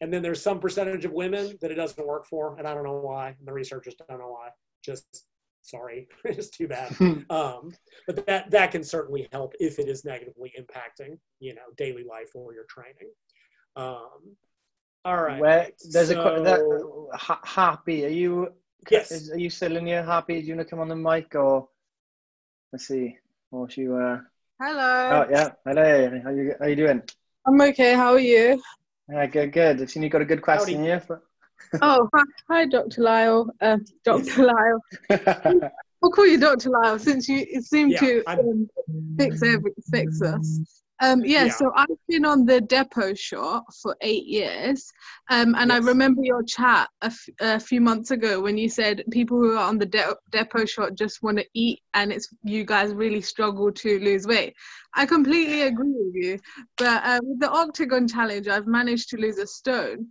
and 0.00 0.12
then 0.12 0.22
there's 0.22 0.42
some 0.42 0.60
percentage 0.60 1.04
of 1.04 1.12
women 1.12 1.56
that 1.60 1.70
it 1.70 1.76
doesn't 1.76 2.06
work 2.06 2.26
for, 2.26 2.58
and 2.58 2.66
I 2.66 2.74
don't 2.74 2.84
know 2.84 3.00
why. 3.00 3.34
The 3.44 3.52
researchers 3.52 3.94
don't 3.94 4.18
know 4.18 4.30
why. 4.30 4.48
Just 4.84 5.26
sorry, 5.62 6.08
it's 6.24 6.50
too 6.50 6.68
bad. 6.68 6.94
um, 7.30 7.72
but 8.06 8.26
that 8.26 8.50
that 8.50 8.70
can 8.72 8.84
certainly 8.84 9.28
help 9.32 9.54
if 9.58 9.78
it 9.78 9.88
is 9.88 10.04
negatively 10.04 10.52
impacting, 10.58 11.18
you 11.40 11.54
know, 11.54 11.62
daily 11.76 12.04
life 12.04 12.30
or 12.34 12.52
your 12.52 12.66
training. 12.68 13.10
Um, 13.76 14.36
all 15.04 15.22
right. 15.22 15.40
Where, 15.40 15.70
there's 15.90 16.08
so, 16.08 16.20
a 16.20 16.42
that, 16.42 17.38
happy. 17.44 18.04
Are 18.04 18.08
you? 18.08 18.48
Yes. 18.90 19.12
Is, 19.12 19.30
are 19.30 19.38
you 19.38 19.50
still 19.50 19.76
in 19.76 19.86
here? 19.86 20.02
Happy? 20.02 20.40
Do 20.40 20.46
you 20.46 20.56
want 20.56 20.66
to 20.66 20.70
come 20.70 20.80
on 20.80 20.88
the 20.88 20.96
mic 20.96 21.34
or? 21.34 21.68
Let's 22.72 22.88
see. 22.88 23.16
Or 23.50 23.70
she 23.70 23.88
uh 23.88 24.18
Hello. 24.60 25.26
Oh 25.26 25.26
yeah. 25.30 25.50
Hello. 25.64 26.20
How 26.24 26.30
you 26.30 26.54
how 26.58 26.66
you 26.66 26.76
doing? 26.76 27.02
I'm 27.46 27.60
okay. 27.60 27.94
How 27.94 28.12
are 28.12 28.18
you? 28.18 28.60
Yeah, 29.08 29.26
good, 29.26 29.52
good. 29.52 29.80
I've 29.80 29.90
seen 29.90 30.02
you 30.02 30.08
got 30.08 30.22
a 30.22 30.24
good 30.24 30.42
question 30.42 30.82
here. 30.82 31.00
For... 31.00 31.22
oh, 31.80 32.08
hi, 32.12 32.22
hi, 32.48 32.66
Dr. 32.66 33.02
Lyle. 33.02 33.50
Uh, 33.60 33.78
Dr. 34.04 34.42
Lyle. 34.46 35.70
I'll 36.02 36.10
call 36.10 36.26
you 36.26 36.38
Dr. 36.38 36.70
Lyle 36.70 36.98
since 36.98 37.28
you 37.28 37.46
seem 37.62 37.90
yeah, 37.90 38.00
to 38.00 38.22
um, 38.26 38.68
fix 39.16 39.42
every, 39.42 39.72
fix 39.90 40.20
us. 40.22 40.82
Um, 41.02 41.22
yeah, 41.24 41.44
yeah, 41.44 41.52
so 41.52 41.72
I've 41.76 41.88
been 42.08 42.24
on 42.24 42.46
the 42.46 42.60
depo 42.60 43.18
shot 43.18 43.64
for 43.82 43.96
eight 44.00 44.24
years. 44.24 44.90
Um, 45.28 45.54
and 45.54 45.70
yes. 45.70 45.82
I 45.82 45.86
remember 45.86 46.22
your 46.22 46.42
chat 46.42 46.88
a, 47.02 47.06
f- 47.06 47.28
a 47.40 47.60
few 47.60 47.82
months 47.82 48.12
ago 48.12 48.40
when 48.40 48.56
you 48.56 48.68
said 48.70 49.04
people 49.10 49.38
who 49.38 49.56
are 49.56 49.68
on 49.68 49.78
the 49.78 49.86
de- 49.86 50.16
depo 50.32 50.66
shot 50.68 50.94
just 50.94 51.22
want 51.22 51.36
to 51.38 51.44
eat 51.52 51.80
and 51.92 52.12
it's 52.12 52.28
you 52.44 52.64
guys 52.64 52.94
really 52.94 53.20
struggle 53.20 53.70
to 53.72 53.98
lose 54.00 54.26
weight. 54.26 54.54
I 54.94 55.04
completely 55.04 55.62
agree 55.62 55.92
with 55.92 56.14
you. 56.14 56.38
But 56.78 57.04
uh, 57.04 57.20
with 57.22 57.40
the 57.40 57.50
Octagon 57.50 58.08
Challenge, 58.08 58.48
I've 58.48 58.66
managed 58.66 59.10
to 59.10 59.18
lose 59.18 59.38
a 59.38 59.46
stone. 59.46 60.08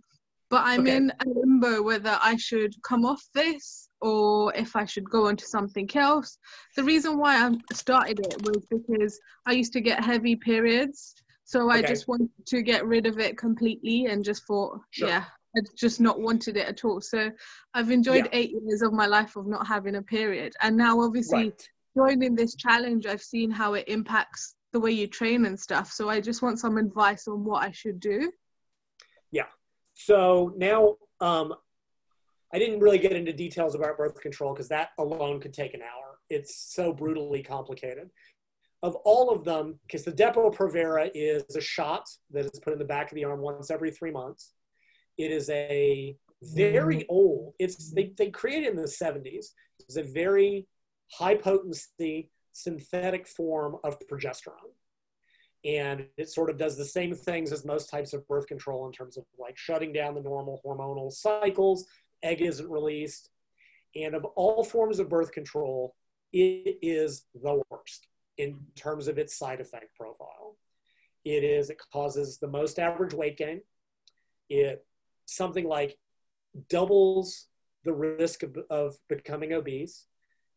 But 0.48 0.62
I'm 0.64 0.82
okay. 0.82 0.96
in 0.96 1.10
a 1.10 1.24
limbo 1.26 1.82
whether 1.82 2.16
I 2.22 2.36
should 2.36 2.72
come 2.84 3.04
off 3.04 3.20
this 3.34 3.88
or 4.06 4.54
if 4.54 4.76
I 4.76 4.84
should 4.84 5.10
go 5.10 5.26
on 5.26 5.36
to 5.36 5.44
something 5.44 5.90
else. 5.96 6.38
The 6.76 6.84
reason 6.84 7.18
why 7.18 7.44
I 7.44 7.74
started 7.74 8.20
it 8.20 8.40
was 8.46 8.64
because 8.70 9.18
I 9.46 9.52
used 9.52 9.72
to 9.72 9.80
get 9.80 10.04
heavy 10.04 10.36
periods. 10.36 11.14
So 11.44 11.68
okay. 11.68 11.80
I 11.80 11.82
just 11.82 12.06
wanted 12.06 12.30
to 12.46 12.62
get 12.62 12.86
rid 12.86 13.06
of 13.06 13.18
it 13.18 13.36
completely 13.36 14.06
and 14.06 14.24
just 14.24 14.46
thought, 14.46 14.78
sure. 14.90 15.08
yeah, 15.08 15.24
I 15.56 15.60
just 15.76 16.00
not 16.00 16.20
wanted 16.20 16.56
it 16.56 16.68
at 16.68 16.84
all. 16.84 17.00
So 17.00 17.32
I've 17.74 17.90
enjoyed 17.90 18.26
yeah. 18.26 18.38
eight 18.38 18.52
years 18.52 18.82
of 18.82 18.92
my 18.92 19.06
life 19.06 19.34
of 19.34 19.48
not 19.48 19.66
having 19.66 19.96
a 19.96 20.02
period. 20.02 20.52
And 20.62 20.76
now, 20.76 21.00
obviously, 21.00 21.50
right. 21.50 21.68
joining 21.96 22.36
this 22.36 22.54
challenge, 22.54 23.06
I've 23.06 23.22
seen 23.22 23.50
how 23.50 23.74
it 23.74 23.88
impacts 23.88 24.54
the 24.72 24.78
way 24.78 24.92
you 24.92 25.08
train 25.08 25.46
and 25.46 25.58
stuff. 25.58 25.90
So 25.90 26.08
I 26.08 26.20
just 26.20 26.42
want 26.42 26.60
some 26.60 26.76
advice 26.76 27.26
on 27.26 27.44
what 27.44 27.64
I 27.64 27.72
should 27.72 27.98
do. 27.98 28.30
Yeah. 29.32 29.46
So 29.94 30.52
now 30.56 30.96
um, 31.20 31.54
I 32.56 32.58
didn't 32.58 32.80
really 32.80 32.96
get 32.96 33.12
into 33.12 33.34
details 33.34 33.74
about 33.74 33.98
birth 33.98 34.18
control 34.18 34.54
because 34.54 34.68
that 34.68 34.92
alone 34.98 35.40
could 35.40 35.52
take 35.52 35.74
an 35.74 35.82
hour. 35.82 36.16
It's 36.30 36.72
so 36.74 36.90
brutally 36.90 37.42
complicated. 37.42 38.08
Of 38.82 38.94
all 39.04 39.28
of 39.28 39.44
them, 39.44 39.78
because 39.82 40.04
the 40.04 40.12
Depo 40.12 40.54
Provera 40.54 41.10
is 41.14 41.44
a 41.54 41.60
shot 41.60 42.08
that 42.30 42.46
is 42.46 42.58
put 42.60 42.72
in 42.72 42.78
the 42.78 42.86
back 42.86 43.12
of 43.12 43.16
the 43.16 43.26
arm 43.26 43.40
once 43.40 43.70
every 43.70 43.90
three 43.90 44.10
months. 44.10 44.52
It 45.18 45.32
is 45.32 45.50
a 45.50 46.16
very 46.40 46.96
mm-hmm. 46.96 47.10
old. 47.10 47.52
It's 47.58 47.92
they, 47.92 48.14
they 48.16 48.30
created 48.30 48.70
in 48.70 48.76
the 48.76 48.84
70s. 48.84 49.48
It's 49.80 49.96
a 49.98 50.02
very 50.02 50.66
high 51.12 51.34
potency 51.34 52.30
synthetic 52.54 53.28
form 53.28 53.76
of 53.84 53.98
progesterone. 54.10 54.72
And 55.66 56.06
it 56.16 56.30
sort 56.30 56.48
of 56.48 56.56
does 56.56 56.78
the 56.78 56.84
same 56.86 57.14
things 57.14 57.52
as 57.52 57.66
most 57.66 57.90
types 57.90 58.14
of 58.14 58.26
birth 58.28 58.46
control 58.46 58.86
in 58.86 58.92
terms 58.92 59.18
of 59.18 59.24
like 59.38 59.58
shutting 59.58 59.92
down 59.92 60.14
the 60.14 60.22
normal 60.22 60.62
hormonal 60.64 61.12
cycles, 61.12 61.86
egg 62.26 62.42
isn't 62.42 62.68
released. 62.68 63.30
And 63.94 64.14
of 64.14 64.24
all 64.24 64.64
forms 64.64 64.98
of 64.98 65.08
birth 65.08 65.32
control, 65.32 65.94
it 66.32 66.78
is 66.82 67.24
the 67.34 67.62
worst 67.70 68.06
in 68.36 68.58
terms 68.74 69.08
of 69.08 69.18
its 69.18 69.36
side 69.36 69.60
effect 69.60 69.96
profile. 69.98 70.56
It 71.24 71.42
is, 71.42 71.70
it 71.70 71.80
causes 71.92 72.38
the 72.38 72.48
most 72.48 72.78
average 72.78 73.14
weight 73.14 73.38
gain. 73.38 73.62
It 74.48 74.84
something 75.24 75.66
like 75.66 75.98
doubles 76.68 77.46
the 77.84 77.92
risk 77.92 78.42
of, 78.42 78.56
of 78.70 78.96
becoming 79.08 79.52
obese. 79.52 80.06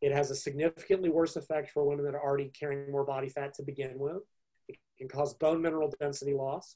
It 0.02 0.12
has 0.12 0.32
a 0.32 0.36
significantly 0.36 1.10
worse 1.10 1.36
effect 1.36 1.72
for 1.72 1.84
women 1.84 2.06
that 2.06 2.16
are 2.16 2.24
already 2.24 2.52
carrying 2.58 2.91
more 2.91 3.06
body 3.06 3.30
fat 3.30 3.54
to 3.56 3.64
begin 3.64 3.94
with. 3.98 4.24
It 4.68 4.78
can 4.98 5.08
cause 5.08 5.34
bone 5.34 5.62
mineral 5.62 5.94
density 6.00 6.34
loss, 6.34 6.76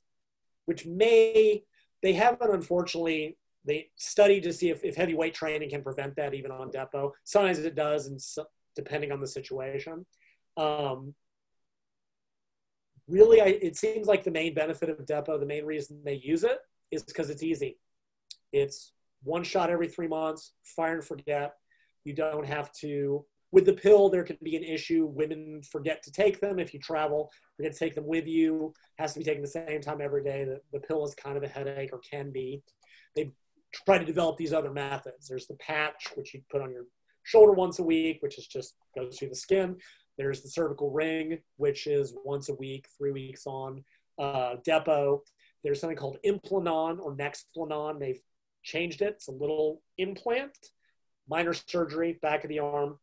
which 0.66 0.86
may, 0.86 1.64
they 2.02 2.14
haven't 2.14 2.54
unfortunately, 2.54 3.38
they 3.66 3.90
study 3.96 4.42
to 4.42 4.52
see 4.52 4.70
if, 4.70 4.84
if 4.84 4.96
heavy 4.96 5.14
weight 5.14 5.34
training 5.34 5.70
can 5.70 5.84
prevent 5.84 6.16
that 6.18 6.34
even 6.34 6.52
on 6.52 6.70
depo. 6.72 7.12
Sometimes 7.24 7.60
it 7.60 7.76
does, 7.76 8.08
and 8.08 8.22
so, 8.22 8.46
depending 8.76 9.12
on 9.12 9.22
the 9.22 9.28
situation. 9.28 10.06
Um, 10.58 11.14
really, 13.08 13.42
I, 13.42 13.58
it 13.62 13.78
seems 13.78 14.08
like 14.08 14.24
the 14.24 14.32
main 14.32 14.54
benefit 14.54 14.90
of 14.90 14.98
depo, 15.06 15.40
the 15.40 15.46
main 15.46 15.66
reason 15.66 16.02
they 16.04 16.16
use 16.16 16.44
it 16.44 16.60
is 16.92 17.04
because 17.04 17.30
it's 17.30 17.44
easy. 17.44 17.78
It's 18.52 18.92
one 19.24 19.44
shot 19.44 19.70
every 19.70 19.88
three 19.88 20.08
months, 20.08 20.54
fire 20.64 20.96
and 20.96 21.04
forget. 21.04 21.54
You 22.04 22.14
don't 22.14 22.46
have 22.46 22.72
to. 22.82 23.26
With 23.52 23.66
the 23.66 23.74
pill, 23.74 24.10
there 24.10 24.24
can 24.24 24.38
be 24.42 24.56
an 24.56 24.64
issue. 24.64 25.06
Women 25.06 25.62
forget 25.72 26.02
to 26.04 26.12
take 26.12 26.42
them. 26.42 26.60
If 26.60 26.74
you 26.74 26.80
travel, 26.80 27.32
forget 27.56 27.74
to 27.74 27.80
take 27.80 27.94
them 27.94 28.08
with 28.08 28.28
you. 28.28 28.74
Has 28.98 29.14
to 29.14 29.20
be 29.20 29.26
taken 29.26 29.42
the 29.44 29.48
same 29.48 29.80
time 29.80 30.02
every 30.02 30.24
day. 30.24 30.44
The, 30.44 30.60
the 30.72 30.80
pill 30.80 31.06
is 31.06 31.14
kind 31.14 31.38
of 31.38 31.44
a 31.44 31.48
headache 31.48 31.92
or 31.94 32.00
can 32.00 32.32
be. 32.32 32.64
They 33.16 33.32
try 33.74 33.98
to 33.98 34.06
develop 34.06 34.38
these 34.38 34.54
other 34.54 34.72
methods. 34.72 35.28
There's 35.28 35.48
the 35.48 35.56
patch, 35.56 36.10
which 36.16 36.34
you 36.34 36.42
put 36.52 36.62
on 36.62 36.72
your 36.72 36.86
shoulder 37.24 37.54
once 37.54 37.80
a 37.80 37.84
week, 37.84 38.18
which 38.22 38.38
is 38.38 38.48
just 38.48 38.76
goes 38.96 39.18
through 39.18 39.30
the 39.30 39.36
skin. 39.36 39.78
There's 40.18 40.42
the 40.42 40.50
cervical 40.50 40.92
ring, 40.92 41.40
which 41.58 41.88
is 41.88 42.14
once 42.24 42.50
a 42.50 42.54
week, 42.56 42.86
three 42.98 43.12
weeks 43.12 43.48
on. 43.48 43.84
Uh, 44.20 44.56
Depo. 44.68 45.20
There's 45.64 45.80
something 45.80 45.98
called 45.98 46.18
Implanon 46.26 47.00
or 47.00 47.16
Nexplanon. 47.16 48.00
They've 48.00 48.22
changed 48.64 49.02
it. 49.02 49.16
It's 49.16 49.28
a 49.28 49.32
little 49.32 49.82
implant, 49.98 50.56
minor 51.28 51.54
surgery, 51.54 52.20
back 52.22 52.44
of 52.44 52.50
the 52.50 52.60
arm, 52.60 53.00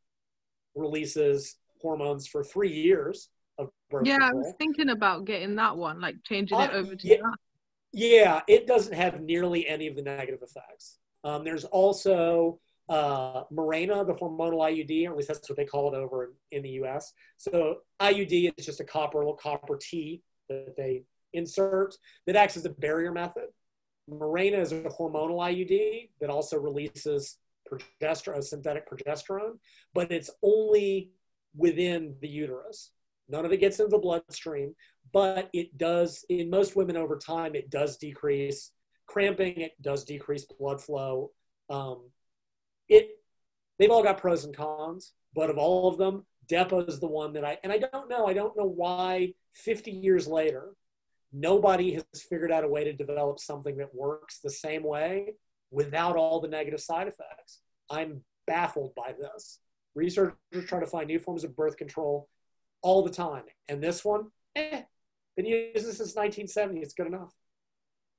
releases 0.75 1.57
hormones 1.81 2.27
for 2.29 2.45
three 2.45 2.73
years 2.73 3.31
of 3.59 3.71
birth 3.91 4.07
Yeah, 4.07 4.19
control. 4.19 4.31
I 4.31 4.35
was 4.35 4.55
thinking 4.59 4.91
about 4.91 5.25
getting 5.25 5.57
that 5.57 5.77
one, 5.77 6.01
like 6.01 6.17
changing 6.25 6.59
uh, 6.59 6.63
it 6.63 6.71
over 6.73 6.95
to 6.95 7.09
yeah, 7.09 7.17
that. 7.17 7.37
Yeah, 7.93 8.43
it 8.47 8.67
doesn't 8.67 8.95
have 8.95 9.21
nearly 9.21 9.67
any 9.67 9.87
of 9.87 9.97
the 9.97 10.03
negative 10.03 10.41
effects. 10.43 10.99
Um, 11.25 11.45
there's 11.45 11.65
also 11.65 12.61
uh, 12.89 13.45
Mirena, 13.53 14.07
the 14.07 14.15
hormonal 14.15 14.59
IUD, 14.59 15.07
or 15.07 15.13
at 15.13 15.17
least 15.17 15.29
that's 15.29 15.49
what 15.49 15.57
they 15.57 15.65
call 15.65 15.93
it 15.93 15.97
over 15.97 16.33
in, 16.51 16.63
the 16.63 16.71
US. 16.83 17.13
So 17.37 17.79
IUD 18.01 18.53
is 18.57 18.67
just 18.67 18.81
a 18.81 18.85
copper, 18.85 19.19
little 19.19 19.35
copper 19.35 19.79
T 19.81 20.23
that 20.49 20.75
they 20.77 21.05
insert 21.33 21.95
that 22.27 22.37
acts 22.37 22.57
as 22.57 22.65
a 22.65 22.71
barrier 22.71 23.13
method. 23.13 23.47
Mirena 24.11 24.59
is 24.59 24.73
a 24.73 24.83
hormonal 24.83 25.39
IUD 25.39 26.11
that 26.21 26.31
also 26.31 26.59
releases 26.59 27.39
progesterone, 27.71 28.43
synthetic 28.43 28.89
progesterone, 28.91 29.59
but 29.95 30.11
it's 30.11 30.31
only 30.43 31.11
within 31.57 32.17
the 32.21 32.29
uterus. 32.29 32.91
None 33.29 33.45
of 33.45 33.53
it 33.53 33.59
gets 33.59 33.79
into 33.79 33.91
the 33.91 33.99
bloodstream, 33.99 34.75
but 35.13 35.51
it 35.53 35.77
does, 35.77 36.25
in 36.29 36.51
most 36.51 36.77
women 36.77 36.97
over 36.97 37.17
time, 37.17 37.55
it 37.55 37.71
does 37.71 37.97
decrease 37.97 38.73
cramping, 39.07 39.61
it 39.61 39.73
does 39.83 40.05
decrease 40.05 40.45
blood 40.45 40.81
flow. 40.81 41.33
Um, 41.69 42.11
it, 42.89 43.11
they've 43.79 43.91
all 43.91 44.05
got 44.05 44.19
pros 44.19 44.45
and 44.45 44.57
cons, 44.57 45.13
but 45.35 45.51
of 45.51 45.59
all 45.59 45.89
of 45.89 45.99
them, 45.99 46.25
Depo 46.49 46.89
is 46.89 47.01
the 47.01 47.09
one 47.09 47.33
that 47.35 47.45
I, 47.45 47.59
and 47.63 47.73
I 47.73 47.79
don't 47.79 48.09
know, 48.09 48.27
I 48.27 48.33
don't 48.33 48.57
know 48.57 48.67
why 48.67 49.35
50 49.55 49.91
years 49.91 50.27
later, 50.27 50.71
nobody 51.33 51.95
has 51.95 52.23
figured 52.29 52.53
out 52.53 52.65
a 52.65 52.69
way 52.69 52.85
to 52.85 52.93
develop 52.93 53.39
something 53.39 53.77
that 53.77 53.95
works 53.95 54.41
the 54.41 54.51
same 54.51 54.83
way 54.83 55.35
without 55.71 56.17
all 56.17 56.41
the 56.41 56.49
negative 56.49 56.81
side 56.81 57.09
effects. 57.09 57.61
I'm 57.89 58.23
baffled 58.47 58.95
by 58.95 59.15
this. 59.19 59.61
Researchers 59.95 60.37
try 60.67 60.81
to 60.81 60.87
find 60.87 61.07
new 61.07 61.19
forms 61.19 61.45
of 61.45 61.57
birth 61.57 61.77
control 61.77 62.29
all 62.83 63.03
the 63.03 63.11
time. 63.11 63.45
And 63.69 63.83
this 63.83 64.05
one, 64.05 64.27
eh, 64.57 64.83
been 65.37 65.47
using 65.47 65.73
this 65.73 65.99
since 65.99 66.15
1970. 66.15 66.81
It's 66.81 66.95
good 66.95 67.07
enough. 67.07 67.33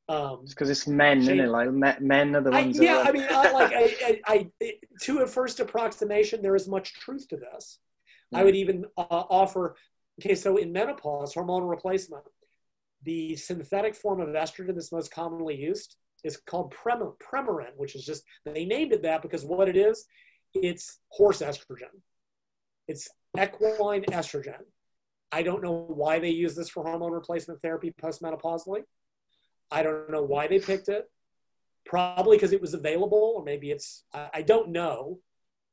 Um, 0.10 0.44
because 0.48 0.70
it's 0.70 0.88
men, 0.88 1.20
isn't 1.20 1.40
it? 1.40 1.50
Like 1.50 2.02
men 2.02 2.36
are 2.36 2.42
the 2.42 2.52
ones. 2.52 2.80
I, 2.80 2.84
yeah, 2.84 2.96
that 2.96 3.08
I 3.08 3.12
mean, 3.12 3.28
I, 3.30 3.52
like 3.52 3.72
I, 3.74 4.20
I, 4.28 4.52
I, 4.62 4.74
to 5.02 5.20
a 5.20 5.28
first 5.28 5.60
approximation, 5.60 6.42
there 6.42 6.56
is 6.56 6.68
much 6.68 6.94
truth 6.94 7.28
to 7.30 7.38
this. 7.38 7.80
Yeah. 8.32 8.40
I 8.40 8.44
would 8.44 8.56
even 8.56 8.86
uh, 8.98 9.04
offer. 9.10 9.76
Okay, 10.22 10.36
so 10.36 10.58
in 10.58 10.74
menopause, 10.74 11.34
hormonal 11.34 11.70
replacement, 11.70 12.24
the 13.04 13.36
synthetic 13.36 13.96
form 13.96 14.20
of 14.20 14.30
estrogen 14.30 14.76
that's 14.76 14.92
most 14.92 15.12
commonly 15.12 15.56
used 15.56 15.96
is 16.24 16.38
called 16.38 16.72
Prem- 16.72 17.14
Premarin, 17.20 17.72
which 17.78 17.96
is 17.96 18.06
just, 18.06 18.24
they 18.46 18.66
named 18.66 18.92
it 18.92 19.02
that 19.04 19.22
because 19.22 19.44
what 19.44 19.68
it 19.68 19.78
is, 19.78 20.06
it's 20.54 21.00
horse 21.10 21.42
estrogen. 21.42 22.02
It's 22.88 23.08
equine 23.40 24.04
estrogen. 24.04 24.60
I 25.32 25.44
don't 25.44 25.64
know 25.64 25.86
why 25.88 26.20
they 26.20 26.30
use 26.30 26.56
this 26.56 26.70
for 26.70 26.84
hormone 26.84 27.12
replacement 27.12 27.62
therapy 27.62 27.94
postmenopausally. 28.02 28.84
I 29.72 29.84
don't 29.84 30.12
know 30.12 30.24
why 30.24 30.48
they 30.48 30.60
picked 30.60 30.90
it. 30.90 31.10
Probably 31.86 32.38
because 32.38 32.52
it 32.52 32.62
was 32.62 32.74
available, 32.74 33.34
or 33.38 33.44
maybe 33.44 33.72
it's, 33.72 34.04
I, 34.14 34.30
I 34.36 34.42
don't 34.42 34.70
know. 34.70 35.20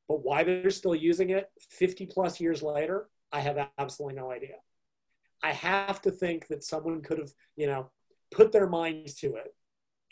But 0.07 0.23
why 0.23 0.43
they're 0.43 0.71
still 0.71 0.95
using 0.95 1.29
it 1.29 1.47
50 1.69 2.07
plus 2.07 2.39
years 2.39 2.63
later, 2.63 3.09
I 3.31 3.41
have 3.41 3.69
absolutely 3.77 4.15
no 4.15 4.31
idea. 4.31 4.55
I 5.43 5.51
have 5.51 6.01
to 6.01 6.11
think 6.11 6.47
that 6.47 6.63
someone 6.63 7.01
could 7.01 7.19
have, 7.19 7.31
you 7.55 7.67
know, 7.67 7.91
put 8.31 8.51
their 8.51 8.67
minds 8.67 9.15
to 9.15 9.35
it 9.35 9.53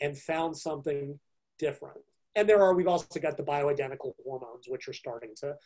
and 0.00 0.16
found 0.16 0.56
something 0.56 1.18
different. 1.58 1.98
And 2.36 2.48
there 2.48 2.62
are, 2.62 2.74
we've 2.74 2.86
also 2.86 3.18
got 3.20 3.36
the 3.36 3.42
bioidentical 3.42 4.12
hormones, 4.24 4.66
which 4.68 4.86
are 4.88 4.92
starting 4.92 5.30
to, 5.38 5.56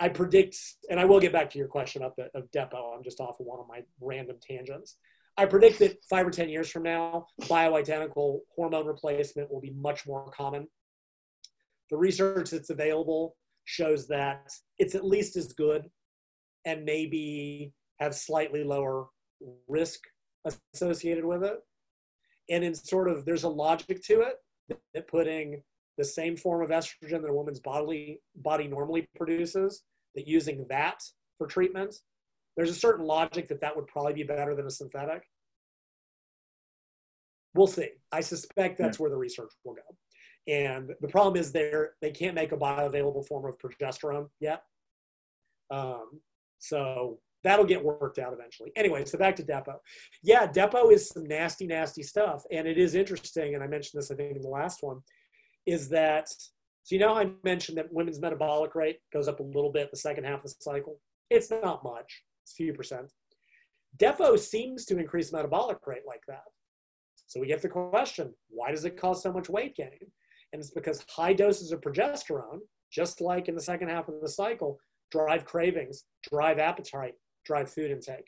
I 0.00 0.08
predict, 0.08 0.56
and 0.90 1.00
I 1.00 1.04
will 1.04 1.20
get 1.20 1.32
back 1.32 1.50
to 1.50 1.58
your 1.58 1.66
question 1.66 2.02
up 2.02 2.16
of 2.34 2.50
Depo. 2.52 2.96
I'm 2.96 3.02
just 3.02 3.20
off 3.20 3.40
of 3.40 3.46
one 3.46 3.58
of 3.58 3.66
my 3.68 3.82
random 4.00 4.36
tangents. 4.40 4.96
I 5.36 5.46
predict 5.46 5.78
that 5.80 5.98
five 6.08 6.26
or 6.26 6.30
10 6.30 6.48
years 6.48 6.68
from 6.68 6.82
now, 6.82 7.26
bioidentical 7.42 8.40
hormone 8.54 8.86
replacement 8.86 9.50
will 9.52 9.60
be 9.60 9.70
much 9.70 10.06
more 10.06 10.30
common. 10.30 10.66
The 11.90 11.96
research 11.96 12.50
that's 12.50 12.70
available 12.70 13.36
shows 13.64 14.08
that 14.08 14.50
it's 14.78 14.94
at 14.94 15.04
least 15.04 15.36
as 15.36 15.52
good 15.52 15.84
and 16.64 16.84
maybe 16.84 17.72
have 18.00 18.14
slightly 18.14 18.64
lower 18.64 19.06
risk 19.68 20.00
associated 20.74 21.24
with 21.24 21.44
it. 21.44 21.58
And 22.50 22.64
in 22.64 22.74
sort 22.74 23.08
of, 23.08 23.24
there's 23.24 23.44
a 23.44 23.48
logic 23.48 24.02
to 24.04 24.22
it 24.22 24.36
that 24.94 25.08
putting 25.08 25.62
the 25.98 26.04
same 26.04 26.36
form 26.36 26.62
of 26.62 26.70
estrogen 26.70 27.20
that 27.20 27.28
a 27.28 27.34
woman's 27.34 27.60
bodily 27.60 28.20
body 28.36 28.68
normally 28.68 29.08
produces, 29.16 29.82
that 30.14 30.26
using 30.26 30.64
that 30.70 31.02
for 31.36 31.46
treatment, 31.46 31.94
there's 32.56 32.70
a 32.70 32.74
certain 32.74 33.04
logic 33.04 33.48
that 33.48 33.60
that 33.60 33.76
would 33.76 33.86
probably 33.86 34.14
be 34.14 34.22
better 34.22 34.54
than 34.54 34.66
a 34.66 34.70
synthetic. 34.70 35.22
We'll 37.54 37.66
see. 37.66 37.88
I 38.12 38.20
suspect 38.20 38.78
that's 38.78 38.98
yeah. 38.98 39.02
where 39.02 39.10
the 39.10 39.16
research 39.16 39.50
will 39.64 39.74
go. 39.74 39.82
And 40.52 40.90
the 41.00 41.08
problem 41.08 41.36
is 41.36 41.52
they're, 41.52 41.92
they 42.00 42.10
can't 42.10 42.34
make 42.34 42.52
a 42.52 42.56
bioavailable 42.56 43.26
form 43.26 43.44
of 43.46 43.58
progesterone 43.58 44.28
yet. 44.40 44.62
Um, 45.70 46.20
so 46.58 47.18
that'll 47.44 47.66
get 47.66 47.84
worked 47.84 48.18
out 48.18 48.32
eventually. 48.32 48.72
Anyway, 48.76 49.04
so 49.04 49.18
back 49.18 49.36
to 49.36 49.42
Depo. 49.42 49.74
Yeah, 50.22 50.46
Depo 50.46 50.92
is 50.92 51.08
some 51.08 51.24
nasty, 51.24 51.66
nasty 51.66 52.02
stuff. 52.02 52.44
And 52.50 52.66
it 52.66 52.78
is 52.78 52.94
interesting, 52.94 53.54
and 53.54 53.62
I 53.62 53.66
mentioned 53.66 54.00
this, 54.00 54.10
I 54.10 54.14
think, 54.14 54.36
in 54.36 54.42
the 54.42 54.48
last 54.48 54.82
one, 54.82 55.00
is 55.68 55.88
that, 55.90 56.28
so 56.28 56.94
you 56.94 56.98
know, 56.98 57.14
I 57.14 57.30
mentioned 57.44 57.76
that 57.78 57.92
women's 57.92 58.20
metabolic 58.20 58.74
rate 58.74 58.98
goes 59.12 59.28
up 59.28 59.40
a 59.40 59.42
little 59.42 59.70
bit 59.70 59.90
the 59.90 59.96
second 59.96 60.24
half 60.24 60.44
of 60.44 60.44
the 60.44 60.56
cycle. 60.60 60.98
It's 61.30 61.50
not 61.50 61.84
much, 61.84 62.22
it's 62.42 62.52
a 62.52 62.56
few 62.56 62.72
percent. 62.72 63.12
Depo 63.98 64.38
seems 64.38 64.84
to 64.86 64.98
increase 64.98 65.32
metabolic 65.32 65.86
rate 65.86 66.06
like 66.06 66.22
that. 66.28 66.44
So 67.26 67.40
we 67.40 67.46
get 67.46 67.60
the 67.60 67.68
question 67.68 68.32
why 68.48 68.70
does 68.70 68.84
it 68.84 69.00
cause 69.00 69.22
so 69.22 69.32
much 69.32 69.50
weight 69.50 69.76
gain? 69.76 69.98
And 70.52 70.60
it's 70.60 70.70
because 70.70 71.04
high 71.10 71.34
doses 71.34 71.72
of 71.72 71.82
progesterone, 71.82 72.60
just 72.90 73.20
like 73.20 73.48
in 73.48 73.54
the 73.54 73.60
second 73.60 73.88
half 73.88 74.08
of 74.08 74.20
the 74.22 74.28
cycle, 74.28 74.78
drive 75.10 75.44
cravings, 75.44 76.04
drive 76.30 76.58
appetite, 76.58 77.14
drive 77.44 77.70
food 77.70 77.90
intake. 77.90 78.26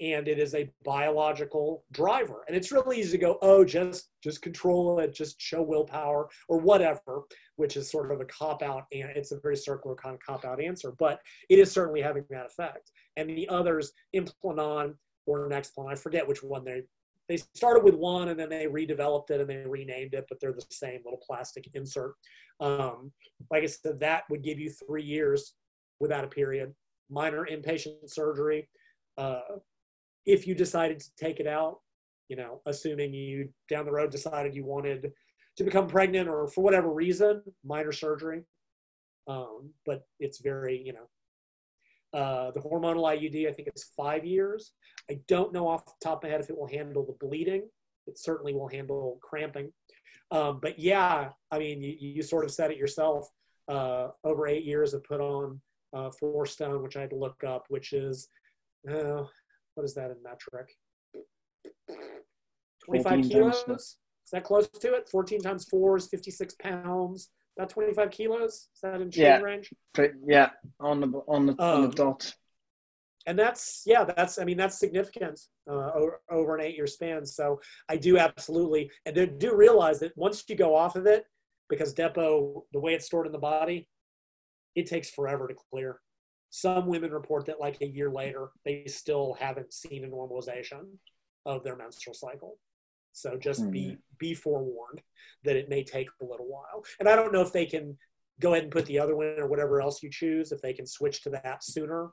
And 0.00 0.26
it 0.26 0.38
is 0.38 0.54
a 0.54 0.70
biological 0.84 1.84
driver. 1.92 2.44
And 2.48 2.56
it's 2.56 2.72
really 2.72 2.98
easy 2.98 3.12
to 3.12 3.18
go, 3.18 3.38
oh, 3.42 3.64
just 3.64 4.10
just 4.22 4.42
control 4.42 4.98
it, 5.00 5.14
just 5.14 5.40
show 5.40 5.62
willpower 5.62 6.28
or 6.48 6.58
whatever, 6.58 7.22
which 7.56 7.76
is 7.76 7.90
sort 7.90 8.10
of 8.10 8.20
a 8.20 8.24
cop 8.24 8.62
out 8.62 8.84
and 8.92 9.10
it's 9.10 9.32
a 9.32 9.40
very 9.40 9.56
circular 9.56 9.96
kind 9.96 10.14
of 10.14 10.20
cop 10.20 10.44
out 10.44 10.62
answer, 10.62 10.92
but 10.98 11.20
it 11.48 11.58
is 11.58 11.70
certainly 11.70 12.00
having 12.00 12.24
that 12.30 12.46
effect. 12.46 12.90
And 13.16 13.28
the 13.28 13.48
others, 13.48 13.92
Implanon 14.14 14.94
or 15.26 15.48
Nexplanon, 15.48 15.92
I 15.92 15.94
forget 15.94 16.26
which 16.26 16.42
one 16.42 16.64
they 16.64 16.82
they 17.28 17.38
started 17.54 17.84
with 17.84 17.94
one 17.94 18.28
and 18.28 18.38
then 18.38 18.50
they 18.50 18.66
redeveloped 18.66 19.30
it 19.30 19.40
and 19.40 19.48
they 19.48 19.64
renamed 19.66 20.14
it, 20.14 20.26
but 20.28 20.38
they're 20.40 20.52
the 20.52 20.64
same 20.70 21.00
little 21.04 21.20
plastic 21.26 21.68
insert. 21.74 22.14
Um, 22.60 23.12
like 23.50 23.62
I 23.62 23.66
said, 23.66 23.98
that 24.00 24.24
would 24.28 24.42
give 24.42 24.58
you 24.58 24.70
three 24.70 25.02
years 25.02 25.54
without 26.00 26.24
a 26.24 26.28
period, 26.28 26.74
minor 27.10 27.46
inpatient 27.50 28.10
surgery. 28.10 28.68
Uh, 29.16 29.40
if 30.26 30.46
you 30.46 30.54
decided 30.54 31.00
to 31.00 31.10
take 31.18 31.40
it 31.40 31.46
out, 31.46 31.80
you 32.28 32.36
know, 32.36 32.60
assuming 32.66 33.12
you 33.12 33.48
down 33.68 33.84
the 33.84 33.92
road 33.92 34.10
decided 34.10 34.54
you 34.54 34.64
wanted 34.64 35.12
to 35.56 35.64
become 35.64 35.86
pregnant 35.86 36.28
or 36.28 36.48
for 36.48 36.62
whatever 36.62 36.90
reason, 36.90 37.42
minor 37.64 37.92
surgery. 37.92 38.42
Um, 39.26 39.70
but 39.86 40.06
it's 40.20 40.40
very, 40.40 40.82
you 40.84 40.92
know, 40.92 42.18
uh, 42.18 42.50
the 42.52 42.60
hormonal 42.60 43.12
IUD, 43.12 43.48
I 43.48 43.52
think 43.52 43.68
it's 43.68 43.90
five 43.96 44.24
years. 44.24 44.72
I 45.10 45.20
don't 45.28 45.52
know 45.52 45.68
off 45.68 45.84
the 45.84 45.92
top 46.02 46.18
of 46.18 46.22
my 46.24 46.30
head 46.30 46.40
if 46.40 46.50
it 46.50 46.56
will 46.56 46.68
handle 46.68 47.04
the 47.04 47.26
bleeding. 47.26 47.68
It 48.06 48.18
certainly 48.18 48.54
will 48.54 48.68
handle 48.68 49.18
cramping. 49.22 49.72
Um, 50.30 50.58
but 50.60 50.78
yeah, 50.78 51.30
I 51.50 51.58
mean, 51.58 51.82
you, 51.82 51.96
you, 51.98 52.22
sort 52.22 52.44
of 52.44 52.50
said 52.50 52.70
it 52.70 52.76
yourself. 52.76 53.28
Uh, 53.66 54.08
over 54.24 54.46
eight 54.46 54.64
years 54.64 54.94
of 54.94 55.02
put 55.04 55.20
on 55.20 55.60
uh, 55.94 56.10
four 56.10 56.44
stone, 56.44 56.82
which 56.82 56.96
I 56.96 57.02
had 57.02 57.10
to 57.10 57.16
look 57.16 57.42
up, 57.44 57.64
which 57.68 57.92
is 57.92 58.28
uh, 58.90 59.24
what 59.74 59.84
is 59.84 59.94
that 59.94 60.10
in 60.10 60.16
metric? 60.22 60.70
25 62.84 63.28
kilos? 63.28 63.64
Is 63.68 64.30
that 64.32 64.44
close 64.44 64.68
to 64.68 64.94
it? 64.94 65.08
14 65.08 65.40
times 65.40 65.66
4 65.68 65.96
is 65.96 66.06
56 66.08 66.54
pounds. 66.60 67.30
About 67.56 67.70
25 67.70 68.10
kilos? 68.10 68.68
Is 68.74 68.80
that 68.82 69.00
in 69.00 69.10
yeah. 69.12 69.38
range? 69.40 69.70
Yeah, 70.26 70.50
on 70.80 71.00
the 71.00 71.08
on 71.28 71.46
the, 71.46 71.52
um, 71.52 71.58
on 71.58 71.80
the 71.82 71.88
um, 71.88 71.94
dot. 71.94 72.34
And 73.26 73.38
that's 73.38 73.82
yeah, 73.86 74.04
that's 74.04 74.38
I 74.38 74.44
mean 74.44 74.56
that's 74.56 74.78
significant 74.78 75.40
uh, 75.70 75.92
over, 75.92 76.20
over 76.30 76.56
an 76.56 76.62
eight-year 76.62 76.86
span. 76.86 77.24
So 77.24 77.60
I 77.88 77.96
do 77.96 78.18
absolutely 78.18 78.90
and 79.06 79.38
do 79.38 79.54
realize 79.54 80.00
that 80.00 80.12
once 80.16 80.44
you 80.48 80.56
go 80.56 80.74
off 80.74 80.96
of 80.96 81.06
it, 81.06 81.24
because 81.68 81.94
Depo, 81.94 82.62
the 82.72 82.80
way 82.80 82.94
it's 82.94 83.06
stored 83.06 83.26
in 83.26 83.32
the 83.32 83.38
body, 83.38 83.88
it 84.74 84.86
takes 84.86 85.10
forever 85.10 85.48
to 85.48 85.54
clear. 85.70 86.00
Some 86.56 86.86
women 86.86 87.10
report 87.10 87.46
that 87.46 87.58
like 87.58 87.78
a 87.80 87.86
year 87.88 88.12
later, 88.12 88.50
they 88.64 88.84
still 88.86 89.36
haven't 89.40 89.74
seen 89.74 90.04
a 90.04 90.06
normalization 90.06 90.84
of 91.44 91.64
their 91.64 91.74
menstrual 91.74 92.14
cycle. 92.14 92.58
So 93.10 93.36
just 93.36 93.64
mm. 93.64 93.72
be 93.72 93.98
be 94.18 94.34
forewarned 94.34 95.02
that 95.42 95.56
it 95.56 95.68
may 95.68 95.82
take 95.82 96.06
a 96.22 96.24
little 96.24 96.46
while. 96.46 96.84
And 97.00 97.08
I 97.08 97.16
don't 97.16 97.32
know 97.32 97.40
if 97.40 97.52
they 97.52 97.66
can 97.66 97.98
go 98.40 98.52
ahead 98.52 98.62
and 98.62 98.72
put 98.72 98.86
the 98.86 99.00
other 99.00 99.16
one 99.16 99.34
or 99.36 99.48
whatever 99.48 99.80
else 99.80 100.00
you 100.00 100.10
choose, 100.10 100.52
if 100.52 100.62
they 100.62 100.72
can 100.72 100.86
switch 100.86 101.22
to 101.22 101.30
that 101.30 101.64
sooner, 101.64 102.10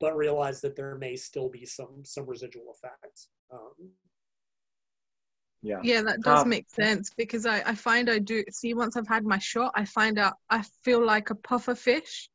but 0.00 0.16
realize 0.16 0.62
that 0.62 0.74
there 0.74 0.96
may 0.96 1.14
still 1.14 1.50
be 1.50 1.66
some 1.66 2.02
some 2.02 2.24
residual 2.24 2.74
effects. 2.74 3.28
Um, 3.52 3.90
yeah 5.60 5.80
yeah 5.82 6.00
that 6.00 6.22
does 6.22 6.40
um, 6.40 6.48
make 6.48 6.68
sense 6.70 7.10
because 7.16 7.46
I, 7.46 7.62
I 7.64 7.74
find 7.76 8.10
i 8.10 8.18
do 8.18 8.42
see 8.50 8.74
once 8.74 8.96
i've 8.96 9.06
had 9.06 9.24
my 9.24 9.38
shot 9.38 9.70
i 9.76 9.84
find 9.84 10.18
out 10.18 10.34
i 10.50 10.64
feel 10.82 11.04
like 11.06 11.30
a 11.30 11.36
puffer 11.36 11.76
fish 11.76 12.28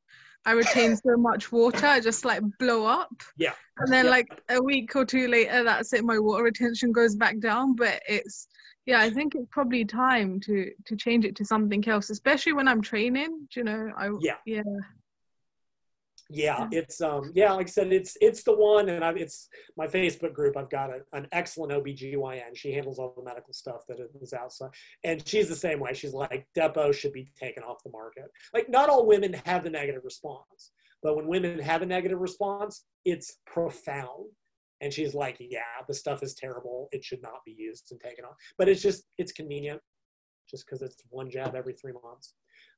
I 0.47 0.51
retain 0.53 0.95
so 0.95 1.17
much 1.17 1.51
water, 1.51 1.85
I 1.85 1.99
just 1.99 2.23
like 2.23 2.41
blow 2.57 2.85
up. 2.85 3.11
Yeah. 3.35 3.51
And 3.79 3.91
then 3.91 4.05
yeah. 4.05 4.11
like 4.11 4.41
a 4.49 4.63
week 4.63 4.95
or 4.95 5.03
two 5.03 5.27
later, 5.27 5.65
that's 5.65 5.91
it. 5.91 6.05
My 6.05 6.17
water 6.17 6.43
retention 6.43 6.93
goes 6.93 7.17
back 7.17 7.39
down. 7.39 7.75
But 7.75 8.01
it's 8.07 8.47
yeah, 8.85 9.01
I 9.01 9.09
think 9.09 9.35
it's 9.35 9.49
probably 9.51 9.83
time 9.83 10.39
to 10.45 10.71
to 10.85 10.95
change 10.95 11.25
it 11.25 11.35
to 11.35 11.45
something 11.45 11.85
else, 11.89 12.09
especially 12.09 12.53
when 12.53 12.69
I'm 12.69 12.81
training. 12.81 13.49
Do 13.53 13.59
You 13.59 13.63
know, 13.65 13.91
I 13.97 14.09
yeah 14.21 14.37
yeah 14.45 14.63
yeah 16.29 16.67
it's 16.71 16.99
um 16.99 17.31
yeah 17.35 17.53
like 17.53 17.67
i 17.67 17.69
said 17.69 17.91
it's 17.93 18.17
it's 18.19 18.43
the 18.43 18.53
one 18.53 18.89
and 18.89 19.03
I, 19.03 19.11
it's 19.11 19.47
my 19.77 19.87
facebook 19.87 20.33
group. 20.33 20.57
I've 20.57 20.69
got 20.69 20.89
a, 20.89 21.01
an 21.13 21.27
excellent 21.31 21.71
obgyn 21.71 22.55
she 22.55 22.73
handles 22.73 22.99
all 22.99 23.13
the 23.15 23.23
medical 23.23 23.53
stuff 23.53 23.81
that 23.87 23.97
is 24.21 24.33
outside 24.33 24.71
and 25.03 25.25
she's 25.27 25.47
the 25.47 25.55
same 25.55 25.79
way. 25.79 25.93
She's 25.93 26.13
like 26.13 26.47
depo 26.57 26.93
should 26.93 27.13
be 27.13 27.31
taken 27.39 27.63
off 27.63 27.83
the 27.83 27.91
market. 27.91 28.25
Like 28.53 28.69
not 28.69 28.89
all 28.89 29.05
women 29.05 29.33
have 29.45 29.63
the 29.63 29.69
negative 29.69 30.03
response 30.03 30.71
but 31.01 31.15
when 31.15 31.27
women 31.27 31.59
have 31.59 31.81
a 31.81 31.85
negative 31.85 32.19
response 32.19 32.85
it's 33.05 33.37
profound. 33.45 34.29
And 34.81 34.93
she's 34.93 35.13
like 35.13 35.37
yeah 35.39 35.81
the 35.87 35.93
stuff 35.93 36.23
is 36.23 36.33
terrible. 36.33 36.89
It 36.91 37.03
should 37.03 37.21
not 37.21 37.45
be 37.45 37.55
used 37.57 37.87
and 37.91 37.99
taken 37.99 38.25
off. 38.25 38.35
But 38.57 38.67
it's 38.67 38.81
just 38.81 39.03
it's 39.17 39.31
convenient 39.31 39.81
just 40.49 40.65
because 40.65 40.81
it's 40.81 40.97
one 41.09 41.29
jab 41.29 41.55
every 41.55 41.73
three 41.73 41.93
months. 41.93 42.33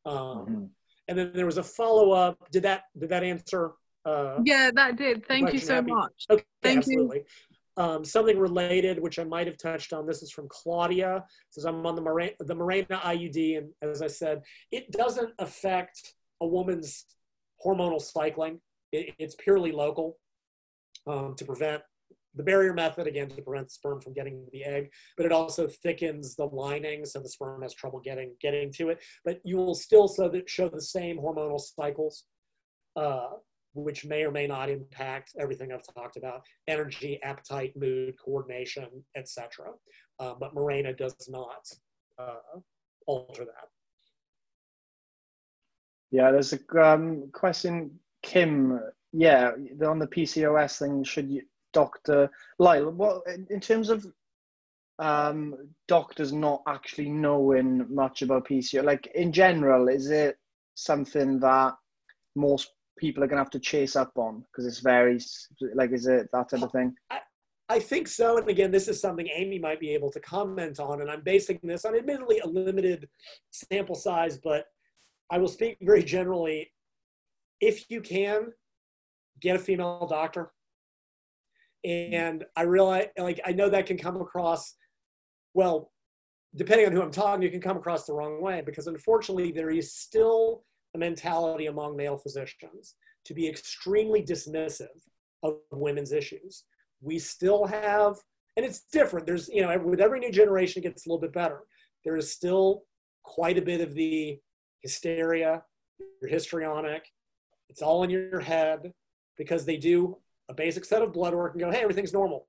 Um, 0.05 0.15
mm-hmm 0.15 0.65
and 1.09 1.17
then 1.17 1.31
there 1.33 1.47
was 1.47 1.57
a 1.57 1.63
follow 1.63 2.11
up. 2.11 2.37
Did 2.51 2.63
that 2.63 2.83
did 2.97 3.09
that 3.09 3.23
answer? 3.23 3.71
Uh, 4.05 4.39
yeah, 4.45 4.69
that 4.73 4.95
did. 4.95 5.25
Thank 5.25 5.51
you 5.51 5.59
so 5.59 5.75
happy? 5.75 5.91
much. 5.91 6.25
Okay, 6.29 6.43
Thank 6.63 6.77
absolutely. 6.77 7.17
You. 7.17 7.83
Um, 7.83 8.05
something 8.05 8.37
related, 8.37 9.01
which 9.01 9.19
I 9.19 9.23
might 9.23 9.47
have 9.47 9.57
touched 9.57 9.91
on. 9.91 10.05
This 10.05 10.21
is 10.21 10.31
from 10.31 10.47
Claudia. 10.49 11.17
It 11.17 11.23
says 11.49 11.65
I'm 11.65 11.85
on 11.85 11.95
the 11.95 12.01
Mirena, 12.01 12.33
the 12.39 12.55
Mirena 12.55 13.01
IUD, 13.01 13.57
and 13.57 13.69
as 13.81 14.01
I 14.01 14.07
said, 14.07 14.41
it 14.71 14.91
doesn't 14.91 15.33
affect 15.39 16.13
a 16.41 16.47
woman's 16.47 17.05
hormonal 17.65 18.01
cycling. 18.01 18.61
It, 18.91 19.15
it's 19.17 19.35
purely 19.35 19.71
local 19.71 20.17
um, 21.07 21.35
to 21.35 21.45
prevent 21.45 21.81
the 22.39 22.43
barrier 22.45 22.73
method 22.73 23.05
again 23.05 23.27
to 23.27 23.41
prevent 23.41 23.69
sperm 23.69 23.99
from 23.99 24.13
getting 24.13 24.45
the 24.53 24.63
egg 24.63 24.89
but 25.17 25.25
it 25.25 25.33
also 25.33 25.67
thickens 25.67 26.35
the 26.37 26.45
lining 26.45 27.03
so 27.03 27.19
the 27.19 27.27
sperm 27.27 27.61
has 27.61 27.73
trouble 27.73 27.99
getting 27.99 28.33
getting 28.41 28.71
to 28.71 28.87
it. 28.89 29.03
But 29.25 29.41
you 29.43 29.57
will 29.57 29.75
still 29.75 30.07
so 30.07 30.29
that 30.29 30.49
show 30.49 30.69
the 30.69 30.81
same 30.81 31.17
hormonal 31.17 31.59
cycles 31.59 32.23
uh, 32.95 33.31
which 33.73 34.05
may 34.05 34.23
or 34.23 34.31
may 34.31 34.47
not 34.47 34.69
impact 34.69 35.33
everything 35.37 35.73
i've 35.73 35.93
talked 35.93 36.15
about 36.15 36.45
energy 36.69 37.19
appetite 37.23 37.73
mood 37.75 38.15
coordination 38.23 38.87
etc 39.17 39.67
uh, 40.19 40.33
but 40.39 40.55
Mirena 40.55 40.97
does 40.97 41.27
not 41.29 41.67
uh, 42.17 42.59
alter 43.05 43.43
that. 43.43 43.67
Yeah 46.09 46.31
there's 46.31 46.53
a 46.53 46.81
um, 46.81 47.29
question 47.33 47.99
kim. 48.23 48.79
Yeah 49.11 49.51
on 49.85 49.99
the 49.99 50.07
pcos 50.07 50.79
thing 50.79 51.03
should 51.03 51.29
you 51.29 51.41
Dr. 51.73 52.29
Lyle, 52.57 52.91
what 52.91 53.23
in 53.49 53.59
terms 53.59 53.89
of 53.89 54.05
um, 54.99 55.55
doctors 55.87 56.33
not 56.33 56.61
actually 56.67 57.09
knowing 57.09 57.85
much 57.93 58.21
about 58.21 58.47
PCO, 58.47 58.83
like 58.83 59.07
in 59.15 59.31
general, 59.31 59.87
is 59.87 60.09
it 60.09 60.37
something 60.75 61.39
that 61.39 61.73
most 62.35 62.71
people 62.97 63.23
are 63.23 63.27
going 63.27 63.37
to 63.37 63.43
have 63.43 63.49
to 63.51 63.59
chase 63.59 63.95
up 63.95 64.11
on 64.17 64.43
because 64.51 64.65
it's 64.65 64.79
very 64.79 65.19
like 65.73 65.91
is 65.91 66.05
it 66.05 66.27
that 66.33 66.49
type 66.49 66.61
of 66.61 66.71
thing? 66.71 66.93
I, 67.09 67.19
I 67.69 67.79
think 67.79 68.07
so. 68.07 68.37
And 68.37 68.49
again, 68.49 68.71
this 68.71 68.87
is 68.87 68.99
something 68.99 69.29
Amy 69.33 69.59
might 69.59 69.79
be 69.79 69.91
able 69.91 70.11
to 70.11 70.19
comment 70.19 70.79
on. 70.79 71.01
And 71.01 71.09
I'm 71.09 71.21
basing 71.21 71.59
this 71.63 71.85
on 71.85 71.95
admittedly 71.95 72.39
a 72.39 72.47
limited 72.47 73.07
sample 73.51 73.95
size, 73.95 74.37
but 74.37 74.65
I 75.29 75.37
will 75.37 75.47
speak 75.47 75.77
very 75.81 76.03
generally. 76.03 76.71
If 77.61 77.89
you 77.91 78.01
can, 78.01 78.53
get 79.39 79.55
a 79.55 79.59
female 79.59 80.07
doctor 80.09 80.51
Mm-hmm. 81.85 82.13
and 82.13 82.45
I 82.57 82.63
realize, 82.63 83.07
like, 83.17 83.39
I 83.45 83.53
know 83.53 83.69
that 83.69 83.85
can 83.85 83.97
come 83.97 84.19
across, 84.19 84.75
well, 85.53 85.91
depending 86.55 86.87
on 86.87 86.91
who 86.91 87.01
I'm 87.01 87.11
talking, 87.11 87.41
you 87.41 87.49
can 87.49 87.61
come 87.61 87.77
across 87.77 88.05
the 88.05 88.13
wrong 88.13 88.41
way 88.41 88.61
because 88.65 88.87
unfortunately, 88.87 89.51
there 89.51 89.69
is 89.69 89.93
still 89.93 90.63
a 90.95 90.97
mentality 90.97 91.67
among 91.67 91.95
male 91.95 92.17
physicians 92.17 92.95
to 93.25 93.33
be 93.33 93.47
extremely 93.47 94.21
dismissive 94.21 94.87
of 95.43 95.59
women's 95.71 96.11
issues. 96.11 96.65
We 97.01 97.19
still 97.19 97.65
have, 97.65 98.15
and 98.57 98.65
it's 98.65 98.81
different. 98.91 99.25
There's, 99.25 99.47
you 99.47 99.61
know, 99.61 99.77
with 99.79 100.01
every 100.01 100.19
new 100.19 100.31
generation, 100.31 100.81
it 100.81 100.87
gets 100.87 101.05
a 101.05 101.09
little 101.09 101.21
bit 101.21 101.33
better. 101.33 101.61
There 102.03 102.17
is 102.17 102.31
still 102.31 102.83
quite 103.23 103.57
a 103.57 103.61
bit 103.61 103.81
of 103.81 103.93
the 103.93 104.39
hysteria, 104.81 105.63
your 106.21 106.29
histrionic. 106.29 107.03
It's 107.69 107.81
all 107.81 108.03
in 108.03 108.09
your 108.09 108.39
head 108.39 108.91
because 109.37 109.65
they 109.65 109.77
do 109.77 110.17
a 110.49 110.53
basic 110.53 110.83
set 110.83 111.01
of 111.01 111.13
blood 111.13 111.33
work 111.33 111.53
and 111.53 111.61
go, 111.61 111.71
hey, 111.71 111.81
everything's 111.81 112.11
normal. 112.11 112.47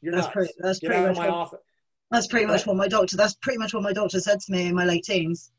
You're 0.00 0.14
that's 0.14 0.26
nuts. 0.26 0.34
Pretty, 0.34 0.52
that's 0.58 0.78
Get 0.78 0.88
pretty 0.88 1.06
much 1.06 1.16
my 1.16 1.28
what, 1.28 1.36
office. 1.36 1.60
That's 2.10 2.26
pretty 2.28 2.46
much 2.46 2.66
what 2.66 2.76
my 2.76 2.88
doctor. 2.88 3.16
That's 3.16 3.34
pretty 3.34 3.58
much 3.58 3.74
what 3.74 3.82
my 3.82 3.92
doctor 3.92 4.20
said 4.20 4.40
to 4.40 4.52
me 4.52 4.68
in 4.68 4.74
my 4.74 4.84
late 4.84 5.04
teens. 5.04 5.50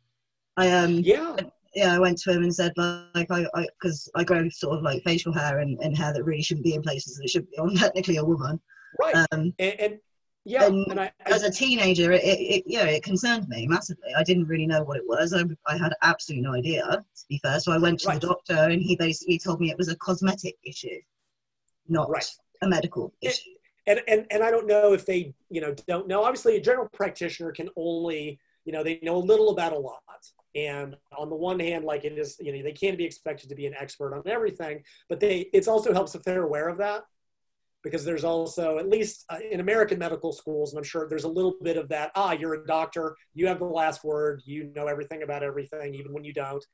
I 0.58 0.72
um 0.72 1.02
yeah 1.04 1.36
yeah 1.74 1.94
I 1.94 2.00
went 2.00 2.18
to 2.20 2.32
him 2.32 2.44
and 2.44 2.56
said 2.56 2.72
like 2.78 3.30
I 3.30 3.46
because 3.82 4.10
I, 4.16 4.22
I, 4.22 4.24
grow 4.24 4.48
sort 4.50 4.78
of 4.78 4.84
like 4.84 5.04
facial 5.04 5.34
hair 5.34 5.60
and, 5.60 5.78
and 5.82 5.98
hair 5.98 6.14
that 6.14 6.24
really 6.24 6.42
shouldn't 6.42 6.64
be 6.64 6.76
in 6.76 6.82
places 6.82 7.18
that 7.18 7.26
it 7.26 7.30
should 7.30 7.50
be. 7.50 7.58
I'm 7.58 7.76
technically 7.76 8.18
a 8.18 8.24
woman. 8.24 8.60
Right. 9.02 9.16
Um, 9.32 9.54
and, 9.60 9.80
and 9.80 10.00
yeah, 10.46 10.68
and, 10.68 10.86
and 10.92 11.00
I, 11.00 11.12
I, 11.26 11.32
as 11.32 11.42
a 11.44 11.52
teenager, 11.52 12.12
it, 12.12 12.22
it, 12.24 12.64
yeah, 12.68 12.86
it 12.86 13.04
concerned 13.04 13.50
me 13.50 13.66
massively. 13.68 14.14
I 14.16 14.24
didn't 14.24 14.46
really 14.46 14.68
know 14.68 14.84
what 14.84 14.96
it 14.96 15.04
was. 15.08 15.34
I, 15.34 15.42
I 15.66 15.76
had 15.76 15.94
absolutely 16.04 16.44
no 16.44 16.54
idea, 16.54 16.84
to 16.84 17.26
be 17.28 17.40
fair. 17.40 17.60
So 17.60 17.72
I 17.72 17.80
went 17.80 18.00
to 18.02 18.10
right. 18.10 18.22
the 18.22 18.28
doctor, 18.28 18.70
and 18.70 18.80
he 18.80 18.96
basically 18.96 19.40
told 19.40 19.60
me 19.60 19.72
it 19.72 19.78
was 19.78 19.90
a 19.90 19.96
cosmetic 19.96 20.56
issue 20.64 21.00
not 21.88 22.10
right. 22.10 22.26
a 22.62 22.68
medical 22.68 23.14
issue. 23.22 23.52
And, 23.88 24.02
and 24.08 24.26
and 24.32 24.44
I 24.44 24.50
don't 24.50 24.68
know 24.68 24.94
if 24.94 25.06
they 25.06 25.34
you 25.50 25.62
know 25.62 25.76
don't 25.88 26.08
know. 26.08 26.24
Obviously, 26.24 26.58
a 26.58 26.62
general 26.62 26.90
practitioner 26.92 27.52
can 27.52 27.70
only 27.76 28.40
you 28.66 28.74
know 28.74 28.84
they 28.84 29.00
know 29.04 29.18
a 29.18 29.18
little 29.18 29.50
about 29.52 29.74
a 29.74 29.78
lot. 29.80 30.02
And 30.56 30.96
on 31.18 31.30
the 31.30 31.36
one 31.36 31.60
hand, 31.60 31.84
like 31.84 32.06
it 32.06 32.18
is, 32.18 32.38
you 32.40 32.54
know, 32.54 32.64
they 32.64 32.72
can't 32.72 32.98
be 32.98 33.04
expected 33.04 33.50
to 33.50 33.56
be 33.56 33.66
an 33.66 33.76
expert 33.78 34.16
on 34.16 34.24
everything, 34.26 34.84
but 35.10 35.20
they 35.20 35.50
it 35.54 35.68
also 35.68 35.94
helps 35.94 36.16
if 36.16 36.24
they're 36.24 36.44
aware 36.44 36.70
of 36.70 36.78
that 36.78 37.04
because 37.86 38.04
there's 38.04 38.24
also 38.24 38.80
at 38.80 38.90
least 38.90 39.26
uh, 39.30 39.38
in 39.52 39.60
american 39.60 40.00
medical 40.00 40.34
schools 40.34 40.72
and 40.72 40.80
i'm 40.80 40.84
sure 40.84 41.08
there's 41.08 41.24
a 41.24 41.30
little 41.30 41.54
bit 41.62 41.78
of 41.78 41.88
that 41.88 42.12
ah 42.16 42.32
you're 42.32 42.56
a 42.56 42.66
doctor 42.66 43.16
you 43.36 43.48
have 43.48 43.60
the 43.60 43.66
last 43.66 44.04
word 44.04 44.42
you 44.44 44.72
know 44.76 44.88
everything 44.88 45.22
about 45.22 45.44
everything 45.44 45.94
even 45.94 46.12
when 46.12 46.24
you 46.24 46.34
don't 46.34 46.66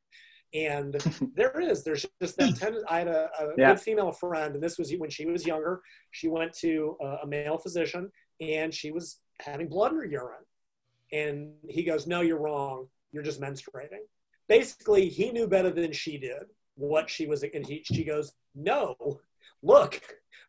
and 0.54 0.94
there 1.36 1.60
is 1.60 1.84
there's 1.84 2.06
just 2.22 2.38
that 2.38 2.56
tendency 2.56 2.86
i 2.90 3.00
had 3.00 3.08
a, 3.08 3.30
a 3.40 3.48
yeah. 3.58 3.70
good 3.70 3.80
female 3.80 4.12
friend 4.12 4.56
and 4.56 4.64
this 4.64 4.78
was 4.78 4.94
when 4.98 5.10
she 5.10 5.26
was 5.26 5.46
younger 5.46 5.82
she 6.12 6.28
went 6.28 6.54
to 6.54 6.98
a, 7.02 7.06
a 7.24 7.28
male 7.28 7.58
physician 7.58 8.12
and 8.40 8.74
she 8.74 8.92
was 8.92 9.20
having 9.40 9.68
blood 9.68 9.92
in 9.92 9.98
her 9.98 10.06
urine 10.06 10.46
and 11.14 11.52
he 11.70 11.84
goes 11.84 12.08
no 12.08 12.22
you're 12.22 12.40
wrong 12.40 12.88
you're 13.12 13.24
just 13.24 13.42
menstruating 13.42 14.04
basically 14.48 15.08
he 15.08 15.32
knew 15.32 15.48
better 15.48 15.72
than 15.72 15.92
she 15.92 16.18
did 16.18 16.44
what 16.76 17.10
she 17.10 17.28
was 17.28 17.44
and 17.44 17.66
he, 17.66 17.84
she 17.84 18.04
goes 18.04 18.34
no 18.56 18.96
look 19.64 20.02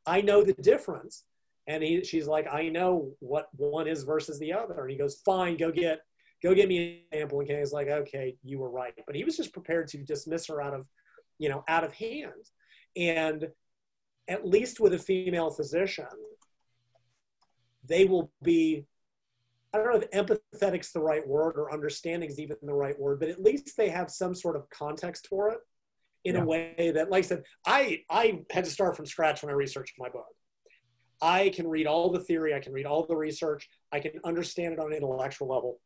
I 0.06 0.20
know 0.20 0.42
the 0.42 0.54
difference. 0.54 1.24
And 1.66 1.82
he, 1.82 2.02
she's 2.04 2.26
like, 2.26 2.52
I 2.52 2.68
know 2.68 3.12
what 3.20 3.48
one 3.56 3.86
is 3.86 4.02
versus 4.02 4.38
the 4.38 4.52
other. 4.52 4.82
And 4.82 4.90
he 4.90 4.96
goes, 4.96 5.22
fine, 5.24 5.56
go 5.56 5.70
get, 5.70 6.00
go 6.42 6.54
get 6.54 6.68
me 6.68 7.04
an 7.12 7.18
sample. 7.20 7.40
And 7.40 7.48
Kenny's 7.48 7.72
like, 7.72 7.88
okay, 7.88 8.36
you 8.42 8.58
were 8.58 8.70
right. 8.70 8.94
But 9.06 9.16
he 9.16 9.24
was 9.24 9.36
just 9.36 9.52
prepared 9.52 9.88
to 9.88 9.98
dismiss 9.98 10.46
her 10.46 10.60
out 10.60 10.74
of, 10.74 10.86
you 11.38 11.48
know, 11.48 11.64
out 11.68 11.84
of 11.84 11.92
hand. 11.92 12.32
And 12.96 13.48
at 14.28 14.46
least 14.46 14.80
with 14.80 14.94
a 14.94 14.98
female 14.98 15.50
physician, 15.50 16.06
they 17.84 18.04
will 18.04 18.30
be, 18.42 18.84
I 19.74 19.78
don't 19.78 19.92
know 19.92 20.00
if 20.00 20.10
empathetic's 20.10 20.92
the 20.92 21.00
right 21.00 21.26
word 21.26 21.56
or 21.56 21.72
understanding 21.72 22.28
is 22.28 22.38
even 22.38 22.56
the 22.62 22.74
right 22.74 22.98
word, 22.98 23.20
but 23.20 23.28
at 23.28 23.42
least 23.42 23.76
they 23.76 23.88
have 23.88 24.10
some 24.10 24.34
sort 24.34 24.56
of 24.56 24.68
context 24.70 25.26
for 25.28 25.50
it 25.50 25.58
in 26.24 26.34
yeah. 26.34 26.42
a 26.42 26.44
way 26.44 26.92
that, 26.94 27.10
like 27.10 27.24
I 27.24 27.26
said, 27.26 27.42
I, 27.66 28.02
I 28.08 28.42
had 28.50 28.64
to 28.64 28.70
start 28.70 28.96
from 28.96 29.06
scratch 29.06 29.42
when 29.42 29.50
I 29.50 29.54
researched 29.54 29.94
my 29.98 30.08
book. 30.08 30.26
I 31.20 31.50
can 31.50 31.68
read 31.68 31.86
all 31.86 32.10
the 32.10 32.20
theory, 32.20 32.54
I 32.54 32.60
can 32.60 32.72
read 32.72 32.86
all 32.86 33.06
the 33.06 33.16
research, 33.16 33.68
I 33.92 34.00
can 34.00 34.12
understand 34.24 34.74
it 34.74 34.80
on 34.80 34.92
an 34.92 34.96
intellectual 34.96 35.48
level. 35.48 35.78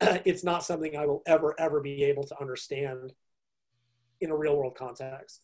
it's 0.24 0.44
not 0.44 0.64
something 0.64 0.96
I 0.96 1.06
will 1.06 1.22
ever, 1.26 1.54
ever 1.58 1.80
be 1.80 2.04
able 2.04 2.24
to 2.24 2.40
understand 2.40 3.12
in 4.20 4.30
a 4.30 4.36
real 4.36 4.56
world 4.56 4.76
context. 4.76 5.42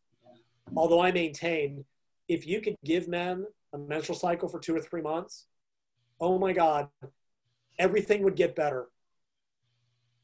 Although 0.76 1.00
I 1.00 1.12
maintain 1.12 1.84
if 2.28 2.46
you 2.46 2.60
could 2.60 2.76
give 2.84 3.08
men 3.08 3.44
a 3.74 3.78
menstrual 3.78 4.16
cycle 4.16 4.48
for 4.48 4.58
two 4.58 4.74
or 4.74 4.80
three 4.80 5.02
months, 5.02 5.46
oh 6.20 6.38
my 6.38 6.52
God, 6.52 6.88
everything 7.78 8.22
would 8.22 8.36
get 8.36 8.54
better. 8.54 8.88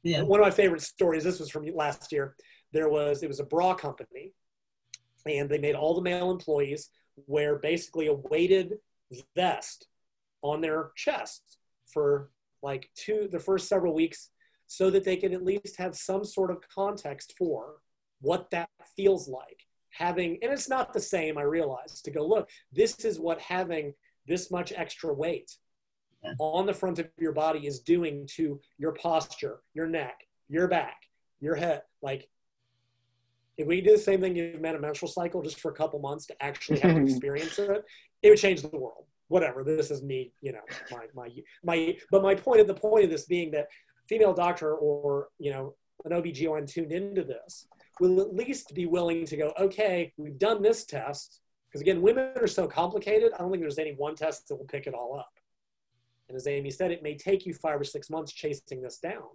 Yeah. 0.02 0.22
One 0.22 0.40
of 0.40 0.46
my 0.46 0.50
favorite 0.50 0.82
stories, 0.82 1.24
this 1.24 1.40
was 1.40 1.50
from 1.50 1.66
last 1.74 2.12
year 2.12 2.36
there 2.72 2.88
was 2.88 3.22
it 3.22 3.28
was 3.28 3.40
a 3.40 3.44
bra 3.44 3.74
company 3.74 4.32
and 5.26 5.48
they 5.48 5.59
made 5.59 5.74
all 5.74 5.94
the 5.94 6.02
male 6.02 6.30
employees 6.30 6.90
wear 7.26 7.56
basically 7.59 8.06
a 8.06 8.12
weighted 8.12 8.74
vest 9.34 9.88
on 10.42 10.60
their 10.60 10.90
chest 10.94 11.59
for 11.92 12.30
like 12.62 12.90
two 12.94 13.28
the 13.30 13.39
first 13.39 13.68
several 13.68 13.94
weeks 13.94 14.30
so 14.66 14.90
that 14.90 15.05
they 15.05 15.16
can 15.16 15.32
at 15.32 15.44
least 15.44 15.76
have 15.78 15.97
some 15.97 16.24
sort 16.24 16.51
of 16.51 16.59
context 16.74 17.35
for 17.39 17.76
what 18.20 18.51
that 18.51 18.68
feels 18.97 19.28
like 19.28 19.64
having 19.90 20.39
and 20.43 20.52
it's 20.52 20.68
not 20.68 20.93
the 20.93 21.01
same 21.01 21.39
i 21.39 21.43
realize 21.43 22.02
to 22.02 22.10
go 22.10 22.26
look 22.26 22.48
this 22.72 23.05
is 23.05 23.18
what 23.18 23.40
having 23.40 23.94
this 24.26 24.51
much 24.51 24.72
extra 24.76 25.12
weight 25.12 25.51
yeah. 26.22 26.32
on 26.39 26.66
the 26.66 26.74
front 26.74 26.98
of 26.98 27.09
your 27.18 27.32
body 27.32 27.66
is 27.66 27.80
doing 27.80 28.26
to 28.26 28.60
your 28.76 28.93
posture 28.93 29.60
your 29.74 29.86
neck 29.86 30.26
your 30.48 30.68
back 30.68 30.97
your 31.40 31.55
head 31.55 31.82
like 32.02 32.28
if 33.59 33.66
we 33.66 33.80
do 33.80 33.93
the 33.93 33.98
same 33.98 34.20
thing 34.20 34.36
you've 34.36 34.60
met 34.60 34.76
a 34.76 34.78
menstrual 34.78 35.10
cycle 35.10 35.43
just 35.43 35.60
for 35.60 35.70
a 35.70 35.74
couple 35.74 35.98
months 35.98 36.26
to 36.26 36.43
actually 36.43 36.78
have 36.78 36.94
to 36.94 37.02
experience 37.10 37.59
of 37.59 37.70
it, 37.70 37.85
it 38.22 38.30
would 38.30 38.39
change 38.39 38.62
the 38.62 38.68
world. 38.68 39.05
Whatever. 39.28 39.62
This 39.62 39.90
is 39.90 40.02
me, 40.02 40.32
you 40.40 40.52
know, 40.52 40.60
my 40.90 41.06
my 41.14 41.28
my 41.62 41.96
but 42.10 42.22
my 42.22 42.34
point 42.34 42.60
of 42.60 42.66
the 42.66 42.74
point 42.74 43.05
of 43.05 43.10
this 43.10 43.26
being 43.26 43.50
that 43.52 43.68
female 44.09 44.32
doctor 44.32 44.74
or 44.74 45.28
you 45.38 45.50
know 45.50 45.74
an 46.05 46.12
OBGYN 46.12 46.70
tuned 46.70 46.92
into 46.92 47.24
this 47.24 47.66
will 48.00 48.20
at 48.20 48.34
least 48.34 48.74
be 48.74 48.86
willing 48.86 49.26
to 49.26 49.36
go, 49.36 49.52
okay, 49.59 50.12
we've 50.16 50.38
done 50.38 50.62
this 50.62 50.84
test. 50.84 51.40
Because 51.68 51.80
again, 51.80 52.00
women 52.00 52.32
are 52.36 52.46
so 52.46 52.66
complicated, 52.66 53.32
I 53.34 53.38
don't 53.38 53.50
think 53.50 53.62
there's 53.62 53.78
any 53.78 53.94
one 53.94 54.14
test 54.14 54.48
that 54.48 54.56
will 54.56 54.64
pick 54.64 54.86
it 54.86 54.94
all 54.94 55.18
up. 55.18 55.32
And 56.28 56.36
as 56.36 56.46
Amy 56.46 56.70
said, 56.70 56.90
it 56.90 57.02
may 57.02 57.16
take 57.16 57.46
you 57.46 57.55
five 57.55 57.80
or 57.80 57.84
six 57.84 58.10
months 58.10 58.32
chasing 58.32 58.80
this 58.80 58.98
down 58.98 59.28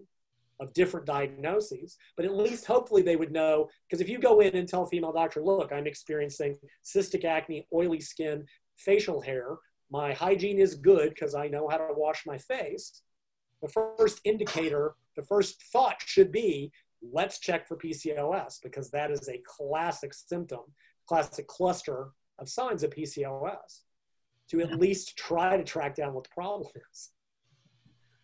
of 0.59 0.73
different 0.73 1.05
diagnoses, 1.05 1.97
but 2.15 2.25
at 2.25 2.35
least 2.35 2.65
hopefully 2.65 3.01
they 3.01 3.15
would 3.15 3.31
know. 3.31 3.69
Because 3.87 4.01
if 4.01 4.09
you 4.09 4.19
go 4.19 4.39
in 4.39 4.55
and 4.55 4.67
tell 4.67 4.83
a 4.83 4.89
female 4.89 5.11
doctor, 5.11 5.41
look, 5.41 5.71
I'm 5.71 5.87
experiencing 5.87 6.57
cystic 6.83 7.25
acne, 7.25 7.67
oily 7.73 7.99
skin, 7.99 8.45
facial 8.77 9.21
hair, 9.21 9.57
my 9.93 10.11
hygiene 10.11 10.57
is 10.57 10.73
good 10.73 11.09
because 11.09 11.35
I 11.35 11.47
know 11.47 11.69
how 11.69 11.77
to 11.77 11.93
wash 11.95 12.25
my 12.25 12.39
face, 12.39 13.03
the 13.61 13.69
first 13.69 14.19
indicator, 14.25 14.95
the 15.15 15.21
first 15.21 15.61
thought 15.71 15.97
should 16.03 16.31
be 16.31 16.71
let's 17.11 17.39
check 17.39 17.67
for 17.67 17.77
PCOS 17.77 18.59
because 18.63 18.89
that 18.89 19.11
is 19.11 19.29
a 19.29 19.41
classic 19.45 20.11
symptom, 20.13 20.61
classic 21.07 21.47
cluster 21.47 22.09
of 22.39 22.49
signs 22.49 22.81
of 22.81 22.89
PCOS 22.89 23.81
to 24.49 24.61
at 24.61 24.79
least 24.79 25.15
try 25.15 25.57
to 25.57 25.63
track 25.63 25.95
down 25.95 26.13
what 26.13 26.23
the 26.23 26.29
problem 26.33 26.71
is. 26.91 27.11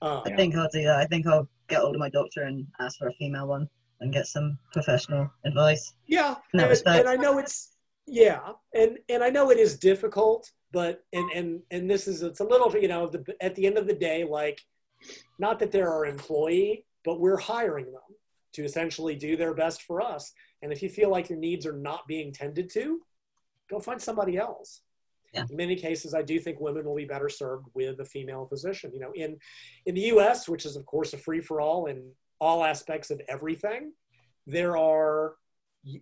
Um, 0.02 0.24
I 0.26 0.36
think 0.36 0.56
I'll 0.56 0.70
do 0.74 0.84
that. 0.84 0.98
I 0.98 1.06
think 1.06 1.28
I'll 1.28 1.48
get 1.68 1.82
hold 1.82 1.96
of 1.96 2.00
my 2.00 2.10
doctor 2.10 2.44
and 2.44 2.66
ask 2.80 2.98
for 2.98 3.10
a 3.10 3.14
female 3.14 3.48
one 3.48 3.70
and 4.00 4.12
get 4.12 4.26
some 4.26 4.58
professional 4.74 5.30
advice. 5.46 5.94
Yeah, 6.08 6.36
and, 6.54 6.62
and, 6.62 7.08
I 7.08 7.16
know 7.16 7.38
it's 7.38 7.76
yeah, 8.08 8.54
and 8.74 8.98
and 9.10 9.24
I 9.24 9.30
know 9.30 9.52
it 9.52 9.60
is 9.60 9.78
difficult, 9.78 10.50
but 10.72 11.04
and 11.14 11.30
and 11.32 11.62
and 11.72 11.90
this 11.90 12.08
is 12.08 12.22
it's 12.22 12.40
a 12.40 12.46
little 12.46 12.76
you 12.76 12.88
know 12.88 13.08
the, 13.08 13.24
at 13.42 13.56
the 13.56 13.66
end 13.66 13.78
of 13.78 13.88
the 13.88 13.94
day, 13.94 14.24
like 14.24 14.62
not 15.38 15.60
that 15.60 15.72
they're 15.72 15.92
our 15.92 16.06
employee, 16.06 16.86
but 17.06 17.20
we're 17.20 17.38
hiring 17.38 17.86
them 17.86 18.02
to 18.54 18.64
essentially 18.64 19.16
do 19.16 19.38
their 19.38 19.54
best 19.54 19.84
for 19.84 20.02
us. 20.02 20.32
And 20.62 20.74
if 20.74 20.82
you 20.84 20.90
feel 20.90 21.10
like 21.10 21.30
your 21.30 21.40
needs 21.40 21.66
are 21.66 21.78
not 21.78 22.08
being 22.08 22.34
tended 22.34 22.70
to, 22.72 23.00
go 23.70 23.80
find 23.80 24.02
somebody 24.02 24.38
else 24.38 24.82
yeah. 25.34 25.46
in 25.50 25.56
many 25.56 25.76
cases 25.76 26.14
i 26.14 26.22
do 26.22 26.40
think 26.40 26.60
women 26.60 26.86
will 26.86 26.96
be 26.96 27.06
better 27.06 27.30
served 27.30 27.68
with 27.74 28.00
a 28.00 28.06
female 28.06 28.46
physician 28.46 28.92
you 28.94 29.00
know 29.00 29.12
in 29.16 29.38
in 29.86 29.96
the 29.96 30.02
us 30.02 30.50
which 30.50 30.66
is 30.66 30.76
of 30.76 30.86
course 30.86 31.14
a 31.14 31.18
free-for-all 31.18 31.86
in 31.86 32.12
all 32.40 32.64
aspects 32.64 33.12
of 33.12 33.22
everything 33.28 33.92
there 34.48 34.78
are 34.78 35.36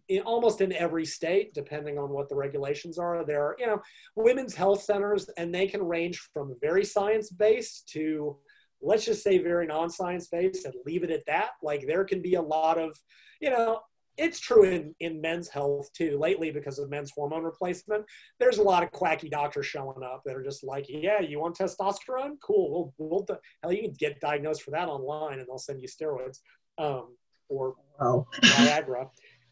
in 0.10 0.22
almost 0.22 0.62
in 0.62 0.74
every 0.74 1.06
state 1.06 1.54
depending 1.54 1.99
on 1.99 2.10
what 2.10 2.28
the 2.30 2.36
regulations 2.36 2.98
are 2.98 3.24
there 3.24 3.44
are 3.44 3.56
you 3.60 3.68
know 3.68 3.80
women's 4.16 4.56
health 4.56 4.82
centers 4.82 5.30
and 5.38 5.54
they 5.54 5.68
can 5.68 5.84
range 5.84 6.18
from 6.34 6.56
very 6.62 6.84
science 6.84 7.30
based 7.30 7.88
to 7.88 8.36
let's 8.82 9.06
just 9.06 9.24
say 9.24 9.38
very 9.38 9.66
non-science 9.66 10.28
based 10.28 10.66
and 10.66 10.74
leave 10.86 11.04
it 11.04 11.12
at 11.12 11.26
that. 11.26 11.52
Like 11.64 11.86
there 11.88 12.06
can 12.06 12.22
be 12.22 12.36
a 12.36 12.41
lot 12.41 12.78
of 12.78 12.98
you 13.41 13.49
know 13.49 13.82
it's 14.18 14.40
true 14.40 14.64
in, 14.64 14.95
in 14.99 15.22
men's 15.22 15.48
health 15.48 15.94
too 15.94 16.18
lately 16.18 16.49
because 16.49 16.80
of 16.80 16.90
men's 16.90 17.12
hormone 17.12 17.44
replacement. 17.44 18.04
There's 18.40 18.58
a 18.58 18.64
lot 18.64 18.84
of 18.84 18.91
quacky 18.91 19.30
doctors 19.30 19.68
showing 19.68 20.04
up 20.04 20.24
that 20.26 20.36
are 20.36 20.44
just 20.44 20.64
like 20.64 20.86
yeah 20.88 21.22
you 21.22 21.40
want 21.40 21.58
testosterone? 21.58 22.36
Cool 22.41 22.94
we'll, 22.98 23.10
we'll 23.10 23.40
hell 23.62 23.74
you 23.74 23.84
can 23.84 23.94
get 23.94 24.20
diagnosed 24.20 24.64
for 24.64 24.72
that 24.72 24.88
online 24.88 25.40
and 25.40 25.48
they'll 25.48 25.58
send 25.58 25.82
you 25.82 25.88
steroids 25.88 26.40
um, 26.78 27.16
or 27.49 27.76
oh. 27.99 28.26
viagra 28.44 29.08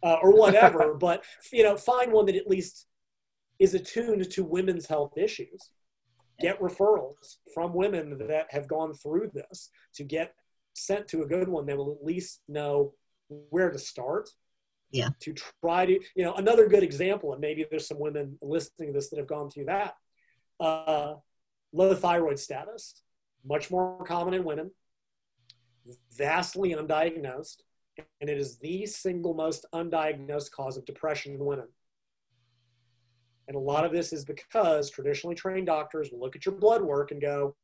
uh, 0.06 0.18
or 0.22 0.38
whatever 0.38 0.94
but 1.00 1.24
you 1.52 1.64
know 1.64 1.76
find 1.76 2.12
one 2.12 2.26
that 2.28 2.36
at 2.36 2.48
least 2.48 2.88
is 3.60 3.74
attuned 3.74 4.30
to 4.32 4.44
women's 4.44 4.88
health 4.88 5.18
issues. 5.18 5.70
Get 6.42 6.60
referrals 6.60 7.38
from 7.54 7.74
women 7.74 8.18
that 8.18 8.48
have 8.50 8.68
gone 8.68 8.94
through 8.94 9.32
this 9.34 9.70
to 9.96 10.04
get 10.04 10.34
sent 10.74 11.08
to 11.10 11.22
a 11.22 11.26
good 11.26 11.48
one 11.48 11.66
that 11.68 11.78
will 11.78 11.94
at 11.94 12.06
least 12.06 12.42
know 12.50 12.94
where 13.28 13.72
to 13.72 13.80
start. 13.80 14.30
Yeah. 14.92 15.10
To 15.22 15.34
try 15.34 15.86
to 15.86 15.94
you 15.94 16.24
know 16.24 16.34
another 16.36 16.68
good 16.68 16.84
example 16.84 17.32
and 17.32 17.42
maybe 17.42 17.66
there's 17.70 17.88
some 17.88 18.00
women 18.00 18.38
listening 18.42 18.90
to 18.90 18.94
this 18.94 19.10
that 19.10 19.18
have 19.18 19.28
gone 19.28 19.50
through 19.50 19.66
that 19.66 19.96
uh, 20.60 21.16
low 21.74 21.94
thyroid 21.96 22.40
status 22.40 23.02
much 23.44 23.72
more 23.72 24.04
common 24.06 24.34
in 24.34 24.44
women 24.44 24.72
vastly 26.14 26.74
undiagnosed 26.74 27.58
and 28.22 28.30
it 28.30 28.38
is 28.38 28.58
the 28.58 28.86
single 28.86 29.34
most 29.34 29.66
undiagnosed 29.74 30.52
cause 30.52 30.78
of 30.78 30.86
depression 30.86 31.34
in 31.34 31.46
women 31.46 31.68
and 33.48 33.56
a 33.56 33.60
lot 33.60 33.86
of 33.86 33.92
this 33.92 34.12
is 34.12 34.26
because 34.26 34.90
traditionally 34.90 35.36
trained 35.36 35.68
doctors 35.68 36.10
will 36.12 36.20
look 36.20 36.36
at 36.36 36.46
your 36.46 36.56
blood 36.56 36.82
work 36.82 37.12
and 37.12 37.22
go 37.22 37.56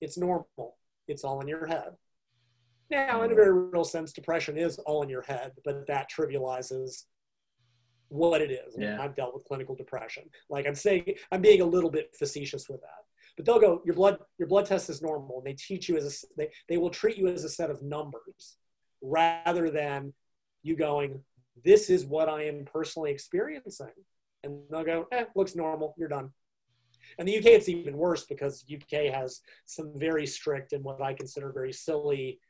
it's 0.00 0.18
normal 0.18 0.76
it's 1.08 1.24
all 1.24 1.40
in 1.40 1.48
your 1.48 1.66
head 1.66 1.92
now, 2.90 3.22
in 3.22 3.32
a 3.32 3.34
very 3.34 3.52
real 3.52 3.84
sense, 3.84 4.12
depression 4.12 4.56
is 4.56 4.78
all 4.78 5.02
in 5.02 5.08
your 5.08 5.22
head, 5.22 5.52
but 5.64 5.86
that 5.86 6.10
trivializes 6.10 7.04
what 8.08 8.40
it 8.42 8.50
is. 8.50 8.76
Yeah. 8.78 8.98
I've 9.00 9.14
dealt 9.14 9.34
with 9.34 9.44
clinical 9.44 9.74
depression. 9.74 10.24
Like 10.50 10.66
I'm 10.66 10.74
saying, 10.74 11.14
I'm 11.32 11.40
being 11.40 11.60
a 11.60 11.66
little 11.66 11.90
bit 11.90 12.14
facetious 12.16 12.68
with 12.68 12.80
that. 12.82 13.02
But 13.36 13.46
they'll 13.46 13.60
go, 13.60 13.82
your 13.84 13.94
blood, 13.94 14.18
your 14.38 14.46
blood 14.46 14.66
test 14.66 14.90
is 14.90 15.02
normal. 15.02 15.38
And 15.38 15.46
they 15.46 15.54
teach 15.54 15.88
you 15.88 15.96
as 15.96 16.04
a, 16.06 16.26
they, 16.36 16.50
they 16.68 16.76
will 16.76 16.90
treat 16.90 17.16
you 17.16 17.26
as 17.26 17.42
a 17.42 17.48
set 17.48 17.70
of 17.70 17.82
numbers 17.82 18.58
rather 19.04 19.70
than 19.70 20.12
you 20.62 20.76
going, 20.76 21.20
this 21.62 21.90
is 21.90 22.04
what 22.04 22.28
I 22.28 22.44
am 22.44 22.64
personally 22.64 23.10
experiencing. 23.10 23.92
And 24.42 24.60
they'll 24.70 24.84
go, 24.84 25.06
eh, 25.12 25.24
looks 25.36 25.54
normal. 25.54 25.94
You're 25.96 26.08
done. 26.08 26.30
And 27.18 27.28
the 27.28 27.38
UK, 27.38 27.46
it's 27.46 27.68
even 27.68 27.96
worse 27.96 28.24
because 28.24 28.64
UK 28.72 29.12
has 29.12 29.40
some 29.66 29.92
very 29.96 30.26
strict 30.26 30.72
and 30.72 30.82
what 30.82 31.02
I 31.02 31.12
consider 31.14 31.52
very 31.52 31.72
silly 31.72 32.40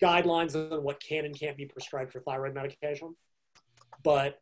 guidelines 0.00 0.54
on 0.54 0.82
what 0.82 1.02
can 1.02 1.24
and 1.24 1.38
can't 1.38 1.56
be 1.56 1.66
prescribed 1.66 2.12
for 2.12 2.20
thyroid 2.20 2.54
medication. 2.54 3.14
But 4.02 4.38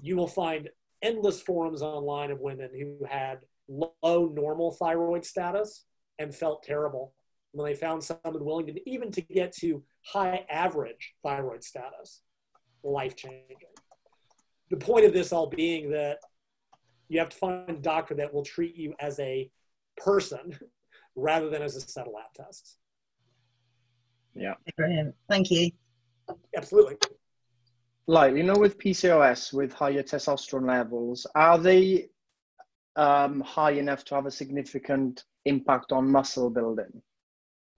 you 0.00 0.16
will 0.16 0.26
find 0.26 0.70
endless 1.02 1.40
forums 1.40 1.82
online 1.82 2.30
of 2.30 2.40
women 2.40 2.70
who 2.72 3.06
had 3.06 3.40
low 3.68 4.32
normal 4.34 4.72
thyroid 4.72 5.24
status 5.24 5.84
and 6.18 6.34
felt 6.34 6.62
terrible 6.62 7.12
when 7.56 7.70
they 7.70 7.74
found 7.74 8.04
someone 8.04 8.44
willing 8.44 8.66
to 8.66 8.90
even 8.90 9.10
to 9.10 9.20
get 9.22 9.52
to 9.52 9.82
high 10.04 10.44
average 10.50 11.14
thyroid 11.22 11.64
status. 11.64 12.22
Life 12.84 13.16
changing 13.16 13.56
the 14.70 14.76
point 14.76 15.04
of 15.04 15.12
this 15.12 15.32
all 15.32 15.48
being 15.48 15.90
that 15.90 16.18
you 17.08 17.18
have 17.18 17.28
to 17.30 17.36
find 17.36 17.70
a 17.70 17.74
doctor 17.74 18.14
that 18.14 18.32
will 18.32 18.44
treat 18.44 18.76
you 18.76 18.94
as 18.98 19.18
a 19.20 19.50
person 19.96 20.58
rather 21.16 21.48
than 21.48 21.62
as 21.62 21.76
a 21.76 21.80
set 21.80 22.06
of 22.06 22.12
lab 22.12 22.32
tests. 22.34 22.78
Yeah. 24.34 24.54
Brilliant. 24.76 25.14
Thank 25.28 25.50
you. 25.50 25.70
Absolutely. 26.56 26.96
Like 28.06 28.36
you 28.36 28.42
know 28.42 28.54
with 28.54 28.78
pcos 28.78 29.52
with 29.52 29.72
higher 29.72 30.02
testosterone 30.02 30.68
levels 30.68 31.26
are 31.34 31.58
they 31.58 32.08
um, 32.94 33.40
high 33.40 33.72
enough 33.72 34.04
to 34.06 34.14
have 34.14 34.26
a 34.26 34.30
significant 34.30 35.24
impact 35.44 35.92
on 35.92 36.10
muscle 36.10 36.50
building 36.50 37.02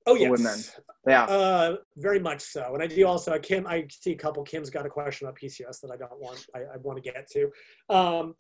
oh 0.09 0.15
yes 0.15 0.31
women. 0.31 0.59
yeah. 1.07 1.25
Uh, 1.25 1.77
very 1.97 2.21
much 2.21 2.41
so. 2.41 2.75
And 2.75 2.83
i 2.83 2.87
do 2.87 3.07
also 3.07 3.39
kim 3.39 3.67
i 3.67 3.87
see 3.91 4.13
a 4.13 4.17
couple 4.17 4.43
kim's 4.43 4.71
got 4.71 4.87
a 4.87 4.91
question 4.91 5.27
about 5.27 5.39
pcos 5.39 5.81
that 5.81 5.91
i 5.93 5.97
don't 5.97 6.19
want 6.19 6.45
i, 6.55 6.61
I 6.61 6.77
want 6.83 7.03
to 7.03 7.03
get 7.03 7.29
to. 7.33 7.51
Um, 7.95 8.35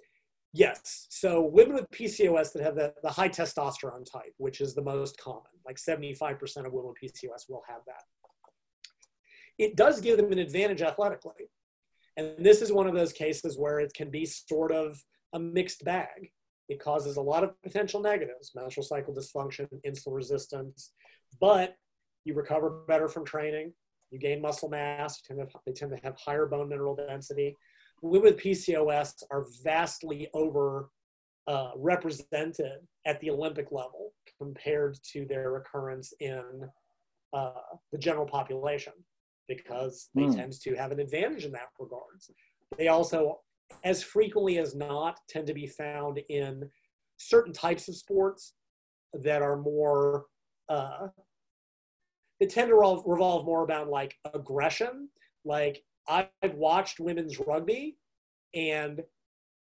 yes 0.55 1.07
so 1.11 1.43
women 1.43 1.75
with 1.75 1.91
pcos 1.91 2.53
that 2.53 2.63
have 2.63 2.75
the, 2.75 2.95
the 3.03 3.11
high 3.11 3.29
testosterone 3.29 4.11
type 4.11 4.35
which 4.39 4.61
is 4.61 4.75
the 4.75 4.83
most 4.83 5.21
common 5.21 5.43
like 5.69 5.77
75% 5.77 6.41
of 6.67 6.73
women 6.73 6.93
with 6.93 7.13
pcos 7.13 7.49
will 7.49 7.63
have 7.69 7.83
that. 7.87 8.03
It 9.59 9.77
does 9.77 10.01
give 10.01 10.17
them 10.17 10.33
an 10.33 10.39
advantage 10.39 10.83
athletically. 10.83 11.51
And 12.17 12.35
this 12.39 12.63
is 12.63 12.73
one 12.73 12.87
of 12.87 12.95
those 12.95 13.13
cases 13.13 13.59
where 13.59 13.81
it 13.81 13.93
can 13.95 14.11
be 14.11 14.25
sort 14.25 14.73
of 14.73 15.01
a 15.35 15.39
mixed 15.39 15.85
bag. 15.85 16.31
It 16.69 16.81
causes 16.81 17.17
a 17.17 17.23
lot 17.23 17.45
of 17.45 17.61
potential 17.63 18.01
negatives, 18.01 18.53
menstrual 18.55 18.85
cycle 18.85 19.15
dysfunction, 19.15 19.69
insulin 19.87 20.15
resistance, 20.15 20.93
but 21.41 21.75
you 22.25 22.35
recover 22.35 22.83
better 22.87 23.09
from 23.09 23.25
training. 23.25 23.73
You 24.11 24.19
gain 24.19 24.41
muscle 24.41 24.69
mass. 24.69 25.21
Tend 25.21 25.41
to, 25.41 25.59
they 25.67 25.73
tend 25.73 25.93
to 25.93 26.03
have 26.03 26.17
higher 26.17 26.47
bone 26.47 26.69
mineral 26.69 26.97
density. 26.97 27.57
Women 28.03 28.35
with 28.35 28.41
PCOS 28.41 29.23
are 29.31 29.47
vastly 29.63 30.29
over 30.35 30.91
uh, 31.47 31.71
represented 31.77 32.81
at 33.07 33.21
the 33.21 33.31
Olympic 33.31 33.73
level 33.73 34.13
compared 34.41 34.99
to 35.13 35.25
their 35.27 35.57
occurrence 35.57 36.13
in 36.21 36.43
uh, 37.33 37.51
the 37.93 37.99
general 37.99 38.27
population 38.27 38.93
because 39.49 40.11
they 40.15 40.23
mm. 40.23 40.37
tend 40.37 40.53
to 40.53 40.75
have 40.75 40.93
an 40.93 41.01
advantage 41.01 41.45
in 41.45 41.53
that 41.53 41.69
regards. 41.79 42.31
They 42.77 42.89
also 42.89 43.41
as 43.85 44.03
frequently 44.03 44.59
as 44.59 44.75
not 44.75 45.19
tend 45.29 45.47
to 45.47 45.55
be 45.55 45.67
found 45.67 46.21
in 46.29 46.69
certain 47.17 47.53
types 47.53 47.89
of 47.89 47.97
sports 47.97 48.55
that 49.15 49.43
are 49.43 49.57
more 49.57 50.27
uh, 50.69 51.09
they 52.41 52.47
tend 52.47 52.69
to 52.69 53.03
revolve 53.07 53.45
more 53.45 53.63
about 53.63 53.89
like 53.89 54.17
aggression 54.35 55.09
like 55.45 55.83
i've 56.09 56.55
watched 56.55 57.01
women's 57.01 57.39
rugby 57.39 57.97
and 58.55 59.03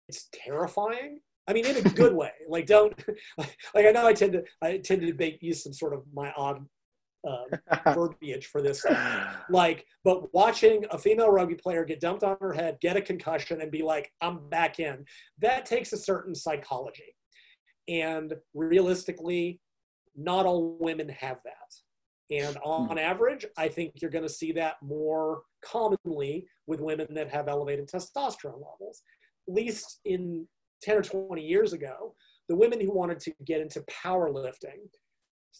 it's 0.08 0.28
terrifying 0.32 1.20
i 1.48 1.52
mean 1.52 1.66
in 1.66 1.76
a 1.76 1.82
good 1.90 2.14
way 2.16 2.32
like 2.48 2.66
don't 2.66 2.94
like 3.38 3.86
i 3.86 3.90
know 3.90 4.06
i 4.06 4.12
tend 4.12 4.32
to 4.32 4.42
i 4.62 4.78
tend 4.78 5.00
to 5.00 5.12
make, 5.14 5.42
use 5.42 5.62
some 5.62 5.72
sort 5.72 5.92
of 5.92 6.02
my 6.12 6.32
odd 6.36 6.64
um, 7.26 7.46
verbiage 7.94 8.46
for 8.46 8.62
this. 8.62 8.84
Like, 9.48 9.86
but 10.04 10.32
watching 10.34 10.84
a 10.90 10.98
female 10.98 11.30
rugby 11.30 11.54
player 11.54 11.84
get 11.84 12.00
dumped 12.00 12.22
on 12.22 12.36
her 12.40 12.52
head, 12.52 12.78
get 12.80 12.96
a 12.96 13.00
concussion, 13.00 13.60
and 13.60 13.70
be 13.70 13.82
like, 13.82 14.12
I'm 14.20 14.48
back 14.48 14.78
in, 14.78 15.04
that 15.38 15.66
takes 15.66 15.92
a 15.92 15.96
certain 15.96 16.34
psychology. 16.34 17.16
And 17.88 18.34
realistically, 18.54 19.60
not 20.16 20.46
all 20.46 20.76
women 20.80 21.08
have 21.08 21.38
that. 21.44 21.54
And 22.30 22.56
on 22.64 22.88
hmm. 22.88 22.98
average, 22.98 23.44
I 23.56 23.68
think 23.68 24.00
you're 24.00 24.10
going 24.10 24.24
to 24.24 24.32
see 24.32 24.52
that 24.52 24.76
more 24.82 25.42
commonly 25.64 26.46
with 26.66 26.80
women 26.80 27.06
that 27.10 27.30
have 27.30 27.48
elevated 27.48 27.88
testosterone 27.88 28.54
levels. 28.54 29.02
At 29.48 29.54
least 29.54 30.00
in 30.04 30.46
10 30.82 30.96
or 30.96 31.02
20 31.02 31.42
years 31.42 31.72
ago, 31.72 32.14
the 32.48 32.56
women 32.56 32.80
who 32.80 32.92
wanted 32.92 33.20
to 33.20 33.32
get 33.44 33.60
into 33.60 33.82
powerlifting, 33.82 34.88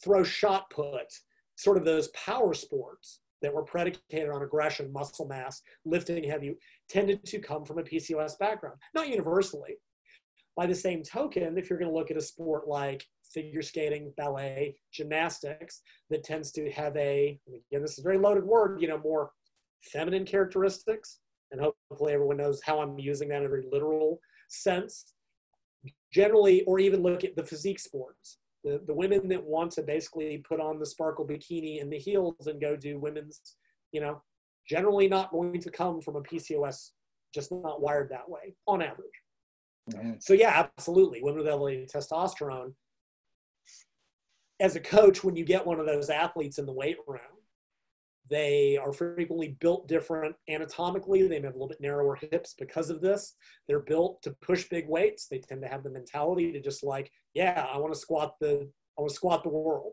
throw 0.02 0.24
shot 0.24 0.70
put, 0.70 1.12
sort 1.56 1.76
of 1.76 1.84
those 1.84 2.08
power 2.08 2.54
sports 2.54 3.20
that 3.42 3.52
were 3.52 3.62
predicated 3.62 4.30
on 4.30 4.42
aggression, 4.42 4.92
muscle 4.92 5.28
mass, 5.28 5.60
lifting 5.84 6.24
heavy, 6.24 6.56
tended 6.88 7.24
to 7.26 7.38
come 7.38 7.64
from 7.64 7.78
a 7.78 7.82
PCOS 7.82 8.38
background. 8.38 8.76
Not 8.94 9.08
universally. 9.08 9.76
By 10.56 10.66
the 10.66 10.74
same 10.74 11.02
token, 11.02 11.58
if 11.58 11.68
you're 11.68 11.78
going 11.78 11.90
to 11.90 11.96
look 11.96 12.10
at 12.10 12.16
a 12.16 12.22
sport 12.22 12.68
like 12.68 13.04
figure 13.34 13.62
skating, 13.62 14.12
ballet, 14.16 14.76
gymnastics, 14.92 15.82
that 16.10 16.24
tends 16.24 16.52
to 16.52 16.70
have 16.70 16.96
a, 16.96 17.38
again, 17.48 17.82
this 17.82 17.92
is 17.92 17.98
a 17.98 18.02
very 18.02 18.18
loaded 18.18 18.44
word, 18.44 18.80
you 18.80 18.88
know, 18.88 18.98
more 18.98 19.32
feminine 19.92 20.24
characteristics, 20.24 21.18
and 21.50 21.60
hopefully 21.60 22.12
everyone 22.12 22.36
knows 22.36 22.62
how 22.64 22.80
I'm 22.80 22.98
using 22.98 23.28
that 23.28 23.40
in 23.40 23.46
a 23.46 23.48
very 23.48 23.66
literal 23.70 24.20
sense. 24.48 25.12
Generally, 26.12 26.62
or 26.62 26.78
even 26.78 27.02
look 27.02 27.24
at 27.24 27.36
the 27.36 27.44
physique 27.44 27.78
sports 27.78 28.38
the, 28.64 28.80
the 28.86 28.94
women 28.94 29.28
that 29.28 29.44
want 29.44 29.70
to 29.72 29.82
basically 29.82 30.38
put 30.38 30.58
on 30.58 30.78
the 30.78 30.86
sparkle 30.86 31.26
bikini 31.26 31.80
and 31.80 31.92
the 31.92 31.98
heels 31.98 32.46
and 32.46 32.60
go 32.60 32.74
do 32.74 32.98
women's, 32.98 33.40
you 33.92 34.00
know, 34.00 34.22
generally 34.68 35.06
not 35.06 35.30
going 35.30 35.60
to 35.60 35.70
come 35.70 36.00
from 36.00 36.16
a 36.16 36.22
PCOS, 36.22 36.90
just 37.34 37.52
not 37.52 37.82
wired 37.82 38.08
that 38.10 38.28
way 38.28 38.56
on 38.66 38.82
average. 38.82 39.06
Mm-hmm. 39.92 40.12
So 40.18 40.32
yeah, 40.32 40.66
absolutely. 40.76 41.22
Women 41.22 41.40
with 41.40 41.48
elevated 41.48 41.90
testosterone. 41.90 42.72
As 44.60 44.76
a 44.76 44.80
coach, 44.80 45.24
when 45.24 45.36
you 45.36 45.44
get 45.44 45.66
one 45.66 45.80
of 45.80 45.86
those 45.86 46.10
athletes 46.10 46.58
in 46.58 46.66
the 46.66 46.72
weight 46.72 46.98
room, 47.06 47.20
they 48.30 48.78
are 48.78 48.92
frequently 48.92 49.56
built 49.60 49.86
different 49.86 50.34
anatomically. 50.48 51.26
They 51.26 51.34
have 51.36 51.44
a 51.44 51.48
little 51.48 51.68
bit 51.68 51.80
narrower 51.80 52.16
hips 52.16 52.54
because 52.58 52.88
of 52.88 53.00
this. 53.00 53.34
They're 53.68 53.80
built 53.80 54.22
to 54.22 54.30
push 54.40 54.68
big 54.68 54.88
weights. 54.88 55.26
They 55.26 55.38
tend 55.38 55.60
to 55.62 55.68
have 55.68 55.82
the 55.82 55.90
mentality 55.90 56.50
to 56.52 56.60
just 56.60 56.82
like, 56.82 57.10
yeah, 57.34 57.66
I 57.70 57.76
want 57.78 57.92
to 57.92 57.98
squat 57.98 58.36
the, 58.40 58.68
I 58.96 59.02
want 59.02 59.10
to 59.10 59.14
squat 59.14 59.42
the 59.42 59.50
world. 59.50 59.92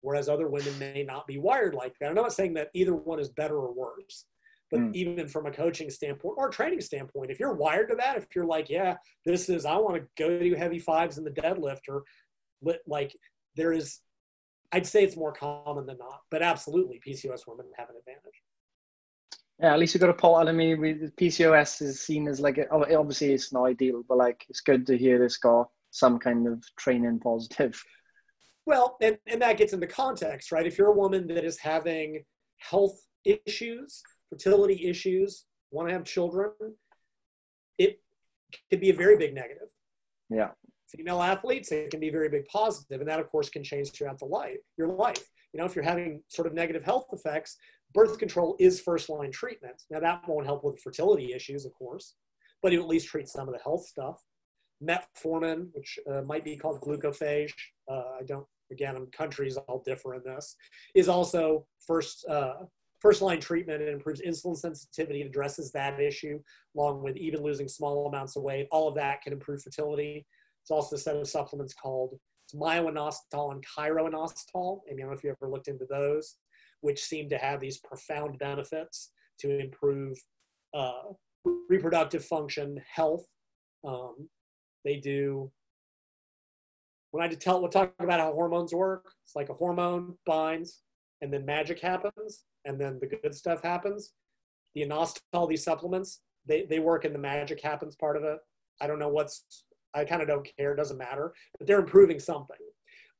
Whereas 0.00 0.28
other 0.28 0.48
women 0.48 0.78
may 0.78 1.02
not 1.02 1.26
be 1.26 1.38
wired 1.38 1.74
like 1.74 1.94
that. 2.00 2.08
I'm 2.08 2.14
not 2.14 2.32
saying 2.32 2.54
that 2.54 2.70
either 2.74 2.94
one 2.94 3.18
is 3.18 3.30
better 3.30 3.56
or 3.56 3.72
worse, 3.74 4.26
but 4.70 4.80
mm. 4.80 4.94
even 4.94 5.28
from 5.28 5.46
a 5.46 5.50
coaching 5.50 5.90
standpoint 5.90 6.34
or 6.38 6.48
training 6.50 6.80
standpoint, 6.80 7.30
if 7.30 7.40
you're 7.40 7.54
wired 7.54 7.88
to 7.90 7.96
that, 7.96 8.16
if 8.16 8.26
you're 8.34 8.44
like, 8.46 8.68
yeah, 8.68 8.96
this 9.24 9.48
is, 9.48 9.64
I 9.64 9.76
want 9.76 9.96
to 9.96 10.08
go 10.18 10.38
do 10.38 10.54
heavy 10.54 10.78
fives 10.78 11.18
in 11.18 11.24
the 11.24 11.30
deadlift 11.30 11.88
or 11.88 12.04
like 12.86 13.14
there 13.56 13.72
is 13.72 14.00
I'd 14.72 14.86
say 14.86 15.04
it's 15.04 15.16
more 15.16 15.32
common 15.32 15.86
than 15.86 15.98
not, 15.98 16.22
but 16.32 16.42
absolutely, 16.42 17.00
PCOS 17.06 17.46
women 17.46 17.66
have 17.76 17.90
an 17.90 17.96
advantage. 17.96 18.42
Yeah, 19.60 19.72
at 19.72 19.78
least 19.78 19.94
you 19.94 20.00
got 20.00 20.10
a 20.10 20.14
point. 20.14 20.48
I 20.48 20.52
mean, 20.52 20.80
with 20.80 21.14
PCOS 21.14 21.80
is 21.80 22.00
seen 22.00 22.26
as 22.26 22.40
like 22.40 22.58
oh, 22.72 22.84
obviously 22.98 23.32
it's 23.32 23.52
not 23.52 23.66
ideal, 23.66 24.02
but 24.08 24.18
like 24.18 24.44
it's 24.48 24.60
good 24.60 24.84
to 24.88 24.98
hear 24.98 25.18
this 25.18 25.36
got 25.36 25.68
some 25.92 26.18
kind 26.18 26.48
of 26.48 26.64
training 26.76 27.20
positive. 27.20 27.80
Well, 28.66 28.96
and, 29.00 29.16
and 29.28 29.42
that 29.42 29.58
gets 29.58 29.74
into 29.74 29.86
context, 29.86 30.50
right? 30.50 30.66
If 30.66 30.76
you're 30.76 30.88
a 30.88 30.92
woman 30.92 31.28
that 31.28 31.44
is 31.44 31.58
having 31.58 32.24
health 32.56 32.98
issues, 33.24 34.02
fertility 34.30 34.88
issues, 34.88 35.44
want 35.70 35.88
to 35.88 35.94
have 35.94 36.04
children, 36.04 36.50
it 37.78 38.00
could 38.70 38.80
be 38.80 38.90
a 38.90 38.94
very 38.94 39.16
big 39.18 39.34
negative. 39.34 39.68
Yeah 40.30 40.48
female 40.96 41.22
athletes, 41.22 41.72
it 41.72 41.90
can 41.90 42.00
be 42.00 42.10
very 42.10 42.28
big 42.28 42.46
positive, 42.46 43.00
and 43.00 43.08
that 43.08 43.20
of 43.20 43.28
course 43.30 43.48
can 43.48 43.64
change 43.64 43.90
throughout 43.90 44.18
the 44.18 44.24
life, 44.24 44.58
your 44.76 44.88
life. 44.88 45.28
You 45.52 45.58
know, 45.58 45.66
if 45.66 45.74
you're 45.74 45.84
having 45.84 46.22
sort 46.28 46.46
of 46.46 46.54
negative 46.54 46.84
health 46.84 47.06
effects, 47.12 47.56
birth 47.92 48.18
control 48.18 48.56
is 48.58 48.80
first 48.80 49.08
line 49.08 49.30
treatment. 49.30 49.82
Now 49.90 50.00
that 50.00 50.22
won't 50.28 50.46
help 50.46 50.64
with 50.64 50.80
fertility 50.80 51.32
issues, 51.32 51.64
of 51.64 51.72
course, 51.74 52.14
but 52.62 52.72
it 52.72 52.80
at 52.80 52.88
least 52.88 53.08
treats 53.08 53.32
some 53.32 53.48
of 53.48 53.54
the 53.54 53.62
health 53.62 53.86
stuff. 53.86 54.20
Metformin, 54.82 55.68
which 55.72 55.98
uh, 56.10 56.22
might 56.22 56.44
be 56.44 56.56
called 56.56 56.80
glucophage, 56.80 57.52
uh, 57.90 58.18
I 58.20 58.24
don't. 58.26 58.46
Again, 58.72 59.06
countries 59.12 59.56
all 59.56 59.82
differ 59.84 60.14
in 60.14 60.22
this, 60.24 60.56
is 60.94 61.06
also 61.06 61.66
first 61.86 62.26
uh, 62.26 62.54
first 63.00 63.20
line 63.20 63.38
treatment. 63.38 63.82
It 63.82 63.90
improves 63.90 64.22
insulin 64.22 64.56
sensitivity. 64.56 65.20
It 65.20 65.26
addresses 65.26 65.70
that 65.72 66.00
issue, 66.00 66.40
along 66.74 67.02
with 67.02 67.16
even 67.18 67.42
losing 67.42 67.68
small 67.68 68.08
amounts 68.08 68.36
of 68.36 68.42
weight. 68.42 68.66
All 68.70 68.88
of 68.88 68.94
that 68.94 69.20
can 69.20 69.34
improve 69.34 69.62
fertility. 69.62 70.26
It's 70.64 70.70
also 70.70 70.96
a 70.96 70.98
set 70.98 71.16
of 71.16 71.28
supplements 71.28 71.74
called 71.74 72.18
myo-inositol 72.54 73.52
and 73.52 73.62
chiro-inositol. 73.66 74.80
I 74.90 74.96
don't 74.96 75.08
know 75.08 75.12
if 75.12 75.22
you 75.22 75.30
ever 75.30 75.50
looked 75.50 75.68
into 75.68 75.84
those, 75.90 76.36
which 76.80 77.02
seem 77.02 77.28
to 77.28 77.36
have 77.36 77.60
these 77.60 77.80
profound 77.80 78.38
benefits 78.38 79.12
to 79.40 79.60
improve 79.60 80.16
uh, 80.72 81.12
reproductive 81.68 82.24
function, 82.24 82.80
health. 82.90 83.26
Um, 83.86 84.30
they 84.86 84.96
do. 84.96 85.52
When 87.10 87.22
I 87.22 87.28
tell, 87.28 87.60
we'll 87.60 87.70
talk 87.70 87.92
about 87.98 88.20
how 88.20 88.32
hormones 88.32 88.72
work. 88.72 89.04
It's 89.24 89.36
like 89.36 89.50
a 89.50 89.54
hormone 89.54 90.14
binds, 90.24 90.80
and 91.20 91.30
then 91.30 91.44
magic 91.44 91.78
happens, 91.80 92.44
and 92.64 92.80
then 92.80 92.98
the 93.00 93.06
good 93.06 93.34
stuff 93.34 93.62
happens. 93.62 94.12
The 94.74 94.86
inositol, 94.86 95.46
these 95.46 95.62
supplements, 95.62 96.22
they, 96.46 96.64
they 96.64 96.78
work 96.78 97.04
in 97.04 97.12
the 97.12 97.18
magic 97.18 97.60
happens 97.60 97.96
part 97.96 98.16
of 98.16 98.24
it. 98.24 98.38
I 98.80 98.86
don't 98.86 98.98
know 98.98 99.08
what's, 99.08 99.44
I 99.94 100.04
kind 100.04 100.22
of 100.22 100.28
don't 100.28 100.48
care, 100.58 100.72
it 100.72 100.76
doesn't 100.76 100.98
matter, 100.98 101.32
but 101.58 101.66
they're 101.66 101.80
improving 101.80 102.18
something. 102.18 102.56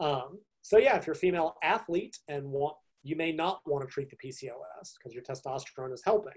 Um, 0.00 0.38
so 0.62 0.78
yeah, 0.78 0.96
if 0.96 1.06
you're 1.06 1.14
a 1.14 1.18
female 1.18 1.56
athlete 1.62 2.18
and 2.28 2.46
want, 2.46 2.76
you 3.02 3.16
may 3.16 3.32
not 3.32 3.60
want 3.66 3.86
to 3.86 3.92
treat 3.92 4.08
the 4.10 4.16
PCOS 4.16 4.94
because 4.98 5.12
your 5.12 5.22
testosterone 5.22 5.92
is 5.92 6.02
helping. 6.04 6.32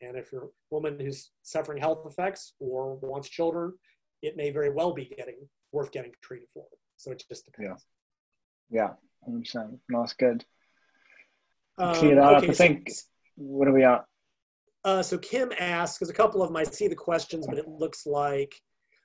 And 0.00 0.16
if 0.16 0.30
you're 0.32 0.44
a 0.44 0.48
woman 0.70 0.98
who's 0.98 1.30
suffering 1.42 1.78
health 1.78 2.06
effects 2.06 2.54
or 2.60 2.96
wants 2.96 3.28
children, 3.28 3.72
it 4.22 4.36
may 4.36 4.50
very 4.50 4.70
well 4.70 4.92
be 4.92 5.12
getting 5.16 5.36
worth 5.72 5.92
getting 5.92 6.12
treated 6.22 6.48
for. 6.52 6.64
So 6.96 7.12
it 7.12 7.22
just 7.28 7.44
depends. 7.44 7.84
Yeah, 8.70 8.88
yeah, 9.26 9.32
100%. 9.32 9.78
No, 9.88 10.00
that's 10.00 10.14
good. 10.14 10.44
Um, 11.78 11.94
Clear 11.94 12.16
that 12.16 12.34
okay, 12.34 12.46
up. 12.46 12.50
I 12.50 12.54
think. 12.54 12.90
So, 12.90 13.04
what 13.36 13.68
are 13.68 13.72
we 13.72 13.84
at? 13.84 14.04
Uh, 14.84 15.02
so 15.02 15.18
Kim 15.18 15.52
asks, 15.58 15.98
because 15.98 16.10
a 16.10 16.14
couple 16.14 16.42
of 16.42 16.48
them 16.48 16.56
I 16.56 16.64
see 16.64 16.88
the 16.88 16.94
questions, 16.94 17.46
but 17.46 17.58
it 17.58 17.68
looks 17.68 18.06
like 18.06 18.54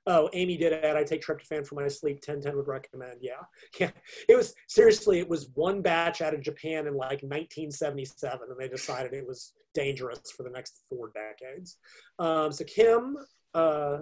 oh, 0.07 0.29
Amy 0.33 0.57
did 0.57 0.73
it. 0.73 0.95
I 0.95 1.03
take 1.03 1.21
tryptophan 1.21 1.65
for 1.65 1.75
my 1.75 1.87
sleep. 1.87 2.15
1010 2.15 2.55
would 2.55 2.67
recommend. 2.67 3.19
Yeah. 3.21 3.33
Yeah. 3.79 3.89
It 4.29 4.35
was 4.35 4.53
seriously, 4.67 5.19
it 5.19 5.27
was 5.27 5.49
one 5.55 5.81
batch 5.81 6.21
out 6.21 6.33
of 6.33 6.41
Japan 6.41 6.85
in 6.87 6.95
like 6.95 7.23
1977, 7.23 8.39
and 8.49 8.59
they 8.59 8.67
decided 8.67 9.13
it 9.13 9.27
was 9.27 9.53
dangerous 9.73 10.31
for 10.35 10.43
the 10.43 10.49
next 10.49 10.83
four 10.89 11.11
decades. 11.13 11.77
Um, 12.19 12.51
so, 12.51 12.63
Kim, 12.65 13.17
uh, 13.55 13.99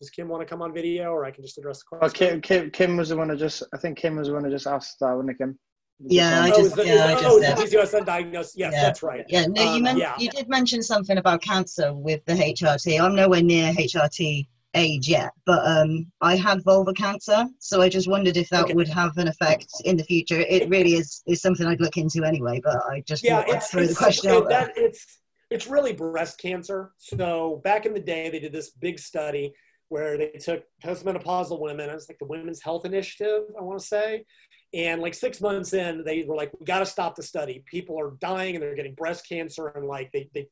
does 0.00 0.10
Kim 0.10 0.28
want 0.28 0.40
to 0.40 0.46
come 0.46 0.62
on 0.62 0.72
video 0.72 1.10
or 1.10 1.26
I 1.26 1.30
can 1.30 1.44
just 1.44 1.58
address 1.58 1.80
the 1.80 1.98
question? 1.98 2.08
Oh, 2.08 2.10
Kim, 2.10 2.40
Kim, 2.40 2.70
Kim 2.70 2.96
was 2.96 3.10
the 3.10 3.16
one 3.16 3.28
who 3.28 3.36
just, 3.36 3.62
I 3.74 3.76
think 3.76 3.98
Kim 3.98 4.16
was 4.16 4.28
the 4.28 4.34
one 4.34 4.44
who 4.44 4.50
just 4.50 4.66
asked 4.66 4.98
that, 5.00 5.12
wasn't 5.12 5.30
it, 5.30 5.38
Kim? 5.38 5.58
Yeah, 6.02 6.42
I 6.42 6.48
just, 6.48 6.78
oh, 6.78 6.82
yeah, 6.82 7.04
I 7.04 7.14
oh, 7.26 7.40
just 7.40 7.74
oh, 7.74 8.00
PCOS. 8.00 8.32
Yes, 8.32 8.52
yeah. 8.56 8.70
that's 8.70 9.02
right. 9.02 9.26
Yeah, 9.28 9.44
no, 9.46 9.62
you, 9.62 9.68
um, 9.68 9.82
men- 9.82 9.98
yeah. 9.98 10.14
you 10.18 10.30
did 10.30 10.48
mention 10.48 10.82
something 10.82 11.18
about 11.18 11.42
cancer 11.42 11.92
with 11.92 12.24
the 12.24 12.32
HRT. 12.32 12.98
I'm 12.98 13.14
nowhere 13.14 13.42
near 13.42 13.74
HRT 13.74 14.46
age 14.74 15.08
yet, 15.08 15.32
but 15.46 15.66
um, 15.66 16.06
I 16.20 16.36
had 16.36 16.62
vulva 16.62 16.92
cancer, 16.92 17.46
so 17.58 17.80
I 17.82 17.88
just 17.88 18.08
wondered 18.08 18.36
if 18.36 18.48
that 18.50 18.64
okay. 18.64 18.74
would 18.74 18.88
have 18.88 19.16
an 19.18 19.28
effect 19.28 19.66
in 19.84 19.96
the 19.96 20.04
future. 20.04 20.40
It 20.40 20.68
really 20.68 20.94
is 20.94 21.22
is 21.26 21.42
something 21.42 21.66
I'd 21.66 21.80
look 21.80 21.96
into 21.96 22.24
anyway, 22.24 22.60
but 22.62 22.76
I 22.88 23.02
just 23.06 23.24
yeah, 23.24 23.44
it's, 23.46 23.70
throw 23.70 23.86
the 23.86 23.94
question 23.94 24.30
it, 24.30 24.48
that, 24.48 24.72
it's 24.76 25.18
it's 25.50 25.66
really 25.66 25.92
breast 25.92 26.38
cancer. 26.38 26.92
So 26.98 27.60
back 27.64 27.86
in 27.86 27.94
the 27.94 28.00
day, 28.00 28.30
they 28.30 28.38
did 28.38 28.52
this 28.52 28.70
big 28.70 28.98
study 28.98 29.52
where 29.88 30.16
they 30.16 30.30
took 30.40 30.62
postmenopausal 30.84 31.60
women. 31.60 31.90
It's 31.90 32.08
like 32.08 32.18
the 32.20 32.26
Women's 32.26 32.62
Health 32.62 32.84
Initiative, 32.84 33.42
I 33.58 33.62
want 33.62 33.80
to 33.80 33.86
say. 33.86 34.24
And 34.72 35.02
like 35.02 35.14
six 35.14 35.40
months 35.40 35.72
in, 35.72 36.04
they 36.04 36.22
were 36.22 36.36
like, 36.36 36.52
"We 36.58 36.64
got 36.64 36.78
to 36.78 36.86
stop 36.86 37.16
the 37.16 37.24
study. 37.24 37.64
People 37.66 37.98
are 37.98 38.12
dying 38.20 38.54
and 38.54 38.62
they're 38.62 38.76
getting 38.76 38.94
breast 38.94 39.28
cancer, 39.28 39.66
and 39.68 39.86
like 39.86 40.12
they, 40.12 40.30
they 40.32 40.46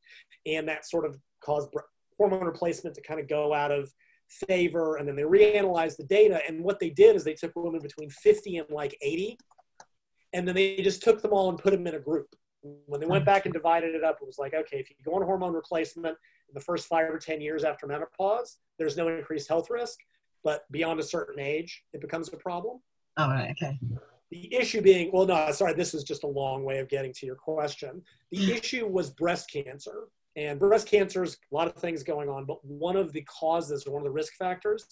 and 0.45 0.67
that 0.67 0.85
sort 0.85 1.05
of 1.05 1.17
caused 1.41 1.69
hormone 2.17 2.43
replacement 2.43 2.95
to 2.97 3.01
kind 3.01 3.21
of 3.21 3.29
go 3.29 3.53
out 3.53 3.71
of 3.71 3.89
favor, 4.29 4.97
and 4.97 5.07
then 5.07 5.15
they 5.15 5.23
reanalyzed 5.23 5.97
the 5.97 6.03
data. 6.03 6.41
And 6.47 6.63
what 6.63 6.79
they 6.79 6.89
did 6.89 7.15
is 7.15 7.23
they 7.23 7.33
took 7.33 7.51
women 7.55 7.81
between 7.81 8.09
50 8.09 8.57
and 8.57 8.69
like 8.69 8.97
80, 9.01 9.37
and 10.33 10.47
then 10.47 10.55
they 10.55 10.77
just 10.77 11.01
took 11.01 11.21
them 11.21 11.33
all 11.33 11.49
and 11.49 11.57
put 11.57 11.71
them 11.71 11.87
in 11.87 11.95
a 11.95 11.99
group. 11.99 12.27
When 12.61 12.99
they 12.99 13.07
went 13.07 13.25
back 13.25 13.45
and 13.45 13.53
divided 13.53 13.95
it 13.95 14.03
up, 14.03 14.19
it 14.21 14.25
was 14.27 14.37
like, 14.37 14.53
okay, 14.53 14.77
if 14.77 14.89
you 14.89 14.95
go 15.03 15.13
on 15.15 15.23
hormone 15.23 15.53
replacement 15.53 16.07
in 16.07 16.53
the 16.53 16.59
first 16.59 16.87
five 16.87 17.09
or 17.09 17.17
10 17.17 17.41
years 17.41 17.63
after 17.63 17.87
menopause, 17.87 18.57
there's 18.77 18.97
no 18.97 19.07
increased 19.07 19.47
health 19.47 19.69
risk. 19.69 19.97
But 20.43 20.69
beyond 20.71 20.99
a 20.99 21.03
certain 21.03 21.39
age, 21.39 21.83
it 21.93 22.01
becomes 22.01 22.31
a 22.31 22.37
problem. 22.37 22.79
All 23.17 23.29
right, 23.29 23.51
okay. 23.51 23.77
The 24.31 24.53
issue 24.53 24.81
being, 24.81 25.09
well, 25.11 25.25
no, 25.25 25.51
sorry, 25.51 25.73
this 25.73 25.93
is 25.93 26.03
just 26.03 26.23
a 26.23 26.27
long 26.27 26.63
way 26.63 26.79
of 26.79 26.87
getting 26.87 27.13
to 27.13 27.25
your 27.25 27.35
question. 27.35 28.03
The 28.31 28.45
hmm. 28.45 28.51
issue 28.51 28.87
was 28.87 29.09
breast 29.09 29.51
cancer. 29.51 30.07
And 30.35 30.59
breast 30.59 30.87
cancer 30.87 31.23
is 31.23 31.37
a 31.51 31.55
lot 31.55 31.67
of 31.67 31.75
things 31.75 32.03
going 32.03 32.29
on, 32.29 32.45
but 32.45 32.63
one 32.63 32.95
of 32.95 33.11
the 33.13 33.23
causes 33.23 33.85
or 33.85 33.93
one 33.93 34.01
of 34.01 34.05
the 34.05 34.11
risk 34.11 34.33
factors 34.35 34.85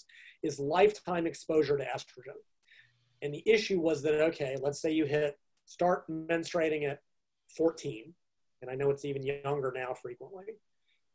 is 0.44 0.60
lifetime 0.60 1.28
exposure 1.28 1.78
to 1.78 1.84
estrogen. 1.84 2.36
And 3.22 3.34
the 3.34 3.44
issue 3.46 3.80
was 3.80 4.02
that, 4.04 4.22
okay, 4.22 4.58
let's 4.62 4.82
say 4.82 4.92
you 4.92 5.06
hit, 5.06 5.38
start 5.66 6.08
menstruating 6.10 6.90
at 6.90 7.00
14, 7.56 8.14
and 8.62 8.72
I 8.72 8.76
know 8.76 8.90
it's 8.90 9.06
even 9.06 9.24
younger 9.24 9.72
now 9.76 9.94
frequently. 9.94 10.46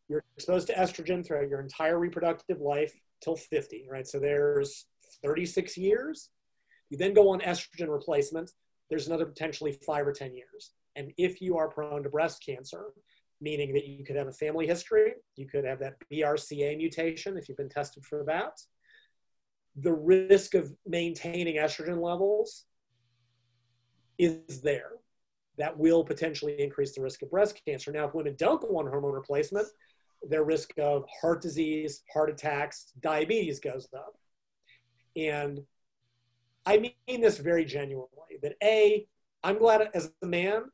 You're 0.09 0.25
exposed 0.37 0.67
to 0.69 0.75
estrogen 0.75 1.25
throughout 1.25 1.49
your 1.49 1.61
entire 1.61 1.99
reproductive 1.99 2.61
life 2.61 2.93
till 3.23 3.37
50, 3.37 3.87
right? 3.91 4.07
So 4.07 4.19
there's 4.19 4.87
36 5.23 5.77
years. 5.77 6.31
You 6.91 6.99
then 6.99 7.15
go 7.15 7.31
on 7.31 7.41
estrogen 7.41 7.89
replacement, 7.89 8.51
there's 8.91 9.07
another 9.07 9.25
potentially 9.25 9.73
five 9.87 10.07
or 10.07 10.13
10 10.13 10.35
years. 10.35 10.73
And 10.97 11.13
if 11.17 11.41
you 11.41 11.57
are 11.57 11.69
prone 11.69 12.03
to 12.03 12.11
breast 12.11 12.45
cancer, 12.45 12.93
meaning 13.43 13.75
that 13.75 13.87
you 13.87 14.05
could 14.05 14.17
have 14.17 14.29
a 14.29 14.33
family 14.33 14.67
history, 14.67 15.15
you 15.37 15.47
could 15.47 15.65
have 15.65 15.81
that 15.81 15.97
BRCA 16.11 16.77
mutation 16.77 17.37
if 17.37 17.49
you've 17.49 17.59
been 17.59 17.69
tested 17.69 18.05
for 18.05 18.25
that. 18.25 18.61
The 19.77 19.93
risk 19.93 20.55
of 20.55 20.73
maintaining 20.87 21.57
estrogen 21.57 22.01
levels 22.01 22.65
is 24.19 24.61
there. 24.63 24.93
That 25.59 25.77
will 25.77 26.05
potentially 26.05 26.61
increase 26.61 26.95
the 26.95 27.03
risk 27.03 27.23
of 27.23 27.31
breast 27.31 27.61
cancer. 27.67 27.91
Now, 27.91 28.07
if 28.07 28.15
women 28.15 28.37
don't 28.39 28.61
go 28.61 28.79
on 28.79 28.87
hormone 28.87 29.13
replacement, 29.13 29.67
their 30.23 30.45
risk 30.45 30.73
of 30.79 31.05
heart 31.21 31.43
disease, 31.43 32.03
heart 32.13 32.31
attacks, 32.31 32.93
diabetes 33.01 33.59
goes 33.59 33.89
up. 33.95 34.15
And 35.17 35.61
I 36.65 36.79
mean 36.79 37.21
this 37.21 37.39
very 37.39 37.65
genuinely 37.65 38.39
that 38.43 38.55
A, 38.63 39.07
I'm 39.43 39.59
glad 39.59 39.91
as 39.95 40.13
a 40.23 40.27
man, 40.27 40.65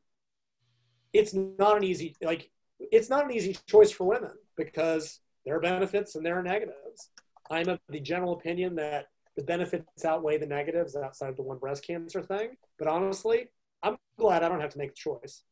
it's 1.13 1.33
not 1.33 1.77
an 1.77 1.83
easy, 1.83 2.15
like, 2.21 2.51
it's 2.79 3.09
not 3.09 3.25
an 3.25 3.31
easy 3.31 3.57
choice 3.67 3.91
for 3.91 4.05
women 4.05 4.31
because 4.57 5.19
there 5.45 5.55
are 5.55 5.61
benefits 5.61 6.15
and 6.15 6.25
there 6.25 6.37
are 6.37 6.43
negatives. 6.43 7.09
I'm 7.49 7.67
of 7.69 7.79
the 7.89 7.99
general 7.99 8.33
opinion 8.33 8.75
that 8.75 9.07
the 9.35 9.43
benefits 9.43 10.05
outweigh 10.05 10.37
the 10.37 10.45
negatives 10.45 10.95
outside 10.95 11.29
of 11.29 11.35
the 11.35 11.43
one 11.43 11.57
breast 11.57 11.85
cancer 11.85 12.21
thing. 12.21 12.57
But 12.77 12.87
honestly, 12.87 13.47
I'm 13.81 13.97
glad 14.17 14.43
I 14.43 14.49
don't 14.49 14.61
have 14.61 14.71
to 14.71 14.77
make 14.77 14.91
the 14.91 14.95
choice 14.95 15.43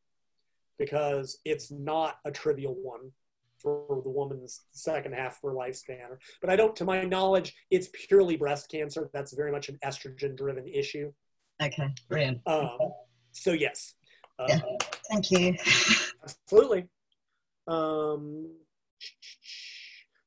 because 0.77 1.39
it's 1.45 1.71
not 1.71 2.17
a 2.25 2.31
trivial 2.31 2.75
one 2.75 3.11
for 3.59 4.01
the 4.03 4.09
woman's 4.09 4.61
second 4.71 5.13
half 5.13 5.37
of 5.37 5.49
her 5.49 5.55
lifespan. 5.55 6.17
But 6.41 6.49
I 6.49 6.55
don't, 6.55 6.75
to 6.75 6.85
my 6.85 7.03
knowledge, 7.03 7.55
it's 7.71 7.89
purely 7.91 8.37
breast 8.37 8.69
cancer. 8.69 9.09
That's 9.13 9.33
very 9.33 9.51
much 9.51 9.69
an 9.69 9.79
estrogen 9.83 10.35
driven 10.35 10.67
issue. 10.67 11.11
Okay, 11.61 11.89
brilliant. 12.07 12.41
Um, 12.45 12.77
so, 13.31 13.53
yes. 13.53 13.95
Uh, 14.37 14.45
yeah. 14.49 14.59
Thank 15.09 15.31
you. 15.31 15.55
Absolutely. 16.23 16.87
Um, 17.67 18.49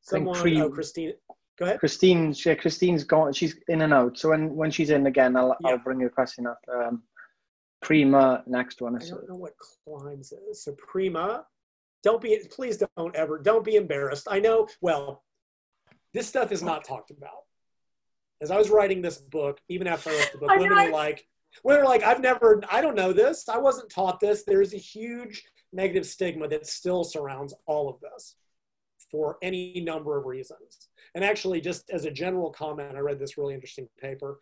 someone, 0.03 0.39
pre- 0.39 0.61
oh, 0.61 0.71
Christine. 0.71 1.15
Go 1.59 1.67
ahead. 1.67 1.79
Christine, 1.79 2.35
yeah, 2.45 2.55
Christine's 2.55 3.05
gone. 3.05 3.33
She's 3.33 3.57
in 3.69 3.83
and 3.83 3.93
out. 3.93 4.19
So 4.19 4.31
when, 4.31 4.55
when 4.57 4.71
she's 4.71 4.91
in 4.91 5.07
again, 5.07 5.37
I'll, 5.37 5.57
yeah. 5.61 5.71
I'll 5.71 5.79
bring 5.79 6.01
your 6.01 6.11
question 6.11 6.47
up. 6.47 6.59
Um, 6.73 7.03
Prima, 7.83 8.43
next 8.47 8.81
one. 8.81 8.97
I 8.97 9.07
don't 9.07 9.29
know 9.29 9.37
what 9.37 9.53
Climbs 9.85 10.33
is. 10.33 10.65
So 10.65 10.73
Prima, 10.73 11.45
don't 12.03 12.21
be, 12.21 12.39
please 12.51 12.83
don't 12.97 13.15
ever, 13.15 13.39
don't 13.39 13.65
be 13.65 13.77
embarrassed. 13.77 14.27
I 14.31 14.41
know, 14.41 14.69
well, 14.81 15.23
this 16.15 16.27
stuff 16.27 16.51
is 16.51 16.63
not 16.63 16.85
talked 16.85 17.11
about. 17.11 17.45
As 18.41 18.51
I 18.51 18.57
was 18.57 18.71
writing 18.71 19.03
this 19.03 19.19
book, 19.19 19.61
even 19.69 19.87
after 19.87 20.11
I 20.11 20.15
wrote 20.15 20.33
the 20.33 20.39
book, 20.39 20.51
women 20.51 20.71
were 20.71 20.91
like, 20.91 20.91
women 20.91 21.25
were 21.65 21.85
like, 21.85 22.03
I've 22.03 22.21
never, 22.21 22.63
I 22.71 22.81
don't 22.81 22.97
know 22.97 23.13
this. 23.13 23.49
I 23.49 23.59
wasn't 23.59 23.91
taught 23.91 24.21
this. 24.21 24.45
There's 24.45 24.75
a 24.75 24.79
huge 24.79 25.43
negative 25.73 26.07
stigma 26.07 26.49
that 26.49 26.67
still 26.67 27.05
surrounds 27.05 27.55
all 27.67 27.89
of 27.89 28.01
this 28.01 28.37
for 29.11 29.39
any 29.43 29.81
number 29.81 30.17
of 30.17 30.27
reasons. 30.27 30.89
And 31.15 31.25
actually, 31.25 31.61
just 31.61 31.91
as 31.91 32.05
a 32.05 32.11
general 32.11 32.51
comment, 32.51 32.97
I 32.97 33.01
read 33.01 33.19
this 33.19 33.37
really 33.37 33.55
interesting 33.55 33.89
paper. 34.01 34.39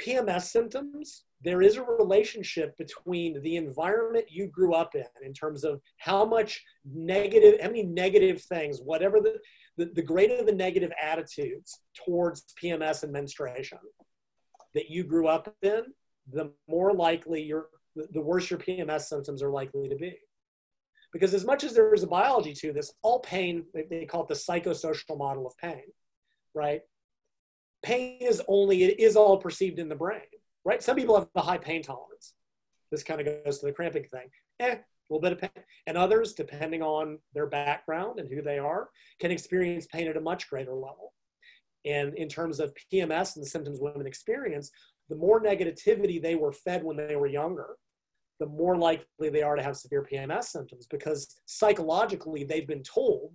PMS 0.00 0.44
symptoms, 0.44 1.24
there 1.42 1.60
is 1.60 1.76
a 1.76 1.82
relationship 1.82 2.76
between 2.78 3.42
the 3.42 3.56
environment 3.56 4.26
you 4.30 4.46
grew 4.46 4.72
up 4.72 4.94
in, 4.94 5.04
in 5.22 5.34
terms 5.34 5.62
of 5.62 5.80
how 5.98 6.24
much 6.24 6.64
negative, 6.84 7.60
how 7.60 7.68
many 7.68 7.82
negative 7.82 8.40
things, 8.42 8.80
whatever 8.80 9.20
the, 9.20 9.36
the, 9.76 9.90
the 9.94 10.02
greater 10.02 10.42
the 10.42 10.52
negative 10.52 10.92
attitudes 11.00 11.80
towards 11.94 12.46
PMS 12.62 13.02
and 13.02 13.12
menstruation 13.12 13.78
that 14.74 14.88
you 14.88 15.04
grew 15.04 15.26
up 15.26 15.54
in, 15.62 15.82
the 16.32 16.52
more 16.68 16.92
likely 16.92 17.42
you're, 17.42 17.66
the 17.94 18.20
worse 18.20 18.50
your 18.50 18.58
PMS 18.58 19.02
symptoms 19.02 19.42
are 19.42 19.50
likely 19.50 19.88
to 19.88 19.96
be. 19.96 20.16
Because 21.12 21.34
as 21.34 21.44
much 21.44 21.64
as 21.64 21.74
there 21.74 21.92
is 21.92 22.02
a 22.02 22.06
biology 22.06 22.54
to 22.54 22.72
this, 22.72 22.92
all 23.02 23.18
pain, 23.20 23.64
they 23.74 24.06
call 24.06 24.22
it 24.22 24.28
the 24.28 24.34
psychosocial 24.34 25.18
model 25.18 25.46
of 25.46 25.56
pain, 25.58 25.82
right? 26.54 26.82
Pain 27.82 28.18
is 28.20 28.40
only, 28.46 28.84
it 28.84 29.00
is 29.00 29.16
all 29.16 29.38
perceived 29.38 29.78
in 29.78 29.88
the 29.88 29.96
brain, 29.96 30.20
right? 30.64 30.82
Some 30.82 30.96
people 30.96 31.16
have 31.16 31.28
a 31.34 31.40
high 31.40 31.58
pain 31.58 31.82
tolerance. 31.82 32.34
This 32.90 33.02
kind 33.02 33.20
of 33.20 33.44
goes 33.44 33.58
to 33.58 33.66
the 33.66 33.72
cramping 33.72 34.04
thing. 34.04 34.28
Eh, 34.60 34.74
a 34.74 34.78
little 35.08 35.20
bit 35.20 35.32
of 35.32 35.40
pain. 35.40 35.64
And 35.86 35.96
others, 35.96 36.34
depending 36.34 36.82
on 36.82 37.18
their 37.34 37.46
background 37.46 38.20
and 38.20 38.28
who 38.32 38.42
they 38.42 38.58
are, 38.58 38.90
can 39.18 39.30
experience 39.30 39.86
pain 39.86 40.06
at 40.06 40.16
a 40.16 40.20
much 40.20 40.48
greater 40.48 40.74
level. 40.74 41.12
And 41.84 42.14
in 42.14 42.28
terms 42.28 42.60
of 42.60 42.74
PMS 42.92 43.36
and 43.36 43.44
the 43.44 43.48
symptoms 43.48 43.80
women 43.80 44.06
experience, 44.06 44.70
the 45.10 45.16
more 45.16 45.42
negativity 45.42 46.22
they 46.22 46.36
were 46.36 46.52
fed 46.52 46.82
when 46.82 46.96
they 46.96 47.16
were 47.16 47.26
younger, 47.26 47.76
the 48.38 48.46
more 48.46 48.76
likely 48.76 49.28
they 49.28 49.42
are 49.42 49.56
to 49.56 49.62
have 49.62 49.76
severe 49.76 50.06
PMS 50.10 50.44
symptoms 50.44 50.86
because 50.90 51.36
psychologically 51.44 52.44
they've 52.44 52.66
been 52.66 52.82
told 52.82 53.32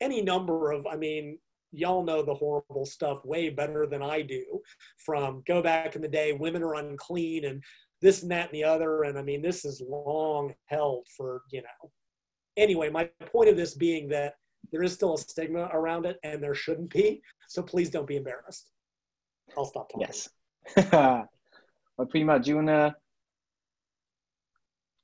any 0.00 0.20
number 0.20 0.72
of, 0.72 0.86
I 0.86 0.96
mean, 0.96 1.38
y'all 1.70 2.02
know 2.02 2.22
the 2.22 2.34
horrible 2.34 2.86
stuff 2.86 3.24
way 3.24 3.50
better 3.50 3.86
than 3.86 4.02
I 4.02 4.22
do 4.22 4.60
from 5.04 5.42
go 5.46 5.62
back 5.62 5.94
in 5.94 6.02
the 6.02 6.08
day, 6.08 6.32
women 6.32 6.62
are 6.62 6.74
unclean 6.74 7.44
and 7.44 7.62
this 8.00 8.22
and 8.22 8.30
that 8.30 8.46
and 8.46 8.54
the 8.54 8.64
other. 8.64 9.02
And 9.04 9.18
I 9.18 9.22
mean, 9.22 9.42
this 9.42 9.64
is 9.64 9.82
long 9.86 10.54
held 10.66 11.06
for, 11.16 11.42
you 11.52 11.62
know. 11.62 11.90
Anyway, 12.56 12.90
my 12.90 13.08
point 13.32 13.48
of 13.48 13.56
this 13.56 13.74
being 13.74 14.08
that 14.08 14.34
there 14.72 14.82
is 14.82 14.92
still 14.92 15.14
a 15.14 15.18
stigma 15.18 15.68
around 15.72 16.06
it 16.06 16.18
and 16.22 16.42
there 16.42 16.54
shouldn't 16.54 16.90
be. 16.90 17.20
So 17.48 17.62
please 17.62 17.90
don't 17.90 18.06
be 18.06 18.16
embarrassed. 18.16 18.70
I'll 19.56 19.64
stop 19.64 19.88
talking. 19.88 20.06
Yes. 20.06 20.28
well, 20.92 21.28
Prima, 22.08 22.38
do 22.38 22.50
you 22.50 22.56
want 22.56 22.68
to 22.68 22.96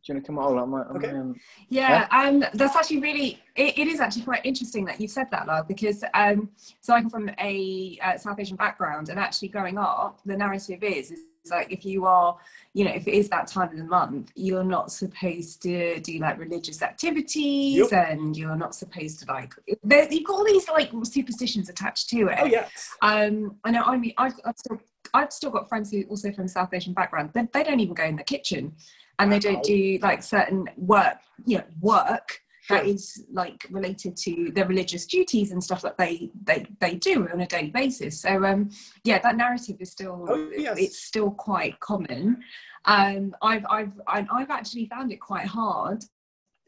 do 0.04 0.12
you 0.12 0.16
want 0.16 0.26
to 0.26 0.32
come 0.32 0.38
on? 0.74 0.96
okay. 0.96 1.08
Um, 1.08 1.34
yeah, 1.70 2.06
yeah, 2.12 2.28
um, 2.28 2.44
that's 2.52 2.76
actually 2.76 3.00
really, 3.00 3.42
it, 3.56 3.78
it 3.78 3.88
is 3.88 4.00
actually 4.00 4.22
quite 4.22 4.44
interesting 4.44 4.84
that 4.84 5.00
you 5.00 5.08
said 5.08 5.30
that, 5.30 5.46
love, 5.46 5.66
because 5.66 6.04
um, 6.12 6.50
so 6.82 6.92
I'm 6.92 7.08
from 7.08 7.30
a 7.40 7.98
uh, 8.02 8.18
South 8.18 8.38
Asian 8.38 8.56
background 8.56 9.08
and 9.08 9.18
actually 9.18 9.48
growing 9.48 9.78
up, 9.78 10.20
the 10.26 10.36
narrative 10.36 10.82
is, 10.82 11.10
is 11.10 11.20
like 11.50 11.72
if 11.72 11.86
you 11.86 12.04
are, 12.04 12.36
you 12.74 12.84
know, 12.84 12.90
if 12.90 13.08
it 13.08 13.14
is 13.14 13.30
that 13.30 13.46
time 13.46 13.70
of 13.70 13.78
the 13.78 13.84
month, 13.84 14.30
you're 14.34 14.62
not 14.62 14.92
supposed 14.92 15.62
to 15.62 15.98
do 16.00 16.18
like 16.18 16.38
religious 16.38 16.82
activities 16.82 17.90
yep. 17.90 18.10
and 18.10 18.36
you're 18.36 18.56
not 18.56 18.74
supposed 18.74 19.20
to 19.20 19.32
like, 19.32 19.54
you've 19.66 20.26
got 20.26 20.34
all 20.34 20.44
these 20.44 20.68
like 20.68 20.90
superstitions 21.04 21.70
attached 21.70 22.10
to 22.10 22.28
it. 22.28 22.38
Oh, 22.42 22.44
yes. 22.44 22.90
Um, 23.00 23.56
I 23.64 23.70
know, 23.70 23.82
I 23.82 23.96
mean, 23.96 24.12
I've, 24.18 24.34
I've, 24.44 24.58
still, 24.58 24.78
I've 25.14 25.32
still 25.32 25.50
got 25.50 25.68
friends 25.68 25.90
who 25.90 26.02
also 26.04 26.32
from 26.32 26.48
South 26.48 26.74
Asian 26.74 26.92
background, 26.92 27.30
they, 27.32 27.48
they 27.52 27.62
don't 27.62 27.80
even 27.80 27.94
go 27.94 28.04
in 28.04 28.16
the 28.16 28.24
kitchen 28.24 28.74
and 29.18 29.32
they 29.32 29.38
don't 29.38 29.62
do 29.62 29.98
like 30.02 30.22
certain 30.22 30.68
work 30.76 31.18
you 31.46 31.58
know 31.58 31.64
work 31.80 32.40
sure. 32.62 32.78
that 32.78 32.86
is 32.86 33.24
like 33.32 33.66
related 33.70 34.16
to 34.16 34.50
their 34.54 34.66
religious 34.66 35.06
duties 35.06 35.52
and 35.52 35.62
stuff 35.62 35.82
that 35.82 35.96
they 35.98 36.30
they 36.44 36.66
they 36.80 36.94
do 36.94 37.28
on 37.32 37.40
a 37.40 37.46
daily 37.46 37.70
basis 37.70 38.20
so 38.20 38.44
um 38.44 38.70
yeah 39.04 39.18
that 39.18 39.36
narrative 39.36 39.76
is 39.80 39.90
still 39.90 40.26
oh, 40.28 40.50
yes. 40.56 40.78
it's 40.78 41.02
still 41.02 41.30
quite 41.30 41.78
common 41.80 42.40
um 42.86 43.34
i've 43.42 43.64
i've 43.70 43.92
i've 44.08 44.50
actually 44.50 44.86
found 44.86 45.12
it 45.12 45.20
quite 45.20 45.46
hard 45.46 46.02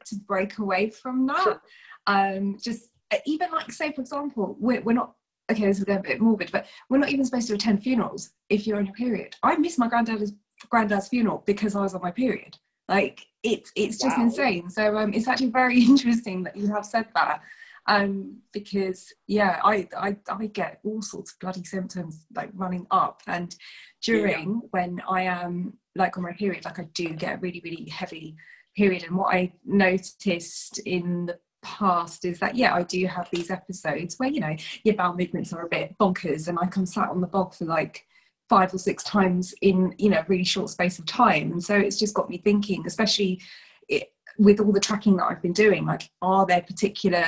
to 0.05 0.17
break 0.27 0.59
away 0.59 0.89
from 0.89 1.27
that 1.27 1.43
sure. 1.43 1.63
um 2.07 2.57
just 2.61 2.91
even 3.25 3.51
like 3.51 3.71
say 3.73 3.93
for 3.93 4.01
example 4.01 4.57
we're, 4.61 4.81
we're 4.83 4.93
not 4.93 5.15
okay 5.51 5.67
this 5.67 5.79
is 5.79 5.85
a 5.89 6.01
bit 6.01 6.21
morbid 6.21 6.51
but 6.53 6.67
we're 6.89 6.99
not 6.99 7.11
even 7.11 7.25
supposed 7.25 7.49
to 7.49 7.55
attend 7.55 7.83
funerals 7.83 8.31
if 8.49 8.67
you're 8.67 8.79
on 8.79 8.87
your 8.87 8.95
period 8.95 9.35
i 9.43 9.57
miss 9.57 9.79
my 9.79 9.89
granddad's 9.89 10.33
granddad's 10.69 11.09
funeral 11.09 11.43
because 11.47 11.75
I 11.77 11.83
was 11.83 11.95
on 11.95 12.03
my 12.03 12.11
period. 12.11 12.57
Like 12.89 13.27
it's 13.43 13.73
it's 13.77 13.99
just 13.99 14.17
wow. 14.17 14.25
insane. 14.25 14.71
So 14.71 14.97
um, 14.97 15.13
it's 15.13 15.29
actually 15.29 15.51
very 15.51 15.83
interesting 15.85 16.43
that 16.45 16.57
you 16.57 16.69
have 16.69 16.87
said 16.87 17.07
that. 17.15 17.41
Um, 17.89 18.39
because 18.53 19.13
yeah, 19.29 19.61
I, 19.63 19.89
I 19.97 20.17
I 20.29 20.47
get 20.47 20.81
all 20.85 21.03
sorts 21.03 21.33
of 21.33 21.39
bloody 21.39 21.65
symptoms 21.65 22.27
like 22.35 22.51
running 22.55 22.87
up, 22.91 23.23
and 23.29 23.55
during 24.03 24.49
yeah. 24.49 24.69
when 24.71 25.03
I 25.09 25.23
am 25.23 25.75
like 25.95 26.17
on 26.17 26.25
my 26.25 26.33
period, 26.33 26.65
like 26.65 26.81
I 26.81 26.89
do 26.95 27.11
get 27.11 27.37
a 27.37 27.39
really 27.39 27.61
really 27.65 27.89
heavy 27.89 28.37
period. 28.77 29.05
And 29.05 29.17
what 29.17 29.35
I 29.35 29.53
noticed 29.65 30.79
in 30.81 31.27
the 31.27 31.39
past 31.67 32.25
is 32.25 32.39
that 32.39 32.55
yeah, 32.55 32.75
I 32.75 32.85
do 32.85 33.05
have 33.07 33.29
these 33.33 33.51
episodes 33.51 34.19
where 34.19 34.29
you 34.29 34.41
know 34.41 34.57
your 34.85 34.95
bowel 34.95 35.17
movements 35.17 35.53
are 35.53 35.63
a 35.63 35.69
bit 35.69 35.97
bonkers, 35.99 36.47
and 36.49 36.59
I 36.61 36.67
come 36.67 36.87
sat 36.87 37.09
on 37.09 37.21
the 37.21 37.27
bog 37.27 37.55
for 37.55 37.65
like 37.65 38.07
five 38.49 38.73
or 38.73 38.79
six 38.79 39.03
times 39.03 39.53
in 39.63 39.93
you 39.99 40.11
know 40.11 40.23
really 40.29 40.45
short 40.45 40.71
space 40.71 40.99
of 40.99 41.07
time. 41.07 41.53
And 41.53 41.63
so 41.63 41.77
it's 41.77 41.99
just 41.99 42.15
got 42.15 42.31
me 42.31 42.39
thinking 42.39 42.85
especially 42.87 43.41
it, 43.89 44.13
with 44.39 44.61
all 44.61 44.73
the 44.73 44.81
tracking 44.81 45.17
that 45.17 45.25
i've 45.25 45.41
been 45.41 45.55
doing 45.55 45.87
like 45.87 46.11
are 46.21 46.45
there 46.45 46.61
particular 46.61 47.25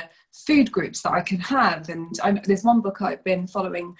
food 0.47 0.71
groups 0.71 1.03
that 1.03 1.13
i 1.13 1.21
can 1.21 1.41
have? 1.41 1.89
And 1.89 2.15
I, 2.23 2.33
there's 2.45 2.65
one 2.65 2.81
book 2.81 3.01
i've 3.03 3.25
been 3.25 3.47
following 3.47 3.97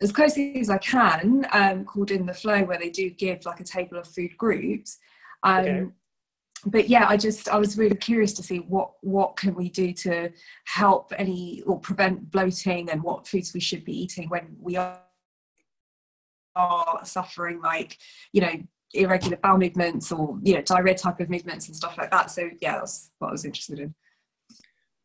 as 0.00 0.12
closely 0.12 0.58
as 0.60 0.70
i 0.70 0.78
can 0.78 1.46
um, 1.52 1.84
called 1.84 2.10
in 2.10 2.24
the 2.24 2.34
flow 2.34 2.64
where 2.64 2.78
they 2.78 2.90
do 2.90 3.10
give 3.10 3.44
like 3.44 3.60
a 3.60 3.64
table 3.64 3.98
of 3.98 4.06
food 4.06 4.36
groups. 4.36 4.98
Um, 5.42 5.64
okay. 5.64 5.86
But 6.66 6.88
yeah 6.88 7.06
i 7.08 7.16
just 7.16 7.48
i 7.48 7.58
was 7.58 7.76
really 7.76 7.96
curious 7.96 8.32
to 8.32 8.42
see 8.42 8.58
what 8.58 8.92
what 9.00 9.36
can 9.36 9.54
we 9.54 9.68
do 9.68 9.92
to 9.92 10.30
help 10.64 11.12
any 11.18 11.62
or 11.66 11.78
prevent 11.80 12.30
bloating 12.30 12.88
and 12.90 13.02
what 13.02 13.26
foods 13.26 13.52
we 13.52 13.60
should 13.60 13.84
be 13.84 14.02
eating 14.02 14.28
when 14.28 14.56
we 14.60 14.76
are 14.76 15.00
are 16.54 17.00
suffering 17.04 17.60
like 17.60 17.98
you 18.32 18.40
know 18.40 18.52
irregular 18.94 19.36
bowel 19.38 19.58
movements 19.58 20.12
or 20.12 20.38
you 20.42 20.54
know 20.54 20.62
diarrhea 20.62 20.94
type 20.94 21.20
of 21.20 21.30
movements 21.30 21.66
and 21.68 21.76
stuff 21.76 21.96
like 21.96 22.10
that. 22.10 22.30
So 22.30 22.50
yeah 22.60 22.78
that's 22.78 23.10
what 23.18 23.28
i 23.28 23.32
was 23.32 23.44
interested 23.44 23.78
in. 23.78 23.94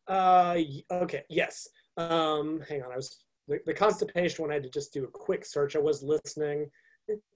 Uh 0.06 0.58
okay 0.90 1.24
yes. 1.28 1.68
Um 1.96 2.62
hang 2.68 2.82
on 2.82 2.92
i 2.92 2.96
was 2.96 3.24
the, 3.48 3.60
the 3.66 3.74
constipation 3.74 4.42
one 4.42 4.50
i 4.50 4.54
had 4.54 4.62
to 4.62 4.70
just 4.70 4.92
do 4.92 5.04
a 5.04 5.08
quick 5.08 5.44
search. 5.44 5.74
I 5.74 5.80
was 5.80 6.02
listening 6.02 6.70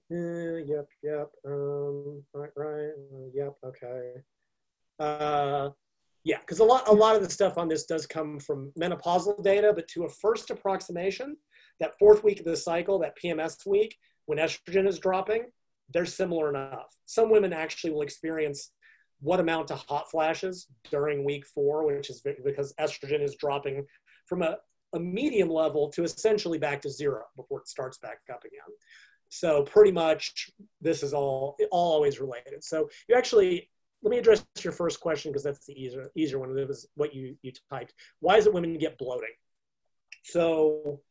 yep 0.09 0.87
yep 1.01 1.29
um 1.45 2.23
right 2.33 2.51
right 2.55 2.91
yep 3.33 3.53
okay 3.65 4.13
uh 4.99 5.69
yeah 6.23 6.37
because 6.39 6.59
a 6.59 6.63
lot 6.63 6.87
a 6.87 6.91
lot 6.91 7.15
of 7.15 7.23
the 7.23 7.29
stuff 7.29 7.57
on 7.57 7.67
this 7.67 7.85
does 7.85 8.05
come 8.05 8.39
from 8.39 8.71
menopausal 8.79 9.43
data 9.43 9.71
but 9.75 9.87
to 9.87 10.03
a 10.03 10.09
first 10.09 10.51
approximation 10.51 11.35
that 11.79 11.97
fourth 11.99 12.23
week 12.23 12.39
of 12.39 12.45
the 12.45 12.55
cycle, 12.55 12.99
that 12.99 13.17
PMS 13.21 13.65
week, 13.65 13.97
when 14.25 14.37
estrogen 14.37 14.87
is 14.87 14.99
dropping, 14.99 15.45
they're 15.93 16.05
similar 16.05 16.49
enough. 16.49 16.95
Some 17.05 17.29
women 17.29 17.53
actually 17.53 17.91
will 17.91 18.01
experience 18.01 18.71
what 19.19 19.39
amount 19.39 19.71
of 19.71 19.79
hot 19.79 20.09
flashes 20.09 20.67
during 20.91 21.23
week 21.23 21.45
four, 21.45 21.85
which 21.85 22.09
is 22.09 22.21
because 22.43 22.73
estrogen 22.79 23.21
is 23.21 23.35
dropping 23.35 23.85
from 24.27 24.41
a, 24.41 24.57
a 24.93 24.99
medium 24.99 25.49
level 25.49 25.89
to 25.89 26.03
essentially 26.03 26.57
back 26.57 26.81
to 26.81 26.89
zero 26.89 27.23
before 27.35 27.59
it 27.59 27.67
starts 27.67 27.97
back 27.97 28.19
up 28.31 28.43
again. 28.43 28.61
So 29.33 29.63
pretty 29.63 29.91
much 29.91 30.51
this 30.79 31.01
is 31.01 31.11
all, 31.11 31.57
all 31.71 31.93
always 31.93 32.19
related. 32.19 32.63
So 32.63 32.87
you 33.09 33.15
actually, 33.15 33.67
let 34.03 34.11
me 34.11 34.19
address 34.19 34.45
your 34.61 34.73
first 34.73 34.99
question 34.99 35.31
because 35.31 35.43
that's 35.43 35.65
the 35.65 35.73
easier, 35.73 36.11
easier 36.15 36.37
one. 36.37 36.55
It 36.55 36.67
was 36.67 36.87
what 36.93 37.15
you, 37.15 37.35
you 37.41 37.51
typed. 37.71 37.95
Why 38.19 38.37
is 38.37 38.45
it 38.45 38.53
women 38.53 38.77
get 38.77 38.99
bloating? 38.99 39.33
So 40.23 41.01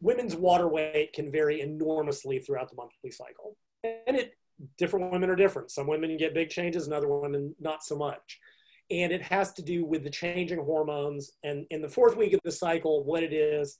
women's 0.00 0.34
water 0.34 0.66
weight 0.66 1.12
can 1.12 1.30
vary 1.30 1.60
enormously 1.60 2.40
throughout 2.40 2.70
the 2.70 2.76
monthly 2.76 3.12
cycle. 3.12 3.56
And 3.84 4.16
it 4.16 4.32
different 4.78 5.12
women 5.12 5.30
are 5.30 5.36
different. 5.36 5.70
Some 5.70 5.86
women 5.86 6.16
get 6.16 6.34
big 6.34 6.50
changes 6.50 6.86
and 6.86 6.94
other 6.94 7.08
women 7.08 7.54
not 7.60 7.84
so 7.84 7.96
much. 7.96 8.40
And 8.90 9.12
it 9.12 9.22
has 9.22 9.52
to 9.54 9.62
do 9.62 9.84
with 9.84 10.02
the 10.02 10.10
changing 10.10 10.58
hormones. 10.58 11.30
And 11.44 11.66
in 11.70 11.82
the 11.82 11.88
fourth 11.88 12.16
week 12.16 12.32
of 12.32 12.40
the 12.42 12.50
cycle, 12.50 13.04
what 13.04 13.22
it 13.22 13.32
is, 13.32 13.78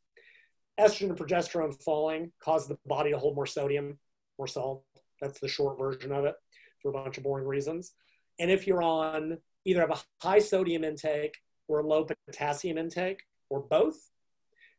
estrogen 0.78 1.10
and 1.10 1.18
progesterone 1.18 1.74
falling 1.82 2.32
cause 2.42 2.66
the 2.68 2.78
body 2.86 3.10
to 3.10 3.18
hold 3.18 3.34
more 3.34 3.46
sodium, 3.46 3.98
more 4.38 4.46
salt. 4.46 4.84
That's 5.20 5.40
the 5.40 5.48
short 5.48 5.78
version 5.78 6.12
of 6.12 6.24
it 6.24 6.34
for 6.82 6.90
a 6.90 6.92
bunch 6.92 7.16
of 7.16 7.24
boring 7.24 7.46
reasons. 7.46 7.92
And 8.38 8.50
if 8.50 8.66
you're 8.66 8.82
on 8.82 9.38
either 9.64 9.80
have 9.80 9.90
a 9.90 10.02
high 10.22 10.38
sodium 10.38 10.84
intake 10.84 11.36
or 11.68 11.80
a 11.80 11.86
low 11.86 12.06
potassium 12.26 12.78
intake 12.78 13.22
or 13.48 13.60
both, 13.60 13.96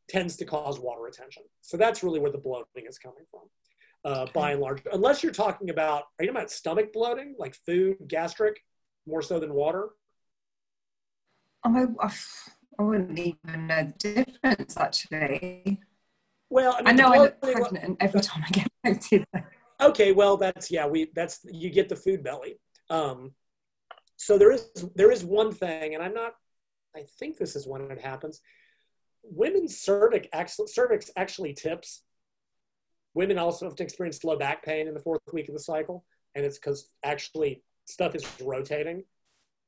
tends 0.08 0.38
to 0.38 0.46
cause 0.46 0.80
water 0.80 1.02
retention. 1.02 1.44
So 1.62 1.76
that's 1.76 2.04
really 2.04 2.20
where 2.20 2.32
the 2.32 2.38
bloating 2.38 2.86
is 2.88 2.98
coming 2.98 3.26
from, 3.30 3.42
uh, 4.06 4.28
by 4.34 4.52
and 4.52 4.62
large. 4.62 4.82
Unless 4.94 5.24
you're 5.24 5.34
talking 5.34 5.70
about, 5.70 6.04
are 6.18 6.24
you 6.24 6.28
talking 6.28 6.38
about 6.38 6.52
stomach 6.52 6.94
bloating, 6.94 7.36
like 7.38 7.56
food, 7.66 7.98
gastric, 8.08 8.62
more 9.06 9.22
so 9.22 9.40
than 9.40 9.54
water? 9.54 9.90
Oh, 11.66 11.96
I, 12.00 12.14
I 12.80 12.84
wouldn't 12.84 13.20
even 13.20 13.68
know 13.68 13.92
the 14.00 14.26
difference, 14.44 14.78
actually. 14.78 15.82
Well, 16.50 16.74
I, 16.74 16.78
mean, 16.78 16.88
I 16.88 16.92
know 16.94 17.14
I 17.14 17.18
look 17.18 17.42
pregnant 17.42 17.98
every 18.00 18.22
time 18.22 18.44
I 18.46 18.50
get 18.52 18.68
bloated. 18.84 19.26
Okay, 19.82 20.12
well, 20.12 20.38
that's 20.38 20.72
yeah, 20.72 20.88
we 20.88 21.12
that's 21.14 21.40
you 21.46 21.70
get 21.70 21.90
the 21.90 21.96
food 21.96 22.24
belly. 22.24 22.60
Um, 22.90 23.34
so 24.16 24.38
there 24.38 24.52
is 24.52 24.70
there 24.96 25.12
is 25.12 25.24
one 25.24 25.52
thing, 25.52 25.94
and 25.94 26.04
I'm 26.04 26.14
not. 26.14 26.34
I 26.96 27.04
think 27.20 27.38
this 27.38 27.56
is 27.56 27.68
when 27.68 27.82
it 27.92 28.00
happens 28.00 28.42
women's 29.30 29.78
cervix 29.80 30.28
actually, 30.34 30.68
cervix 30.68 31.10
actually 31.16 31.54
tips. 31.54 32.04
Women 33.14 33.38
also 33.38 33.66
have 33.66 33.76
to 33.78 33.84
experience 33.84 34.24
low 34.24 34.38
back 34.38 34.64
pain 34.64 34.88
in 34.88 34.94
the 34.94 35.00
fourth 35.00 35.22
week 35.34 35.48
of 35.48 35.54
the 35.54 35.60
cycle, 35.60 36.06
and 36.36 36.46
it's 36.46 36.60
because 36.60 36.90
actually 37.04 37.64
stuff 37.86 38.16
is 38.16 38.26
rotating. 38.42 39.04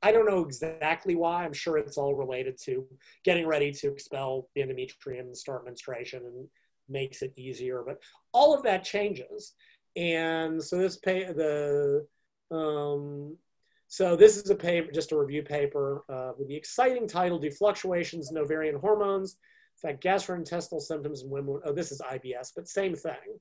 I 0.01 0.11
don't 0.11 0.27
know 0.29 0.45
exactly 0.45 1.15
why. 1.15 1.43
I'm 1.43 1.53
sure 1.53 1.77
it's 1.77 1.97
all 1.97 2.15
related 2.15 2.57
to 2.63 2.85
getting 3.25 3.45
ready 3.45 3.71
to 3.71 3.91
expel 3.91 4.47
the 4.55 4.61
endometrium 4.61 5.21
and 5.21 5.37
start 5.37 5.65
menstruation 5.65 6.23
and 6.25 6.47
makes 6.89 7.21
it 7.21 7.33
easier. 7.35 7.83
But 7.85 8.01
all 8.33 8.53
of 8.53 8.63
that 8.63 8.83
changes. 8.83 9.53
And 9.95 10.63
so 10.63 10.77
this 10.77 10.97
pay 10.97 11.25
the 11.25 12.05
um, 12.51 13.37
so 13.87 14.15
this 14.15 14.37
is 14.37 14.49
a 14.51 14.55
paper, 14.55 14.91
just 14.91 15.11
a 15.11 15.17
review 15.17 15.41
paper 15.41 16.03
uh, 16.09 16.31
with 16.37 16.47
the 16.47 16.55
exciting 16.55 17.07
title, 17.07 17.39
Do 17.39 17.49
Fluctuations 17.49 18.29
in 18.29 18.37
Ovarian 18.37 18.79
Hormones 18.79 19.37
Affect 19.77 20.03
Gastrointestinal 20.03 20.79
Symptoms 20.79 21.23
in 21.23 21.29
Women? 21.31 21.59
Oh, 21.65 21.73
this 21.73 21.91
is 21.91 21.99
IBS, 21.99 22.51
but 22.55 22.67
same 22.67 22.95
thing. 22.95 23.39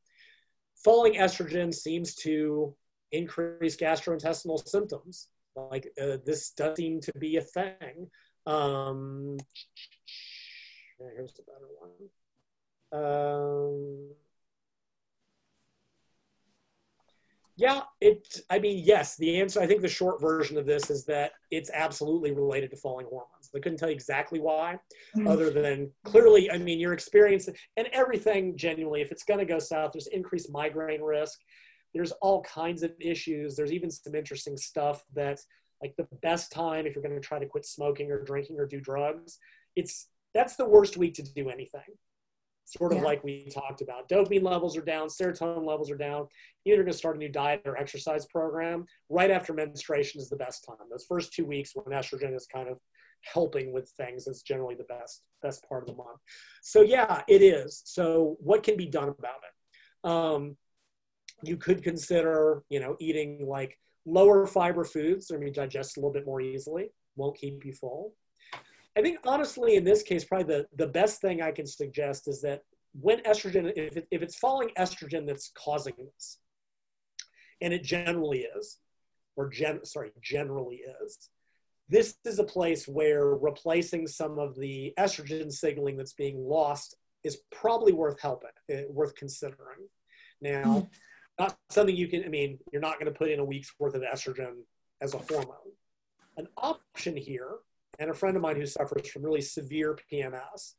Falling 0.82 1.14
estrogen 1.14 1.72
seems 1.74 2.14
to 2.16 2.74
increase 3.12 3.76
gastrointestinal 3.76 4.66
symptoms. 4.66 5.28
Like 5.54 5.88
uh, 6.00 6.16
this 6.24 6.50
does 6.50 6.76
seem 6.76 7.02
to 7.02 7.12
be 7.18 7.36
a 7.36 7.42
thing. 7.42 8.08
Um, 8.46 9.36
here's 11.14 11.34
the 11.34 11.42
better 11.42 11.68
one. 11.78 11.90
Um, 12.92 14.08
Yeah, 17.58 17.80
it. 18.00 18.40
I 18.50 18.60
mean, 18.60 18.84
yes. 18.84 19.16
The 19.16 19.40
answer. 19.40 19.60
I 19.60 19.66
think 19.66 19.82
the 19.82 19.88
short 19.88 20.20
version 20.20 20.56
of 20.56 20.64
this 20.64 20.90
is 20.90 21.04
that 21.06 21.32
it's 21.50 21.72
absolutely 21.74 22.30
related 22.30 22.70
to 22.70 22.76
falling 22.76 23.06
hormones. 23.06 23.50
I 23.52 23.58
couldn't 23.58 23.78
tell 23.78 23.88
you 23.88 23.96
exactly 23.96 24.38
why, 24.38 24.78
mm-hmm. 25.16 25.26
other 25.26 25.50
than 25.50 25.90
clearly. 26.04 26.52
I 26.52 26.58
mean, 26.58 26.78
your 26.78 26.92
experience 26.92 27.48
and 27.76 27.88
everything. 27.92 28.56
Genuinely, 28.56 29.00
if 29.00 29.10
it's 29.10 29.24
going 29.24 29.40
to 29.40 29.44
go 29.44 29.58
south, 29.58 29.90
there's 29.92 30.06
increased 30.06 30.52
migraine 30.52 31.02
risk. 31.02 31.40
There's 31.92 32.12
all 32.22 32.42
kinds 32.42 32.84
of 32.84 32.92
issues. 33.00 33.56
There's 33.56 33.72
even 33.72 33.90
some 33.90 34.14
interesting 34.14 34.56
stuff 34.56 35.02
that, 35.14 35.40
like, 35.82 35.96
the 35.96 36.06
best 36.22 36.52
time 36.52 36.86
if 36.86 36.94
you're 36.94 37.02
going 37.02 37.20
to 37.20 37.20
try 37.20 37.40
to 37.40 37.46
quit 37.46 37.66
smoking 37.66 38.12
or 38.12 38.22
drinking 38.22 38.60
or 38.60 38.66
do 38.66 38.80
drugs, 38.80 39.40
it's 39.74 40.10
that's 40.32 40.54
the 40.54 40.68
worst 40.68 40.96
week 40.96 41.14
to 41.14 41.24
do 41.24 41.50
anything 41.50 41.98
sort 42.76 42.92
of 42.92 42.98
yeah. 42.98 43.04
like 43.04 43.24
we 43.24 43.48
talked 43.52 43.80
about. 43.80 44.08
Dopamine 44.08 44.42
levels 44.42 44.76
are 44.76 44.82
down, 44.82 45.08
serotonin 45.08 45.66
levels 45.66 45.90
are 45.90 45.96
down. 45.96 46.26
You're 46.64 46.76
going 46.76 46.86
to 46.86 46.92
start 46.92 47.16
a 47.16 47.18
new 47.18 47.28
diet 47.30 47.62
or 47.64 47.78
exercise 47.78 48.26
program. 48.26 48.84
Right 49.08 49.30
after 49.30 49.54
menstruation 49.54 50.20
is 50.20 50.28
the 50.28 50.36
best 50.36 50.64
time. 50.66 50.76
Those 50.90 51.06
first 51.08 51.32
two 51.32 51.46
weeks 51.46 51.72
when 51.74 51.98
estrogen 51.98 52.34
is 52.34 52.46
kind 52.46 52.68
of 52.68 52.78
helping 53.22 53.72
with 53.72 53.88
things 53.96 54.26
is 54.26 54.42
generally 54.42 54.74
the 54.74 54.84
best 54.84 55.22
best 55.42 55.66
part 55.68 55.82
of 55.82 55.88
the 55.88 55.94
month. 55.94 56.20
So 56.62 56.82
yeah, 56.82 57.22
it 57.26 57.42
is. 57.42 57.82
So 57.84 58.36
what 58.40 58.62
can 58.62 58.76
be 58.76 58.86
done 58.86 59.08
about 59.08 59.40
it? 59.46 60.10
Um, 60.10 60.56
you 61.42 61.56
could 61.56 61.82
consider, 61.82 62.62
you 62.68 62.80
know, 62.80 62.96
eating 63.00 63.46
like 63.46 63.78
lower 64.04 64.46
fiber 64.46 64.84
foods. 64.84 65.30
I 65.32 65.36
mean, 65.36 65.52
digest 65.52 65.96
a 65.96 66.00
little 66.00 66.12
bit 66.12 66.26
more 66.26 66.40
easily. 66.40 66.90
Won't 67.16 67.38
keep 67.38 67.64
you 67.64 67.72
full. 67.72 68.12
I 68.98 69.00
think 69.02 69.20
honestly, 69.24 69.76
in 69.76 69.84
this 69.84 70.02
case, 70.02 70.24
probably 70.24 70.56
the, 70.56 70.66
the 70.74 70.90
best 70.90 71.20
thing 71.20 71.40
I 71.40 71.52
can 71.52 71.66
suggest 71.66 72.26
is 72.26 72.42
that 72.42 72.62
when 73.00 73.20
estrogen, 73.20 73.72
if, 73.76 73.96
it, 73.96 74.08
if 74.10 74.22
it's 74.22 74.36
falling 74.36 74.70
estrogen 74.76 75.24
that's 75.24 75.52
causing 75.56 75.94
this, 75.96 76.38
and 77.60 77.72
it 77.72 77.84
generally 77.84 78.40
is, 78.56 78.78
or 79.36 79.48
gen, 79.48 79.84
sorry, 79.84 80.10
generally 80.20 80.82
is, 81.04 81.30
this 81.88 82.16
is 82.24 82.40
a 82.40 82.44
place 82.44 82.88
where 82.88 83.36
replacing 83.36 84.08
some 84.08 84.36
of 84.36 84.58
the 84.58 84.92
estrogen 84.98 85.52
signaling 85.52 85.96
that's 85.96 86.14
being 86.14 86.44
lost 86.44 86.96
is 87.22 87.38
probably 87.52 87.92
worth 87.92 88.20
helping, 88.20 88.50
uh, 88.72 88.82
worth 88.90 89.14
considering. 89.14 89.86
Now, 90.42 90.64
mm-hmm. 90.64 90.86
not 91.38 91.56
something 91.70 91.94
you 91.94 92.08
can, 92.08 92.24
I 92.24 92.28
mean, 92.28 92.58
you're 92.72 92.82
not 92.82 92.94
going 92.94 93.12
to 93.12 93.16
put 93.16 93.30
in 93.30 93.38
a 93.38 93.44
week's 93.44 93.72
worth 93.78 93.94
of 93.94 94.02
estrogen 94.02 94.62
as 95.00 95.14
a 95.14 95.18
hormone. 95.18 95.72
An 96.36 96.48
option 96.56 97.16
here 97.16 97.58
and 97.98 98.10
a 98.10 98.14
friend 98.14 98.36
of 98.36 98.42
mine 98.42 98.56
who 98.56 98.66
suffers 98.66 99.08
from 99.08 99.22
really 99.22 99.40
severe 99.40 99.98
PMS, 100.12 100.74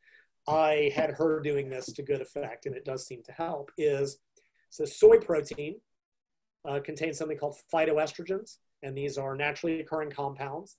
I 0.47 0.91
had 0.95 1.11
her 1.11 1.39
doing 1.39 1.69
this 1.69 1.87
to 1.93 2.01
good 2.01 2.21
effect, 2.21 2.65
and 2.65 2.75
it 2.75 2.85
does 2.85 3.05
seem 3.05 3.21
to 3.23 3.31
help. 3.31 3.71
Is 3.77 4.19
so 4.69 4.85
soy 4.85 5.17
protein 5.17 5.79
uh, 6.65 6.79
contains 6.79 7.17
something 7.17 7.37
called 7.37 7.57
phytoestrogens, 7.73 8.57
and 8.83 8.97
these 8.97 9.17
are 9.17 9.35
naturally 9.35 9.79
occurring 9.79 10.11
compounds 10.11 10.77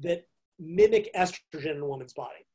that 0.00 0.26
mimic 0.58 1.10
estrogen 1.14 1.76
in 1.76 1.80
a 1.80 1.86
woman's 1.86 2.14
body. 2.14 2.46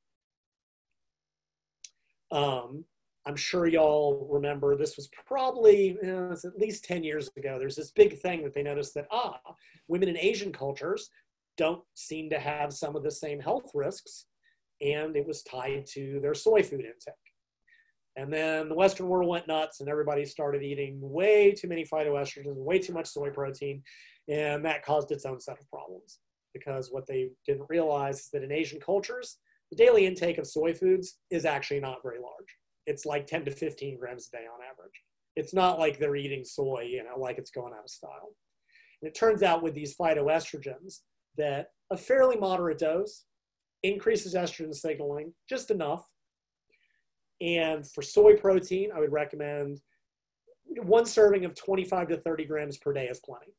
Um, 2.32 2.86
I'm 3.26 3.36
sure 3.36 3.68
y'all 3.68 4.28
remember 4.30 4.76
this 4.76 4.98
was 4.98 5.10
probably 5.26 5.98
you 6.02 6.08
know, 6.08 6.32
at 6.32 6.60
least 6.60 6.84
10 6.84 7.04
years 7.04 7.30
ago. 7.38 7.58
There's 7.58 7.76
this 7.76 7.92
big 7.92 8.20
thing 8.20 8.44
that 8.44 8.54
they 8.54 8.64
noticed 8.64 8.94
that, 8.96 9.08
ah, 9.12 9.40
women 9.88 10.10
in 10.10 10.18
Asian 10.18 10.52
cultures 10.52 11.10
don't 11.58 11.84
seem 11.94 12.30
to 12.30 12.40
have 12.40 12.74
some 12.74 12.96
of 12.96 13.04
the 13.04 13.12
same 13.12 13.40
health 13.40 13.72
risks, 13.74 14.26
and 14.82 15.16
it 15.16 15.26
was 15.26 15.44
tied 15.44 15.86
to 15.94 16.20
their 16.22 16.34
soy 16.34 16.64
food 16.64 16.82
intake. 16.82 17.14
And 18.16 18.32
then 18.32 18.70
the 18.70 18.76
Western 18.76 19.08
world 19.08 19.30
went 19.30 19.48
nuts, 19.48 19.80
and 19.80 19.90
everybody 19.90 20.26
started 20.26 20.62
eating 20.62 21.00
way 21.02 21.52
too 21.52 21.68
many 21.68 21.84
phytoestrogens, 21.86 22.56
way 22.56 22.80
too 22.80 22.94
much 22.94 23.08
soy 23.08 23.30
protein, 23.30 23.82
and 24.28 24.64
that 24.66 24.86
caused 24.86 25.12
its 25.12 25.26
own 25.26 25.40
set 25.40 25.60
of 25.60 25.70
problems. 25.70 26.20
Because 26.54 26.90
what 26.92 27.08
they 27.08 27.32
didn't 27.48 27.66
realize 27.70 28.20
is 28.20 28.30
that 28.34 28.44
in 28.44 28.52
Asian 28.52 28.80
cultures, 28.80 29.40
the 29.72 29.78
daily 29.84 30.06
intake 30.06 30.38
of 30.38 30.46
soy 30.46 30.74
foods 30.74 31.18
is 31.32 31.46
actually 31.46 31.80
not 31.80 32.04
very 32.04 32.20
large. 32.20 32.58
It's 32.86 33.06
like 33.06 33.26
10 33.26 33.46
to 33.46 33.52
15 33.52 33.98
grams 33.98 34.30
a 34.32 34.38
day 34.38 34.44
on 34.44 34.60
average. 34.62 35.02
It's 35.36 35.54
not 35.54 35.80
like 35.80 35.98
they're 35.98 36.16
eating 36.16 36.44
soy, 36.44 36.82
you 36.88 37.04
know, 37.04 37.18
like 37.18 37.40
it's 37.40 37.50
going 37.50 37.74
out 37.74 37.86
of 37.86 37.90
style. 37.90 38.36
And 39.02 39.10
it 39.10 39.16
turns 39.16 39.42
out 39.42 39.64
with 39.64 39.74
these 39.74 39.96
phytoestrogens, 39.96 41.00
that 41.38 41.72
a 41.92 41.98
fairly 41.98 42.36
moderate 42.38 42.80
dose 42.80 43.26
increases 43.84 44.34
estrogen 44.34 44.74
signaling 44.74 45.34
just 45.50 45.72
enough. 45.72 46.08
And 47.42 47.86
for 47.88 48.02
soy 48.02 48.36
protein, 48.36 48.92
I 48.96 49.00
would 49.00 49.12
recommend 49.12 49.82
one 50.82 51.06
serving 51.06 51.46
of 51.46 51.56
25 51.56 52.08
to 52.10 52.18
30 52.18 52.46
grams 52.46 52.78
per 52.78 52.94
day 52.94 53.08
is 53.08 53.20
plenty. 53.20 53.54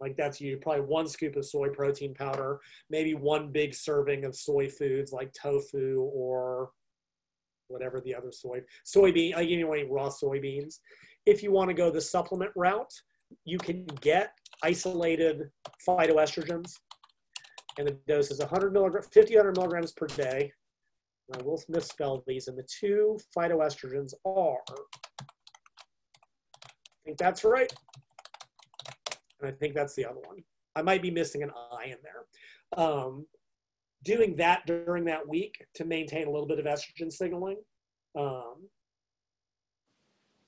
Like 0.00 0.16
that's 0.16 0.40
you 0.40 0.58
probably 0.58 0.82
one 0.82 1.08
scoop 1.08 1.36
of 1.36 1.46
soy 1.46 1.68
protein 1.68 2.14
powder, 2.14 2.60
maybe 2.90 3.14
one 3.14 3.52
big 3.52 3.74
serving 3.74 4.24
of 4.24 4.34
soy 4.34 4.68
foods 4.68 5.12
like 5.12 5.32
tofu 5.32 6.10
or 6.12 6.70
whatever 7.68 8.00
the 8.00 8.14
other 8.14 8.32
soy 8.32 8.60
soybean. 8.84 9.34
I 9.34 9.44
give 9.44 9.58
you 9.58 9.72
any 9.72 9.84
raw 9.84 10.08
soybeans. 10.08 10.80
If 11.26 11.42
you 11.42 11.52
want 11.52 11.70
to 11.70 11.74
go 11.74 11.90
the 11.90 12.00
supplement 12.00 12.50
route, 12.56 12.92
you 13.44 13.56
can 13.58 13.86
get 14.00 14.32
isolated 14.62 15.50
phytoestrogens 15.86 16.74
and 17.78 17.88
the 17.88 17.98
dose 18.06 18.30
is 18.30 18.40
100 18.40 18.72
milligrams, 18.72 19.08
50 19.12 19.36
100 19.36 19.56
milligrams 19.56 19.92
per 19.92 20.06
day. 20.06 20.52
I 21.32 21.42
will 21.42 21.62
misspell 21.68 22.22
these, 22.26 22.48
and 22.48 22.58
the 22.58 22.66
two 22.80 23.18
phytoestrogens 23.36 24.12
are, 24.26 24.58
I 24.68 24.74
think 27.04 27.18
that's 27.18 27.44
right, 27.44 27.72
and 29.40 29.50
I 29.50 29.52
think 29.52 29.74
that's 29.74 29.94
the 29.94 30.04
other 30.04 30.20
one. 30.24 30.44
I 30.76 30.82
might 30.82 31.02
be 31.02 31.10
missing 31.10 31.42
an 31.42 31.50
I 31.72 31.86
in 31.86 31.96
there. 32.02 32.84
Um, 32.84 33.26
doing 34.02 34.36
that 34.36 34.66
during 34.66 35.04
that 35.06 35.26
week 35.26 35.66
to 35.74 35.84
maintain 35.84 36.26
a 36.26 36.30
little 36.30 36.46
bit 36.46 36.58
of 36.58 36.66
estrogen 36.66 37.10
signaling 37.10 37.56
um, 38.18 38.68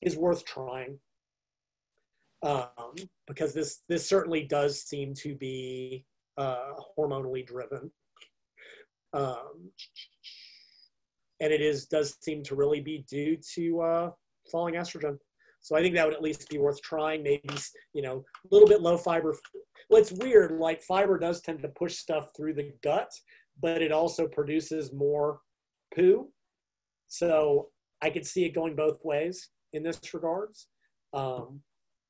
is 0.01 0.15
worth 0.15 0.45
trying 0.45 0.99
um, 2.43 2.93
because 3.25 3.53
this 3.53 3.81
this 3.89 4.07
certainly 4.07 4.43
does 4.43 4.81
seem 4.81 5.13
to 5.15 5.35
be 5.35 6.05
uh, 6.37 6.73
hormonally 6.97 7.45
driven. 7.45 7.91
Um, 9.13 9.71
and 11.39 11.53
it 11.53 11.61
is 11.61 11.85
does 11.85 12.17
seem 12.21 12.43
to 12.43 12.55
really 12.55 12.81
be 12.81 13.05
due 13.09 13.37
to 13.55 13.81
uh, 13.81 14.11
falling 14.51 14.75
estrogen. 14.75 15.17
So 15.61 15.75
I 15.75 15.81
think 15.81 15.95
that 15.95 16.05
would 16.05 16.13
at 16.15 16.21
least 16.21 16.49
be 16.49 16.57
worth 16.57 16.81
trying. 16.81 17.23
Maybe 17.23 17.49
you 17.93 18.01
know 18.01 18.23
a 18.45 18.47
little 18.51 18.67
bit 18.67 18.81
low 18.81 18.97
fiber. 18.97 19.35
Well, 19.89 20.01
it's 20.01 20.11
weird. 20.11 20.59
Like 20.59 20.81
fiber 20.81 21.17
does 21.17 21.41
tend 21.41 21.61
to 21.61 21.69
push 21.69 21.95
stuff 21.95 22.29
through 22.35 22.53
the 22.53 22.73
gut, 22.83 23.11
but 23.61 23.81
it 23.81 23.91
also 23.91 24.27
produces 24.27 24.93
more 24.93 25.39
poo. 25.95 26.29
So 27.07 27.69
I 28.01 28.09
could 28.09 28.25
see 28.25 28.45
it 28.45 28.53
going 28.53 28.75
both 28.75 28.99
ways 29.03 29.49
in 29.73 29.83
this 29.83 29.99
regards. 30.13 30.67
Um, 31.13 31.61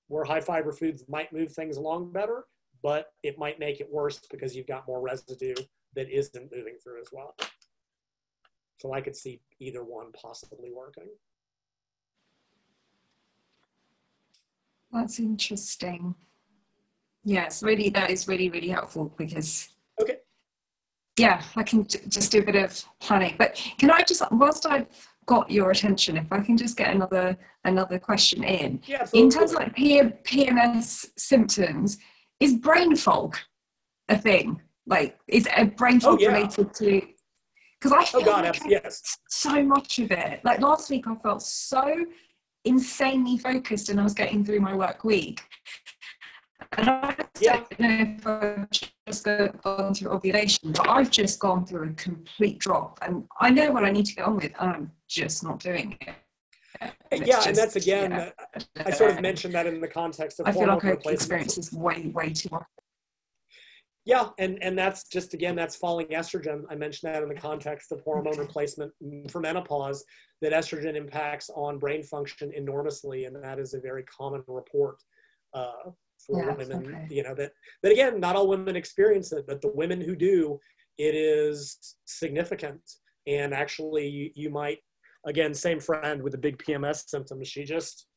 where 0.08 0.24
high 0.24 0.42
fiber 0.42 0.72
foods 0.72 1.04
might 1.10 1.34
move 1.34 1.52
things 1.52 1.78
along 1.78 2.12
better, 2.12 2.46
but 2.84 3.08
it 3.24 3.38
might 3.38 3.60
make 3.60 3.80
it 3.80 3.88
worse 3.92 4.20
because 4.32 4.56
you've 4.56 4.68
got 4.68 4.88
more 4.88 5.02
residue 5.02 5.56
that 5.96 6.10
isn't 6.10 6.52
moving 6.56 6.78
through 6.82 7.02
as 7.02 7.08
well. 7.12 7.36
So 8.80 8.94
I 8.94 9.02
could 9.02 9.16
see 9.16 9.42
either 9.60 9.84
one 9.84 10.12
possibly 10.12 10.72
working. 10.72 11.08
That's 14.92 15.20
interesting. 15.20 16.16
Yes, 17.24 17.62
really, 17.62 17.90
that 17.90 18.10
is 18.10 18.28
really, 18.28 18.50
really 18.50 18.70
helpful 18.70 19.14
because. 19.18 19.70
Okay. 20.02 20.18
Yeah, 21.20 21.42
I 21.56 21.64
can 21.64 21.86
just 21.86 22.32
do 22.32 22.40
a 22.40 22.44
bit 22.44 22.56
of 22.56 22.80
planning. 23.00 23.36
But 23.38 23.60
can 23.80 23.90
I 23.90 24.04
just, 24.04 24.22
whilst 24.32 24.68
I've 24.68 24.88
got 25.26 25.52
your 25.52 25.72
attention, 25.72 26.16
if 26.16 26.32
I 26.32 26.40
can 26.40 26.58
just 26.58 26.78
get 26.78 26.94
another 26.94 27.38
another 27.66 28.00
question 28.00 28.44
in. 28.44 28.82
Yeah, 28.86 29.06
in 29.14 29.30
terms 29.30 29.52
of 29.52 29.58
like 29.58 29.76
PMS 29.76 31.08
symptoms, 31.18 31.98
is 32.40 32.56
brain 32.56 32.96
fog 32.96 33.38
a 34.10 34.18
thing? 34.18 34.62
Like, 34.86 35.20
is 35.28 35.48
a 35.56 35.66
brain 35.66 35.98
oh, 35.98 36.12
fog 36.12 36.20
oh, 36.20 36.22
yeah. 36.22 36.34
related 36.34 36.74
to? 36.76 37.02
Because 37.80 37.92
I 37.92 38.02
oh, 38.02 38.06
feel 38.06 38.22
oh, 38.22 38.26
God, 38.26 38.46
like 38.46 38.62
yes. 38.68 39.20
so 39.30 39.62
much 39.64 40.00
of 40.00 40.12
it. 40.12 40.42
Like 40.44 40.60
last 40.60 40.90
week, 40.90 41.08
I 41.08 41.16
felt 41.16 41.42
so 41.42 42.06
insanely 42.66 43.38
focused, 43.38 43.90
and 43.90 44.00
I 44.00 44.04
was 44.04 44.14
getting 44.14 44.44
through 44.44 44.62
my 44.62 44.76
work 44.76 45.04
week. 45.04 45.42
And 46.78 46.90
I 46.90 47.16
yeah. 47.40 47.64
don't 47.78 47.80
know 47.80 48.16
if 48.18 48.28
I've 48.28 48.68
just 49.08 49.26
gone 49.64 49.94
through 49.94 50.12
ovulation, 50.12 50.72
but 50.72 50.90
I've 50.90 51.12
just 51.12 51.40
gone 51.40 51.66
through 51.66 51.90
a 51.90 51.94
complete 51.94 52.60
drop. 52.60 53.00
And 53.04 53.26
I 53.40 53.50
know 53.50 53.72
what 53.72 53.86
I 53.86 53.92
need 53.92 54.06
to 54.08 54.16
get 54.16 54.26
on 54.26 54.36
with, 54.36 54.52
and 54.60 54.70
I'm 54.70 54.92
just 55.08 55.44
not 55.44 55.60
doing 55.60 55.98
it. 56.02 56.16
And 57.10 57.26
yeah, 57.26 57.36
just, 57.36 57.48
and 57.48 57.56
that's 57.56 57.76
again, 57.78 58.12
I, 58.12 58.34
I 58.86 58.92
sort 58.92 59.12
of 59.12 59.22
mentioned 59.22 59.54
that 59.54 59.66
in 59.66 59.80
the 59.80 59.88
context 59.88 60.42
of 60.42 60.48
I 60.48 60.52
feel 60.52 60.68
like 60.68 60.84
our 60.84 61.00
experience 61.14 61.58
is 61.58 61.72
way, 61.72 62.12
way 62.14 62.32
too 62.32 62.50
much. 62.52 62.66
Yeah, 64.08 64.30
and 64.40 64.58
and 64.62 64.78
that's 64.78 65.04
just 65.10 65.34
again 65.34 65.56
that's 65.56 65.76
falling 65.76 66.08
estrogen. 66.08 66.64
I 66.70 66.76
mentioned 66.76 67.14
that 67.14 67.24
in 67.24 67.28
the 67.28 67.36
context 67.36 67.92
of 67.92 68.00
hormone 68.02 68.38
replacement 68.38 68.92
for 69.30 69.42
menopause, 69.42 70.04
that 70.42 70.54
estrogen 70.54 70.96
impacts 70.96 71.50
on 71.54 71.78
brain 71.78 72.04
function 72.04 72.54
enormously, 72.54 73.26
and 73.26 73.36
that 73.44 73.60
is 73.60 73.74
a 73.74 73.82
very 73.82 74.04
common 74.04 74.44
report 74.48 74.98
uh, 75.54 75.92
for 76.26 76.42
yeah, 76.42 76.54
women. 76.56 76.88
Okay. 76.88 77.08
You 77.10 77.24
know 77.24 77.36
that 77.36 77.52
that 77.84 77.92
again, 77.92 78.22
not 78.22 78.38
all 78.38 78.48
women 78.48 78.78
experience 78.78 79.34
it, 79.34 79.46
but 79.46 79.62
the 79.62 79.74
women 79.74 80.00
who 80.00 80.16
do, 80.16 80.58
it 80.98 81.14
is 81.14 81.98
significant. 82.06 82.80
And 83.28 83.54
actually, 83.54 84.08
you, 84.08 84.32
you 84.36 84.50
might 84.50 84.80
again, 85.28 85.54
same 85.54 85.80
friend 85.80 86.24
with 86.24 86.32
the 86.32 86.38
big 86.38 86.58
PMS 86.58 87.08
symptoms. 87.08 87.48
She 87.48 87.64
just, 87.64 88.08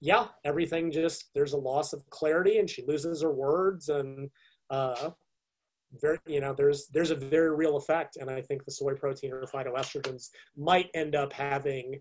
yeah, 0.00 0.26
everything 0.44 0.90
just 0.90 1.30
there's 1.34 1.52
a 1.52 1.58
loss 1.58 1.92
of 1.92 2.08
clarity, 2.10 2.58
and 2.58 2.68
she 2.68 2.84
loses 2.86 3.22
her 3.22 3.32
words, 3.32 3.88
and 3.88 4.28
uh, 4.70 5.10
very, 6.00 6.18
you 6.26 6.40
know, 6.40 6.52
there's 6.52 6.88
there's 6.88 7.10
a 7.10 7.14
very 7.14 7.54
real 7.54 7.76
effect, 7.76 8.16
and 8.16 8.30
I 8.30 8.42
think 8.42 8.64
the 8.64 8.72
soy 8.72 8.94
protein 8.94 9.32
or 9.32 9.42
phytoestrogens 9.42 10.28
might 10.56 10.88
end 10.94 11.14
up 11.14 11.32
having 11.32 12.00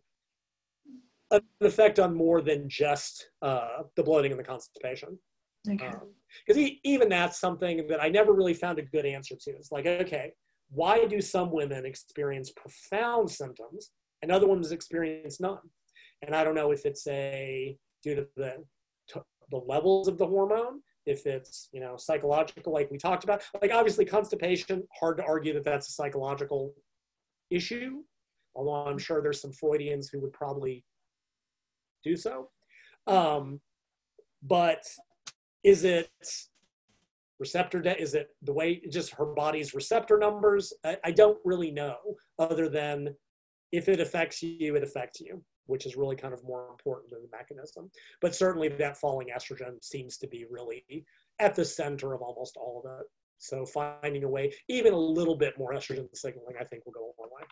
an 1.31 1.41
effect 1.61 1.99
on 1.99 2.15
more 2.15 2.41
than 2.41 2.69
just 2.69 3.29
uh, 3.41 3.83
the 3.95 4.03
bloating 4.03 4.31
and 4.31 4.39
the 4.39 4.43
constipation. 4.43 5.19
Because 5.65 6.55
okay. 6.55 6.71
um, 6.71 6.79
even 6.83 7.09
that's 7.09 7.39
something 7.39 7.87
that 7.87 8.01
I 8.01 8.07
never 8.07 8.31
really 8.31 8.53
found 8.53 8.79
a 8.79 8.83
good 8.83 9.05
answer 9.05 9.35
to. 9.35 9.51
It's 9.51 9.71
like, 9.71 9.85
okay, 9.85 10.31
why 10.69 11.05
do 11.05 11.21
some 11.21 11.51
women 11.51 11.85
experience 11.85 12.51
profound 12.51 13.29
symptoms 13.29 13.91
and 14.21 14.31
other 14.31 14.47
ones 14.47 14.71
experience 14.71 15.39
none? 15.39 15.59
And 16.21 16.35
I 16.35 16.43
don't 16.43 16.55
know 16.55 16.71
if 16.71 16.85
it's 16.85 17.05
a 17.07 17.77
due 18.03 18.15
to 18.15 18.27
the 18.35 18.63
the 19.49 19.57
levels 19.57 20.09
of 20.09 20.17
the 20.17 20.27
hormone, 20.27 20.81
if 21.05 21.25
it's 21.25 21.69
you 21.71 21.79
know 21.79 21.95
psychological, 21.97 22.73
like 22.73 22.91
we 22.91 22.97
talked 22.97 23.23
about. 23.23 23.43
Like 23.61 23.71
obviously 23.71 24.05
constipation, 24.05 24.83
hard 24.99 25.17
to 25.17 25.23
argue 25.23 25.53
that 25.53 25.63
that's 25.63 25.89
a 25.89 25.93
psychological 25.93 26.73
issue. 27.49 28.03
Although 28.55 28.89
I'm 28.89 28.97
sure 28.97 29.21
there's 29.21 29.41
some 29.41 29.53
Freudians 29.53 30.09
who 30.09 30.19
would 30.21 30.33
probably 30.33 30.83
do 32.03 32.15
so. 32.15 32.49
Um, 33.05 33.61
but 34.43 34.83
is 35.63 35.83
it 35.83 36.09
receptor 37.39 37.81
is 37.81 38.13
it 38.13 38.29
the 38.41 38.53
way 38.53 38.81
just 38.89 39.13
her 39.13 39.25
body's 39.25 39.73
receptor 39.73 40.17
numbers? 40.17 40.73
I, 40.83 40.97
I, 41.03 41.11
don't 41.11 41.37
really 41.45 41.71
know 41.71 41.97
other 42.39 42.67
than 42.69 43.15
if 43.71 43.89
it 43.89 43.99
affects 43.99 44.41
you 44.41 44.75
it 44.75 44.83
affects 44.83 45.19
you 45.21 45.43
which 45.67 45.85
is 45.85 45.95
really 45.95 46.15
kind 46.15 46.33
of 46.33 46.43
more 46.43 46.69
important 46.69 47.11
than 47.11 47.21
the 47.21 47.37
mechanism. 47.37 47.91
But 48.21 48.33
certainly 48.33 48.69
that 48.69 48.97
falling 48.97 49.27
estrogen 49.35 49.83
seems 49.83 50.17
to 50.17 50.27
be 50.27 50.45
really 50.49 51.05
at 51.39 51.55
the 51.55 51.65
center 51.65 52.13
of 52.13 52.21
almost 52.21 52.57
all 52.57 52.81
of 52.83 52.99
it. 52.99 53.05
So 53.37 53.65
finding 53.65 54.23
a 54.23 54.27
way 54.27 54.51
even 54.67 54.93
a 54.93 54.97
little 54.97 55.35
bit 55.35 55.57
more 55.59 55.73
estrogen 55.73 56.07
signaling 56.15 56.55
i 56.59 56.63
think 56.63 56.85
will 56.85 56.93
go 56.93 57.01
a 57.01 57.21
long 57.21 57.29
way. 57.31 57.43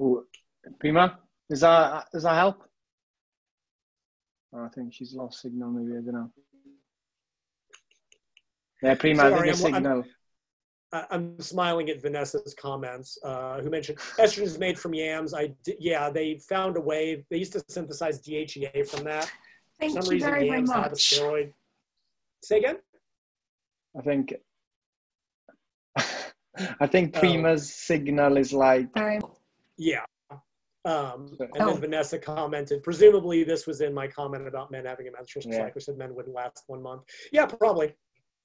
Ooh, 0.00 0.26
Prima, 0.80 1.18
does 1.48 1.60
that 1.60 2.06
does 2.12 2.24
that 2.24 2.34
help? 2.34 2.64
Oh, 4.54 4.64
I 4.64 4.68
think 4.68 4.92
she's 4.92 5.14
lost 5.14 5.40
signal. 5.40 5.70
Maybe 5.70 5.92
I 5.96 6.00
don't 6.02 6.12
know. 6.12 6.30
Yeah, 8.82 8.94
Prima, 8.96 9.22
Sorry, 9.22 9.50
I 9.50 9.52
think 9.52 9.74
signal. 9.74 10.04
I'm, 10.92 11.04
I'm, 11.10 11.40
smiling 11.40 11.88
at 11.88 12.02
Vanessa's 12.02 12.54
comments, 12.54 13.16
uh, 13.24 13.60
who 13.60 13.70
mentioned 13.70 13.98
estrogen 14.18 14.42
is 14.42 14.58
made 14.58 14.78
from 14.78 14.92
yams. 14.92 15.32
I 15.32 15.54
yeah, 15.78 16.10
they 16.10 16.38
found 16.48 16.76
a 16.76 16.80
way. 16.80 17.24
They 17.30 17.38
used 17.38 17.52
to 17.52 17.64
synthesize 17.68 18.20
DHEA 18.20 18.86
from 18.88 19.04
that. 19.04 19.30
Thank 19.80 19.94
For 19.94 20.02
some 20.02 20.12
you 20.12 20.16
reason, 20.16 20.30
very, 20.30 20.46
yams 20.48 20.70
very 20.70 20.80
much. 20.80 20.84
have 20.84 20.92
a 20.92 20.96
steroid. 20.96 21.52
Say 22.42 22.58
again. 22.58 22.76
I 23.96 24.02
think. 24.02 24.34
I 26.80 26.86
think 26.86 27.16
oh. 27.16 27.20
Prima's 27.20 27.62
oh. 27.62 27.72
signal 27.72 28.36
is 28.36 28.52
like. 28.52 28.92
Very 28.94 29.20
yeah. 29.78 30.04
Um, 30.84 31.36
and 31.38 31.50
oh. 31.60 31.70
then 31.72 31.80
Vanessa 31.80 32.18
commented, 32.18 32.82
presumably 32.82 33.44
this 33.44 33.66
was 33.66 33.80
in 33.80 33.94
my 33.94 34.08
comment 34.08 34.48
about 34.48 34.72
men 34.72 34.84
having 34.84 35.06
a 35.08 35.12
menstrual 35.12 35.44
yeah. 35.46 35.58
cycle. 35.58 35.80
Said 35.80 35.96
men 35.96 36.14
wouldn't 36.14 36.34
last 36.34 36.64
one 36.66 36.82
month. 36.82 37.02
Yeah, 37.30 37.46
probably. 37.46 37.94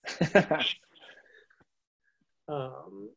um, 2.48 3.10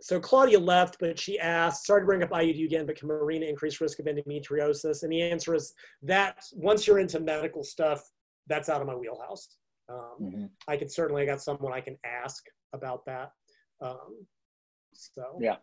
so 0.00 0.20
Claudia 0.20 0.58
left, 0.58 0.96
but 1.00 1.18
she 1.18 1.38
asked, 1.38 1.86
sorry 1.86 2.02
to 2.02 2.06
bring 2.06 2.22
up 2.22 2.30
IUD 2.30 2.64
again, 2.64 2.86
but 2.86 2.96
can 2.96 3.08
Mirena 3.08 3.48
increase 3.48 3.80
risk 3.80 3.98
of 3.98 4.06
endometriosis? 4.06 5.02
And 5.02 5.12
the 5.12 5.22
answer 5.22 5.54
is 5.54 5.74
that 6.02 6.44
once 6.52 6.86
you're 6.86 6.98
into 6.98 7.20
medical 7.20 7.62
stuff, 7.62 8.02
that's 8.46 8.68
out 8.68 8.80
of 8.80 8.86
my 8.86 8.94
wheelhouse. 8.94 9.48
Um, 9.88 10.16
mm-hmm. 10.20 10.44
I 10.66 10.76
can 10.76 10.88
certainly, 10.88 11.22
I 11.22 11.26
got 11.26 11.42
someone 11.42 11.72
I 11.72 11.80
can 11.80 11.96
ask 12.04 12.44
about 12.72 13.04
that. 13.06 13.32
Um, 13.80 14.24
so 14.92 15.38
yeah. 15.40 15.56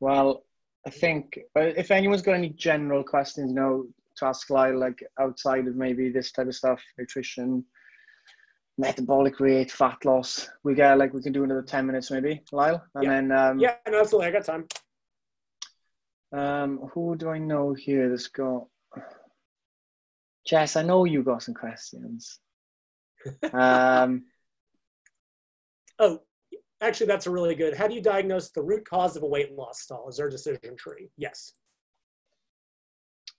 Well, 0.00 0.44
I 0.86 0.90
think 0.90 1.38
if 1.54 1.90
anyone's 1.90 2.22
got 2.22 2.36
any 2.36 2.50
general 2.50 3.02
questions, 3.02 3.50
you 3.50 3.56
know, 3.56 3.86
to 4.16 4.26
ask 4.26 4.48
Lyle, 4.50 4.78
like 4.78 5.02
outside 5.20 5.66
of 5.66 5.76
maybe 5.76 6.08
this 6.10 6.32
type 6.32 6.46
of 6.46 6.54
stuff, 6.54 6.82
nutrition, 6.98 7.64
metabolic 8.78 9.40
rate, 9.40 9.70
fat 9.70 10.04
loss, 10.04 10.48
we 10.64 10.74
get 10.74 10.98
like 10.98 11.12
we 11.12 11.22
can 11.22 11.32
do 11.32 11.44
another 11.44 11.62
ten 11.62 11.86
minutes 11.86 12.10
maybe, 12.10 12.42
Lyle, 12.52 12.82
and 12.94 13.04
yeah. 13.04 13.10
then 13.10 13.32
um, 13.32 13.58
yeah, 13.58 13.74
no, 13.88 14.00
absolutely, 14.00 14.28
I 14.28 14.32
got 14.32 14.44
time. 14.44 14.66
Um, 16.32 16.90
who 16.92 17.16
do 17.16 17.30
I 17.30 17.38
know 17.38 17.72
here 17.72 18.08
that's 18.08 18.28
got? 18.28 18.66
Jess, 20.46 20.76
I 20.76 20.82
know 20.82 21.04
you 21.04 21.22
got 21.22 21.42
some 21.42 21.54
questions. 21.54 22.38
um, 23.52 24.24
oh, 25.98 26.20
actually, 26.80 27.06
that's 27.06 27.26
a 27.26 27.30
really 27.30 27.54
good. 27.54 27.76
How 27.76 27.88
do 27.88 27.94
you 27.94 28.02
diagnose 28.02 28.50
the 28.50 28.62
root 28.62 28.88
cause 28.88 29.16
of 29.16 29.22
a 29.22 29.26
weight 29.26 29.52
loss 29.52 29.80
stall? 29.80 30.08
Is 30.08 30.16
there 30.16 30.28
a 30.28 30.30
decision 30.30 30.76
tree? 30.76 31.10
Yes. 31.16 31.52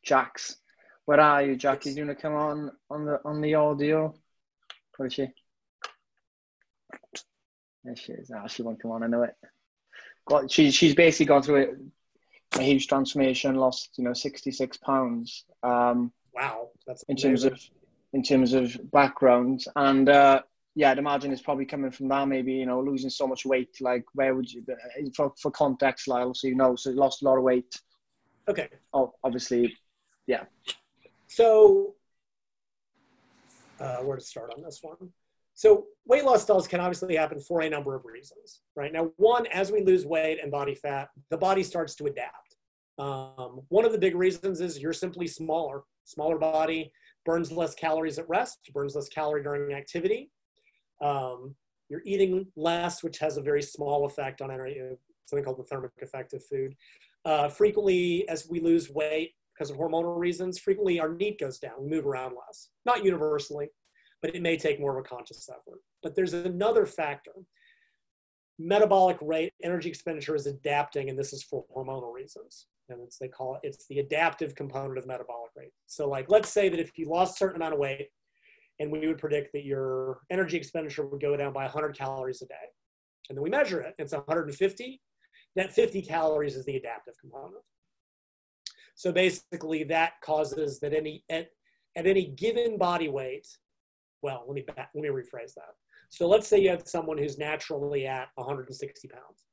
Jax, 0.03 0.57
where 1.05 1.19
are 1.19 1.43
you, 1.43 1.55
Jack? 1.55 1.85
Yes. 1.85 1.95
You 1.95 2.03
gonna 2.03 2.15
come 2.15 2.34
on 2.34 2.72
on 2.89 3.05
the 3.05 3.19
on 3.26 3.41
the 3.41 3.55
audio? 3.55 4.14
Where 4.95 5.07
is 5.07 5.14
she? 5.14 5.27
There 7.84 7.95
she 7.95 8.14
is. 8.14 8.31
Ah, 8.34 8.41
oh, 8.43 8.47
she 8.47 8.61
won't 8.61 8.81
come 8.81 8.91
on. 8.91 9.03
I 9.03 9.07
know 9.07 9.23
it. 9.23 9.35
Well, 10.30 10.47
she 10.47 10.72
she's 10.72 10.95
basically 10.95 11.27
gone 11.27 11.43
through 11.43 11.55
it, 11.55 11.77
a 12.53 12.64
huge 12.64 12.88
transformation. 12.88 13.55
Lost 13.55 13.91
you 13.97 14.03
know 14.03 14.14
sixty 14.14 14.51
six 14.51 14.77
pounds. 14.77 15.45
Um, 15.64 16.11
wow, 16.34 16.69
that's 16.85 17.03
in 17.03 17.15
terms 17.15 17.43
of 17.43 17.59
in 18.14 18.23
terms 18.23 18.53
of 18.53 18.77
background 18.91 19.65
and. 19.76 20.09
Uh, 20.09 20.41
yeah, 20.77 20.91
I'd 20.91 20.99
imagine 20.99 21.33
it's 21.33 21.41
probably 21.41 21.65
coming 21.65 21.89
from 21.89 22.07
that. 22.09 22.27
Maybe 22.27 22.53
you 22.53 22.67
know, 22.67 22.79
losing 22.79 23.09
so 23.09 23.25
much 23.25 23.47
weight. 23.47 23.75
Like, 23.81 24.05
where 24.13 24.35
would 24.35 24.51
you, 24.53 24.63
for 25.15 25.33
for 25.41 25.49
context, 25.49 26.07
Lyle? 26.07 26.35
So 26.35 26.47
you 26.47 26.53
know, 26.55 26.75
so 26.75 26.91
you 26.91 26.95
lost 26.97 27.23
a 27.23 27.25
lot 27.25 27.39
of 27.39 27.43
weight. 27.43 27.81
Okay. 28.47 28.69
Oh, 28.93 29.11
obviously, 29.23 29.75
yeah. 30.27 30.43
So, 31.25 31.95
uh, 33.79 33.97
where 33.97 34.17
to 34.17 34.23
start 34.23 34.53
on 34.55 34.61
this 34.63 34.77
one? 34.83 35.09
So, 35.55 35.85
weight 36.05 36.23
loss 36.23 36.43
stalls 36.43 36.67
can 36.67 36.79
obviously 36.79 37.15
happen 37.15 37.39
for 37.39 37.61
a 37.61 37.69
number 37.71 37.95
of 37.95 38.05
reasons, 38.05 38.61
right? 38.75 38.93
Now, 38.93 39.09
one, 39.17 39.47
as 39.47 39.71
we 39.71 39.83
lose 39.83 40.05
weight 40.05 40.37
and 40.39 40.51
body 40.51 40.75
fat, 40.75 41.09
the 41.31 41.37
body 41.39 41.63
starts 41.63 41.95
to 41.95 42.05
adapt. 42.05 42.55
Um, 42.99 43.61
one 43.69 43.83
of 43.83 43.93
the 43.93 43.97
big 43.97 44.15
reasons 44.15 44.61
is 44.61 44.77
you're 44.77 44.93
simply 44.93 45.25
smaller, 45.25 45.81
smaller 46.03 46.37
body, 46.37 46.91
burns 47.25 47.51
less 47.51 47.73
calories 47.73 48.19
at 48.19 48.29
rest, 48.29 48.59
burns 48.75 48.93
less 48.93 49.09
calorie 49.09 49.41
during 49.41 49.73
activity. 49.73 50.29
Um, 51.02 51.56
you're 51.90 52.03
eating 52.06 52.48
less, 52.56 53.03
which 53.03 53.19
has 53.19 53.38
a 53.38 53.41
very 53.41 53.61
small 53.61 54.06
effect 54.06 54.41
on 54.41 54.52
energy, 54.52 54.82
something 55.26 55.44
called 55.44 55.60
the 55.60 55.64
thermic 55.64 55.91
effect 56.02 56.34
of 56.34 56.44
food. 56.45 56.76
Uh, 57.26 57.49
frequently, 57.49 58.28
as 58.30 58.48
we 58.49 58.60
lose 58.60 58.90
weight 58.90 59.34
because 59.53 59.69
of 59.69 59.78
hormonal 59.78 60.18
reasons, 60.18 60.60
frequently 60.60 60.99
our 60.99 61.14
need 61.14 61.38
goes 61.40 61.60
down. 61.60 61.74
We 61.80 61.90
move 61.90 62.06
around 62.06 62.36
less. 62.36 62.69
Not 62.86 63.03
universally, 63.03 63.69
but 64.22 64.36
it 64.36 64.41
may 64.41 64.57
take 64.57 64.80
more 64.80 64.98
of 64.98 65.06
a 65.06 65.07
conscious 65.07 65.49
effort. 65.49 65.80
But 66.03 66.15
there's 66.15 66.34
another 66.34 66.86
factor. 66.86 67.32
Metabolic 68.60 69.18
rate, 69.22 69.53
energy 69.64 69.90
expenditure 69.90 70.36
is 70.36 70.48
adapting, 70.48 71.10
and 71.10 71.18
this 71.18 71.34
is 71.34 71.44
for 71.44 71.65
hormonal 71.76 72.14
reasons. 72.14 72.68
and 72.90 73.02
it's 73.02 73.18
they 73.18 73.28
call 73.28 73.56
it 73.56 73.61
it's 73.64 73.86
the 73.88 73.99
adaptive 73.99 74.56
component 74.56 74.98
of 74.98 75.06
metabolic 75.06 75.52
rate. 75.56 75.74
So 75.86 76.07
like 76.07 76.30
let's 76.30 76.49
say 76.49 76.69
that 76.69 76.80
if 76.80 76.98
you 76.98 77.06
lost 77.07 77.36
a 77.36 77.38
certain 77.38 77.57
amount 77.57 77.74
of 77.74 77.80
weight, 77.80 78.10
and 78.79 78.91
we 78.91 79.07
would 79.07 79.17
predict 79.17 79.53
that 79.53 79.65
your 79.65 80.21
energy 80.29 80.57
expenditure 80.57 81.05
would 81.05 81.21
go 81.21 81.35
down 81.35 81.53
by 81.53 81.63
100 81.63 81.97
calories 81.97 82.41
a 82.41 82.45
day, 82.45 82.55
and 83.29 83.37
then 83.37 83.43
we 83.43 83.49
measure 83.49 83.81
it, 83.81 83.95
it's 83.97 84.13
150. 84.13 85.01
That 85.55 85.73
50 85.73 86.01
calories 86.03 86.55
is 86.55 86.65
the 86.65 86.75
adaptive 86.75 87.15
component. 87.19 87.63
So 88.95 89.11
basically, 89.11 89.83
that 89.85 90.13
causes 90.23 90.79
that 90.79 90.93
any 90.93 91.23
at, 91.29 91.49
at 91.95 92.05
any 92.05 92.27
given 92.27 92.77
body 92.77 93.09
weight. 93.09 93.47
Well, 94.21 94.43
let 94.47 94.55
me 94.55 94.61
back, 94.61 94.89
let 94.93 95.01
me 95.01 95.09
rephrase 95.09 95.53
that. 95.55 95.75
So 96.09 96.27
let's 96.27 96.47
say 96.47 96.59
you 96.59 96.69
have 96.69 96.87
someone 96.87 97.17
who's 97.17 97.37
naturally 97.37 98.07
at 98.07 98.29
160 98.35 99.07
pounds, 99.07 99.45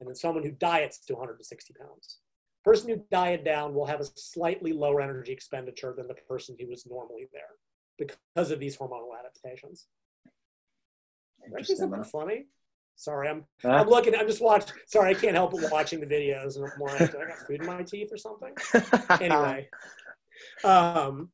and 0.00 0.08
then 0.08 0.14
someone 0.14 0.42
who 0.42 0.52
diets 0.52 0.98
to 1.06 1.14
160 1.14 1.74
pounds 1.74 2.18
person 2.64 2.88
who 2.88 3.04
dieted 3.10 3.44
down 3.44 3.74
will 3.74 3.84
have 3.84 4.00
a 4.00 4.04
slightly 4.16 4.72
lower 4.72 5.02
energy 5.02 5.32
expenditure 5.32 5.94
than 5.96 6.08
the 6.08 6.14
person 6.14 6.56
who 6.58 6.66
was 6.66 6.86
normally 6.86 7.28
there 7.32 7.42
because 7.98 8.50
of 8.50 8.58
these 8.58 8.76
hormonal 8.76 9.18
adaptations. 9.18 9.86
Actually, 11.56 11.76
something 11.76 12.04
funny. 12.04 12.46
Sorry, 12.96 13.28
I'm 13.28 13.44
huh? 13.60 13.70
I'm 13.70 13.88
looking. 13.88 14.14
I'm 14.14 14.26
just 14.26 14.40
watching. 14.40 14.76
Sorry, 14.86 15.10
I 15.10 15.14
can't 15.14 15.34
help 15.34 15.52
but 15.52 15.70
watching 15.70 16.00
the 16.00 16.06
videos. 16.06 16.56
And 16.56 16.64
I'm 16.64 16.80
like, 16.80 17.00
I 17.02 17.26
got 17.26 17.38
food 17.46 17.60
in 17.60 17.66
my 17.66 17.82
teeth 17.82 18.10
or 18.12 18.16
something? 18.16 18.54
anyway, 19.20 19.68
um, 20.62 21.30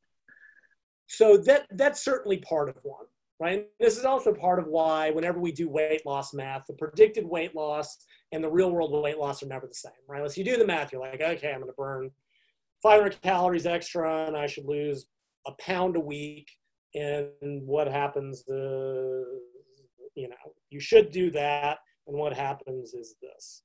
so 1.07 1.37
that 1.37 1.67
that's 1.71 2.03
certainly 2.03 2.39
part 2.39 2.69
of 2.69 2.77
one 2.83 3.05
right? 3.41 3.67
This 3.81 3.97
is 3.97 4.05
also 4.05 4.33
part 4.35 4.59
of 4.59 4.67
why 4.67 5.11
whenever 5.11 5.41
we 5.41 5.51
do 5.51 5.69
weight 5.69 6.05
loss 6.05 6.35
math, 6.35 6.67
the 6.67 6.75
predicted 6.75 7.27
weight 7.27 7.57
loss 7.57 7.97
and 8.33 8.45
the 8.45 8.51
real 8.51 8.71
world 8.71 8.93
weight 9.03 9.19
loss 9.19 9.43
are 9.43 9.47
never 9.47 9.67
the 9.67 9.75
same, 9.75 9.93
right? 10.07 10.19
Unless 10.19 10.37
you 10.37 10.45
do 10.45 10.59
the 10.59 10.67
math, 10.67 10.93
you're 10.93 11.01
like, 11.01 11.23
okay, 11.23 11.51
I'm 11.51 11.61
going 11.61 11.73
to 11.73 11.77
burn 11.77 12.11
500 12.83 13.21
calories 13.23 13.67
extra 13.67 14.27
and 14.27 14.37
I 14.37 14.47
should 14.47 14.67
lose 14.67 15.07
a 15.47 15.53
pound 15.61 15.97
a 15.97 16.01
week. 16.01 16.49
And 16.95 17.63
what 17.67 17.87
happens, 17.87 18.43
uh, 18.49 19.25
you 20.15 20.29
know, 20.29 20.37
you 20.71 20.81
should 20.81 21.11
do 21.11 21.31
that. 21.31 21.79
And 22.07 22.17
what 22.17 22.33
happens 22.33 22.95
is 22.95 23.15
this. 23.23 23.63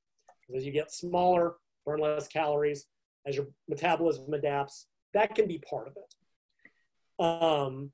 As 0.56 0.66
you 0.66 0.72
get 0.72 0.92
smaller, 0.92 1.56
burn 1.86 2.00
less 2.00 2.28
calories, 2.28 2.86
as 3.26 3.36
your 3.36 3.48
metabolism 3.68 4.34
adapts, 4.34 4.88
that 5.14 5.34
can 5.34 5.48
be 5.48 5.60
part 5.68 5.88
of 5.88 5.96
it. 5.98 7.24
Um, 7.24 7.92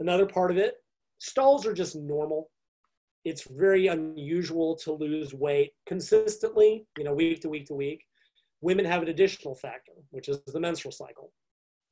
another 0.00 0.26
part 0.26 0.50
of 0.50 0.58
it 0.58 0.74
stalls 1.18 1.66
are 1.66 1.72
just 1.72 1.96
normal. 1.96 2.50
It's 3.24 3.44
very 3.44 3.88
unusual 3.88 4.76
to 4.76 4.92
lose 4.92 5.34
weight 5.34 5.72
consistently, 5.86 6.86
you 6.96 7.04
know, 7.04 7.14
week 7.14 7.40
to 7.40 7.48
week 7.48 7.66
to 7.66 7.74
week. 7.74 8.04
Women 8.60 8.84
have 8.84 9.02
an 9.02 9.08
additional 9.08 9.54
factor, 9.54 9.92
which 10.10 10.28
is 10.28 10.40
the 10.46 10.60
menstrual 10.60 10.92
cycle, 10.92 11.32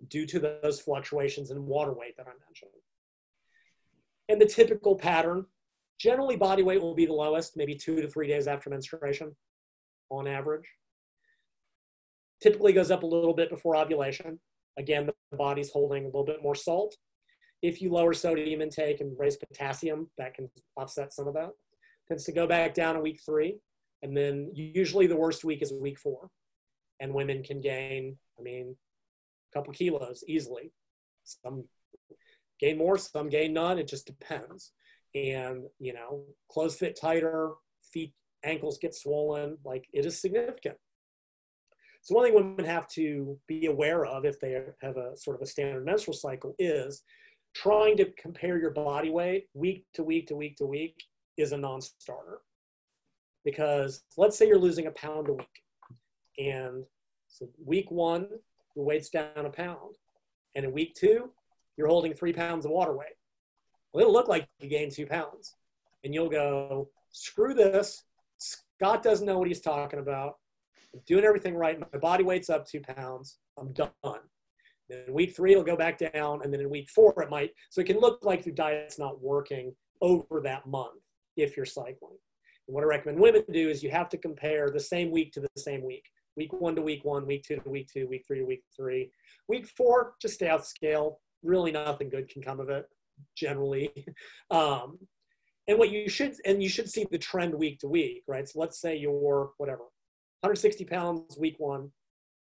due 0.08 0.26
to 0.26 0.38
those 0.38 0.80
fluctuations 0.80 1.50
in 1.50 1.66
water 1.66 1.92
weight 1.92 2.16
that 2.16 2.26
I 2.26 2.32
mentioned. 2.46 2.70
And 4.28 4.40
the 4.40 4.46
typical 4.46 4.96
pattern, 4.96 5.46
generally 5.98 6.36
body 6.36 6.62
weight 6.62 6.80
will 6.80 6.94
be 6.94 7.06
the 7.06 7.12
lowest, 7.12 7.56
maybe 7.56 7.74
two 7.74 8.00
to 8.00 8.08
three 8.08 8.28
days 8.28 8.46
after 8.46 8.70
menstruation 8.70 9.34
on 10.10 10.26
average. 10.26 10.68
Typically 12.42 12.72
goes 12.72 12.90
up 12.90 13.02
a 13.02 13.06
little 13.06 13.34
bit 13.34 13.50
before 13.50 13.76
ovulation. 13.76 14.38
Again, 14.78 15.06
the 15.06 15.36
body's 15.36 15.70
holding 15.70 16.04
a 16.04 16.06
little 16.06 16.24
bit 16.24 16.42
more 16.42 16.54
salt 16.54 16.96
if 17.64 17.80
you 17.80 17.90
lower 17.90 18.12
sodium 18.12 18.60
intake 18.60 19.00
and 19.00 19.18
raise 19.18 19.38
potassium, 19.38 20.10
that 20.18 20.34
can 20.34 20.50
offset 20.76 21.14
some 21.14 21.26
of 21.26 21.32
that. 21.32 21.48
Tends 22.06 22.24
to 22.24 22.32
go 22.32 22.46
back 22.46 22.74
down 22.74 22.94
in 22.94 23.02
week 23.02 23.20
three. 23.24 23.56
And 24.02 24.14
then 24.14 24.50
usually 24.52 25.06
the 25.06 25.16
worst 25.16 25.44
week 25.44 25.62
is 25.62 25.72
week 25.72 25.98
four. 25.98 26.28
And 27.00 27.14
women 27.14 27.42
can 27.42 27.62
gain, 27.62 28.18
I 28.38 28.42
mean, 28.42 28.76
couple 29.54 29.72
kilos 29.72 30.24
easily. 30.28 30.72
Some 31.24 31.64
gain 32.60 32.78
more, 32.78 32.98
some 32.98 33.28
gain 33.28 33.52
none. 33.52 33.78
It 33.78 33.88
just 33.88 34.06
depends. 34.06 34.72
And, 35.14 35.64
you 35.78 35.94
know, 35.94 36.24
clothes 36.50 36.76
fit 36.76 36.98
tighter, 37.00 37.52
feet, 37.92 38.12
ankles 38.44 38.78
get 38.80 38.94
swollen. 38.94 39.56
Like 39.64 39.86
it 39.92 40.04
is 40.04 40.20
significant. 40.20 40.76
So 42.02 42.14
one 42.14 42.26
thing 42.26 42.34
women 42.34 42.66
have 42.66 42.86
to 42.88 43.38
be 43.48 43.66
aware 43.66 44.04
of 44.04 44.26
if 44.26 44.38
they 44.38 44.60
have 44.82 44.98
a 44.98 45.16
sort 45.16 45.36
of 45.36 45.42
a 45.42 45.46
standard 45.46 45.86
menstrual 45.86 46.14
cycle 46.14 46.54
is 46.58 47.02
trying 47.54 47.96
to 47.96 48.12
compare 48.18 48.58
your 48.58 48.72
body 48.72 49.08
weight 49.08 49.46
week 49.54 49.86
to 49.94 50.02
week 50.02 50.26
to 50.26 50.36
week 50.36 50.56
to 50.56 50.66
week 50.66 51.02
is 51.38 51.52
a 51.52 51.56
non-starter 51.56 52.40
because 53.44 54.02
let's 54.16 54.36
say 54.36 54.46
you're 54.46 54.58
losing 54.58 54.86
a 54.86 54.90
pound 54.90 55.28
a 55.28 55.32
week 55.32 55.62
and 56.38 56.84
so 57.28 57.48
week 57.64 57.90
one 57.90 58.28
your 58.74 58.84
weight's 58.84 59.10
down 59.10 59.28
a 59.36 59.50
pound 59.50 59.96
and 60.54 60.64
in 60.64 60.72
week 60.72 60.94
two 60.94 61.30
you're 61.76 61.88
holding 61.88 62.14
three 62.14 62.32
pounds 62.32 62.64
of 62.64 62.70
water 62.70 62.96
weight 62.96 63.16
well 63.92 64.02
it'll 64.02 64.12
look 64.12 64.28
like 64.28 64.48
you 64.60 64.68
gained 64.68 64.92
two 64.92 65.06
pounds 65.06 65.56
and 66.04 66.14
you'll 66.14 66.28
go 66.28 66.88
screw 67.12 67.54
this 67.54 68.04
scott 68.38 69.02
doesn't 69.02 69.26
know 69.26 69.38
what 69.38 69.48
he's 69.48 69.60
talking 69.60 70.00
about 70.00 70.34
i'm 70.92 71.00
doing 71.06 71.24
everything 71.24 71.54
right 71.54 71.80
my 71.80 71.98
body 71.98 72.24
weight's 72.24 72.50
up 72.50 72.66
two 72.66 72.80
pounds 72.80 73.38
i'm 73.58 73.72
done 73.72 73.90
then 74.88 75.12
week 75.12 75.34
three, 75.34 75.52
it'll 75.52 75.64
go 75.64 75.76
back 75.76 75.98
down. 75.98 76.40
And 76.42 76.52
then 76.52 76.60
in 76.60 76.70
week 76.70 76.90
four, 76.90 77.14
it 77.22 77.30
might. 77.30 77.52
So 77.70 77.80
it 77.80 77.86
can 77.86 78.00
look 78.00 78.24
like 78.24 78.44
your 78.44 78.54
diet's 78.54 78.98
not 78.98 79.22
working 79.22 79.74
over 80.02 80.40
that 80.42 80.66
month 80.66 81.00
if 81.36 81.56
you're 81.56 81.66
cycling. 81.66 82.18
And 82.66 82.74
what 82.74 82.84
I 82.84 82.86
recommend 82.86 83.18
women 83.18 83.44
do 83.50 83.68
is 83.68 83.82
you 83.82 83.90
have 83.90 84.08
to 84.10 84.18
compare 84.18 84.70
the 84.70 84.80
same 84.80 85.10
week 85.10 85.32
to 85.32 85.40
the 85.40 85.48
same 85.56 85.84
week. 85.84 86.04
Week 86.36 86.52
one 86.52 86.74
to 86.76 86.82
week 86.82 87.04
one, 87.04 87.26
week 87.26 87.44
two 87.46 87.56
to 87.56 87.70
week 87.70 87.88
two, 87.92 88.08
week 88.08 88.24
three 88.26 88.40
to 88.40 88.44
week 88.44 88.64
three. 88.76 89.10
Week 89.48 89.66
four, 89.66 90.14
just 90.20 90.34
stay 90.34 90.48
off 90.48 90.66
scale. 90.66 91.20
Really 91.42 91.70
nothing 91.70 92.08
good 92.08 92.28
can 92.28 92.42
come 92.42 92.60
of 92.60 92.68
it, 92.68 92.86
generally. 93.36 93.90
Um, 94.50 94.98
and 95.66 95.78
what 95.78 95.90
you 95.90 96.08
should, 96.10 96.34
and 96.44 96.62
you 96.62 96.68
should 96.68 96.90
see 96.90 97.06
the 97.10 97.18
trend 97.18 97.54
week 97.54 97.78
to 97.80 97.88
week, 97.88 98.22
right? 98.28 98.46
So 98.46 98.60
let's 98.60 98.80
say 98.80 98.96
you're 98.96 99.50
whatever, 99.56 99.84
160 100.40 100.84
pounds 100.84 101.38
week 101.38 101.56
one, 101.58 101.90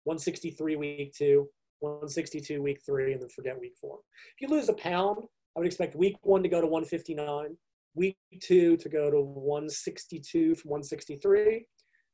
163 0.04 0.76
week 0.76 1.14
two, 1.16 1.48
162 1.78 2.60
week 2.60 2.80
three, 2.84 3.12
and 3.12 3.22
then 3.22 3.28
forget 3.28 3.60
week 3.60 3.74
four. 3.80 3.98
If 4.36 4.40
you 4.40 4.54
lose 4.54 4.68
a 4.68 4.74
pound, 4.74 5.24
I 5.56 5.60
would 5.60 5.66
expect 5.66 5.94
week 5.94 6.16
one 6.22 6.42
to 6.42 6.48
go 6.48 6.60
to 6.60 6.66
159, 6.66 7.56
week 7.94 8.16
two 8.40 8.76
to 8.78 8.88
go 8.88 9.10
to 9.10 9.20
162 9.20 10.56
from 10.56 10.70
163, 10.70 11.66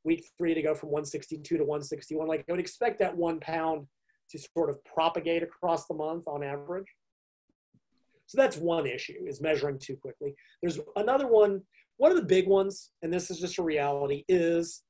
week 0.03 0.29
three 0.37 0.53
to 0.53 0.61
go 0.61 0.73
from 0.73 0.89
162 0.89 1.57
to 1.57 1.63
161. 1.63 2.27
Like 2.27 2.45
I 2.47 2.51
would 2.51 2.59
expect 2.59 2.99
that 2.99 3.15
one 3.15 3.39
pound 3.39 3.87
to 4.31 4.39
sort 4.55 4.69
of 4.69 4.83
propagate 4.85 5.43
across 5.43 5.87
the 5.87 5.93
month 5.93 6.27
on 6.27 6.43
average. 6.43 6.87
So 8.27 8.37
that's 8.37 8.57
one 8.57 8.85
issue 8.85 9.25
is 9.25 9.41
measuring 9.41 9.79
too 9.79 9.97
quickly. 9.97 10.35
There's 10.61 10.79
another 10.95 11.27
one, 11.27 11.61
one 11.97 12.11
of 12.11 12.17
the 12.17 12.23
big 12.23 12.47
ones, 12.47 12.91
and 13.01 13.11
this 13.11 13.31
is 13.31 13.39
just 13.39 13.57
a 13.57 13.63
reality, 13.63 14.23
is 14.29 14.83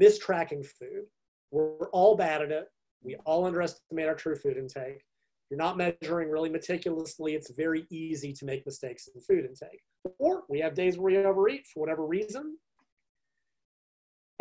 mistracking 0.00 0.64
food. 0.64 1.06
We're 1.50 1.90
all 1.90 2.16
bad 2.16 2.42
at 2.42 2.52
it. 2.52 2.66
We 3.02 3.16
all 3.26 3.46
underestimate 3.46 4.06
our 4.06 4.14
true 4.14 4.36
food 4.36 4.56
intake. 4.56 5.02
You're 5.50 5.58
not 5.58 5.76
measuring 5.76 6.30
really 6.30 6.48
meticulously, 6.48 7.34
it's 7.34 7.50
very 7.50 7.84
easy 7.90 8.32
to 8.32 8.44
make 8.44 8.64
mistakes 8.64 9.08
in 9.12 9.20
food 9.20 9.44
intake. 9.44 9.82
Or 10.18 10.44
we 10.48 10.60
have 10.60 10.74
days 10.74 10.96
where 10.96 11.20
we 11.20 11.26
overeat 11.26 11.66
for 11.66 11.80
whatever 11.80 12.06
reason. 12.06 12.56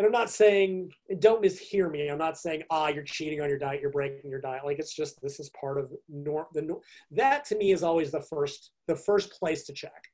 And 0.04 0.14
I'm 0.14 0.20
not 0.20 0.30
saying, 0.30 0.92
don't 1.20 1.42
mishear 1.42 1.90
me. 1.90 2.10
I'm 2.10 2.18
not 2.18 2.38
saying, 2.38 2.64
ah, 2.70 2.90
you're 2.90 3.06
cheating 3.06 3.40
on 3.40 3.48
your 3.48 3.58
diet, 3.58 3.80
you're 3.80 3.90
breaking 3.90 4.30
your 4.30 4.42
diet. 4.42 4.66
Like 4.66 4.78
it's 4.78 4.94
just 4.94 5.22
this 5.22 5.40
is 5.40 5.50
part 5.52 5.80
of 5.80 5.94
norm. 6.10 6.48
The 6.54 6.76
that 7.12 7.46
to 7.46 7.58
me 7.58 7.72
is 7.72 7.84
always 7.84 8.12
the 8.12 8.20
first 8.20 8.72
the 8.88 8.98
first 8.98 9.32
place 9.32 9.64
to 9.64 9.72
check. 9.72 10.12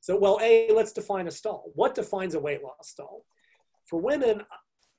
So, 0.00 0.16
well, 0.16 0.38
a 0.40 0.72
let's 0.72 0.94
define 0.94 1.26
a 1.26 1.30
stall. 1.30 1.70
What 1.74 1.94
defines 1.94 2.34
a 2.34 2.40
weight 2.40 2.62
loss 2.62 2.88
stall? 2.88 3.26
For 3.84 4.00
women, 4.00 4.40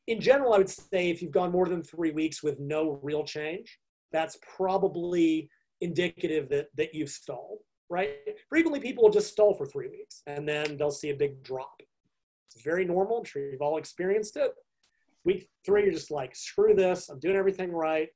in 0.05 0.21
general, 0.21 0.53
I 0.53 0.59
would 0.59 0.69
say 0.69 1.09
if 1.09 1.23
you've 1.23 1.31
gone 1.31 1.51
more 1.51 1.67
than 1.67 1.81
three 1.81 2.11
weeks 2.11 2.43
with 2.43 2.59
no 2.59 2.99
real 3.01 3.23
change, 3.23 3.79
that's 4.11 4.37
probably 4.55 5.49
indicative 5.79 6.47
that, 6.49 6.67
that 6.77 6.93
you've 6.93 7.09
stalled, 7.09 7.57
right? 7.89 8.17
Frequently, 8.49 8.81
people 8.81 9.03
will 9.03 9.11
just 9.11 9.31
stall 9.31 9.55
for 9.55 9.65
three 9.65 9.87
weeks 9.87 10.21
and 10.27 10.47
then 10.47 10.77
they'll 10.77 10.91
see 10.91 11.09
a 11.09 11.15
big 11.15 11.41
drop. 11.41 11.81
It's 12.55 12.63
very 12.63 12.85
normal. 12.85 13.19
I'm 13.19 13.25
sure 13.25 13.49
you've 13.49 13.61
all 13.61 13.77
experienced 13.77 14.37
it. 14.37 14.51
Week 15.23 15.47
three, 15.65 15.83
you're 15.83 15.93
just 15.93 16.11
like, 16.11 16.35
screw 16.35 16.73
this. 16.73 17.09
I'm 17.09 17.19
doing 17.19 17.35
everything 17.35 17.71
right. 17.71 18.09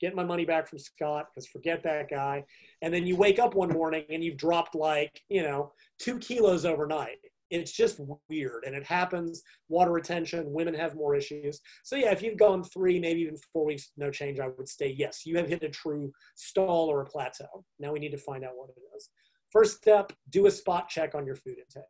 Get 0.00 0.16
my 0.16 0.24
money 0.24 0.44
back 0.44 0.68
from 0.68 0.78
Scott 0.78 1.28
because 1.32 1.46
forget 1.46 1.82
that 1.84 2.10
guy. 2.10 2.44
And 2.82 2.92
then 2.92 3.06
you 3.06 3.16
wake 3.16 3.38
up 3.38 3.54
one 3.54 3.70
morning 3.70 4.04
and 4.10 4.22
you've 4.22 4.36
dropped 4.36 4.74
like, 4.74 5.22
you 5.28 5.42
know, 5.42 5.72
two 5.98 6.18
kilos 6.18 6.64
overnight 6.64 7.18
it's 7.50 7.72
just 7.72 8.00
weird 8.28 8.64
and 8.66 8.74
it 8.74 8.84
happens 8.84 9.42
water 9.68 9.92
retention 9.92 10.52
women 10.52 10.74
have 10.74 10.94
more 10.94 11.14
issues 11.14 11.60
so 11.82 11.96
yeah 11.96 12.10
if 12.10 12.22
you've 12.22 12.38
gone 12.38 12.64
three 12.64 12.98
maybe 12.98 13.20
even 13.20 13.36
four 13.52 13.64
weeks 13.64 13.90
no 13.96 14.10
change 14.10 14.40
i 14.40 14.48
would 14.48 14.68
say 14.68 14.94
yes 14.96 15.24
you 15.24 15.36
have 15.36 15.48
hit 15.48 15.62
a 15.62 15.68
true 15.68 16.12
stall 16.34 16.88
or 16.88 17.02
a 17.02 17.06
plateau 17.06 17.64
now 17.78 17.92
we 17.92 17.98
need 17.98 18.10
to 18.10 18.18
find 18.18 18.44
out 18.44 18.56
what 18.56 18.70
it 18.70 18.96
is 18.96 19.10
first 19.50 19.76
step 19.76 20.12
do 20.30 20.46
a 20.46 20.50
spot 20.50 20.88
check 20.88 21.14
on 21.14 21.26
your 21.26 21.36
food 21.36 21.56
intake 21.58 21.84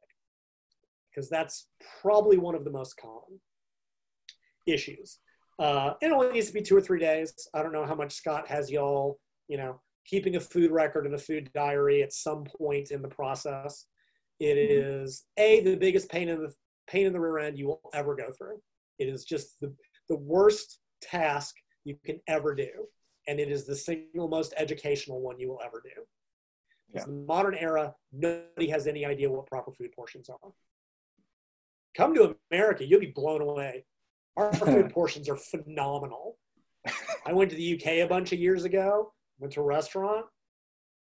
because 1.15 1.28
that's 1.31 1.69
probably 2.03 2.39
one 2.39 2.55
of 2.55 2.65
the 2.65 2.70
most 2.70 2.97
common 2.97 3.41
issues 4.66 5.19
Uh, 5.59 5.95
it 6.01 6.11
only 6.11 6.32
needs 6.32 6.49
to 6.49 6.53
be 6.53 6.62
two 6.62 6.77
or 6.77 6.81
three 6.81 6.99
days. 6.99 7.32
I 7.55 7.62
don't 7.62 7.73
know 7.73 7.86
how 7.86 7.95
much 7.95 8.12
Scott 8.15 8.49
has 8.49 8.70
y'all, 8.70 9.20
you 9.47 9.57
know, 9.57 9.81
keeping 10.05 10.35
a 10.36 10.41
food 10.41 10.70
record 10.73 11.07
and 11.07 11.15
a 11.15 11.19
food 11.19 11.51
diary 11.55 12.03
at 12.03 12.12
some 12.12 12.45
point 12.45 12.91
in 12.91 13.01
the 13.03 13.09
process. 13.09 13.86
It 14.41 14.57
mm-hmm. 14.57 15.05
is 15.05 15.24
a 15.36 15.62
the 15.62 15.77
biggest 15.77 16.11
pain 16.11 16.28
in 16.28 16.43
the 16.43 16.53
pain 16.89 17.07
in 17.07 17.12
the 17.12 17.20
rear 17.20 17.39
end 17.39 17.59
you 17.59 17.69
will 17.69 17.81
ever 17.95 18.16
go 18.16 18.32
through. 18.36 18.61
It 18.99 19.09
is 19.09 19.24
just 19.24 19.61
the, 19.61 19.73
the 20.09 20.16
worst 20.16 20.81
task 21.01 21.55
you 21.85 21.97
can 22.05 22.20
ever 22.27 22.55
do. 22.55 22.70
And 23.28 23.39
it 23.39 23.51
is 23.51 23.65
the 23.65 23.77
single 23.77 24.28
most 24.28 24.55
educational 24.57 25.20
one 25.20 25.39
you 25.39 25.49
will 25.49 25.61
ever 25.65 25.81
do. 25.85 26.03
Yeah. 26.93 27.05
In 27.05 27.11
the 27.11 27.27
modern 27.27 27.55
era, 27.55 27.95
nobody 28.12 28.69
has 28.69 28.86
any 28.86 29.07
idea 29.07 29.31
what 29.31 29.47
proper 29.47 29.73
food 29.73 29.93
portions 29.95 30.28
are. 30.28 30.53
Come 31.96 32.14
to 32.14 32.36
America, 32.50 32.84
you'll 32.84 33.00
be 33.00 33.12
blown 33.14 33.40
away. 33.40 33.84
Our 34.36 34.52
food 34.54 34.90
portions 34.90 35.28
are 35.28 35.36
phenomenal. 35.36 36.38
I 37.26 37.32
went 37.32 37.50
to 37.50 37.56
the 37.56 37.74
UK 37.74 37.86
a 38.04 38.06
bunch 38.06 38.32
of 38.32 38.38
years 38.38 38.64
ago, 38.64 39.12
went 39.38 39.54
to 39.54 39.60
a 39.60 39.64
restaurant, 39.64 40.26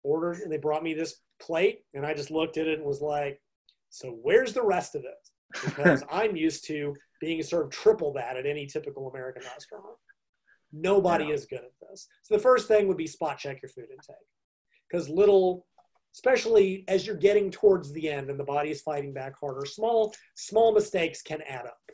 ordered, 0.03 0.39
and 0.41 0.51
they 0.51 0.57
brought 0.57 0.83
me 0.83 0.93
this 0.93 1.21
plate, 1.41 1.79
and 1.93 2.05
I 2.05 2.13
just 2.13 2.31
looked 2.31 2.57
at 2.57 2.67
it 2.67 2.79
and 2.79 2.87
was 2.87 3.01
like, 3.01 3.41
so 3.89 4.17
where's 4.21 4.53
the 4.53 4.63
rest 4.63 4.95
of 4.95 5.03
it? 5.03 5.63
Because 5.65 6.03
I'm 6.11 6.35
used 6.35 6.65
to 6.67 6.93
being 7.19 7.41
served 7.43 7.73
triple 7.73 8.13
that 8.13 8.37
at 8.37 8.45
any 8.45 8.65
typical 8.67 9.09
American 9.09 9.43
restaurant. 9.43 9.97
Nobody 10.71 11.25
yeah. 11.25 11.33
is 11.33 11.45
good 11.45 11.59
at 11.59 11.89
this. 11.89 12.07
So 12.23 12.35
the 12.35 12.41
first 12.41 12.67
thing 12.67 12.87
would 12.87 12.97
be 12.97 13.07
spot 13.07 13.37
check 13.37 13.61
your 13.61 13.69
food 13.69 13.87
intake. 13.89 14.15
Because 14.89 15.09
little 15.09 15.65
especially 16.15 16.85
as 16.87 17.05
you're 17.05 17.15
getting 17.15 17.51
towards 17.51 17.91
the 17.91 18.09
end 18.09 18.29
and 18.29 18.39
the 18.39 18.43
body 18.43 18.71
is 18.71 18.81
fighting 18.81 19.13
back 19.13 19.37
harder. 19.37 19.65
Small, 19.65 20.13
small 20.35 20.73
mistakes 20.73 21.21
can 21.21 21.41
add 21.41 21.65
up, 21.65 21.91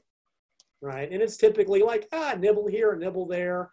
right? 0.80 1.12
And 1.12 1.24
it's 1.24 1.38
typically 1.38 1.82
like, 1.82 2.08
ah, 2.14 2.36
nibble 2.38 2.68
here, 2.68 2.96
nibble 2.96 3.26
there. 3.26 3.72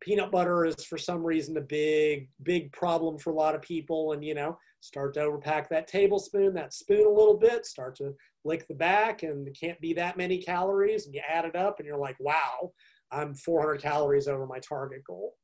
Peanut 0.00 0.30
butter 0.30 0.64
is 0.64 0.84
for 0.84 0.96
some 0.96 1.22
reason 1.22 1.58
a 1.58 1.60
big, 1.60 2.30
big 2.42 2.72
problem 2.72 3.18
for 3.18 3.30
a 3.30 3.34
lot 3.34 3.54
of 3.54 3.60
people. 3.60 4.12
And, 4.12 4.24
you 4.24 4.34
know, 4.34 4.56
start 4.80 5.12
to 5.14 5.20
overpack 5.20 5.68
that 5.68 5.86
tablespoon, 5.86 6.54
that 6.54 6.72
spoon 6.72 7.06
a 7.06 7.10
little 7.10 7.36
bit, 7.36 7.66
start 7.66 7.94
to 7.96 8.14
lick 8.44 8.66
the 8.66 8.74
back, 8.74 9.22
and 9.22 9.46
it 9.46 9.56
can't 9.58 9.80
be 9.80 9.92
that 9.94 10.16
many 10.16 10.38
calories. 10.38 11.04
And 11.04 11.14
you 11.14 11.20
add 11.28 11.44
it 11.44 11.56
up 11.56 11.78
and 11.78 11.86
you're 11.86 11.98
like, 11.98 12.16
wow, 12.20 12.72
I'm 13.12 13.34
400 13.34 13.82
calories 13.82 14.28
over 14.28 14.46
my 14.46 14.60
target 14.60 15.04
goal. 15.06 15.34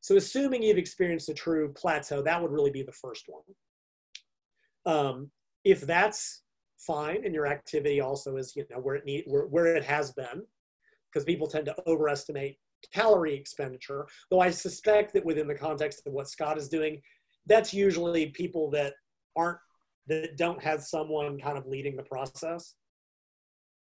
So 0.00 0.16
assuming 0.16 0.62
you've 0.62 0.78
experienced 0.78 1.28
a 1.28 1.34
true 1.34 1.72
plateau, 1.72 2.22
that 2.22 2.40
would 2.40 2.52
really 2.52 2.70
be 2.70 2.82
the 2.82 2.92
first 2.92 3.24
one. 3.26 3.42
Um, 4.86 5.30
if 5.64 5.80
that's 5.80 6.42
fine 6.78 7.24
and 7.24 7.34
your 7.34 7.46
activity 7.46 8.00
also 8.00 8.36
is, 8.36 8.54
you 8.54 8.64
know, 8.70 8.78
where 8.78 8.94
it 8.94 9.04
need, 9.04 9.24
where, 9.26 9.46
where 9.46 9.74
it 9.74 9.84
has 9.84 10.12
been, 10.12 10.42
because 11.10 11.24
people 11.24 11.48
tend 11.48 11.66
to 11.66 11.74
overestimate 11.86 12.56
calorie 12.94 13.34
expenditure, 13.34 14.06
though 14.30 14.40
I 14.40 14.50
suspect 14.50 15.12
that 15.14 15.24
within 15.24 15.48
the 15.48 15.54
context 15.54 16.02
of 16.06 16.12
what 16.12 16.28
Scott 16.28 16.58
is 16.58 16.68
doing, 16.68 17.00
that's 17.46 17.72
usually 17.72 18.26
people 18.26 18.70
that 18.70 18.94
aren't, 19.34 19.58
that 20.08 20.36
don't 20.36 20.62
have 20.62 20.82
someone 20.82 21.38
kind 21.40 21.58
of 21.58 21.66
leading 21.66 21.96
the 21.96 22.02
process. 22.02 22.74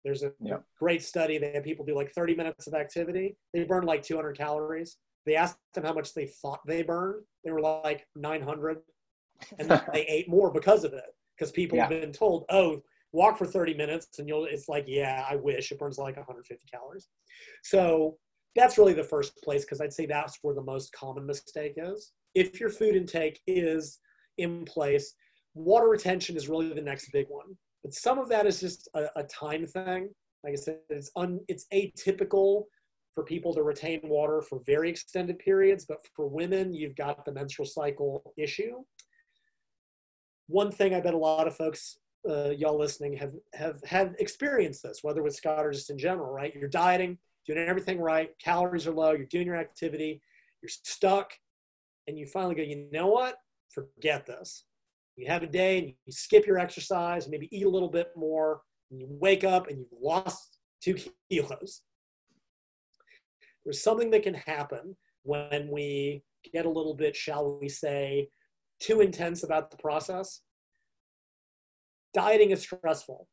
There's 0.03 0.23
a 0.23 0.32
great 0.80 1.03
study. 1.03 1.38
that 1.38 1.64
people 1.64 1.86
do 1.86 1.95
like 1.95 2.11
30 2.11 2.36
minutes 2.36 2.68
of 2.68 2.73
activity. 2.73 3.38
They 3.53 3.64
burn 3.64 3.86
like 3.86 4.03
200 4.03 4.38
calories. 4.38 4.98
They 5.26 5.35
asked 5.35 5.57
them 5.73 5.84
how 5.84 5.93
much 5.93 6.14
they 6.14 6.26
thought 6.26 6.61
they 6.65 6.84
burned. 6.84 7.23
They 7.43 7.52
were 7.52 7.61
like 7.61 8.07
900, 8.15 8.80
and 9.60 9.69
they 9.93 10.06
ate 10.07 10.30
more 10.30 10.52
because 10.52 10.84
of 10.84 10.93
it. 10.93 11.03
Because 11.38 11.52
people 11.52 11.77
yeah. 11.77 11.84
have 11.84 12.02
been 12.02 12.11
told, 12.11 12.45
"Oh, 12.49 12.81
walk 13.14 13.38
for 13.38 13.45
30 13.45 13.73
minutes," 13.73 14.19
and 14.19 14.27
you'll. 14.27 14.45
It's 14.45 14.69
like, 14.69 14.85
yeah, 14.88 15.26
I 15.30 15.35
wish 15.35 15.72
it 15.72 15.80
burns 15.80 15.98
like 15.98 16.18
150 16.18 16.68
calories. 16.72 17.07
So 17.64 18.18
that's 18.56 18.77
really 18.77 18.93
the 18.93 19.03
first 19.03 19.35
place 19.43 19.64
because 19.64 19.81
I'd 19.81 19.93
say 19.93 20.06
that's 20.06 20.39
where 20.41 20.56
the 20.56 20.61
most 20.61 20.91
common 20.93 21.26
mistake 21.26 21.73
is. 21.77 22.11
If 22.35 22.60
your 22.60 22.69
food 22.69 22.95
intake 22.95 23.39
is 23.48 23.99
in 24.38 24.65
place, 24.65 25.14
water 25.53 25.88
retention 25.88 26.35
is 26.35 26.49
really 26.49 26.73
the 26.73 26.81
next 26.81 27.11
big 27.11 27.27
one. 27.30 27.57
But 27.84 27.93
some 27.93 28.19
of 28.19 28.30
that 28.30 28.45
is 28.45 28.60
just 28.60 28.89
a, 28.93 29.07
a 29.15 29.23
time 29.23 29.65
thing. 29.65 30.10
Like 30.43 30.53
I 30.53 30.56
said, 30.56 30.80
it's 30.89 31.11
un, 31.15 31.39
it's 31.48 31.65
atypical 31.73 32.64
for 33.14 33.24
people 33.24 33.54
to 33.54 33.64
retain 33.64 34.00
water 34.04 34.42
for 34.42 34.62
very 34.66 34.90
extended 34.90 35.38
periods, 35.40 35.86
but 35.86 36.00
for 36.16 36.28
women, 36.28 36.74
you've 36.74 36.96
got 36.96 37.26
the 37.26 37.32
menstrual 37.32 37.66
cycle 37.66 38.34
issue. 38.38 38.76
One 40.48 40.72
thing 40.72 40.94
I 40.94 41.02
bet 41.02 41.14
a 41.14 41.18
lot 41.18 41.48
of 41.48 41.56
folks, 41.56 41.98
uh, 42.30 42.52
y'all 42.52 42.78
listening, 42.78 43.18
have 43.18 43.34
have 43.54 43.82
had 43.86 44.16
experienced 44.20 44.84
this, 44.84 45.00
whether 45.02 45.24
with 45.24 45.36
Scott 45.36 45.66
or 45.66 45.72
just 45.72 45.90
in 45.90 45.98
general, 45.98 46.32
right? 46.32 46.54
You're 46.56 46.70
dieting, 46.70 47.18
doing 47.46 47.60
everything 47.60 48.00
right, 48.00 48.30
calories 48.44 48.88
are 48.88 48.94
low, 48.94 49.12
you're 49.12 49.26
doing 49.26 49.48
your 49.48 49.58
activity, 49.58 50.22
you're 50.62 50.70
stuck, 50.70 51.34
and 52.08 52.18
you 52.18 52.26
finally 52.26 52.56
go, 52.56 52.64
you 52.64 52.88
know 52.92 53.08
what? 53.08 53.36
Forget 53.74 54.26
this. 54.26 54.66
You 55.18 55.28
have 55.28 55.44
a 55.44 55.48
day 55.48 55.80
and 55.80 55.88
you 55.88 55.94
skip 56.12 56.46
your 56.48 56.60
exercise, 56.60 57.28
maybe 57.28 57.50
eat 57.52 57.66
a 57.66 57.70
little 57.70 57.90
bit 57.90 58.12
more, 58.16 58.62
and 58.90 59.00
you 59.00 59.08
wake 59.10 59.44
up 59.44 59.68
and 59.68 59.80
you've 59.80 60.02
lost 60.02 60.58
two 60.82 60.98
kilos 61.30 61.82
there's 63.64 63.84
something 63.84 64.10
that 64.12 64.24
can 64.24 64.34
happen 64.34 64.96
when 65.24 65.70
we 65.70 66.24
get 66.54 66.66
a 66.66 66.70
little 66.70 66.96
bit, 66.96 67.16
shall 67.16 67.60
we 67.60 67.70
say, 67.70 68.30
too 68.80 69.02
intense 69.02 69.44
about 69.44 69.70
the 69.70 69.78
process. 69.78 70.42
Dieting 72.14 72.52
is 72.52 72.62
stressful. 72.62 73.28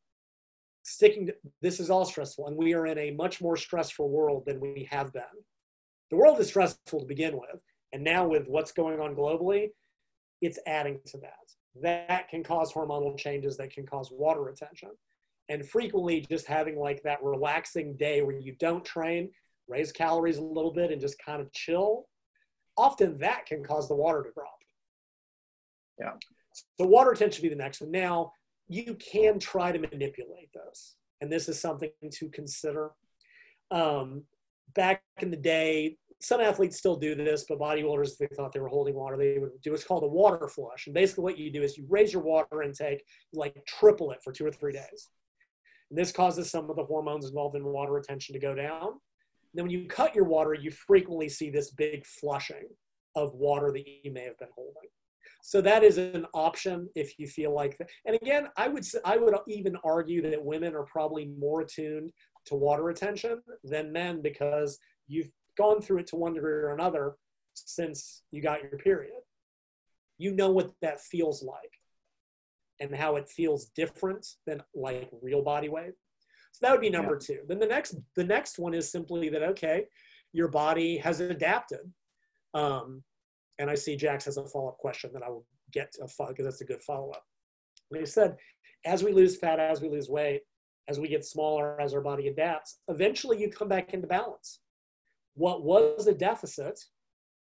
Sticking 0.84 1.26
to 1.26 1.34
this 1.60 1.80
is 1.80 1.90
all 1.90 2.04
stressful, 2.04 2.46
and 2.46 2.56
we 2.56 2.74
are 2.74 2.86
in 2.86 2.98
a 2.98 3.10
much 3.10 3.40
more 3.40 3.56
stressful 3.56 4.08
world 4.08 4.44
than 4.46 4.60
we 4.60 4.88
have 4.90 5.12
been. 5.12 5.22
The 6.10 6.16
world 6.16 6.38
is 6.40 6.48
stressful 6.48 7.00
to 7.00 7.06
begin 7.06 7.34
with, 7.34 7.60
and 7.92 8.02
now 8.02 8.26
with 8.26 8.46
what's 8.46 8.72
going 8.72 9.00
on 9.00 9.14
globally, 9.14 9.68
it's 10.40 10.58
adding 10.66 11.00
to 11.06 11.18
that. 11.18 11.82
That 11.82 12.28
can 12.28 12.42
cause 12.42 12.72
hormonal 12.72 13.18
changes 13.18 13.56
that 13.56 13.72
can 13.72 13.86
cause 13.86 14.10
water 14.10 14.42
retention. 14.42 14.90
And 15.50 15.68
frequently, 15.68 16.24
just 16.30 16.46
having 16.46 16.78
like 16.78 17.02
that 17.02 17.22
relaxing 17.22 17.96
day 17.96 18.22
where 18.22 18.38
you 18.38 18.54
don't 18.58 18.84
train 18.84 19.30
raise 19.68 19.92
calories 19.92 20.38
a 20.38 20.42
little 20.42 20.72
bit 20.72 20.90
and 20.90 21.00
just 21.00 21.22
kind 21.24 21.40
of 21.40 21.52
chill, 21.52 22.06
often 22.76 23.18
that 23.18 23.46
can 23.46 23.62
cause 23.62 23.88
the 23.88 23.94
water 23.94 24.22
to 24.22 24.30
drop. 24.32 24.58
Yeah. 25.98 26.12
So 26.78 26.86
water 26.86 27.10
retention 27.10 27.42
be 27.42 27.48
the 27.48 27.56
next 27.56 27.80
one. 27.80 27.90
Now, 27.90 28.32
you 28.68 28.94
can 28.94 29.38
try 29.38 29.72
to 29.72 29.78
manipulate 29.78 30.50
this, 30.52 30.96
and 31.20 31.32
this 31.32 31.48
is 31.48 31.60
something 31.60 31.90
to 32.12 32.28
consider. 32.28 32.90
Um, 33.70 34.24
back 34.74 35.02
in 35.20 35.30
the 35.30 35.36
day, 35.36 35.96
some 36.20 36.40
athletes 36.40 36.76
still 36.76 36.96
do 36.96 37.14
this, 37.14 37.44
but 37.48 37.58
bodybuilders, 37.58 38.18
they 38.18 38.26
thought 38.34 38.52
they 38.52 38.60
were 38.60 38.68
holding 38.68 38.94
water, 38.94 39.16
they 39.16 39.38
would 39.38 39.60
do 39.62 39.70
what's 39.70 39.84
called 39.84 40.02
a 40.02 40.08
water 40.08 40.48
flush. 40.48 40.86
And 40.86 40.94
basically, 40.94 41.24
what 41.24 41.38
you 41.38 41.52
do 41.52 41.62
is 41.62 41.78
you 41.78 41.86
raise 41.88 42.12
your 42.12 42.22
water 42.22 42.62
intake, 42.62 43.04
like 43.32 43.54
triple 43.66 44.10
it 44.10 44.18
for 44.22 44.32
two 44.32 44.44
or 44.44 44.50
three 44.50 44.72
days. 44.72 45.10
And 45.90 45.98
this 45.98 46.12
causes 46.12 46.50
some 46.50 46.68
of 46.68 46.76
the 46.76 46.84
hormones 46.84 47.26
involved 47.26 47.56
in 47.56 47.64
water 47.64 47.92
retention 47.92 48.34
to 48.34 48.40
go 48.40 48.54
down. 48.54 49.00
Then 49.54 49.64
when 49.64 49.72
you 49.72 49.86
cut 49.86 50.14
your 50.14 50.24
water, 50.24 50.54
you 50.54 50.70
frequently 50.70 51.28
see 51.28 51.50
this 51.50 51.70
big 51.70 52.04
flushing 52.06 52.66
of 53.14 53.34
water 53.34 53.72
that 53.72 53.84
you 54.04 54.12
may 54.12 54.24
have 54.24 54.38
been 54.38 54.48
holding. 54.54 54.90
So 55.42 55.60
that 55.62 55.84
is 55.84 55.98
an 55.98 56.26
option 56.34 56.88
if 56.94 57.18
you 57.18 57.26
feel 57.26 57.54
like 57.54 57.78
that. 57.78 57.88
And 58.04 58.16
again, 58.16 58.48
I 58.56 58.68
would 58.68 58.84
I 59.04 59.16
would 59.16 59.34
even 59.46 59.76
argue 59.84 60.22
that 60.30 60.44
women 60.44 60.74
are 60.74 60.84
probably 60.84 61.26
more 61.38 61.62
attuned 61.62 62.12
to 62.46 62.54
water 62.54 62.82
retention 62.82 63.40
than 63.64 63.92
men 63.92 64.20
because 64.20 64.78
you've 65.06 65.30
gone 65.56 65.80
through 65.80 65.98
it 65.98 66.06
to 66.08 66.16
one 66.16 66.34
degree 66.34 66.52
or 66.52 66.74
another 66.74 67.14
since 67.54 68.22
you 68.30 68.42
got 68.42 68.62
your 68.62 68.78
period. 68.78 69.20
You 70.18 70.34
know 70.34 70.50
what 70.50 70.72
that 70.82 71.00
feels 71.00 71.42
like 71.42 71.72
and 72.80 72.94
how 72.94 73.16
it 73.16 73.28
feels 73.28 73.66
different 73.76 74.26
than 74.46 74.62
like 74.74 75.10
real 75.22 75.42
body 75.42 75.68
weight. 75.68 75.94
So 76.58 76.66
that 76.66 76.72
would 76.72 76.80
be 76.80 76.90
number 76.90 77.16
yeah. 77.20 77.26
two. 77.36 77.40
Then 77.46 77.60
the 77.60 77.66
next 77.66 77.94
the 78.16 78.24
next 78.24 78.58
one 78.58 78.74
is 78.74 78.90
simply 78.90 79.28
that 79.28 79.44
okay, 79.44 79.84
your 80.32 80.48
body 80.48 80.98
has 80.98 81.20
adapted. 81.20 81.92
Um, 82.52 83.04
and 83.60 83.70
I 83.70 83.76
see 83.76 83.94
Jax 83.94 84.24
has 84.24 84.38
a 84.38 84.44
follow 84.44 84.68
up 84.68 84.78
question 84.78 85.10
that 85.12 85.22
I 85.22 85.28
will 85.28 85.46
get 85.72 85.92
to 85.92 86.08
because 86.28 86.44
that's 86.44 86.60
a 86.60 86.64
good 86.64 86.82
follow 86.82 87.10
up. 87.10 87.22
They 87.92 88.04
said, 88.04 88.36
as 88.84 89.04
we 89.04 89.12
lose 89.12 89.36
fat, 89.36 89.60
as 89.60 89.80
we 89.80 89.88
lose 89.88 90.08
weight, 90.08 90.42
as 90.88 90.98
we 90.98 91.06
get 91.06 91.24
smaller, 91.24 91.80
as 91.80 91.94
our 91.94 92.00
body 92.00 92.26
adapts, 92.26 92.80
eventually 92.88 93.40
you 93.40 93.50
come 93.50 93.68
back 93.68 93.94
into 93.94 94.08
balance. 94.08 94.58
What 95.34 95.62
was 95.62 96.08
a 96.08 96.14
deficit 96.14 96.80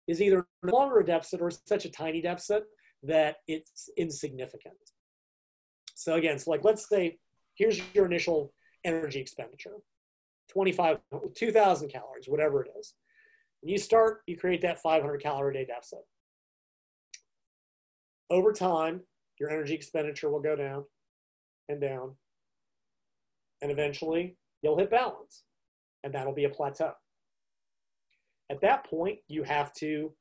is 0.09 0.23
either 0.23 0.47
no 0.63 0.73
longer 0.73 1.01
a 1.01 1.05
deficit 1.05 1.43
or 1.43 1.51
such 1.51 1.85
a 1.85 1.91
tiny 1.91 2.23
deficit 2.23 2.65
that 3.03 3.37
it's 3.47 3.91
insignificant. 3.99 4.75
So 5.95 6.15
again, 6.15 6.39
so 6.39 6.51
like 6.51 6.65
let's 6.65 6.89
say 6.89 7.19
here's 7.57 7.79
your 7.93 8.07
initial 8.07 8.55
energy 8.85 9.21
expenditure 9.21 9.77
25 10.51 10.99
2000 11.35 11.89
calories 11.89 12.29
whatever 12.29 12.63
it 12.63 12.71
is. 12.79 12.95
When 13.61 13.71
you 13.71 13.79
start 13.79 14.23
you 14.27 14.37
create 14.37 14.63
that 14.63 14.81
500 14.81 15.23
calorie 15.23 15.55
day 15.55 15.65
deficit. 15.65 16.01
Over 18.31 18.53
time 18.53 19.03
your 19.39 19.51
energy 19.51 19.75
expenditure 19.75 20.31
will 20.31 20.41
go 20.41 20.57
down 20.57 20.85
and 21.69 21.81
down 21.81 22.17
and 23.61 23.71
eventually 23.71 24.37
you'll 24.63 24.79
hit 24.79 24.91
balance 24.91 25.45
and 26.05 26.13
that'll 26.13 26.35
be 26.35 26.45
a 26.45 26.51
plateau. 26.51 26.93
At 28.51 28.61
that 28.61 28.85
point, 28.85 29.19
you 29.29 29.45
have 29.45 29.73
to 29.75 30.13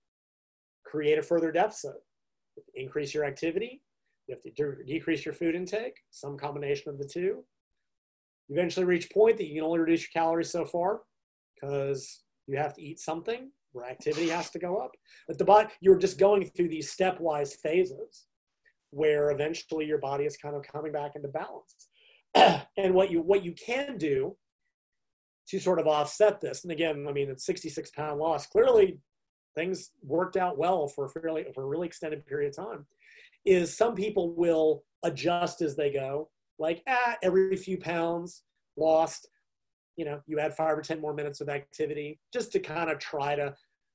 create 0.85 1.17
a 1.17 1.23
further 1.23 1.51
deficit, 1.51 1.95
increase 2.75 3.13
your 3.13 3.25
activity, 3.25 3.81
you 4.27 4.35
have 4.35 4.41
to 4.43 4.51
de- 4.51 4.83
decrease 4.85 5.25
your 5.25 5.33
food 5.33 5.55
intake, 5.55 5.97
some 6.11 6.37
combination 6.37 6.89
of 6.89 6.97
the 6.97 7.05
two. 7.05 7.43
Eventually 8.49 8.85
reach 8.85 9.07
a 9.09 9.13
point 9.13 9.37
that 9.37 9.47
you 9.47 9.55
can 9.55 9.63
only 9.63 9.79
reduce 9.79 10.01
your 10.01 10.21
calories 10.21 10.49
so 10.49 10.65
far 10.65 11.01
because 11.55 12.23
you 12.47 12.57
have 12.57 12.73
to 12.73 12.81
eat 12.81 12.99
something 12.99 13.51
where 13.71 13.85
activity 13.85 14.29
has 14.29 14.49
to 14.51 14.59
go 14.59 14.77
up. 14.77 14.91
But 15.27 15.37
the 15.37 15.45
body, 15.45 15.69
you're 15.79 15.97
just 15.97 16.19
going 16.19 16.45
through 16.45 16.69
these 16.69 16.93
stepwise 16.93 17.55
phases 17.55 18.25
where 18.91 19.31
eventually 19.31 19.85
your 19.85 19.99
body 19.99 20.25
is 20.25 20.37
kind 20.37 20.55
of 20.55 20.63
coming 20.63 20.91
back 20.91 21.15
into 21.15 21.29
balance. 21.29 21.87
and 22.77 22.93
what 22.93 23.11
you 23.11 23.21
what 23.21 23.43
you 23.43 23.53
can 23.53 23.97
do 23.97 24.35
to 25.49 25.59
sort 25.59 25.79
of 25.79 25.87
offset 25.87 26.39
this, 26.39 26.63
and 26.63 26.71
again, 26.71 27.05
I 27.09 27.11
mean, 27.11 27.29
it's 27.29 27.45
66 27.45 27.91
pound 27.91 28.19
loss. 28.19 28.47
Clearly, 28.47 28.99
things 29.55 29.91
worked 30.01 30.37
out 30.37 30.57
well 30.57 30.87
for 30.87 31.05
a 31.05 31.09
fairly 31.09 31.45
for 31.53 31.63
a 31.63 31.67
really 31.67 31.87
extended 31.87 32.25
period 32.25 32.49
of 32.57 32.65
time. 32.65 32.85
Is 33.45 33.75
some 33.75 33.95
people 33.95 34.33
will 34.35 34.83
adjust 35.03 35.61
as 35.61 35.75
they 35.75 35.91
go, 35.91 36.29
like 36.61 36.83
ah, 36.87 37.17
every 37.23 37.55
few 37.57 37.77
pounds 37.77 38.43
lost, 38.77 39.27
you 39.97 40.05
know, 40.05 40.21
you 40.27 40.39
add 40.39 40.55
five 40.55 40.77
or 40.77 40.81
ten 40.81 41.01
more 41.01 41.13
minutes 41.13 41.41
of 41.41 41.49
activity 41.49 42.19
just 42.31 42.51
to 42.53 42.59
kind 42.59 42.89
of 42.89 42.99
try 42.99 43.35
to 43.35 43.53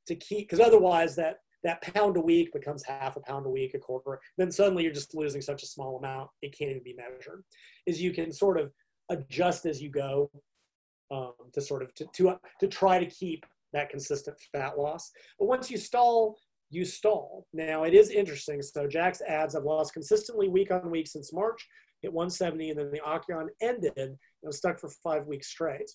to 0.09 0.15
keep 0.17 0.49
because 0.49 0.65
otherwise 0.65 1.17
that 1.17 1.37
that 1.65 1.81
pound 1.95 2.17
a 2.17 2.21
week 2.21 2.53
becomes 2.53 2.85
half 2.85 3.17
a 3.17 3.21
pound 3.21 3.47
a 3.47 3.51
week, 3.51 3.75
a 3.75 3.79
quarter. 3.79 4.21
Then 4.37 4.53
suddenly 4.53 4.85
you're 4.85 4.93
just 4.93 5.15
losing 5.15 5.41
such 5.41 5.63
a 5.63 5.67
small 5.67 5.97
amount, 5.97 6.29
it 6.43 6.57
can't 6.57 6.71
even 6.71 6.83
be 6.83 6.95
measured. 6.95 7.43
Is 7.87 8.01
you 8.01 8.13
can 8.13 8.31
sort 8.31 8.61
of 8.61 8.73
adjust 9.09 9.67
as 9.67 9.81
you 9.81 9.91
go 9.91 10.31
um, 11.11 11.33
to 11.53 11.61
sort 11.61 11.83
of 11.83 11.95
to, 11.95 12.07
to, 12.15 12.39
to 12.61 12.69
try 12.69 12.99
to 12.99 13.07
keep 13.07 13.47
that 13.73 13.91
consistent 13.91 14.37
fat 14.53 14.79
loss. 14.79 15.11
But 15.39 15.47
once 15.47 15.71
you 15.71 15.77
stall, 15.77 16.37
you 16.71 16.85
stall. 16.85 17.47
Now 17.53 17.85
it 17.85 17.95
is 17.95 18.11
interesting. 18.11 18.63
So 18.63 18.87
Jack's 18.87 19.23
ads 19.23 19.55
have 19.55 19.65
lost 19.65 19.93
consistently 19.93 20.49
week 20.49 20.71
on 20.71 20.91
week 20.91 21.07
since 21.07 21.33
March, 21.33 21.67
hit 22.07 22.13
170, 22.13 22.71
and 22.71 22.79
then 22.79 22.91
the 22.93 23.01
Occion 23.01 23.49
ended 23.61 23.93
and 23.97 24.17
was 24.43 24.59
stuck 24.59 24.79
for 24.79 24.89
five 25.03 25.27
weeks 25.27 25.49
straight. 25.49 25.91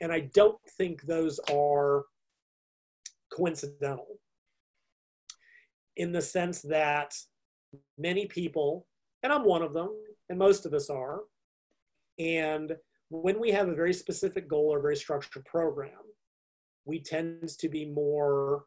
And 0.00 0.12
I 0.12 0.30
don't 0.32 0.58
think 0.76 1.02
those 1.02 1.40
are 1.52 2.04
coincidental 3.32 4.20
in 5.96 6.12
the 6.12 6.22
sense 6.22 6.62
that 6.62 7.12
many 7.98 8.26
people, 8.26 8.86
and 9.24 9.32
I'm 9.32 9.44
one 9.44 9.62
of 9.62 9.74
them, 9.74 9.90
and 10.28 10.38
most 10.38 10.64
of 10.64 10.72
us 10.72 10.88
are, 10.88 11.22
and 12.20 12.76
when 13.10 13.40
we 13.40 13.50
have 13.50 13.68
a 13.68 13.74
very 13.74 13.92
specific 13.92 14.48
goal 14.48 14.72
or 14.72 14.80
very 14.80 14.96
structured 14.96 15.44
program, 15.44 15.90
we 16.84 17.00
tend 17.00 17.48
to 17.48 17.68
be 17.68 17.84
more, 17.84 18.64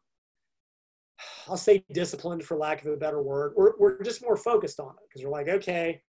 I'll 1.48 1.56
say 1.56 1.84
disciplined 1.94 2.44
for 2.44 2.58
lack 2.58 2.84
of 2.84 2.92
a 2.92 2.96
better 2.96 3.22
word. 3.22 3.54
We're, 3.56 3.78
we're 3.78 4.02
just 4.02 4.22
more 4.22 4.36
focused 4.36 4.78
on 4.78 4.90
it 4.90 5.08
because 5.08 5.24
we're 5.24 5.32
like, 5.32 5.48
okay, 5.48 6.02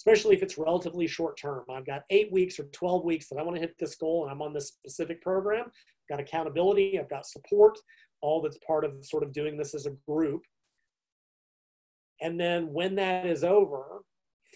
especially 0.00 0.34
if 0.34 0.42
it's 0.42 0.56
relatively 0.56 1.06
short 1.06 1.38
term. 1.38 1.62
I've 1.70 1.84
got 1.84 2.04
eight 2.08 2.32
weeks 2.32 2.58
or 2.58 2.64
12 2.72 3.04
weeks 3.04 3.28
that 3.28 3.36
I 3.36 3.42
want 3.42 3.56
to 3.56 3.60
hit 3.60 3.74
this 3.78 3.96
goal 3.96 4.22
and 4.22 4.32
I'm 4.32 4.40
on 4.40 4.54
this 4.54 4.68
specific 4.68 5.20
program. 5.20 5.66
I've 5.66 6.08
got 6.08 6.20
accountability, 6.20 6.98
I've 6.98 7.10
got 7.10 7.26
support, 7.26 7.76
all 8.22 8.40
that's 8.40 8.56
part 8.66 8.86
of 8.86 9.04
sort 9.04 9.22
of 9.22 9.30
doing 9.30 9.58
this 9.58 9.74
as 9.74 9.84
a 9.84 9.90
group. 10.08 10.40
And 12.22 12.40
then 12.40 12.72
when 12.72 12.94
that 12.94 13.26
is 13.26 13.44
over, 13.44 14.00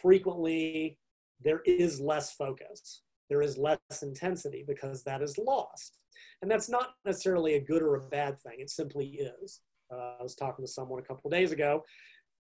frequently 0.01 0.97
there 1.43 1.61
is 1.67 2.01
less 2.01 2.33
focus, 2.33 3.03
there 3.29 3.43
is 3.43 3.59
less 3.59 3.79
intensity 4.01 4.65
because 4.67 5.05
that 5.05 5.21
is 5.21 5.37
lost. 5.37 5.99
And 6.41 6.51
that's 6.51 6.71
not 6.71 6.95
necessarily 7.05 7.57
a 7.57 7.61
good 7.61 7.83
or 7.83 7.97
a 7.97 8.09
bad 8.09 8.41
thing, 8.41 8.61
it 8.61 8.71
simply 8.71 9.21
is. 9.43 9.61
Uh, 9.93 10.15
I 10.19 10.23
was 10.23 10.35
talking 10.35 10.65
to 10.65 10.71
someone 10.71 11.01
a 11.01 11.07
couple 11.07 11.29
days 11.29 11.53
ago, 11.53 11.85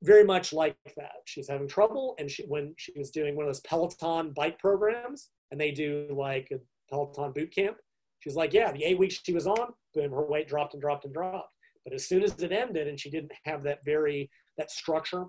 very 0.03 0.25
much 0.25 0.53
like 0.53 0.77
that. 0.97 1.17
She's 1.25 1.49
having 1.49 1.69
trouble, 1.69 2.15
and 2.19 2.31
she, 2.31 2.45
when 2.45 2.75
she 2.77 2.93
was 2.97 3.11
doing 3.11 3.37
one 3.37 3.47
of 3.47 3.49
those 3.49 3.61
Peloton 3.61 4.33
bike 4.33 4.59
programs, 4.59 5.31
and 5.51 5.61
they 5.61 5.71
do 5.71 6.07
like 6.11 6.49
a 6.53 6.59
Peloton 6.91 7.33
boot 7.33 7.55
camp, 7.55 7.77
she's 8.21 8.37
like, 8.37 8.53
Yeah, 8.53 8.73
the 8.73 8.85
eight 8.85 8.99
weeks 8.99 9.21
she 9.25 9.33
was 9.33 9.47
on, 9.47 9.73
boom, 9.95 10.11
her 10.11 10.27
weight 10.27 10.49
dropped 10.49 10.75
and 10.75 10.81
dropped 10.81 11.05
and 11.05 11.15
dropped. 11.15 11.53
But 11.85 11.95
as 11.95 12.07
soon 12.07 12.23
as 12.25 12.33
it 12.43 12.53
ended 12.53 12.89
and 12.89 12.99
she 12.99 13.11
didn't 13.11 13.33
have 13.45 13.63
that 13.63 13.85
very 13.85 14.31
that 14.59 14.71
structure, 14.71 15.25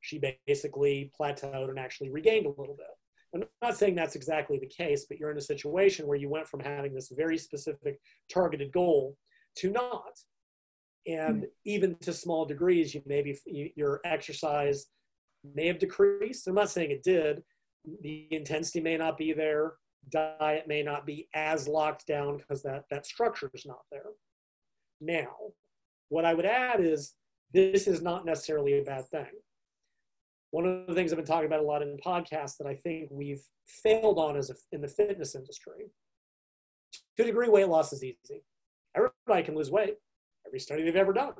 she 0.00 0.20
basically 0.46 1.10
plateaued 1.18 1.68
and 1.68 1.78
actually 1.78 2.10
regained 2.10 2.46
a 2.46 2.60
little 2.60 2.76
bit. 2.76 2.86
I'm 3.34 3.44
not 3.60 3.76
saying 3.76 3.94
that's 3.94 4.16
exactly 4.16 4.58
the 4.58 4.66
case, 4.66 5.06
but 5.08 5.18
you're 5.18 5.30
in 5.30 5.36
a 5.36 5.42
situation 5.42 6.06
where 6.06 6.16
you 6.16 6.28
went 6.28 6.48
from 6.48 6.60
having 6.60 6.94
this 6.94 7.12
very 7.14 7.36
specific 7.36 7.98
targeted 8.32 8.72
goal 8.72 9.16
to 9.58 9.70
not. 9.70 10.18
And 11.06 11.36
mm-hmm. 11.36 11.44
even 11.64 11.94
to 12.00 12.12
small 12.12 12.44
degrees, 12.44 12.94
you 12.94 13.02
maybe 13.06 13.38
your 13.76 14.00
exercise 14.04 14.86
may 15.54 15.66
have 15.68 15.78
decreased. 15.78 16.46
I'm 16.46 16.54
not 16.54 16.70
saying 16.70 16.90
it 16.90 17.02
did. 17.02 17.42
The 18.02 18.26
intensity 18.30 18.80
may 18.80 18.96
not 18.96 19.16
be 19.16 19.32
there. 19.32 19.74
Diet 20.10 20.66
may 20.66 20.82
not 20.82 21.06
be 21.06 21.28
as 21.34 21.68
locked 21.68 22.06
down 22.06 22.38
because 22.38 22.62
that, 22.62 22.84
that 22.90 23.06
structure 23.06 23.50
is 23.54 23.66
not 23.66 23.82
there. 23.90 24.10
Now, 25.00 25.34
what 26.08 26.24
I 26.24 26.34
would 26.34 26.46
add 26.46 26.80
is 26.80 27.14
this 27.52 27.86
is 27.86 28.02
not 28.02 28.24
necessarily 28.24 28.78
a 28.78 28.82
bad 28.82 29.06
thing. 29.08 29.26
One 30.50 30.66
of 30.66 30.86
the 30.86 30.94
things 30.94 31.12
I've 31.12 31.18
been 31.18 31.26
talking 31.26 31.46
about 31.46 31.60
a 31.60 31.66
lot 31.66 31.82
in 31.82 31.96
podcasts 32.04 32.56
that 32.58 32.66
I 32.66 32.74
think 32.74 33.08
we've 33.10 33.42
failed 33.66 34.18
on 34.18 34.36
as 34.36 34.50
a, 34.50 34.54
in 34.72 34.80
the 34.80 34.88
fitness 34.88 35.34
industry. 35.34 35.90
To 37.16 37.22
a 37.22 37.26
degree, 37.26 37.48
weight 37.48 37.68
loss 37.68 37.92
is 37.92 38.04
easy. 38.04 38.42
Everybody 38.94 39.44
can 39.44 39.56
lose 39.56 39.70
weight. 39.70 39.96
Every 40.46 40.60
study 40.60 40.82
they've 40.82 40.96
ever 40.96 41.12
done. 41.12 41.34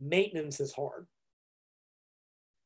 Maintenance 0.00 0.60
is 0.60 0.72
hard. 0.72 1.06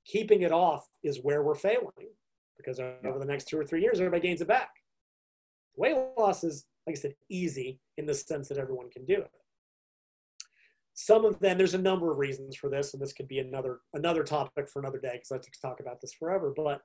Keeping 0.07 0.43
it 0.43 0.53
off 0.53 0.87
is 1.03 1.21
where 1.23 1.43
we're 1.43 1.55
failing 1.55 2.09
because 2.57 2.81
over 2.81 3.19
the 3.19 3.25
next 3.25 3.49
two 3.49 3.59
or 3.59 3.65
three 3.65 3.83
years, 3.83 4.01
everybody 4.01 4.27
gains 4.27 4.41
it 4.41 4.49
back. 4.49 4.71
Weight 5.77 5.97
loss 6.17 6.43
is, 6.43 6.67
like 6.87 6.97
I 6.97 7.01
said, 7.01 7.15
easy 7.31 7.79
in 7.99 8.07
the 8.07 8.15
sense 8.15 8.49
that 8.49 8.59
everyone 8.59 8.91
can 8.91 9.05
do 9.05 9.15
it. 9.15 9.31
Some 10.95 11.25
of 11.25 11.39
them, 11.39 11.57
there's 11.57 11.75
a 11.75 11.79
number 11.79 12.11
of 12.11 12.19
reasons 12.19 12.57
for 12.57 12.69
this, 12.69 12.93
and 12.93 13.01
this 13.01 13.13
could 13.13 13.29
be 13.29 13.39
another 13.39 13.79
another 13.95 14.25
topic 14.25 14.69
for 14.69 14.81
another 14.81 14.99
day 14.99 15.13
because 15.13 15.31
I 15.31 15.39
could 15.39 15.53
talk 15.63 15.79
about 15.79 16.01
this 16.01 16.13
forever. 16.13 16.53
But 16.57 16.81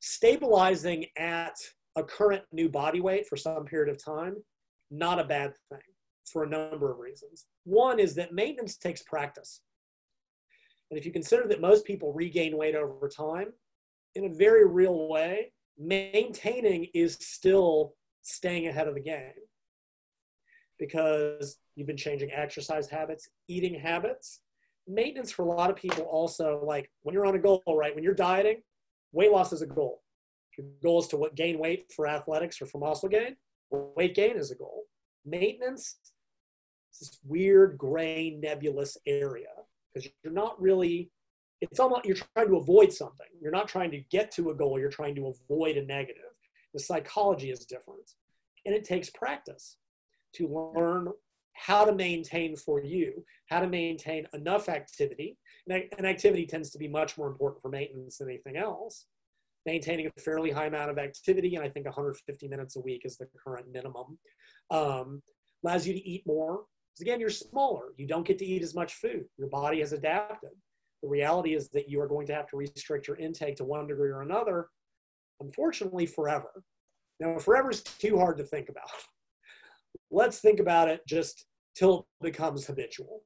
stabilizing 0.00 1.04
at 1.18 1.54
a 1.96 2.02
current 2.02 2.44
new 2.52 2.70
body 2.70 3.00
weight 3.00 3.26
for 3.26 3.36
some 3.36 3.66
period 3.66 3.94
of 3.94 4.02
time, 4.02 4.36
not 4.90 5.18
a 5.18 5.24
bad 5.24 5.52
thing 5.70 5.80
for 6.30 6.44
a 6.44 6.48
number 6.48 6.90
of 6.90 6.98
reasons. 6.98 7.46
One 7.64 7.98
is 7.98 8.14
that 8.16 8.32
maintenance 8.32 8.76
takes 8.76 9.02
practice. 9.02 9.62
And 10.90 10.98
if 10.98 11.04
you 11.04 11.12
consider 11.12 11.46
that 11.48 11.60
most 11.60 11.84
people 11.84 12.12
regain 12.12 12.56
weight 12.56 12.74
over 12.74 13.08
time, 13.08 13.52
in 14.14 14.24
a 14.24 14.34
very 14.34 14.66
real 14.66 15.08
way, 15.08 15.52
maintaining 15.78 16.88
is 16.94 17.14
still 17.20 17.94
staying 18.22 18.66
ahead 18.66 18.88
of 18.88 18.94
the 18.94 19.00
game 19.00 19.32
because 20.78 21.58
you've 21.74 21.86
been 21.86 21.96
changing 21.96 22.30
exercise 22.32 22.88
habits, 22.88 23.28
eating 23.48 23.74
habits. 23.74 24.40
Maintenance 24.86 25.30
for 25.30 25.42
a 25.42 25.48
lot 25.48 25.68
of 25.68 25.76
people 25.76 26.04
also, 26.04 26.62
like 26.64 26.90
when 27.02 27.12
you're 27.12 27.26
on 27.26 27.34
a 27.34 27.38
goal, 27.38 27.62
right? 27.68 27.94
When 27.94 28.02
you're 28.04 28.14
dieting, 28.14 28.62
weight 29.12 29.30
loss 29.30 29.52
is 29.52 29.60
a 29.60 29.66
goal. 29.66 30.02
Your 30.56 30.66
goal 30.82 31.00
is 31.00 31.08
to 31.08 31.30
gain 31.36 31.58
weight 31.58 31.92
for 31.94 32.08
athletics 32.08 32.60
or 32.60 32.66
for 32.66 32.78
muscle 32.78 33.08
gain. 33.08 33.36
Weight 33.70 34.14
gain 34.14 34.36
is 34.36 34.50
a 34.50 34.54
goal. 34.54 34.84
Maintenance 35.24 35.96
this 36.98 37.18
weird, 37.24 37.78
gray, 37.78 38.38
nebulous 38.40 38.96
area 39.06 39.48
because 39.92 40.10
you're 40.22 40.32
not 40.32 40.60
really, 40.60 41.10
it's 41.60 41.80
almost, 41.80 42.04
you're 42.04 42.16
trying 42.34 42.48
to 42.48 42.56
avoid 42.56 42.92
something. 42.92 43.26
You're 43.40 43.52
not 43.52 43.68
trying 43.68 43.90
to 43.92 44.00
get 44.10 44.30
to 44.32 44.50
a 44.50 44.54
goal, 44.54 44.78
you're 44.78 44.90
trying 44.90 45.14
to 45.16 45.26
avoid 45.26 45.76
a 45.76 45.84
negative. 45.84 46.22
The 46.74 46.80
psychology 46.80 47.50
is 47.50 47.64
different. 47.64 48.12
And 48.66 48.74
it 48.74 48.84
takes 48.84 49.10
practice 49.10 49.76
to 50.34 50.72
learn 50.74 51.08
how 51.54 51.84
to 51.84 51.92
maintain 51.92 52.54
for 52.54 52.82
you, 52.82 53.24
how 53.48 53.60
to 53.60 53.66
maintain 53.66 54.26
enough 54.32 54.68
activity. 54.68 55.36
And 55.68 56.06
activity 56.06 56.46
tends 56.46 56.70
to 56.70 56.78
be 56.78 56.88
much 56.88 57.18
more 57.18 57.28
important 57.28 57.62
for 57.62 57.68
maintenance 57.68 58.18
than 58.18 58.28
anything 58.28 58.56
else. 58.56 59.06
Maintaining 59.66 60.06
a 60.06 60.20
fairly 60.20 60.50
high 60.50 60.66
amount 60.66 60.90
of 60.90 60.98
activity, 60.98 61.56
and 61.56 61.64
I 61.64 61.68
think 61.68 61.86
150 61.86 62.48
minutes 62.48 62.76
a 62.76 62.80
week 62.80 63.02
is 63.04 63.16
the 63.16 63.26
current 63.44 63.66
minimum, 63.72 64.18
um, 64.70 65.20
allows 65.64 65.86
you 65.86 65.94
to 65.94 66.08
eat 66.08 66.22
more. 66.26 66.62
Because 66.98 67.12
again, 67.12 67.20
you're 67.20 67.30
smaller. 67.30 67.92
You 67.96 68.06
don't 68.08 68.26
get 68.26 68.38
to 68.38 68.44
eat 68.44 68.62
as 68.62 68.74
much 68.74 68.94
food. 68.94 69.24
Your 69.36 69.48
body 69.48 69.78
has 69.80 69.92
adapted. 69.92 70.50
The 71.02 71.08
reality 71.08 71.54
is 71.54 71.68
that 71.70 71.88
you 71.88 72.00
are 72.00 72.08
going 72.08 72.26
to 72.26 72.34
have 72.34 72.48
to 72.48 72.56
restrict 72.56 73.06
your 73.06 73.16
intake 73.18 73.56
to 73.56 73.64
one 73.64 73.86
degree 73.86 74.10
or 74.10 74.22
another, 74.22 74.68
unfortunately, 75.40 76.06
forever. 76.06 76.64
Now, 77.20 77.38
forever 77.38 77.70
is 77.70 77.82
too 77.82 78.18
hard 78.18 78.36
to 78.38 78.44
think 78.44 78.68
about. 78.68 78.90
let's 80.10 80.40
think 80.40 80.58
about 80.58 80.88
it 80.88 81.06
just 81.06 81.46
till 81.76 82.08
it 82.20 82.24
becomes 82.24 82.66
habitual 82.66 83.22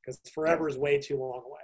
because 0.00 0.20
forever 0.34 0.68
is 0.68 0.76
way 0.76 0.98
too 0.98 1.16
long 1.16 1.42
away. 1.46 1.60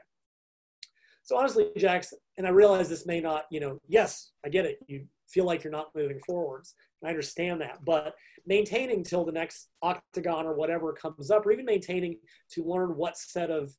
So 1.25 1.37
honestly, 1.37 1.67
Jax, 1.77 2.15
and 2.39 2.47
I 2.47 2.51
realize 2.51 2.89
this 2.89 3.05
may 3.05 3.21
not, 3.21 3.45
you 3.51 3.61
know, 3.61 3.79
yes, 3.87 4.31
I 4.47 4.49
get 4.49 4.65
it. 4.65 4.79
You 4.87 5.05
feel 5.29 5.45
like 5.45 5.63
you're 5.63 5.71
not 5.71 5.95
moving 5.95 6.21
forwards. 6.27 6.75
I 7.05 7.09
understand 7.09 7.61
that, 7.61 7.85
but 7.85 8.15
maintaining 8.47 9.05
till 9.05 9.25
the 9.25 9.33
next 9.33 9.69
octagon 9.83 10.47
or 10.47 10.55
whatever 10.55 10.93
comes 10.93 11.31
up, 11.31 11.47
or 11.47 11.53
even 11.53 11.65
maintaining 11.65 12.19
to 12.53 12.65
learn 12.65 12.97
what 12.97 13.17
set 13.17 13.51
of 13.51 13.73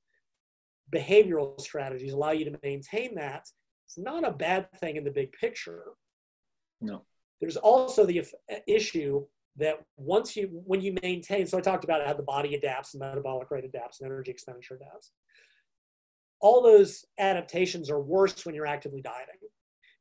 behavioral 0.93 1.59
strategies 1.59 2.13
allow 2.13 2.31
you 2.31 2.45
to 2.45 2.59
maintain 2.63 3.15
that, 3.15 3.47
it's 3.85 3.97
not 3.97 4.27
a 4.27 4.31
bad 4.31 4.71
thing 4.79 4.95
in 4.95 5.03
the 5.03 5.11
big 5.11 5.31
picture. 5.33 5.83
No. 6.79 7.03
There's 7.41 7.57
also 7.57 8.05
the 8.05 8.19
uh, 8.19 8.55
issue 8.67 9.25
that 9.57 9.79
once 9.97 10.35
you, 10.37 10.61
when 10.65 10.81
you 10.81 10.95
maintain, 11.01 11.45
so 11.45 11.57
I 11.57 11.61
talked 11.61 11.83
about 11.83 12.05
how 12.05 12.13
the 12.13 12.23
body 12.23 12.55
adapts, 12.55 12.93
and 12.93 13.01
metabolic 13.01 13.51
rate 13.51 13.65
adapts, 13.65 13.99
and 13.99 14.09
energy 14.09 14.31
expenditure 14.31 14.75
adapts. 14.75 15.11
All 16.39 16.61
those 16.61 17.03
adaptations 17.17 17.89
are 17.89 17.99
worse 17.99 18.45
when 18.45 18.55
you're 18.55 18.65
actively 18.65 19.01
dieting. 19.01 19.38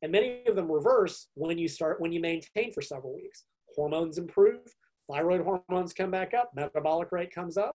And 0.03 0.13
many 0.13 0.43
of 0.47 0.57
them 0.57 0.71
reverse 0.71 1.29
when 1.35 1.59
you 1.59 1.69
start, 1.69 2.01
when 2.01 2.13
you 2.13 2.21
maintain 2.21 2.73
for 2.73 2.83
several 2.83 3.15
weeks. 3.15 3.45
Hormones 3.75 4.19
improve, 4.19 4.61
thyroid 5.11 5.43
hormones 5.43 5.93
come 5.93 6.11
back 6.11 6.35
up, 6.35 6.51
metabolic 6.55 7.11
rate 7.13 7.35
comes 7.35 7.57
up. 7.57 7.77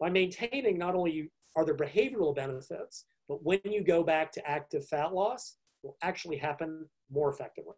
By 0.00 0.10
maintaining, 0.10 0.78
not 0.78 0.94
only 0.94 1.30
are 1.56 1.64
there 1.64 1.76
behavioral 1.76 2.34
benefits, 2.34 3.04
but 3.28 3.42
when 3.42 3.60
you 3.64 3.82
go 3.82 4.02
back 4.02 4.32
to 4.32 4.46
active 4.48 4.86
fat 4.86 5.14
loss, 5.14 5.56
will 5.82 5.96
actually 6.02 6.36
happen 6.36 6.86
more 7.10 7.30
effectively. 7.30 7.74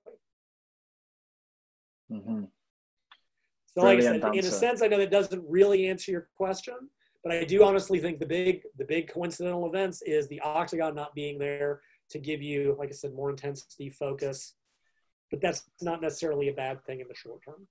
Mm-hmm. 2.11 2.45
So, 3.77 3.83
like 3.83 3.99
I 3.99 4.03
said, 4.03 4.25
in 4.35 4.39
a 4.39 4.43
sense, 4.43 4.81
I 4.81 4.87
know 4.87 4.99
that 4.99 5.11
doesn't 5.11 5.45
really 5.47 5.89
answer 5.89 6.11
your 6.11 6.29
question, 6.37 6.75
but 7.23 7.33
I 7.33 7.45
do 7.45 7.63
honestly 7.63 7.99
think 7.99 8.19
the 8.19 8.27
big, 8.27 8.63
the 8.79 8.85
big 8.85 9.09
coincidental 9.09 9.67
events 9.67 10.03
is 10.03 10.29
the 10.29 10.41
octagon 10.41 10.95
not 10.95 11.15
being 11.15 11.39
there 11.39 11.81
to 12.11 12.19
give 12.19 12.43
you, 12.43 12.77
like 12.79 12.89
I 12.89 12.93
said, 12.93 13.15
more 13.15 13.31
intensity, 13.31 13.91
focus. 13.91 14.55
But 15.31 15.41
that's 15.41 15.65
not 15.81 16.01
necessarily 16.01 16.49
a 16.49 16.53
bad 16.53 16.85
thing 16.85 17.01
in 17.01 17.09
the 17.09 17.15
short 17.15 17.41
term. 17.45 17.67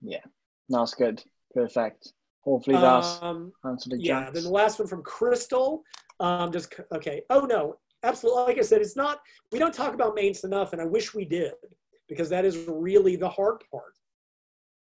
Yeah, 0.00 0.24
that's 0.68 0.94
good. 0.94 1.22
Perfect. 1.52 2.12
Hopefully 2.42 2.76
that's 2.76 3.18
um, 3.20 3.52
answered 3.66 3.92
the 3.92 4.02
Yeah, 4.02 4.30
then 4.30 4.44
the 4.44 4.50
last 4.50 4.78
one 4.78 4.88
from 4.88 5.02
Crystal. 5.02 5.82
Um, 6.20 6.50
just 6.50 6.72
okay. 6.94 7.22
Oh 7.28 7.40
no, 7.40 7.76
absolutely. 8.02 8.44
Like 8.44 8.58
I 8.58 8.62
said, 8.62 8.80
it's 8.80 8.96
not. 8.96 9.20
We 9.52 9.58
don't 9.58 9.74
talk 9.74 9.92
about 9.92 10.14
mains 10.14 10.44
enough, 10.44 10.72
and 10.72 10.80
I 10.80 10.86
wish 10.86 11.14
we 11.14 11.26
did 11.26 11.52
because 12.08 12.30
that 12.30 12.44
is 12.44 12.56
really 12.66 13.16
the 13.16 13.28
hard 13.28 13.62
part. 13.70 13.94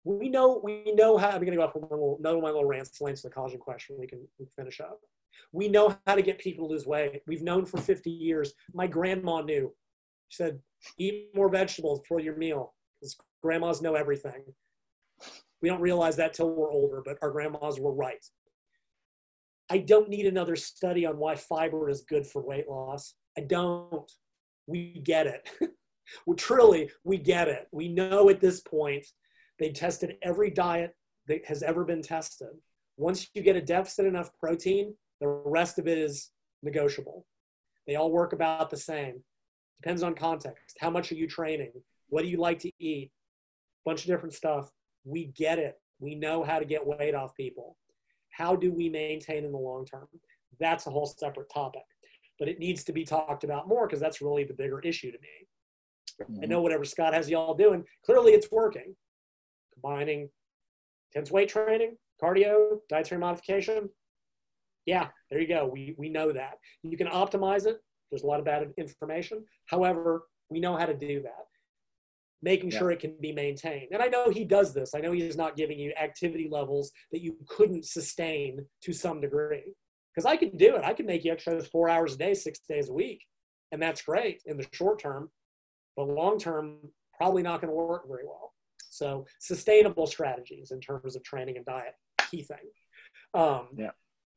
We 0.04 0.28
know 0.28 0.60
we 0.62 0.92
know 0.94 1.18
how. 1.18 1.28
I'm 1.28 1.40
going 1.40 1.52
to 1.52 1.56
go 1.56 1.70
little, 1.74 2.16
another 2.18 2.38
one 2.38 2.44
of 2.44 2.54
my 2.54 2.54
little 2.54 2.64
rants 2.64 3.00
answer 3.00 3.28
the 3.28 3.34
collagen 3.34 3.58
question. 3.58 3.96
We 3.98 4.06
can, 4.06 4.20
we 4.38 4.46
can 4.46 4.52
finish 4.54 4.80
up. 4.80 5.00
We 5.52 5.68
know 5.68 5.96
how 6.06 6.14
to 6.14 6.22
get 6.22 6.38
people 6.38 6.68
to 6.68 6.72
lose 6.72 6.86
weight. 6.86 7.22
We've 7.26 7.42
known 7.42 7.64
for 7.64 7.78
50 7.78 8.10
years. 8.10 8.52
My 8.72 8.86
grandma 8.86 9.40
knew. 9.42 9.72
She 10.28 10.36
said, 10.36 10.58
eat 10.98 11.30
more 11.34 11.48
vegetables 11.48 12.00
for 12.08 12.20
your 12.20 12.36
meal 12.36 12.74
because 13.00 13.16
grandmas 13.42 13.82
know 13.82 13.94
everything. 13.94 14.42
We 15.62 15.68
don't 15.68 15.80
realize 15.80 16.16
that 16.16 16.34
till 16.34 16.50
we're 16.50 16.70
older, 16.70 17.02
but 17.04 17.18
our 17.22 17.30
grandmas 17.30 17.80
were 17.80 17.94
right. 17.94 18.24
I 19.70 19.78
don't 19.78 20.10
need 20.10 20.26
another 20.26 20.56
study 20.56 21.06
on 21.06 21.18
why 21.18 21.36
fiber 21.36 21.88
is 21.88 22.02
good 22.02 22.26
for 22.26 22.44
weight 22.44 22.68
loss. 22.68 23.14
I 23.38 23.42
don't. 23.42 24.10
We 24.66 25.00
get 25.04 25.26
it. 25.26 25.48
well, 26.26 26.36
truly, 26.36 26.90
we 27.02 27.16
get 27.16 27.48
it. 27.48 27.66
We 27.72 27.88
know 27.88 28.28
at 28.28 28.40
this 28.40 28.60
point 28.60 29.06
they 29.58 29.70
tested 29.70 30.16
every 30.22 30.50
diet 30.50 30.94
that 31.28 31.44
has 31.46 31.62
ever 31.62 31.84
been 31.84 32.02
tested. 32.02 32.48
Once 32.96 33.28
you 33.34 33.42
get 33.42 33.56
a 33.56 33.62
deficit 33.62 34.06
enough 34.06 34.30
protein, 34.38 34.94
the 35.20 35.28
rest 35.28 35.78
of 35.78 35.86
it 35.86 35.98
is 35.98 36.30
negotiable. 36.62 37.26
They 37.86 37.96
all 37.96 38.10
work 38.10 38.32
about 38.32 38.70
the 38.70 38.76
same. 38.76 39.22
Depends 39.82 40.02
on 40.02 40.14
context. 40.14 40.76
How 40.80 40.90
much 40.90 41.12
are 41.12 41.16
you 41.16 41.28
training? 41.28 41.72
What 42.08 42.22
do 42.22 42.28
you 42.28 42.38
like 42.38 42.58
to 42.60 42.70
eat? 42.78 43.10
Bunch 43.84 44.00
of 44.02 44.06
different 44.06 44.34
stuff. 44.34 44.70
We 45.04 45.26
get 45.36 45.58
it. 45.58 45.74
We 46.00 46.14
know 46.14 46.42
how 46.42 46.58
to 46.58 46.64
get 46.64 46.86
weight 46.86 47.14
off 47.14 47.34
people. 47.34 47.76
How 48.30 48.56
do 48.56 48.72
we 48.72 48.88
maintain 48.88 49.44
in 49.44 49.52
the 49.52 49.58
long 49.58 49.84
term? 49.84 50.08
That's 50.58 50.86
a 50.86 50.90
whole 50.90 51.06
separate 51.06 51.50
topic. 51.52 51.82
But 52.38 52.48
it 52.48 52.58
needs 52.58 52.84
to 52.84 52.92
be 52.92 53.04
talked 53.04 53.44
about 53.44 53.68
more 53.68 53.86
because 53.86 54.00
that's 54.00 54.20
really 54.20 54.44
the 54.44 54.54
bigger 54.54 54.80
issue 54.80 55.12
to 55.12 55.18
me. 55.18 55.46
Mm-hmm. 56.22 56.44
I 56.44 56.46
know 56.46 56.60
whatever 56.60 56.84
Scott 56.84 57.14
has 57.14 57.28
y'all 57.28 57.54
doing, 57.54 57.84
clearly 58.04 58.32
it's 58.32 58.50
working. 58.50 58.94
Combining 59.72 60.28
intense 61.12 61.30
weight 61.30 61.48
training, 61.48 61.96
cardio, 62.22 62.78
dietary 62.88 63.20
modification, 63.20 63.88
yeah, 64.86 65.08
there 65.30 65.40
you 65.40 65.48
go. 65.48 65.66
We, 65.66 65.94
we 65.98 66.08
know 66.08 66.32
that. 66.32 66.58
You 66.82 66.96
can 66.96 67.06
optimize 67.08 67.66
it. 67.66 67.78
There's 68.10 68.22
a 68.22 68.26
lot 68.26 68.38
of 68.38 68.44
bad 68.44 68.72
information. 68.76 69.44
However, 69.66 70.24
we 70.50 70.60
know 70.60 70.76
how 70.76 70.86
to 70.86 70.94
do 70.94 71.22
that, 71.22 71.46
making 72.42 72.70
yeah. 72.70 72.78
sure 72.78 72.90
it 72.90 73.00
can 73.00 73.16
be 73.20 73.32
maintained. 73.32 73.88
And 73.92 74.02
I 74.02 74.06
know 74.06 74.30
he 74.30 74.44
does 74.44 74.74
this. 74.74 74.94
I 74.94 75.00
know 75.00 75.12
he's 75.12 75.36
not 75.36 75.56
giving 75.56 75.78
you 75.78 75.92
activity 76.00 76.48
levels 76.50 76.92
that 77.12 77.22
you 77.22 77.36
couldn't 77.48 77.86
sustain 77.86 78.64
to 78.82 78.92
some 78.92 79.20
degree. 79.20 79.74
Because 80.14 80.26
I 80.26 80.36
can 80.36 80.56
do 80.56 80.76
it. 80.76 80.84
I 80.84 80.92
can 80.92 81.06
make 81.06 81.24
you 81.24 81.32
exercise 81.32 81.66
four 81.66 81.88
hours 81.88 82.14
a 82.14 82.18
day, 82.18 82.34
six 82.34 82.60
days 82.60 82.88
a 82.88 82.92
week. 82.92 83.24
And 83.72 83.82
that's 83.82 84.02
great 84.02 84.42
in 84.46 84.56
the 84.56 84.66
short 84.72 85.00
term. 85.00 85.30
But 85.96 86.08
long 86.08 86.38
term, 86.38 86.76
probably 87.16 87.42
not 87.42 87.60
going 87.60 87.70
to 87.70 87.74
work 87.74 88.06
very 88.06 88.24
well. 88.24 88.52
So 88.90 89.26
sustainable 89.40 90.06
strategies 90.06 90.70
in 90.70 90.80
terms 90.80 91.16
of 91.16 91.24
training 91.24 91.56
and 91.56 91.66
diet, 91.66 91.94
key 92.30 92.42
thing. 92.42 92.58
Um, 93.32 93.68
yeah. 93.76 93.90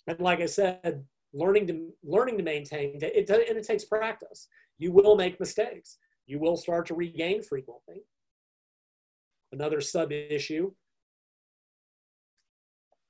And 0.08 0.20
like 0.20 0.40
I 0.40 0.46
said, 0.46 1.04
learning 1.34 1.68
to 1.68 1.94
learning 2.04 2.38
to 2.38 2.44
maintain 2.44 2.98
it, 3.02 3.30
and 3.30 3.58
it 3.58 3.68
takes 3.68 3.86
practice. 3.86 4.48
You 4.78 4.92
will 4.92 5.16
make 5.16 5.40
mistakes. 5.40 5.98
You 6.26 6.40
will 6.40 6.58
start 6.58 6.88
to 6.88 6.96
regain 6.96 7.42
frequently. 7.42 8.04
Another 9.52 9.82
sub 9.82 10.12
issue. 10.12 10.72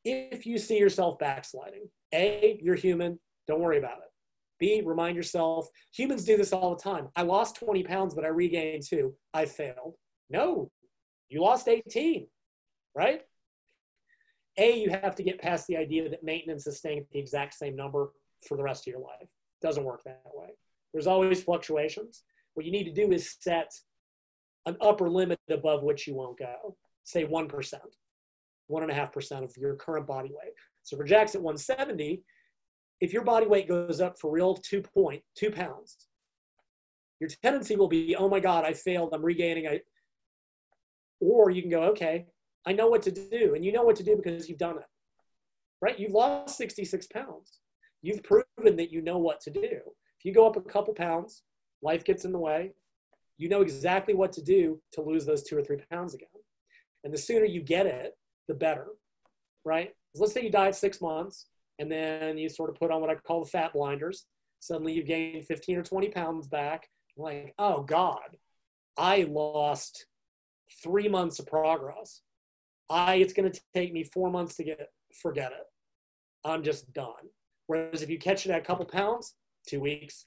If 0.03 0.45
you 0.45 0.57
see 0.57 0.78
yourself 0.78 1.19
backsliding, 1.19 1.90
A, 2.14 2.60
you're 2.61 2.76
human, 2.76 3.19
don't 3.48 3.60
worry 3.60 3.78
about 3.78 3.98
it. 3.98 4.10
B, 4.60 4.82
remind 4.84 5.15
yourself, 5.15 5.68
humans 5.94 6.24
do 6.24 6.38
this 6.38 6.53
all 6.53 6.76
the 6.76 6.82
time. 6.82 7.10
I 7.15 7.24
lost 7.24 7.57
20 7.57 7.84
pounds, 7.84 8.15
but 8.15 8.24
I 8.24 8.30
regained 8.30 8.84
two. 8.84 9.14
I 9.34 9.45
failed. 9.45 9.95
No, 10.30 10.72
you 11.30 11.41
lost 11.41 11.68
18, 11.68 12.28
right? 12.95 13.22
A, 14.57 14.79
you 14.79 14.89
have 14.89 15.15
to 15.15 15.23
get 15.23 15.39
past 15.39 15.67
the 15.67 15.77
idea 15.77 16.09
that 16.09 16.23
maintenance 16.23 16.65
is 16.67 16.77
staying 16.77 16.99
at 16.99 17.09
the 17.11 17.19
exact 17.19 17.53
same 17.53 17.75
number 17.75 18.11
for 18.47 18.57
the 18.57 18.63
rest 18.63 18.88
of 18.88 18.91
your 18.91 19.01
life. 19.01 19.21
It 19.21 19.65
doesn't 19.65 19.84
work 19.84 20.03
that 20.05 20.21
way. 20.34 20.49
There's 20.93 21.07
always 21.07 21.43
fluctuations. 21.43 22.23
What 22.53 22.65
you 22.65 22.71
need 22.71 22.85
to 22.85 22.93
do 22.93 23.11
is 23.11 23.35
set 23.39 23.71
an 24.65 24.77
upper 24.81 25.09
limit 25.09 25.39
above 25.49 25.84
which 25.84 26.07
you 26.07 26.15
won't 26.15 26.39
go, 26.39 26.75
say 27.03 27.25
1%, 27.25 27.49
1.5% 28.71 29.43
of 29.43 29.57
your 29.57 29.75
current 29.75 30.07
body 30.07 30.29
weight. 30.29 30.53
So 30.84 30.97
for 30.97 31.03
Jax 31.03 31.35
at 31.35 31.41
170, 31.41 32.23
if 32.99 33.13
your 33.13 33.23
body 33.23 33.45
weight 33.45 33.67
goes 33.67 34.01
up 34.01 34.19
for 34.19 34.31
real 34.31 34.55
two 34.55 34.81
point 34.81 35.21
two 35.35 35.51
pounds, 35.51 36.07
your 37.19 37.29
tendency 37.43 37.75
will 37.75 37.88
be, 37.88 38.15
oh 38.15 38.29
my 38.29 38.39
God, 38.39 38.65
I 38.65 38.73
failed, 38.73 39.09
I'm 39.13 39.23
regaining. 39.23 39.67
I, 39.67 39.81
or 41.19 41.49
you 41.49 41.61
can 41.61 41.71
go, 41.71 41.84
okay, 41.84 42.25
I 42.65 42.73
know 42.73 42.88
what 42.88 43.01
to 43.03 43.11
do. 43.11 43.53
And 43.55 43.63
you 43.63 43.71
know 43.71 43.84
what 43.84 43.95
to 43.97 44.03
do 44.03 44.15
because 44.15 44.49
you've 44.49 44.57
done 44.57 44.77
it, 44.77 44.85
right? 45.81 45.99
You've 45.99 46.11
lost 46.11 46.57
66 46.57 47.07
pounds. 47.07 47.59
You've 48.01 48.23
proven 48.23 48.75
that 48.77 48.91
you 48.91 49.01
know 49.01 49.17
what 49.17 49.41
to 49.41 49.49
do. 49.49 49.61
If 49.61 50.25
you 50.25 50.34
go 50.34 50.47
up 50.47 50.55
a 50.55 50.61
couple 50.61 50.93
pounds, 50.93 51.43
life 51.81 52.03
gets 52.03 52.25
in 52.25 52.31
the 52.31 52.39
way. 52.39 52.73
You 53.38 53.49
know 53.49 53.61
exactly 53.61 54.13
what 54.13 54.31
to 54.34 54.41
do 54.41 54.81
to 54.93 55.01
lose 55.01 55.25
those 55.25 55.43
two 55.43 55.57
or 55.57 55.63
three 55.63 55.77
pounds 55.91 56.13
again. 56.13 56.27
And 57.03 57.13
the 57.13 57.17
sooner 57.17 57.45
you 57.45 57.61
get 57.61 57.85
it, 57.85 58.17
the 58.47 58.55
better, 58.55 58.88
right? 59.63 59.93
Let's 60.15 60.34
say 60.34 60.43
you 60.43 60.49
diet 60.49 60.75
six 60.75 61.01
months 61.01 61.47
and 61.79 61.91
then 61.91 62.38
you 62.38 62.49
sort 62.49 62.69
of 62.69 62.75
put 62.77 62.91
on 62.91 63.01
what 63.01 63.09
I 63.09 63.15
call 63.15 63.43
the 63.43 63.49
fat 63.49 63.73
blinders. 63.73 64.25
Suddenly 64.59 64.93
you 64.93 65.03
gain 65.03 65.43
15 65.43 65.77
or 65.77 65.84
20 65.84 66.09
pounds 66.09 66.47
back. 66.47 66.89
Like, 67.15 67.53
oh 67.59 67.84
God, 67.84 68.38
I 68.97 69.27
lost 69.29 70.07
three 70.84 71.07
months 71.07 71.39
of 71.39 71.47
progress. 71.47 72.21
I 72.89 73.15
it's 73.15 73.34
going 73.34 73.51
to 73.51 73.61
take 73.73 73.93
me 73.93 74.03
four 74.03 74.30
months 74.31 74.55
to 74.55 74.64
get 74.64 74.89
forget 75.14 75.51
it. 75.51 75.65
I'm 76.43 76.64
just 76.64 76.91
done. 76.93 77.14
Whereas 77.68 78.01
if 78.01 78.09
you 78.09 78.18
catch 78.18 78.45
it 78.45 78.51
at 78.51 78.59
a 78.59 78.64
couple 78.64 78.85
pounds, 78.85 79.35
two 79.68 79.81
weeks, 79.81 80.26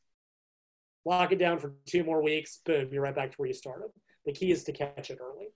lock 1.04 1.32
it 1.32 1.38
down 1.38 1.58
for 1.58 1.72
two 1.86 2.04
more 2.04 2.22
weeks, 2.22 2.60
boom, 2.66 2.88
you're 2.92 3.02
right 3.02 3.14
back 3.14 3.30
to 3.30 3.36
where 3.36 3.48
you 3.48 3.54
started. 3.54 3.88
The 4.26 4.32
key 4.32 4.50
is 4.50 4.64
to 4.64 4.72
catch 4.72 5.10
it 5.10 5.18
early. 5.20 5.48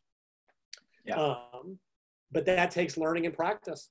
Yeah. 1.04 1.16
Um, 1.16 1.78
but 2.32 2.46
that 2.46 2.70
takes 2.70 2.96
learning 2.96 3.26
and 3.26 3.34
practice. 3.34 3.90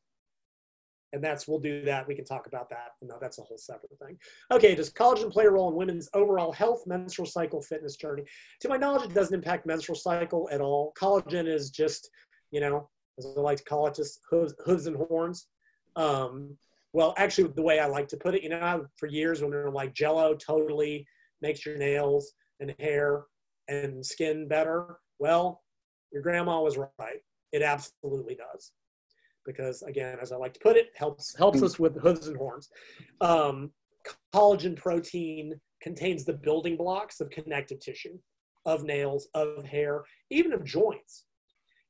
And 1.14 1.24
that's, 1.24 1.48
we'll 1.48 1.60
do 1.60 1.86
that. 1.86 2.08
We 2.08 2.16
can 2.16 2.26
talk 2.26 2.48
about 2.48 2.72
that. 2.72 2.94
No, 3.04 3.18
that's 3.22 3.38
a 3.38 3.44
whole 3.44 3.60
separate 3.60 3.92
thing. 4.00 4.18
Okay, 4.52 4.74
does 4.74 4.90
collagen 4.92 5.32
play 5.32 5.46
a 5.46 5.52
role 5.52 5.70
in 5.70 5.76
women's 5.76 6.10
overall 6.16 6.52
health, 6.52 6.88
menstrual 6.88 7.28
cycle, 7.28 7.62
fitness 7.62 7.96
journey? 7.96 8.24
To 8.62 8.70
my 8.70 8.78
knowledge, 8.78 9.12
it 9.12 9.14
doesn't 9.14 9.36
impact 9.36 9.68
menstrual 9.68 9.96
cycle 9.96 10.50
at 10.52 10.60
all. 10.60 10.92
Collagen 11.00 11.48
is 11.48 11.70
just, 11.70 12.10
you 12.50 12.62
know, 12.62 12.90
as 13.18 13.26
I 13.38 13.42
like 13.42 13.58
to 13.58 13.64
call 13.64 13.88
it, 13.88 13.96
just 13.96 14.20
hooves, 14.30 14.54
hooves 14.66 14.88
and 14.88 14.96
horns. 14.96 15.48
Um, 15.96 16.58
well, 16.94 17.14
actually, 17.18 17.50
the 17.50 17.62
way 17.62 17.80
I 17.80 17.88
like 17.88 18.08
to 18.10 18.18
put 18.18 18.36
it, 18.36 18.44
you 18.44 18.50
know, 18.50 18.86
for 18.98 19.08
years 19.08 19.42
when 19.42 19.52
we 19.52 19.58
are 19.58 19.72
like 19.72 19.94
Jello 19.94 20.36
totally 20.36 21.08
makes 21.42 21.66
your 21.66 21.78
nails 21.78 22.34
and 22.60 22.76
hair 22.80 23.26
and 23.68 24.06
skin 24.06 24.48
better? 24.48 24.98
Well, 25.20 25.64
your 26.12 26.22
grandma 26.22 26.62
was 26.62 26.78
right. 26.78 27.22
It 27.52 27.62
absolutely 27.62 28.36
does. 28.36 28.72
Because 29.46 29.82
again, 29.84 30.18
as 30.22 30.32
I 30.32 30.38
like 30.38 30.54
to 30.54 30.60
put 30.60 30.78
it, 30.78 30.92
helps 30.96 31.36
helps 31.38 31.62
us 31.62 31.78
with 31.78 32.00
hooves 32.00 32.28
and 32.28 32.38
horns. 32.38 32.70
Um, 33.20 33.72
collagen 34.34 34.76
protein 34.76 35.60
contains 35.82 36.24
the 36.24 36.34
building 36.34 36.78
blocks 36.78 37.20
of 37.20 37.30
connective 37.30 37.80
tissue, 37.80 38.18
of 38.66 38.84
nails, 38.84 39.28
of 39.34 39.66
hair, 39.66 40.04
even 40.30 40.54
of 40.54 40.64
joints. 40.64 41.26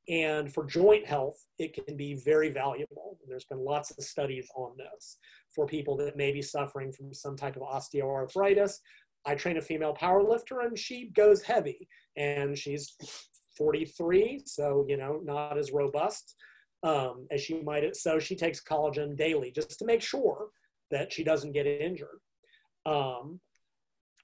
And 0.08 0.52
for 0.52 0.64
joint 0.64 1.06
health, 1.06 1.36
it 1.58 1.72
can 1.72 1.96
be 1.96 2.14
very 2.14 2.50
valuable. 2.50 3.18
There's 3.26 3.46
been 3.46 3.64
lots 3.64 3.90
of 3.90 4.04
studies 4.04 4.46
on 4.54 4.76
this 4.76 5.16
for 5.54 5.66
people 5.66 5.96
that 5.98 6.16
may 6.16 6.30
be 6.30 6.42
suffering 6.42 6.92
from 6.92 7.14
some 7.14 7.36
type 7.36 7.56
of 7.56 7.62
osteoarthritis. 7.62 8.78
I 9.24 9.34
train 9.34 9.56
a 9.56 9.62
female 9.62 9.94
power 9.94 10.22
lifter 10.22 10.60
and 10.60 10.78
she 10.78 11.10
goes 11.16 11.42
heavy 11.42 11.88
and 12.16 12.56
she's 12.58 12.96
43, 13.56 14.42
so, 14.44 14.84
you 14.88 14.96
know, 14.96 15.20
not 15.24 15.56
as 15.56 15.72
robust 15.72 16.34
um, 16.82 17.26
as 17.30 17.40
she 17.40 17.62
might. 17.62 17.96
So 17.96 18.18
she 18.18 18.36
takes 18.36 18.62
collagen 18.62 19.16
daily 19.16 19.50
just 19.50 19.78
to 19.78 19.86
make 19.86 20.02
sure 20.02 20.48
that 20.90 21.12
she 21.12 21.24
doesn't 21.24 21.52
get 21.52 21.66
injured. 21.66 22.20
Um, 22.84 23.40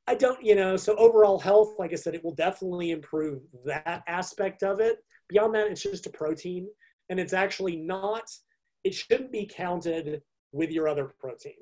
I 0.07 0.15
don't, 0.15 0.43
you 0.45 0.55
know, 0.55 0.77
so 0.77 0.95
overall 0.97 1.39
health, 1.39 1.75
like 1.79 1.93
I 1.93 1.97
said, 1.97 2.15
it 2.15 2.25
will 2.25 2.35
definitely 2.35 2.91
improve 2.91 3.43
that 3.65 4.03
aspect 4.07 4.63
of 4.63 4.81
it. 4.81 4.99
Beyond 5.31 5.55
that, 5.55 5.69
it's 5.69 5.83
just 5.83 6.07
a 6.07 6.11
protein. 6.11 6.69
And 7.09 7.19
it's 7.19 7.33
actually 7.33 7.77
not, 7.77 8.25
it 8.85 8.95
shouldn't 8.95 9.33
be 9.33 9.47
counted 9.47 10.23
with 10.53 10.71
your 10.71 10.89
other 10.89 11.13
protein. 11.19 11.55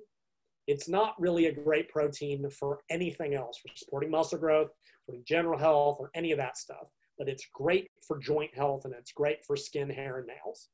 It's 0.66 0.88
not 0.88 1.18
really 1.18 1.46
a 1.46 1.52
great 1.52 1.88
protein 1.88 2.48
for 2.50 2.80
anything 2.90 3.34
else, 3.34 3.58
for 3.58 3.68
supporting 3.74 4.10
muscle 4.10 4.38
growth, 4.38 4.70
for 5.06 5.14
general 5.24 5.58
health, 5.58 5.96
or 5.98 6.10
any 6.14 6.32
of 6.32 6.38
that 6.38 6.58
stuff. 6.58 6.88
But 7.16 7.28
it's 7.28 7.46
great 7.54 7.90
for 8.06 8.18
joint 8.18 8.54
health 8.54 8.84
and 8.84 8.94
it's 8.94 9.12
great 9.12 9.44
for 9.46 9.56
skin, 9.56 9.88
hair, 9.88 10.18
and 10.18 10.26
nails. 10.26 10.68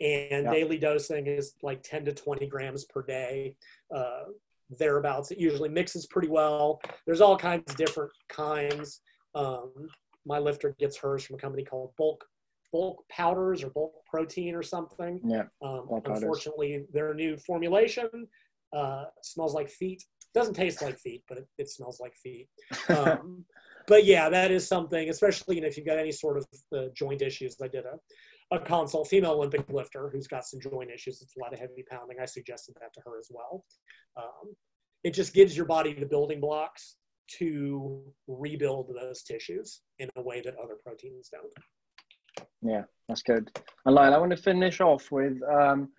And 0.00 0.46
daily 0.46 0.76
dosing 0.76 1.26
is 1.26 1.54
like 1.62 1.82
10 1.82 2.04
to 2.06 2.12
20 2.12 2.46
grams 2.46 2.84
per 2.84 3.02
day. 3.02 3.56
Uh, 3.94 4.24
thereabouts. 4.70 5.30
It 5.30 5.38
usually 5.38 5.68
mixes 5.68 6.06
pretty 6.06 6.28
well. 6.28 6.80
There's 7.06 7.20
all 7.20 7.36
kinds 7.36 7.70
of 7.70 7.76
different 7.76 8.12
kinds. 8.28 9.00
Um, 9.34 9.88
my 10.26 10.38
lifter 10.38 10.74
gets 10.78 10.96
hers 10.96 11.24
from 11.24 11.36
a 11.36 11.38
company 11.38 11.64
called 11.64 11.92
Bulk 11.96 12.24
Bulk 12.72 13.04
Powders 13.08 13.62
or 13.62 13.70
Bulk 13.70 13.92
Protein 14.06 14.54
or 14.54 14.62
something. 14.62 15.20
Yeah. 15.24 15.44
Um, 15.62 15.86
unfortunately, 16.06 16.86
their 16.92 17.14
new 17.14 17.36
formulation 17.36 18.08
uh, 18.72 19.04
smells 19.22 19.54
like 19.54 19.70
feet. 19.70 20.02
Doesn't 20.34 20.54
taste 20.54 20.82
like 20.82 20.98
feet, 20.98 21.22
but 21.28 21.38
it, 21.38 21.46
it 21.58 21.70
smells 21.70 22.00
like 22.00 22.16
feet. 22.16 22.48
Um, 22.88 23.44
but 23.86 24.04
yeah, 24.04 24.28
that 24.28 24.50
is 24.50 24.66
something, 24.66 25.08
especially 25.08 25.54
you 25.54 25.60
know, 25.60 25.68
if 25.68 25.76
you've 25.76 25.86
got 25.86 25.98
any 25.98 26.10
sort 26.10 26.36
of 26.36 26.46
uh, 26.76 26.86
joint 26.94 27.22
issues. 27.22 27.56
I 27.62 27.68
did 27.68 27.84
a 27.84 27.98
a 28.50 28.58
consult, 28.58 29.08
female 29.08 29.32
Olympic 29.32 29.68
lifter 29.70 30.10
who's 30.10 30.26
got 30.26 30.44
some 30.44 30.60
joint 30.60 30.90
issues. 30.90 31.22
It's 31.22 31.36
a 31.36 31.40
lot 31.40 31.52
of 31.52 31.58
heavy 31.58 31.84
pounding. 31.88 32.18
I 32.20 32.26
suggested 32.26 32.74
that 32.80 32.92
to 32.94 33.00
her 33.06 33.18
as 33.18 33.28
well. 33.30 33.64
Um, 34.16 34.54
it 35.02 35.12
just 35.12 35.34
gives 35.34 35.56
your 35.56 35.66
body 35.66 35.94
the 35.94 36.06
building 36.06 36.40
blocks 36.40 36.96
to 37.38 38.02
rebuild 38.26 38.94
those 38.94 39.22
tissues 39.22 39.80
in 39.98 40.08
a 40.16 40.22
way 40.22 40.40
that 40.42 40.56
other 40.62 40.76
proteins 40.84 41.30
don't. 41.30 42.48
Yeah, 42.62 42.82
that's 43.08 43.22
good. 43.22 43.50
And 43.86 43.94
Lyle, 43.94 44.14
I 44.14 44.18
want 44.18 44.30
to 44.30 44.36
finish 44.36 44.80
off 44.80 45.10
with 45.10 45.40
um, 45.42 45.90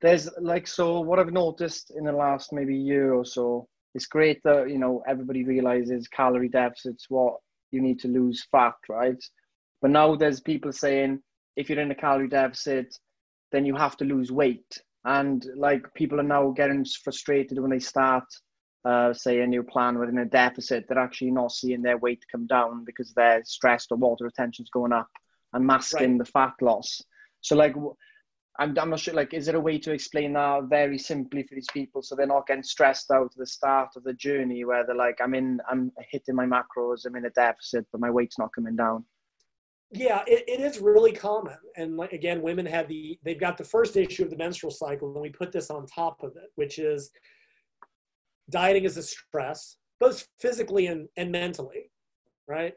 there's 0.00 0.28
like 0.40 0.66
so 0.66 1.00
what 1.00 1.18
I've 1.18 1.32
noticed 1.32 1.92
in 1.96 2.04
the 2.04 2.12
last 2.12 2.52
maybe 2.52 2.76
year 2.76 3.14
or 3.14 3.24
so. 3.24 3.68
It's 3.94 4.06
great 4.06 4.40
that 4.44 4.68
you 4.68 4.78
know 4.78 5.02
everybody 5.06 5.44
realizes 5.44 6.08
calorie 6.08 6.48
deficit's 6.48 7.06
what 7.08 7.36
you 7.70 7.80
need 7.80 8.00
to 8.00 8.08
lose 8.08 8.46
fat, 8.50 8.74
right? 8.88 9.22
But 9.80 9.90
now 9.90 10.16
there's 10.16 10.40
people 10.40 10.72
saying 10.72 11.20
if 11.56 11.68
you're 11.68 11.80
in 11.80 11.90
a 11.90 11.94
calorie 11.94 12.28
deficit, 12.28 12.94
then 13.52 13.64
you 13.64 13.74
have 13.76 13.96
to 13.98 14.04
lose 14.04 14.32
weight. 14.32 14.78
And 15.04 15.44
like 15.56 15.82
people 15.94 16.18
are 16.18 16.24
now 16.24 16.50
getting 16.50 16.84
frustrated 17.04 17.58
when 17.58 17.70
they 17.70 17.78
start, 17.78 18.24
uh, 18.84 19.12
say, 19.12 19.40
a 19.40 19.46
new 19.46 19.62
plan 19.62 19.98
within 19.98 20.18
a 20.18 20.24
deficit, 20.24 20.86
they're 20.86 20.98
actually 20.98 21.30
not 21.30 21.52
seeing 21.52 21.82
their 21.82 21.98
weight 21.98 22.24
come 22.30 22.46
down 22.46 22.84
because 22.84 23.12
they're 23.12 23.42
stressed 23.44 23.90
or 23.90 23.96
water 23.96 24.24
retention's 24.24 24.70
going 24.70 24.92
up 24.92 25.08
and 25.52 25.66
masking 25.66 26.10
right. 26.10 26.18
the 26.18 26.30
fat 26.30 26.54
loss. 26.60 27.02
So, 27.40 27.56
like, 27.56 27.74
I'm, 28.58 28.76
I'm 28.78 28.90
not 28.90 29.00
sure, 29.00 29.14
like, 29.14 29.34
is 29.34 29.46
there 29.46 29.56
a 29.56 29.60
way 29.60 29.78
to 29.78 29.92
explain 29.92 30.34
that 30.34 30.64
very 30.64 30.98
simply 30.98 31.42
for 31.42 31.54
these 31.54 31.70
people 31.72 32.02
so 32.02 32.14
they're 32.14 32.26
not 32.26 32.46
getting 32.46 32.62
stressed 32.62 33.10
out 33.10 33.32
at 33.32 33.36
the 33.36 33.46
start 33.46 33.90
of 33.96 34.04
the 34.04 34.14
journey 34.14 34.64
where 34.64 34.86
they're 34.86 34.94
like, 34.94 35.18
I'm 35.22 35.34
in, 35.34 35.60
I'm 35.68 35.90
hitting 36.10 36.34
my 36.34 36.46
macros, 36.46 37.06
I'm 37.06 37.16
in 37.16 37.24
a 37.24 37.30
deficit, 37.30 37.86
but 37.90 38.00
my 38.00 38.10
weight's 38.10 38.38
not 38.38 38.54
coming 38.54 38.76
down? 38.76 39.04
yeah, 39.94 40.22
it, 40.26 40.44
it 40.48 40.60
is 40.60 40.80
really 40.80 41.12
common. 41.12 41.56
And 41.76 41.96
like, 41.96 42.12
again, 42.12 42.42
women 42.42 42.66
have 42.66 42.88
the, 42.88 43.18
they've 43.22 43.38
got 43.38 43.56
the 43.56 43.64
first 43.64 43.96
issue 43.96 44.24
of 44.24 44.30
the 44.30 44.36
menstrual 44.36 44.72
cycle, 44.72 45.12
and 45.12 45.20
we 45.20 45.30
put 45.30 45.52
this 45.52 45.70
on 45.70 45.86
top 45.86 46.22
of 46.22 46.36
it, 46.36 46.50
which 46.56 46.78
is 46.78 47.10
dieting 48.50 48.84
is 48.84 48.96
a 48.96 49.02
stress, 49.02 49.76
both 50.00 50.26
physically 50.40 50.86
and, 50.86 51.08
and 51.16 51.30
mentally, 51.32 51.90
right? 52.46 52.74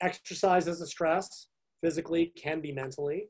Exercise 0.00 0.68
is 0.68 0.80
a 0.80 0.86
stress, 0.86 1.48
physically, 1.82 2.32
can 2.36 2.60
be 2.60 2.72
mentally. 2.72 3.28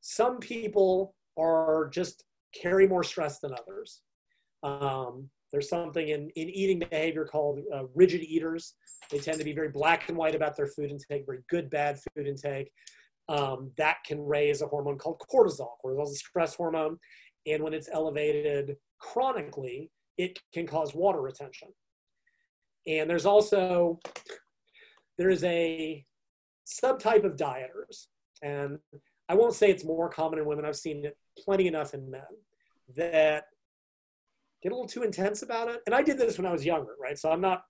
Some 0.00 0.38
people 0.38 1.14
are 1.38 1.88
just 1.92 2.24
carry 2.54 2.86
more 2.86 3.02
stress 3.02 3.40
than 3.40 3.52
others. 3.52 4.02
Um, 4.62 5.28
there's 5.52 5.68
something 5.68 6.08
in, 6.08 6.30
in 6.30 6.50
eating 6.50 6.78
behavior 6.80 7.24
called 7.24 7.60
uh, 7.72 7.84
rigid 7.94 8.22
eaters. 8.22 8.74
They 9.10 9.18
tend 9.18 9.38
to 9.38 9.44
be 9.44 9.52
very 9.52 9.68
black 9.68 10.08
and 10.08 10.16
white 10.16 10.34
about 10.34 10.56
their 10.56 10.66
food 10.66 10.90
intake, 10.90 11.26
very 11.26 11.40
good, 11.48 11.70
bad 11.70 11.98
food 11.98 12.26
intake. 12.26 12.72
Um, 13.28 13.70
that 13.76 13.98
can 14.06 14.20
raise 14.20 14.62
a 14.62 14.66
hormone 14.66 14.98
called 14.98 15.22
cortisol. 15.32 15.68
Cortisol 15.84 16.04
is 16.04 16.12
a 16.12 16.16
stress 16.16 16.54
hormone. 16.54 16.98
And 17.46 17.62
when 17.62 17.74
it's 17.74 17.88
elevated 17.92 18.76
chronically, 18.98 19.90
it 20.16 20.38
can 20.52 20.66
cause 20.66 20.94
water 20.94 21.20
retention. 21.20 21.68
And 22.86 23.08
there's 23.08 23.26
also, 23.26 23.98
there's 25.18 25.42
a 25.44 26.04
subtype 26.66 27.24
of 27.24 27.36
dieters. 27.36 28.06
And 28.42 28.78
I 29.28 29.34
won't 29.34 29.54
say 29.54 29.70
it's 29.70 29.84
more 29.84 30.08
common 30.08 30.38
in 30.38 30.44
women. 30.44 30.64
I've 30.64 30.76
seen 30.76 31.04
it 31.04 31.16
plenty 31.38 31.66
enough 31.66 31.94
in 31.94 32.10
men 32.10 32.22
that 32.96 33.44
get 34.62 34.72
a 34.72 34.74
little 34.74 34.88
too 34.88 35.02
intense 35.02 35.42
about 35.42 35.68
it. 35.68 35.80
And 35.86 35.94
I 35.94 36.02
did 36.02 36.18
this 36.18 36.38
when 36.38 36.46
I 36.46 36.52
was 36.52 36.64
younger, 36.64 36.94
right? 37.00 37.18
So 37.18 37.30
I'm 37.30 37.40
not 37.40 37.62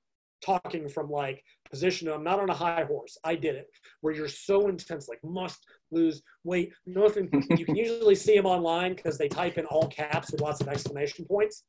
talking 0.44 0.88
from 0.88 1.10
like 1.10 1.42
position. 1.70 2.08
I'm 2.08 2.24
not 2.24 2.40
on 2.40 2.50
a 2.50 2.54
high 2.54 2.84
horse. 2.84 3.16
I 3.24 3.34
did 3.34 3.54
it 3.56 3.66
where 4.00 4.14
you're 4.14 4.28
so 4.28 4.68
intense, 4.68 5.08
like 5.08 5.22
must 5.24 5.64
lose 5.90 6.22
weight. 6.44 6.72
Nothing. 6.86 7.28
you 7.56 7.64
can 7.64 7.76
usually 7.76 8.14
see 8.14 8.36
them 8.36 8.46
online 8.46 8.94
because 8.94 9.18
they 9.18 9.28
type 9.28 9.58
in 9.58 9.66
all 9.66 9.88
caps 9.88 10.30
with 10.30 10.40
lots 10.40 10.60
of 10.60 10.68
exclamation 10.68 11.24
points. 11.24 11.64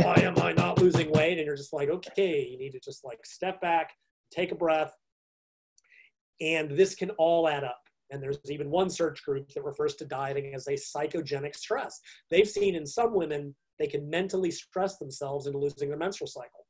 Why 0.00 0.14
am 0.18 0.38
I 0.38 0.52
not 0.52 0.80
losing 0.80 1.10
weight? 1.10 1.38
And 1.38 1.46
you're 1.46 1.56
just 1.56 1.72
like, 1.72 1.88
okay, 1.88 2.46
you 2.46 2.58
need 2.58 2.72
to 2.72 2.80
just 2.80 3.04
like 3.04 3.24
step 3.24 3.60
back, 3.60 3.90
take 4.30 4.52
a 4.52 4.56
breath. 4.56 4.92
And 6.40 6.70
this 6.70 6.94
can 6.94 7.10
all 7.12 7.48
add 7.48 7.64
up. 7.64 7.80
And 8.10 8.22
there's 8.22 8.38
even 8.48 8.70
one 8.70 8.88
search 8.88 9.22
group 9.22 9.48
that 9.50 9.64
refers 9.64 9.94
to 9.96 10.06
dieting 10.06 10.54
as 10.54 10.66
a 10.66 10.72
psychogenic 10.72 11.54
stress. 11.54 12.00
They've 12.30 12.48
seen 12.48 12.74
in 12.74 12.86
some 12.86 13.14
women 13.14 13.54
they 13.78 13.86
can 13.86 14.08
mentally 14.08 14.50
stress 14.50 14.96
themselves 14.98 15.46
into 15.46 15.58
losing 15.58 15.88
their 15.88 15.98
menstrual 15.98 16.28
cycle. 16.28 16.66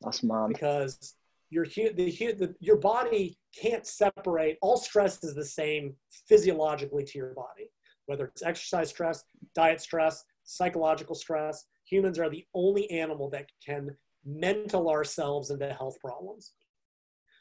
That's 0.00 0.22
mad. 0.22 0.48
Because 0.48 1.14
your 1.50 1.64
the, 1.64 1.92
the 1.92 2.54
your 2.60 2.76
body 2.76 3.38
can't 3.60 3.86
separate. 3.86 4.58
All 4.62 4.76
stress 4.76 5.22
is 5.24 5.34
the 5.34 5.44
same 5.44 5.94
physiologically 6.28 7.04
to 7.04 7.18
your 7.18 7.34
body, 7.34 7.70
whether 8.06 8.26
it's 8.26 8.42
exercise 8.42 8.90
stress, 8.90 9.24
diet 9.54 9.80
stress, 9.80 10.24
psychological 10.44 11.14
stress. 11.14 11.64
Humans 11.84 12.18
are 12.18 12.28
the 12.28 12.44
only 12.54 12.90
animal 12.90 13.30
that 13.30 13.46
can 13.64 13.96
mental 14.24 14.90
ourselves 14.90 15.50
into 15.50 15.72
health 15.72 15.98
problems 16.00 16.52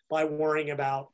by 0.09 0.23
worrying 0.23 0.69
about 0.69 1.09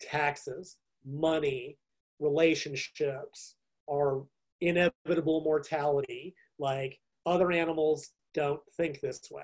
taxes, 0.00 0.76
money, 1.06 1.78
relationships, 2.20 3.56
our 3.90 4.24
inevitable 4.60 5.42
mortality, 5.42 6.34
like 6.58 6.98
other 7.26 7.52
animals 7.52 8.10
don't 8.34 8.60
think 8.76 9.00
this 9.00 9.22
way. 9.30 9.42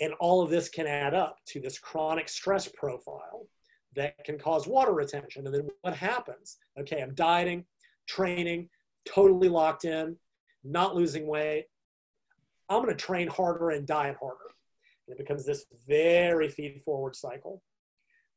And 0.00 0.12
all 0.20 0.42
of 0.42 0.50
this 0.50 0.68
can 0.68 0.86
add 0.86 1.14
up 1.14 1.38
to 1.46 1.60
this 1.60 1.78
chronic 1.78 2.28
stress 2.28 2.68
profile 2.68 3.46
that 3.94 4.22
can 4.24 4.38
cause 4.38 4.66
water 4.66 4.92
retention. 4.92 5.46
And 5.46 5.54
then 5.54 5.68
what 5.82 5.94
happens? 5.94 6.58
Okay, 6.78 7.00
I'm 7.00 7.14
dieting, 7.14 7.64
training, 8.06 8.68
totally 9.06 9.48
locked 9.48 9.84
in, 9.84 10.16
not 10.64 10.94
losing 10.94 11.26
weight. 11.26 11.66
I'm 12.68 12.82
going 12.82 12.94
to 12.94 13.04
train 13.04 13.28
harder 13.28 13.70
and 13.70 13.86
diet 13.86 14.16
harder. 14.20 14.38
And 15.06 15.14
it 15.14 15.18
becomes 15.18 15.46
this 15.46 15.64
very 15.86 16.48
feed 16.48 16.82
forward 16.84 17.16
cycle. 17.16 17.62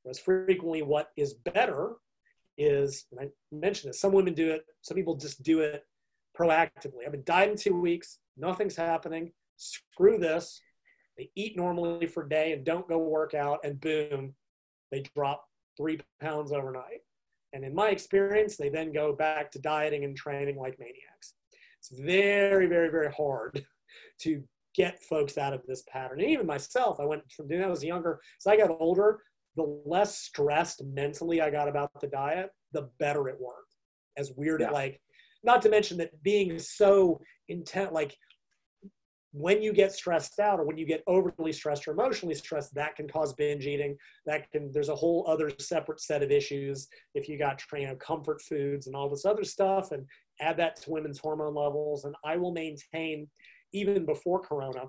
Whereas 0.03 0.19
frequently, 0.19 0.81
what 0.81 1.09
is 1.17 1.33
better 1.33 1.95
is, 2.57 3.05
and 3.11 3.19
I 3.19 3.29
mentioned 3.51 3.89
this, 3.89 3.99
some 3.99 4.13
women 4.13 4.33
do 4.33 4.51
it, 4.51 4.65
some 4.81 4.95
people 4.95 5.15
just 5.15 5.43
do 5.43 5.59
it 5.59 5.83
proactively. 6.37 7.05
I've 7.05 7.11
been 7.11 7.23
dieting 7.25 7.57
two 7.57 7.79
weeks, 7.79 8.19
nothing's 8.37 8.75
happening. 8.75 9.31
Screw 9.57 10.17
this. 10.17 10.59
They 11.21 11.29
eat 11.35 11.55
normally 11.55 12.07
for 12.07 12.23
a 12.23 12.29
day 12.29 12.51
and 12.51 12.65
don't 12.65 12.89
go 12.89 12.97
work 12.97 13.35
out, 13.35 13.59
and 13.63 13.79
boom, 13.79 14.33
they 14.91 15.03
drop 15.15 15.45
three 15.77 15.99
pounds 16.19 16.51
overnight. 16.51 17.01
And 17.53 17.63
in 17.63 17.75
my 17.75 17.89
experience, 17.89 18.57
they 18.57 18.69
then 18.69 18.91
go 18.91 19.13
back 19.13 19.51
to 19.51 19.59
dieting 19.59 20.03
and 20.03 20.17
training 20.17 20.57
like 20.57 20.79
maniacs. 20.79 21.35
It's 21.79 21.91
very, 21.99 22.65
very, 22.65 22.89
very 22.89 23.11
hard 23.11 23.63
to 24.21 24.43
get 24.73 25.03
folks 25.03 25.37
out 25.37 25.53
of 25.53 25.61
this 25.67 25.83
pattern. 25.87 26.21
And 26.21 26.29
even 26.29 26.47
myself, 26.47 26.99
I 26.99 27.05
went 27.05 27.21
from 27.31 27.47
doing 27.47 27.61
that 27.61 27.69
as 27.69 27.83
younger. 27.83 28.19
As 28.39 28.47
I 28.47 28.57
got 28.57 28.75
older, 28.79 29.19
the 29.55 29.81
less 29.85 30.17
stressed 30.17 30.83
mentally 30.83 31.39
I 31.39 31.51
got 31.51 31.67
about 31.67 31.91
the 32.01 32.07
diet, 32.07 32.49
the 32.71 32.89
better 32.99 33.27
it 33.27 33.39
worked. 33.39 33.75
As 34.17 34.31
weird, 34.35 34.61
yeah. 34.61 34.71
like, 34.71 34.99
not 35.43 35.61
to 35.61 35.69
mention 35.69 35.97
that 35.97 36.23
being 36.23 36.57
so 36.57 37.21
intent, 37.47 37.93
like 37.93 38.17
when 39.33 39.61
you 39.61 39.71
get 39.71 39.93
stressed 39.93 40.39
out 40.39 40.59
or 40.59 40.65
when 40.65 40.77
you 40.77 40.85
get 40.85 41.03
overly 41.07 41.53
stressed 41.53 41.87
or 41.87 41.91
emotionally 41.91 42.35
stressed, 42.35 42.73
that 42.75 42.95
can 42.95 43.07
cause 43.07 43.33
binge 43.33 43.65
eating. 43.65 43.97
That 44.25 44.51
can, 44.51 44.71
there's 44.73 44.89
a 44.89 44.95
whole 44.95 45.25
other 45.27 45.49
separate 45.57 46.01
set 46.01 46.21
of 46.21 46.31
issues 46.31 46.87
if 47.15 47.29
you 47.29 47.37
got, 47.37 47.61
you 47.73 47.87
know, 47.87 47.95
comfort 47.95 48.41
foods 48.41 48.87
and 48.87 48.95
all 48.95 49.09
this 49.09 49.25
other 49.25 49.45
stuff 49.45 49.91
and 49.91 50.05
add 50.41 50.57
that 50.57 50.75
to 50.81 50.91
women's 50.91 51.19
hormone 51.19 51.55
levels. 51.55 52.03
And 52.03 52.13
I 52.25 52.35
will 52.35 52.51
maintain, 52.51 53.29
even 53.71 54.05
before 54.05 54.41
Corona, 54.41 54.85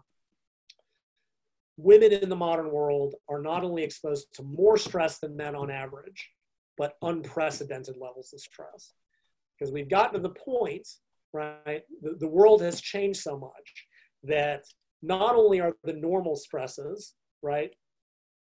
women 1.77 2.13
in 2.13 2.29
the 2.29 2.37
modern 2.37 2.71
world 2.73 3.15
are 3.29 3.41
not 3.41 3.63
only 3.63 3.85
exposed 3.85 4.35
to 4.35 4.43
more 4.43 4.77
stress 4.77 5.21
than 5.21 5.37
men 5.37 5.55
on 5.55 5.71
average, 5.71 6.31
but 6.77 6.95
unprecedented 7.03 7.97
levels 7.97 8.33
of 8.33 8.41
stress. 8.41 8.95
Because 9.57 9.73
we've 9.73 9.89
gotten 9.89 10.15
to 10.15 10.21
the 10.21 10.35
point, 10.35 10.89
right? 11.33 11.83
The, 12.03 12.17
the 12.19 12.29
world 12.29 12.61
has 12.63 12.81
changed 12.81 13.21
so 13.21 13.39
much 13.39 13.87
that 14.25 14.65
not 15.03 15.35
only 15.35 15.61
are 15.61 15.75
the 15.85 15.93
normal 15.93 16.37
stresses, 16.37 17.15
right? 17.43 17.75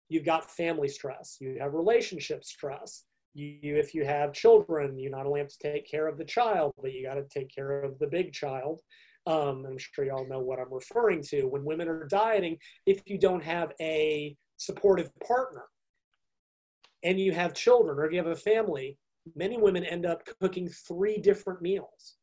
You've 0.09 0.25
got 0.25 0.51
family 0.51 0.89
stress, 0.89 1.37
you 1.39 1.57
have 1.59 1.73
relationship 1.73 2.43
stress. 2.43 3.05
You, 3.33 3.77
if 3.77 3.95
you 3.95 4.03
have 4.03 4.33
children, 4.33 4.99
you 4.99 5.09
not 5.09 5.25
only 5.25 5.39
have 5.39 5.47
to 5.47 5.57
take 5.57 5.89
care 5.89 6.07
of 6.07 6.17
the 6.17 6.25
child, 6.25 6.73
but 6.81 6.91
you 6.91 7.05
got 7.05 7.13
to 7.13 7.23
take 7.23 7.53
care 7.53 7.81
of 7.81 7.97
the 7.99 8.07
big 8.07 8.33
child. 8.33 8.79
Um, 9.25 9.65
I'm 9.65 9.77
sure 9.77 10.03
you 10.03 10.11
all 10.11 10.27
know 10.27 10.41
what 10.41 10.59
I'm 10.59 10.73
referring 10.73 11.23
to. 11.29 11.43
When 11.43 11.63
women 11.63 11.87
are 11.87 12.07
dieting, 12.07 12.57
if 12.85 13.01
you 13.05 13.17
don't 13.17 13.43
have 13.43 13.71
a 13.79 14.35
supportive 14.57 15.09
partner 15.25 15.63
and 17.03 17.19
you 17.19 17.31
have 17.31 17.53
children 17.53 17.97
or 17.97 18.05
if 18.05 18.11
you 18.11 18.17
have 18.17 18.27
a 18.27 18.35
family, 18.35 18.97
many 19.35 19.57
women 19.57 19.85
end 19.85 20.05
up 20.05 20.23
cooking 20.41 20.67
three 20.67 21.17
different 21.17 21.61
meals. 21.61 22.15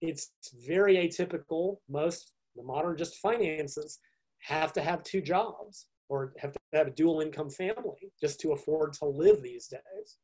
It's 0.00 0.30
very 0.66 0.96
atypical. 0.96 1.76
Most 1.88 2.32
the 2.58 2.64
modern 2.64 2.96
just 2.96 3.16
finances 3.16 4.00
have 4.40 4.72
to 4.74 4.82
have 4.82 5.02
two 5.02 5.20
jobs 5.20 5.86
or 6.08 6.32
have 6.38 6.52
to 6.52 6.58
have 6.72 6.86
a 6.88 6.92
dual 6.92 7.20
income 7.20 7.50
family 7.50 8.12
just 8.20 8.40
to 8.40 8.52
afford 8.52 8.92
to 8.94 9.04
live 9.04 9.42
these 9.42 9.68
days. 9.68 10.18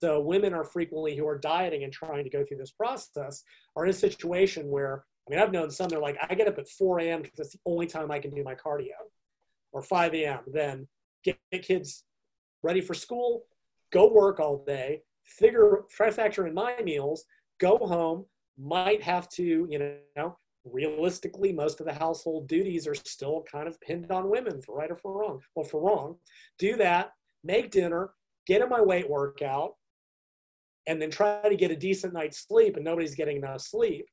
So 0.00 0.20
women 0.20 0.54
are 0.54 0.64
frequently 0.64 1.16
who 1.16 1.26
are 1.26 1.38
dieting 1.38 1.84
and 1.84 1.92
trying 1.92 2.24
to 2.24 2.30
go 2.30 2.44
through 2.44 2.58
this 2.58 2.70
process 2.70 3.42
are 3.74 3.84
in 3.84 3.90
a 3.90 3.94
situation 3.94 4.70
where 4.70 5.04
I 5.28 5.30
mean 5.30 5.40
I've 5.40 5.52
known 5.52 5.70
some 5.70 5.88
they're 5.88 5.98
like 5.98 6.18
I 6.28 6.34
get 6.34 6.48
up 6.48 6.58
at 6.58 6.68
4 6.68 7.00
a.m. 7.00 7.22
because 7.22 7.38
it's 7.40 7.52
the 7.52 7.60
only 7.66 7.86
time 7.86 8.10
I 8.10 8.18
can 8.18 8.30
do 8.30 8.42
my 8.42 8.54
cardio, 8.54 8.96
or 9.72 9.82
5 9.82 10.14
a.m. 10.14 10.40
Then 10.46 10.88
get, 11.24 11.38
kids 11.62 12.04
ready 12.62 12.80
for 12.80 12.94
school, 12.94 13.44
go 13.92 14.10
work 14.10 14.40
all 14.40 14.64
day, 14.66 15.02
figure 15.24 15.84
try 15.90 16.06
to 16.06 16.12
factor 16.12 16.46
in 16.46 16.54
my 16.54 16.76
meals, 16.82 17.24
go 17.58 17.76
home, 17.78 18.24
might 18.58 19.02
have 19.02 19.28
to 19.30 19.66
you 19.70 20.00
know 20.16 20.38
realistically, 20.72 21.52
most 21.52 21.80
of 21.80 21.86
the 21.86 21.92
household 21.92 22.48
duties 22.48 22.86
are 22.86 22.94
still 22.94 23.44
kind 23.50 23.68
of 23.68 23.80
pinned 23.80 24.10
on 24.10 24.30
women 24.30 24.60
for 24.62 24.76
right 24.76 24.90
or 24.90 24.96
for 24.96 25.18
wrong. 25.18 25.40
Well, 25.54 25.64
for 25.64 25.80
wrong, 25.80 26.16
do 26.58 26.76
that, 26.76 27.10
make 27.44 27.70
dinner, 27.70 28.10
get 28.46 28.62
in 28.62 28.68
my 28.68 28.80
weight 28.80 29.08
workout, 29.08 29.74
and 30.86 31.00
then 31.00 31.10
try 31.10 31.48
to 31.48 31.56
get 31.56 31.70
a 31.70 31.76
decent 31.76 32.12
night's 32.12 32.46
sleep, 32.46 32.76
and 32.76 32.84
nobody's 32.84 33.14
getting 33.14 33.38
enough 33.38 33.60
sleep. 33.60 34.06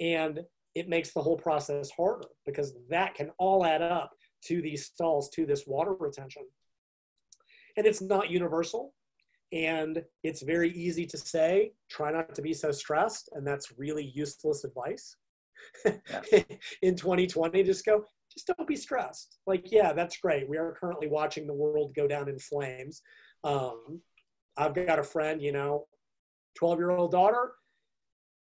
And 0.00 0.40
it 0.74 0.88
makes 0.88 1.12
the 1.12 1.22
whole 1.22 1.36
process 1.36 1.90
harder 1.90 2.28
because 2.46 2.74
that 2.88 3.14
can 3.14 3.30
all 3.38 3.64
add 3.64 3.82
up 3.82 4.12
to 4.46 4.62
these 4.62 4.86
stalls, 4.86 5.28
to 5.30 5.44
this 5.44 5.64
water 5.66 5.94
retention. 5.94 6.44
And 7.76 7.86
it's 7.86 8.00
not 8.00 8.30
universal. 8.30 8.94
And 9.52 10.02
it's 10.22 10.42
very 10.42 10.70
easy 10.72 11.06
to 11.06 11.16
say, 11.16 11.72
try 11.90 12.12
not 12.12 12.34
to 12.34 12.42
be 12.42 12.52
so 12.52 12.70
stressed. 12.70 13.30
And 13.32 13.46
that's 13.46 13.72
really 13.78 14.12
useless 14.14 14.64
advice 14.64 15.16
in 16.82 16.96
2020 16.96 17.62
just 17.62 17.84
go 17.84 18.04
just 18.32 18.46
don't 18.46 18.68
be 18.68 18.76
stressed. 18.76 19.38
Like 19.46 19.70
yeah 19.70 19.92
that's 19.92 20.18
great. 20.18 20.48
We 20.48 20.58
are 20.58 20.76
currently 20.78 21.08
watching 21.08 21.46
the 21.46 21.54
world 21.54 21.94
go 21.94 22.06
down 22.06 22.28
in 22.28 22.38
flames. 22.38 23.02
Um, 23.44 24.00
i've 24.56 24.74
got 24.74 24.98
a 24.98 25.04
friend 25.04 25.40
you 25.40 25.52
know 25.52 25.86
12 26.56 26.78
year 26.78 26.90
old 26.90 27.12
daughter 27.12 27.52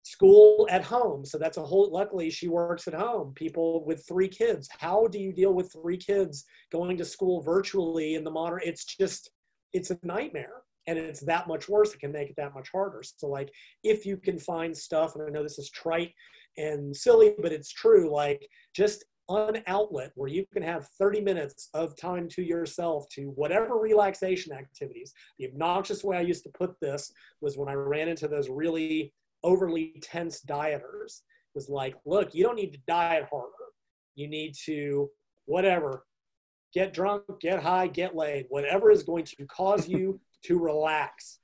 school 0.03 0.67
at 0.71 0.83
home. 0.83 1.25
So 1.25 1.39
that's 1.39 1.59
a 1.59 1.63
whole 1.63 1.91
luckily 1.93 2.31
she 2.31 2.49
works 2.49 2.89
at 2.89 2.95
home 2.95 3.33
people 3.35 3.85
with 3.85 4.05
three 4.09 4.29
kids. 4.29 4.69
How 4.79 5.07
do 5.07 5.19
you 5.19 5.33
deal 5.33 5.53
with 5.53 5.73
three 5.73 5.97
kids 5.99 6.45
going 6.73 6.97
to 6.99 7.05
school 7.05 7.43
virtually 7.43 8.15
in 8.15 8.25
the 8.25 8.31
modern 8.31 8.61
it's 8.65 8.85
just 8.85 9.31
it's 9.73 9.91
a 9.91 9.99
nightmare. 10.03 10.63
And 10.87 10.99
it's 10.99 11.21
that 11.21 11.47
much 11.47 11.69
worse. 11.69 11.95
It 11.95 12.01
can 12.01 12.11
make 12.11 12.31
it 12.31 12.37
that 12.37 12.55
much 12.55 12.71
harder. 12.73 13.03
So 13.03 13.29
like 13.29 13.53
if 13.85 14.07
you 14.07 14.17
can 14.17 14.39
find 14.39 14.77
stuff 14.77 15.15
and 15.15 15.25
i 15.25 15.31
know 15.31 15.43
this 15.43 15.59
is 15.59 15.71
trite 15.71 16.13
and 16.57 16.95
silly, 16.95 17.35
but 17.41 17.53
it's 17.53 17.73
true. 17.73 18.11
Like 18.11 18.49
just 18.75 19.05
an 19.29 19.63
outlet 19.67 20.11
where 20.17 20.29
you 20.29 20.45
can 20.53 20.63
have 20.63 20.89
30 20.99 21.21
minutes 21.21 21.69
of 21.75 21.97
time 21.97 22.29
to 22.29 22.43
yourself 22.43 23.09
to 23.11 23.31
whatever 23.37 23.77
relaxation 23.77 24.53
activities. 24.53 25.13
The 25.39 25.47
obnoxious 25.47 26.03
way 26.03 26.17
I 26.17 26.23
used 26.23 26.43
to 26.45 26.51
put 26.51 26.79
this 26.81 27.13
was 27.41 27.57
when 27.57 27.69
I 27.69 27.75
ran 27.75 28.09
into 28.09 28.27
those 28.27 28.49
really 28.49 29.13
overly 29.45 29.95
tense 30.03 30.43
dieters 30.43 31.23
was 31.55 31.69
like, 31.69 31.95
look, 32.05 32.35
you 32.35 32.43
don't 32.43 32.57
need 32.57 32.73
to 32.73 32.81
diet 32.87 33.27
harder. 33.31 33.53
You 34.17 34.29
need 34.29 34.55
to 34.67 35.11
whatever, 35.47 36.05
get 36.73 36.93
drunk, 36.93 37.25
get 37.41 37.63
high, 37.63 37.87
get 37.87 38.15
laid, 38.15 38.47
whatever 38.49 38.91
is 38.91 39.03
going 39.03 39.25
to 39.25 39.47
cause 39.47 39.89
you 39.89 40.21
to 40.45 40.59
relax 40.59 41.39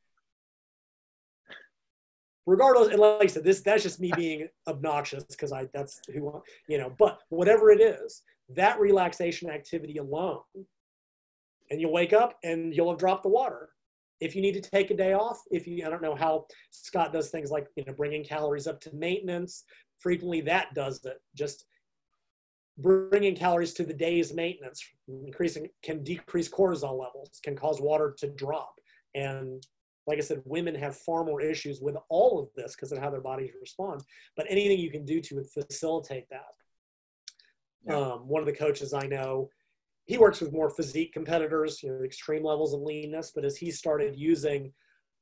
regardless, 2.47 2.89
and 2.89 3.01
like 3.01 3.23
I 3.23 3.27
said, 3.27 3.45
this 3.45 3.61
that's 3.61 3.83
just 3.83 4.01
me 4.01 4.13
being 4.17 4.49
obnoxious 4.67 5.25
because 5.25 5.53
I 5.53 5.69
that's 5.75 6.01
who 6.13 6.43
you 6.69 6.79
know. 6.79 6.95
But 6.99 7.19
whatever 7.29 7.71
it 7.71 7.81
is, 7.81 8.23
that 8.51 8.81
relaxation 8.81 9.51
activity 9.51 9.99
alone, 9.99 10.41
and 11.71 11.81
you'll 11.81 11.93
wake 11.93 12.13
up 12.13 12.39
and 12.45 12.75
you'll 12.75 12.91
have 12.91 12.99
dropped 12.99 13.25
the 13.25 13.29
water. 13.29 13.71
If 14.21 14.35
you 14.35 14.41
need 14.41 14.55
to 14.55 14.63
take 14.63 14.91
a 14.91 14.97
day 14.97 15.13
off, 15.13 15.43
if 15.51 15.67
you 15.67 15.85
I 15.85 15.91
don't 15.91 16.03
know 16.03 16.15
how 16.15 16.47
Scott 16.71 17.13
does 17.13 17.29
things 17.29 17.51
like 17.51 17.67
you 17.77 17.85
know 17.85 17.93
bringing 17.93 18.25
calories 18.25 18.67
up 18.67 18.81
to 18.83 18.95
maintenance. 18.95 19.65
Frequently, 19.99 20.41
that 20.43 20.75
does 20.75 21.05
it. 21.05 21.21
Just 21.35 21.67
bringing 22.79 23.35
calories 23.35 23.73
to 23.73 23.85
the 23.85 23.95
day's 23.95 24.35
maintenance, 24.35 24.85
increasing 25.09 25.69
can 25.83 26.05
decrease 26.05 26.49
cortisol 26.49 26.99
levels, 26.99 27.41
can 27.43 27.57
cause 27.57 27.81
water 27.81 28.15
to 28.19 28.29
drop, 28.29 28.75
and 29.15 29.67
like 30.07 30.19
I 30.19 30.23
said, 30.23 30.43
women 30.45 30.75
have 30.75 30.97
far 30.97 31.25
more 31.25 31.41
issues 31.41 31.81
with 31.81 31.97
all 32.09 32.41
of 32.41 32.49
this 32.55 32.75
because 32.75 32.93
of 32.93 32.99
how 32.99 33.11
their 33.11 33.21
bodies 33.21 33.51
respond. 33.61 34.03
But 34.37 34.47
anything 34.49 34.79
you 34.79 34.91
can 34.91 35.05
do 35.05 35.21
to 35.21 35.43
facilitate 35.43 36.29
that. 36.31 36.55
Yeah. 37.87 37.97
Um, 37.97 38.29
one 38.29 38.41
of 38.41 38.47
the 38.47 38.53
coaches 38.53 38.95
I 38.95 39.07
know, 39.07 39.51
he 40.05 40.19
works 40.19 40.41
with 40.41 40.53
more 40.53 40.71
physique 40.71 41.13
competitors, 41.13 41.83
you 41.83 41.91
know, 41.91 42.05
extreme 42.05 42.45
levels 42.45 42.73
of 42.73 42.81
leanness. 42.81 43.33
But 43.35 43.45
as 43.45 43.57
he 43.57 43.71
started 43.71 44.17
using 44.17 44.73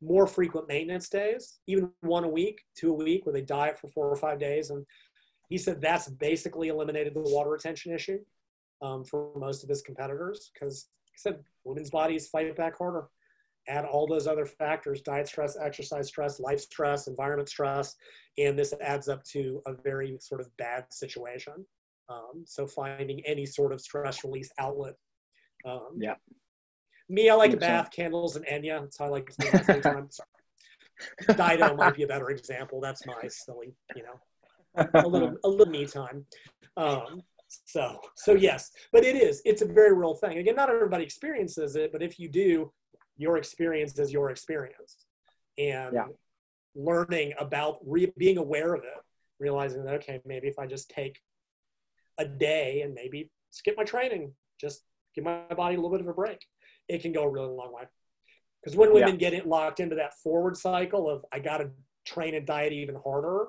more 0.03 0.27
frequent 0.27 0.69
maintenance 0.69 1.09
days, 1.09 1.59
even 1.67 1.91
one 2.01 2.25
a 2.25 2.29
week, 2.29 2.61
two 2.77 2.91
a 2.91 2.95
week, 2.95 3.25
where 3.25 3.33
they 3.33 3.43
diet 3.43 3.79
for 3.79 3.89
four 3.89 4.09
or 4.09 4.17
five 4.17 4.39
days, 4.39 4.71
and 4.71 4.85
he 5.49 5.57
said 5.57 5.81
that's 5.81 6.09
basically 6.09 6.69
eliminated 6.69 7.15
the 7.15 7.21
water 7.21 7.51
retention 7.51 7.93
issue 7.93 8.19
um, 8.83 9.05
for 9.05 9.31
most 9.37 9.63
of 9.63 9.69
his 9.69 9.83
competitors 9.83 10.51
because 10.53 10.89
he 11.13 11.19
said 11.19 11.39
women's 11.65 11.91
bodies 11.91 12.29
fight 12.29 12.55
back 12.57 12.77
harder 12.77 13.09
add 13.69 13.85
all 13.85 14.07
those 14.07 14.27
other 14.27 14.45
factors 14.47 15.01
diet 15.01 15.27
stress 15.27 15.57
exercise 15.61 16.09
stress 16.09 16.39
life 16.39 16.61
stress 16.61 17.07
environment 17.07 17.49
stress 17.49 17.97
and 18.39 18.59
this 18.59 18.75
adds 18.81 19.09
up 19.09 19.23
to 19.25 19.63
a 19.67 19.73
very 19.83 20.17
sort 20.21 20.41
of 20.41 20.55
bad 20.57 20.85
situation. 20.91 21.65
Um, 22.09 22.45
so 22.45 22.67
finding 22.67 23.23
any 23.25 23.47
sort 23.47 23.73
of 23.73 23.81
stress 23.81 24.25
release 24.25 24.51
outlet. 24.59 24.95
Um, 25.65 25.97
yeah. 25.99 26.15
me 27.09 27.31
i 27.31 27.35
like 27.35 27.55
a 27.55 27.57
bath 27.57 27.91
candles 27.91 28.37
and 28.37 28.45
enya. 28.47 28.81
That's 28.81 28.99
how 28.99 29.07
i 29.07 29.09
like 29.09 29.27
to 29.27 29.33
spend 29.33 29.83
time. 29.83 30.09
Sorry. 30.11 30.29
Dido 31.37 31.75
might 31.77 31.95
be 31.95 32.03
a 32.03 32.07
better 32.07 32.31
example. 32.31 32.81
That's 32.81 33.07
my 33.07 33.29
silly 33.29 33.75
you 33.97 34.03
know 34.03 34.89
a 34.95 35.07
little 35.07 35.35
a 35.45 35.49
little 35.49 35.73
me 35.73 35.87
time. 35.87 36.27
Um, 36.77 37.23
so 37.67 38.01
so 38.17 38.35
yes 38.35 38.73
but 38.93 39.05
it 39.05 39.15
is 39.15 39.41
it's 39.45 39.63
a 39.63 39.67
very 39.67 39.95
real 39.95 40.15
thing. 40.15 40.39
Again 40.39 40.57
not 40.57 40.69
everybody 40.69 41.05
experiences 41.05 41.77
it 41.77 41.93
but 41.93 42.03
if 42.03 42.19
you 42.19 42.29
do 42.29 42.71
your 43.17 43.37
experience 43.37 43.99
is 43.99 44.13
your 44.13 44.31
experience 44.31 45.07
and 45.59 45.95
yeah. 45.95 46.07
learning 46.75 47.33
about 47.39 47.79
re- 47.87 48.13
being 48.19 48.39
aware 48.39 48.75
of 48.75 48.83
it 48.83 48.91
realizing 49.41 49.85
that 49.85 49.95
okay 49.95 50.21
maybe 50.25 50.49
if 50.49 50.59
i 50.59 50.67
just 50.67 50.91
take 50.91 51.21
a 52.19 52.25
day 52.25 52.83
and 52.83 52.95
maybe 52.95 53.31
skip 53.55 53.77
my 53.77 53.85
training, 53.85 54.33
just 54.61 54.83
give 55.15 55.25
my 55.25 55.43
body 55.57 55.75
a 55.75 55.79
little 55.79 55.91
bit 55.91 56.01
of 56.01 56.09
a 56.09 56.13
break. 56.13 56.45
It 56.89 57.03
can 57.03 57.13
go 57.13 57.23
a 57.23 57.29
really 57.29 57.53
long 57.53 57.73
way. 57.73 57.85
Because 58.63 58.77
when 58.77 58.93
women 58.93 59.11
yeah. 59.11 59.17
get 59.17 59.35
it 59.35 59.47
locked 59.47 59.81
into 59.81 59.97
that 59.97 60.15
forward 60.23 60.57
cycle 60.57 61.09
of 61.09 61.25
I 61.33 61.39
got 61.39 61.59
to 61.59 61.71
train 62.07 62.35
and 62.35 62.47
diet 62.47 62.73
even 62.73 62.97
harder, 63.03 63.49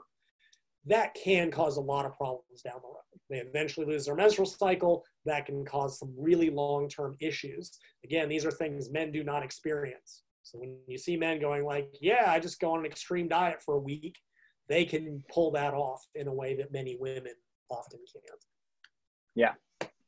that 0.88 1.16
can 1.16 1.52
cause 1.52 1.78
a 1.78 1.82
lot 1.82 2.06
of 2.06 2.14
problems 2.14 2.62
down 2.64 2.76
the 2.82 2.88
road. 2.88 3.22
They 3.30 3.38
eventually 3.38 3.86
lose 3.86 4.06
their 4.06 4.16
menstrual 4.16 4.46
cycle. 4.46 5.04
That 5.26 5.46
can 5.46 5.66
cause 5.66 6.00
some 6.00 6.14
really 6.18 6.50
long 6.50 6.88
term 6.88 7.16
issues. 7.20 7.78
Again, 8.04 8.30
these 8.30 8.46
are 8.46 8.52
things 8.52 8.92
men 8.92 9.12
do 9.12 9.24
not 9.24 9.44
experience. 9.44 10.24
So 10.44 10.60
when 10.60 10.78
you 10.88 10.98
see 10.98 11.18
men 11.18 11.40
going 11.40 11.66
like, 11.66 11.90
"Yeah, 12.00 12.26
I 12.28 12.40
just 12.40 12.60
go 12.60 12.74
on 12.74 12.80
an 12.80 12.86
extreme 12.86 13.28
diet 13.28 13.62
for 13.62 13.76
a 13.76 13.80
week," 13.80 14.20
they 14.68 14.86
can 14.86 15.24
pull 15.32 15.52
that 15.52 15.74
off 15.74 16.06
in 16.14 16.28
a 16.28 16.34
way 16.34 16.56
that 16.56 16.72
many 16.72 16.96
women 16.98 17.34
often 17.70 18.00
can't. 18.14 18.46
Yeah, 19.34 19.54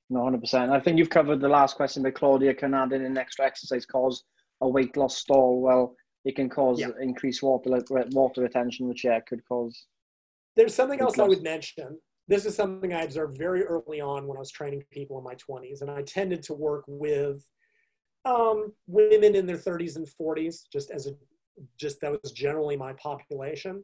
no, 0.09 0.23
hundred 0.23 0.41
percent. 0.41 0.71
I 0.71 0.79
think 0.79 0.97
you've 0.97 1.09
covered 1.09 1.41
the 1.41 1.49
last 1.49 1.75
question, 1.75 2.03
but 2.03 2.15
Claudia 2.15 2.53
can 2.53 2.73
add 2.73 2.93
in 2.93 3.03
an 3.03 3.17
extra 3.17 3.45
exercise 3.45 3.85
cause 3.85 4.23
a 4.61 4.67
weight 4.67 4.95
loss 4.95 5.17
stall. 5.17 5.61
Well, 5.61 5.95
it 6.23 6.35
can 6.35 6.49
cause 6.49 6.79
yeah. 6.79 6.89
increased 7.01 7.43
water 7.43 7.83
water 8.11 8.41
retention, 8.41 8.87
which 8.87 9.03
yeah 9.03 9.19
could 9.21 9.41
cause. 9.47 9.85
There's 10.55 10.73
something 10.73 10.99
else 10.99 11.17
loss. 11.17 11.25
I 11.25 11.29
would 11.29 11.43
mention. 11.43 11.99
This 12.27 12.45
is 12.45 12.55
something 12.55 12.93
I 12.93 13.03
observed 13.03 13.37
very 13.37 13.63
early 13.63 14.01
on 14.01 14.27
when 14.27 14.37
I 14.37 14.41
was 14.41 14.51
training 14.51 14.83
people 14.91 15.17
in 15.17 15.23
my 15.23 15.35
20s, 15.35 15.81
and 15.81 15.89
I 15.89 16.01
tended 16.01 16.43
to 16.43 16.53
work 16.53 16.83
with 16.87 17.45
um, 18.25 18.73
women 18.87 19.35
in 19.35 19.45
their 19.45 19.57
30s 19.57 19.95
and 19.95 20.07
40s, 20.19 20.63
just 20.71 20.91
as 20.91 21.07
a 21.07 21.11
just 21.77 22.01
that 22.01 22.11
was 22.11 22.31
generally 22.31 22.77
my 22.77 22.93
population. 22.93 23.83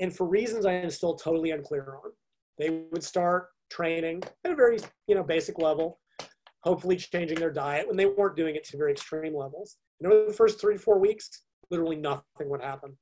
And 0.00 0.14
for 0.14 0.26
reasons 0.26 0.66
I 0.66 0.72
am 0.72 0.90
still 0.90 1.14
totally 1.14 1.50
unclear 1.50 1.96
on, 2.04 2.10
they 2.58 2.84
would 2.90 3.04
start 3.04 3.48
training 3.70 4.22
at 4.44 4.52
a 4.52 4.56
very 4.56 4.78
you 5.06 5.14
know 5.14 5.22
basic 5.22 5.58
level, 5.58 6.00
hopefully 6.62 6.96
changing 6.96 7.38
their 7.38 7.52
diet 7.52 7.86
when 7.86 7.96
they 7.96 8.06
weren't 8.06 8.36
doing 8.36 8.56
it 8.56 8.64
to 8.64 8.76
very 8.76 8.92
extreme 8.92 9.34
levels. 9.34 9.76
And 10.00 10.12
over 10.12 10.26
the 10.26 10.32
first 10.36 10.60
three 10.60 10.74
to 10.74 10.80
four 10.80 10.98
weeks, 10.98 11.30
literally 11.70 11.96
nothing 11.96 12.48
would 12.48 12.62
happen. 12.62 12.96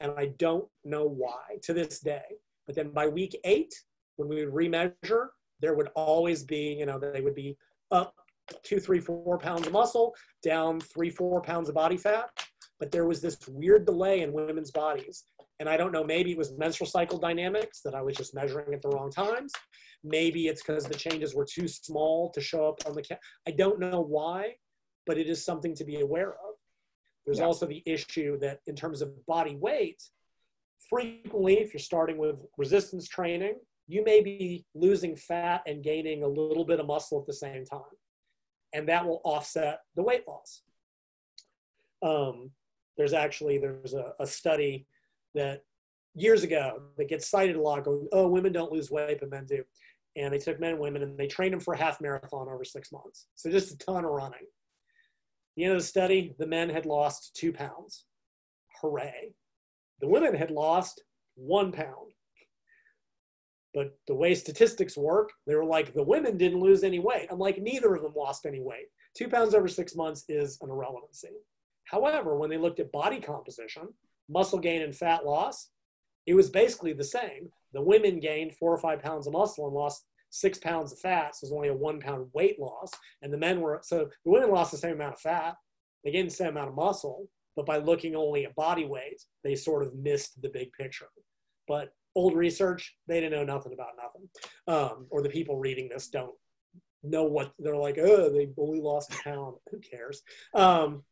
And 0.00 0.12
I 0.16 0.32
don't 0.38 0.68
know 0.84 1.04
why 1.04 1.58
to 1.62 1.72
this 1.72 2.00
day. 2.00 2.22
But 2.66 2.76
then 2.76 2.90
by 2.90 3.08
week 3.08 3.36
eight, 3.44 3.74
when 4.18 4.28
we 4.28 4.44
would 4.44 4.52
remeasure, 4.52 5.28
there 5.60 5.74
would 5.74 5.88
always 5.94 6.42
be, 6.44 6.76
you 6.78 6.86
know, 6.86 6.98
they 6.98 7.20
would 7.20 7.34
be 7.34 7.56
up 7.90 8.14
two, 8.62 8.78
three, 8.80 9.00
four 9.00 9.38
pounds 9.38 9.66
of 9.66 9.72
muscle, 9.72 10.14
down 10.42 10.80
three, 10.80 11.10
four 11.10 11.40
pounds 11.40 11.68
of 11.68 11.74
body 11.74 11.96
fat. 11.96 12.28
But 12.78 12.90
there 12.92 13.06
was 13.06 13.20
this 13.20 13.38
weird 13.48 13.86
delay 13.86 14.20
in 14.20 14.32
women's 14.32 14.70
bodies. 14.70 15.24
And 15.60 15.68
I 15.68 15.76
don't 15.76 15.92
know, 15.92 16.04
maybe 16.04 16.32
it 16.32 16.38
was 16.38 16.56
menstrual 16.56 16.88
cycle 16.88 17.18
dynamics 17.18 17.80
that 17.84 17.94
I 17.94 18.02
was 18.02 18.16
just 18.16 18.34
measuring 18.34 18.74
at 18.74 18.82
the 18.82 18.90
wrong 18.90 19.10
times. 19.10 19.52
Maybe 20.04 20.46
it's 20.46 20.62
because 20.62 20.84
the 20.84 20.94
changes 20.94 21.34
were 21.34 21.46
too 21.46 21.66
small 21.66 22.30
to 22.30 22.40
show 22.40 22.68
up 22.68 22.78
on 22.86 22.94
the 22.94 23.02
cat. 23.02 23.18
I 23.46 23.50
don't 23.50 23.80
know 23.80 24.00
why, 24.00 24.54
but 25.06 25.18
it 25.18 25.28
is 25.28 25.44
something 25.44 25.74
to 25.74 25.84
be 25.84 26.00
aware 26.00 26.30
of. 26.30 26.54
There's 27.26 27.38
yeah. 27.38 27.44
also 27.44 27.66
the 27.66 27.82
issue 27.84 28.38
that 28.38 28.60
in 28.66 28.76
terms 28.76 29.02
of 29.02 29.10
body 29.26 29.56
weight, 29.56 30.00
frequently, 30.88 31.58
if 31.58 31.74
you're 31.74 31.80
starting 31.80 32.16
with 32.16 32.46
resistance 32.56 33.08
training, 33.08 33.56
you 33.88 34.04
may 34.04 34.22
be 34.22 34.66
losing 34.74 35.16
fat 35.16 35.62
and 35.66 35.82
gaining 35.82 36.22
a 36.22 36.28
little 36.28 36.64
bit 36.64 36.78
of 36.78 36.86
muscle 36.86 37.18
at 37.18 37.26
the 37.26 37.32
same 37.32 37.64
time. 37.64 37.80
And 38.74 38.86
that 38.88 39.04
will 39.04 39.22
offset 39.24 39.80
the 39.96 40.02
weight 40.02 40.28
loss. 40.28 40.62
Um, 42.02 42.50
there's 42.98 43.14
actually, 43.14 43.56
there's 43.58 43.94
a, 43.94 44.12
a 44.20 44.26
study 44.26 44.86
that 45.34 45.62
years 46.14 46.42
ago 46.42 46.82
that 46.98 47.08
gets 47.08 47.30
cited 47.30 47.56
a 47.56 47.62
lot 47.62 47.82
going, 47.84 48.06
oh, 48.12 48.28
women 48.28 48.52
don't 48.52 48.72
lose 48.72 48.90
weight, 48.90 49.20
but 49.20 49.30
men 49.30 49.46
do. 49.46 49.64
And 50.16 50.34
they 50.34 50.38
took 50.38 50.60
men 50.60 50.72
and 50.72 50.80
women 50.80 51.02
and 51.02 51.16
they 51.16 51.26
trained 51.26 51.54
them 51.54 51.60
for 51.60 51.74
a 51.74 51.78
half 51.78 52.00
marathon 52.00 52.48
over 52.48 52.64
six 52.64 52.92
months. 52.92 53.28
So 53.36 53.50
just 53.50 53.72
a 53.72 53.78
ton 53.78 54.04
of 54.04 54.10
running. 54.10 54.40
At 54.40 55.56
the 55.56 55.64
end 55.64 55.72
of 55.72 55.80
the 55.80 55.86
study, 55.86 56.34
the 56.38 56.46
men 56.46 56.68
had 56.68 56.84
lost 56.84 57.34
two 57.34 57.52
pounds. 57.52 58.04
Hooray. 58.82 59.32
The 60.00 60.08
women 60.08 60.34
had 60.34 60.50
lost 60.50 61.02
one 61.36 61.72
pound. 61.72 62.12
But 63.78 63.96
the 64.08 64.14
way 64.16 64.34
statistics 64.34 64.96
work, 64.96 65.30
they 65.46 65.54
were 65.54 65.64
like, 65.64 65.94
the 65.94 66.02
women 66.02 66.36
didn't 66.36 66.58
lose 66.58 66.82
any 66.82 66.98
weight. 66.98 67.28
I'm 67.30 67.38
like, 67.38 67.62
neither 67.62 67.94
of 67.94 68.02
them 68.02 68.12
lost 68.16 68.44
any 68.44 68.60
weight. 68.60 68.86
Two 69.16 69.28
pounds 69.28 69.54
over 69.54 69.68
six 69.68 69.94
months 69.94 70.24
is 70.28 70.58
an 70.62 70.68
irrelevancy. 70.68 71.28
However, 71.84 72.36
when 72.36 72.50
they 72.50 72.58
looked 72.58 72.80
at 72.80 72.90
body 72.90 73.20
composition, 73.20 73.86
muscle 74.28 74.58
gain 74.58 74.82
and 74.82 74.96
fat 74.96 75.24
loss, 75.24 75.70
it 76.26 76.34
was 76.34 76.50
basically 76.50 76.92
the 76.92 77.04
same. 77.04 77.50
The 77.72 77.80
women 77.80 78.18
gained 78.18 78.56
four 78.56 78.74
or 78.74 78.78
five 78.78 79.00
pounds 79.00 79.28
of 79.28 79.32
muscle 79.32 79.68
and 79.68 79.76
lost 79.76 80.04
six 80.30 80.58
pounds 80.58 80.92
of 80.92 80.98
fat, 80.98 81.36
so 81.36 81.44
it 81.44 81.46
was 81.46 81.52
only 81.52 81.68
a 81.68 81.72
one 81.72 82.00
pound 82.00 82.30
weight 82.32 82.58
loss. 82.58 82.90
And 83.22 83.32
the 83.32 83.38
men 83.38 83.60
were, 83.60 83.78
so 83.84 84.08
the 84.24 84.30
women 84.32 84.50
lost 84.50 84.72
the 84.72 84.76
same 84.76 84.94
amount 84.94 85.14
of 85.14 85.20
fat, 85.20 85.54
they 86.02 86.10
gained 86.10 86.30
the 86.30 86.34
same 86.34 86.48
amount 86.48 86.70
of 86.70 86.74
muscle, 86.74 87.28
but 87.54 87.64
by 87.64 87.76
looking 87.76 88.16
only 88.16 88.44
at 88.44 88.56
body 88.56 88.86
weight, 88.86 89.22
they 89.44 89.54
sort 89.54 89.84
of 89.84 89.94
missed 89.94 90.42
the 90.42 90.48
big 90.48 90.72
picture. 90.72 91.10
But 91.68 91.90
old 92.14 92.34
research, 92.34 92.96
they 93.06 93.20
didn't 93.20 93.38
know 93.38 93.44
nothing 93.44 93.72
about 93.72 93.96
nothing. 93.96 94.28
Um, 94.66 95.06
or 95.10 95.22
the 95.22 95.28
people 95.28 95.58
reading 95.58 95.88
this 95.88 96.08
don't 96.08 96.34
know 97.02 97.24
what 97.24 97.52
they're 97.58 97.76
like, 97.76 97.98
oh, 97.98 98.30
they 98.30 98.48
only 98.58 98.80
lost 98.80 99.12
a 99.12 99.22
pound. 99.22 99.56
Who 99.70 99.78
cares? 99.78 100.22
Um, 100.54 101.04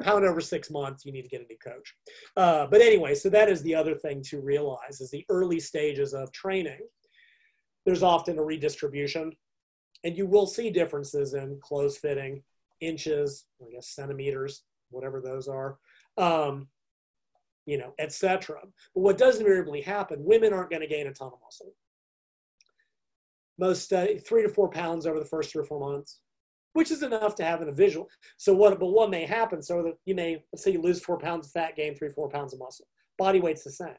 pound 0.00 0.24
over 0.24 0.40
six 0.40 0.70
months, 0.70 1.04
you 1.04 1.12
need 1.12 1.22
to 1.22 1.28
get 1.28 1.42
a 1.42 1.44
new 1.44 1.58
coach. 1.62 1.94
Uh, 2.36 2.66
but 2.66 2.80
anyway, 2.80 3.14
so 3.14 3.28
that 3.28 3.48
is 3.48 3.62
the 3.62 3.74
other 3.74 3.94
thing 3.94 4.22
to 4.22 4.40
realize 4.40 5.00
is 5.00 5.10
the 5.10 5.24
early 5.28 5.60
stages 5.60 6.14
of 6.14 6.32
training. 6.32 6.80
There's 7.84 8.02
often 8.02 8.38
a 8.38 8.42
redistribution, 8.44 9.32
and 10.04 10.16
you 10.16 10.26
will 10.26 10.46
see 10.46 10.70
differences 10.70 11.34
in 11.34 11.58
clothes 11.60 11.98
fitting, 11.98 12.42
inches, 12.80 13.46
I 13.60 13.72
guess 13.72 13.88
centimeters, 13.88 14.62
whatever 14.90 15.20
those 15.20 15.48
are, 15.48 15.78
um, 16.18 16.68
you 17.66 17.78
know, 17.78 17.94
etc. 17.98 18.58
But 18.94 19.00
what 19.00 19.18
does 19.18 19.38
invariably 19.38 19.80
happen, 19.80 20.24
women 20.24 20.52
aren't 20.52 20.70
going 20.70 20.82
to 20.82 20.88
gain 20.88 21.06
a 21.06 21.12
ton 21.12 21.28
of 21.32 21.38
muscle. 21.42 21.72
Most 23.58 23.92
uh, 23.92 24.06
three 24.26 24.42
to 24.42 24.48
four 24.48 24.68
pounds 24.68 25.06
over 25.06 25.18
the 25.18 25.24
first 25.24 25.52
three 25.52 25.62
or 25.62 25.66
four 25.66 25.80
months 25.80 26.20
which 26.72 26.90
is 26.90 27.02
enough 27.02 27.34
to 27.36 27.44
have 27.44 27.62
in 27.62 27.68
a 27.68 27.72
visual. 27.72 28.08
So 28.36 28.54
what, 28.54 28.78
but 28.78 28.86
what 28.86 29.10
may 29.10 29.26
happen, 29.26 29.62
so 29.62 29.82
that 29.82 29.94
you 30.04 30.14
may, 30.14 30.42
let's 30.52 30.64
say 30.64 30.72
you 30.72 30.80
lose 30.80 31.00
four 31.00 31.18
pounds 31.18 31.46
of 31.46 31.52
fat, 31.52 31.76
gain 31.76 31.94
three, 31.94 32.08
four 32.08 32.28
pounds 32.28 32.52
of 32.52 32.60
muscle. 32.60 32.86
Body 33.18 33.40
weight's 33.40 33.64
the 33.64 33.70
same. 33.70 33.94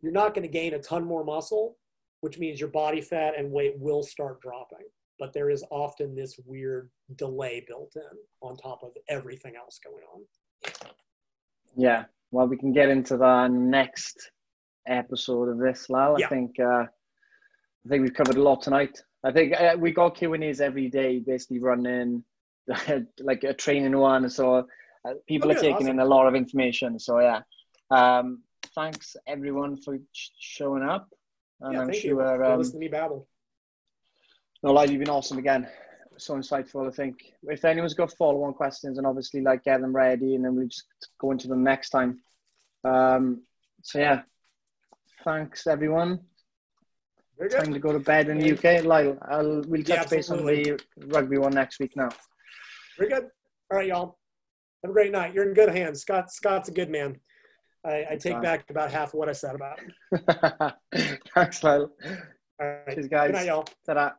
You're 0.00 0.12
not 0.12 0.34
going 0.34 0.46
to 0.46 0.52
gain 0.52 0.74
a 0.74 0.78
ton 0.78 1.04
more 1.04 1.24
muscle, 1.24 1.76
which 2.20 2.38
means 2.38 2.60
your 2.60 2.68
body 2.68 3.00
fat 3.00 3.34
and 3.38 3.50
weight 3.50 3.74
will 3.78 4.02
start 4.02 4.40
dropping. 4.40 4.86
But 5.18 5.32
there 5.32 5.50
is 5.50 5.64
often 5.70 6.14
this 6.14 6.38
weird 6.44 6.90
delay 7.16 7.64
built 7.66 7.92
in 7.96 8.02
on 8.40 8.56
top 8.56 8.82
of 8.82 8.90
everything 9.08 9.54
else 9.56 9.78
going 9.82 10.02
on. 10.12 10.90
Yeah, 11.76 12.04
well, 12.32 12.48
we 12.48 12.56
can 12.56 12.72
get 12.72 12.88
into 12.88 13.16
the 13.16 13.46
next 13.46 14.30
episode 14.88 15.48
of 15.48 15.58
this, 15.58 15.88
Lyle. 15.88 16.16
Yeah. 16.18 16.26
I 16.26 16.28
think 16.30 16.58
uh, 16.58 16.84
I 16.84 17.88
think 17.88 18.02
we've 18.02 18.14
covered 18.14 18.36
a 18.36 18.42
lot 18.42 18.62
tonight. 18.62 18.98
I 19.22 19.30
think 19.32 19.54
uh, 19.54 19.76
we 19.78 19.92
got 19.92 20.16
Q 20.16 20.34
and 20.34 20.42
A's 20.42 20.60
every 20.60 20.88
day, 20.88 21.20
basically 21.20 21.60
running 21.60 22.24
like 23.20 23.44
a 23.44 23.54
training 23.54 23.96
one. 23.96 24.28
So 24.30 24.66
uh, 25.04 25.12
people 25.28 25.50
okay, 25.50 25.58
are 25.58 25.62
taking 25.62 25.86
awesome. 25.86 25.88
in 25.88 26.00
a 26.00 26.04
lot 26.04 26.26
of 26.26 26.34
information. 26.34 26.98
So 26.98 27.20
yeah, 27.20 27.42
um, 27.90 28.42
thanks 28.74 29.14
everyone 29.26 29.76
for 29.76 29.98
showing 30.12 30.82
up. 30.82 31.08
And 31.60 31.74
yeah, 31.74 31.80
I'm 31.82 31.88
thank 31.88 32.02
sure, 32.02 32.38
you 32.38 32.44
um, 32.44 32.58
listening 32.58 32.80
to 32.80 32.86
me 32.86 32.88
babble. 32.88 33.28
No, 34.62 34.72
like 34.72 34.90
you've 34.90 35.00
been 35.00 35.10
awesome 35.10 35.38
again. 35.38 35.68
So 36.18 36.34
insightful. 36.34 36.86
I 36.86 36.90
think 36.90 37.32
if 37.44 37.64
anyone's 37.64 37.94
got 37.94 38.12
follow-on 38.12 38.54
questions, 38.54 38.98
and 38.98 39.06
obviously 39.06 39.40
like 39.40 39.64
get 39.64 39.80
them 39.80 39.94
ready, 39.94 40.34
and 40.34 40.44
then 40.44 40.56
we 40.56 40.66
just 40.66 40.86
go 41.18 41.30
into 41.30 41.48
them 41.48 41.64
next 41.64 41.90
time. 41.90 42.20
Um, 42.84 43.42
so 43.82 43.98
yeah, 43.98 44.22
thanks 45.24 45.66
everyone. 45.66 46.20
Time 47.50 47.72
to 47.72 47.78
go 47.80 47.92
to 47.92 47.98
bed 47.98 48.28
in 48.28 48.38
the 48.38 48.52
UK. 48.52 48.84
Lyle, 48.84 49.18
I'll, 49.28 49.62
we'll 49.62 49.82
touch 49.82 49.96
yeah, 49.96 50.04
base 50.04 50.30
on 50.30 50.46
the 50.46 50.78
rugby 51.06 51.38
one 51.38 51.52
next 51.52 51.80
week 51.80 51.96
now. 51.96 52.10
Very 52.98 53.10
good. 53.10 53.24
All 53.70 53.78
right, 53.78 53.88
y'all. 53.88 54.18
Have 54.84 54.90
a 54.90 54.92
great 54.94 55.12
night. 55.12 55.34
You're 55.34 55.48
in 55.48 55.54
good 55.54 55.74
hands. 55.74 56.02
Scott. 56.02 56.30
Scott's 56.30 56.68
a 56.68 56.72
good 56.72 56.90
man. 56.90 57.18
I, 57.84 58.06
I 58.10 58.16
take 58.16 58.40
back 58.40 58.70
about 58.70 58.92
half 58.92 59.08
of 59.08 59.14
what 59.14 59.28
I 59.28 59.32
said 59.32 59.56
about 59.56 59.80
him. 59.80 59.92
Thanks, 61.34 61.64
Lyle. 61.64 61.90
All 62.60 62.66
right. 62.66 62.94
Cheers, 62.94 63.08
guys. 63.08 63.28
Good 63.28 63.36
night, 63.36 63.46
y'all. 63.46 63.64
Ta-da. 63.86 64.10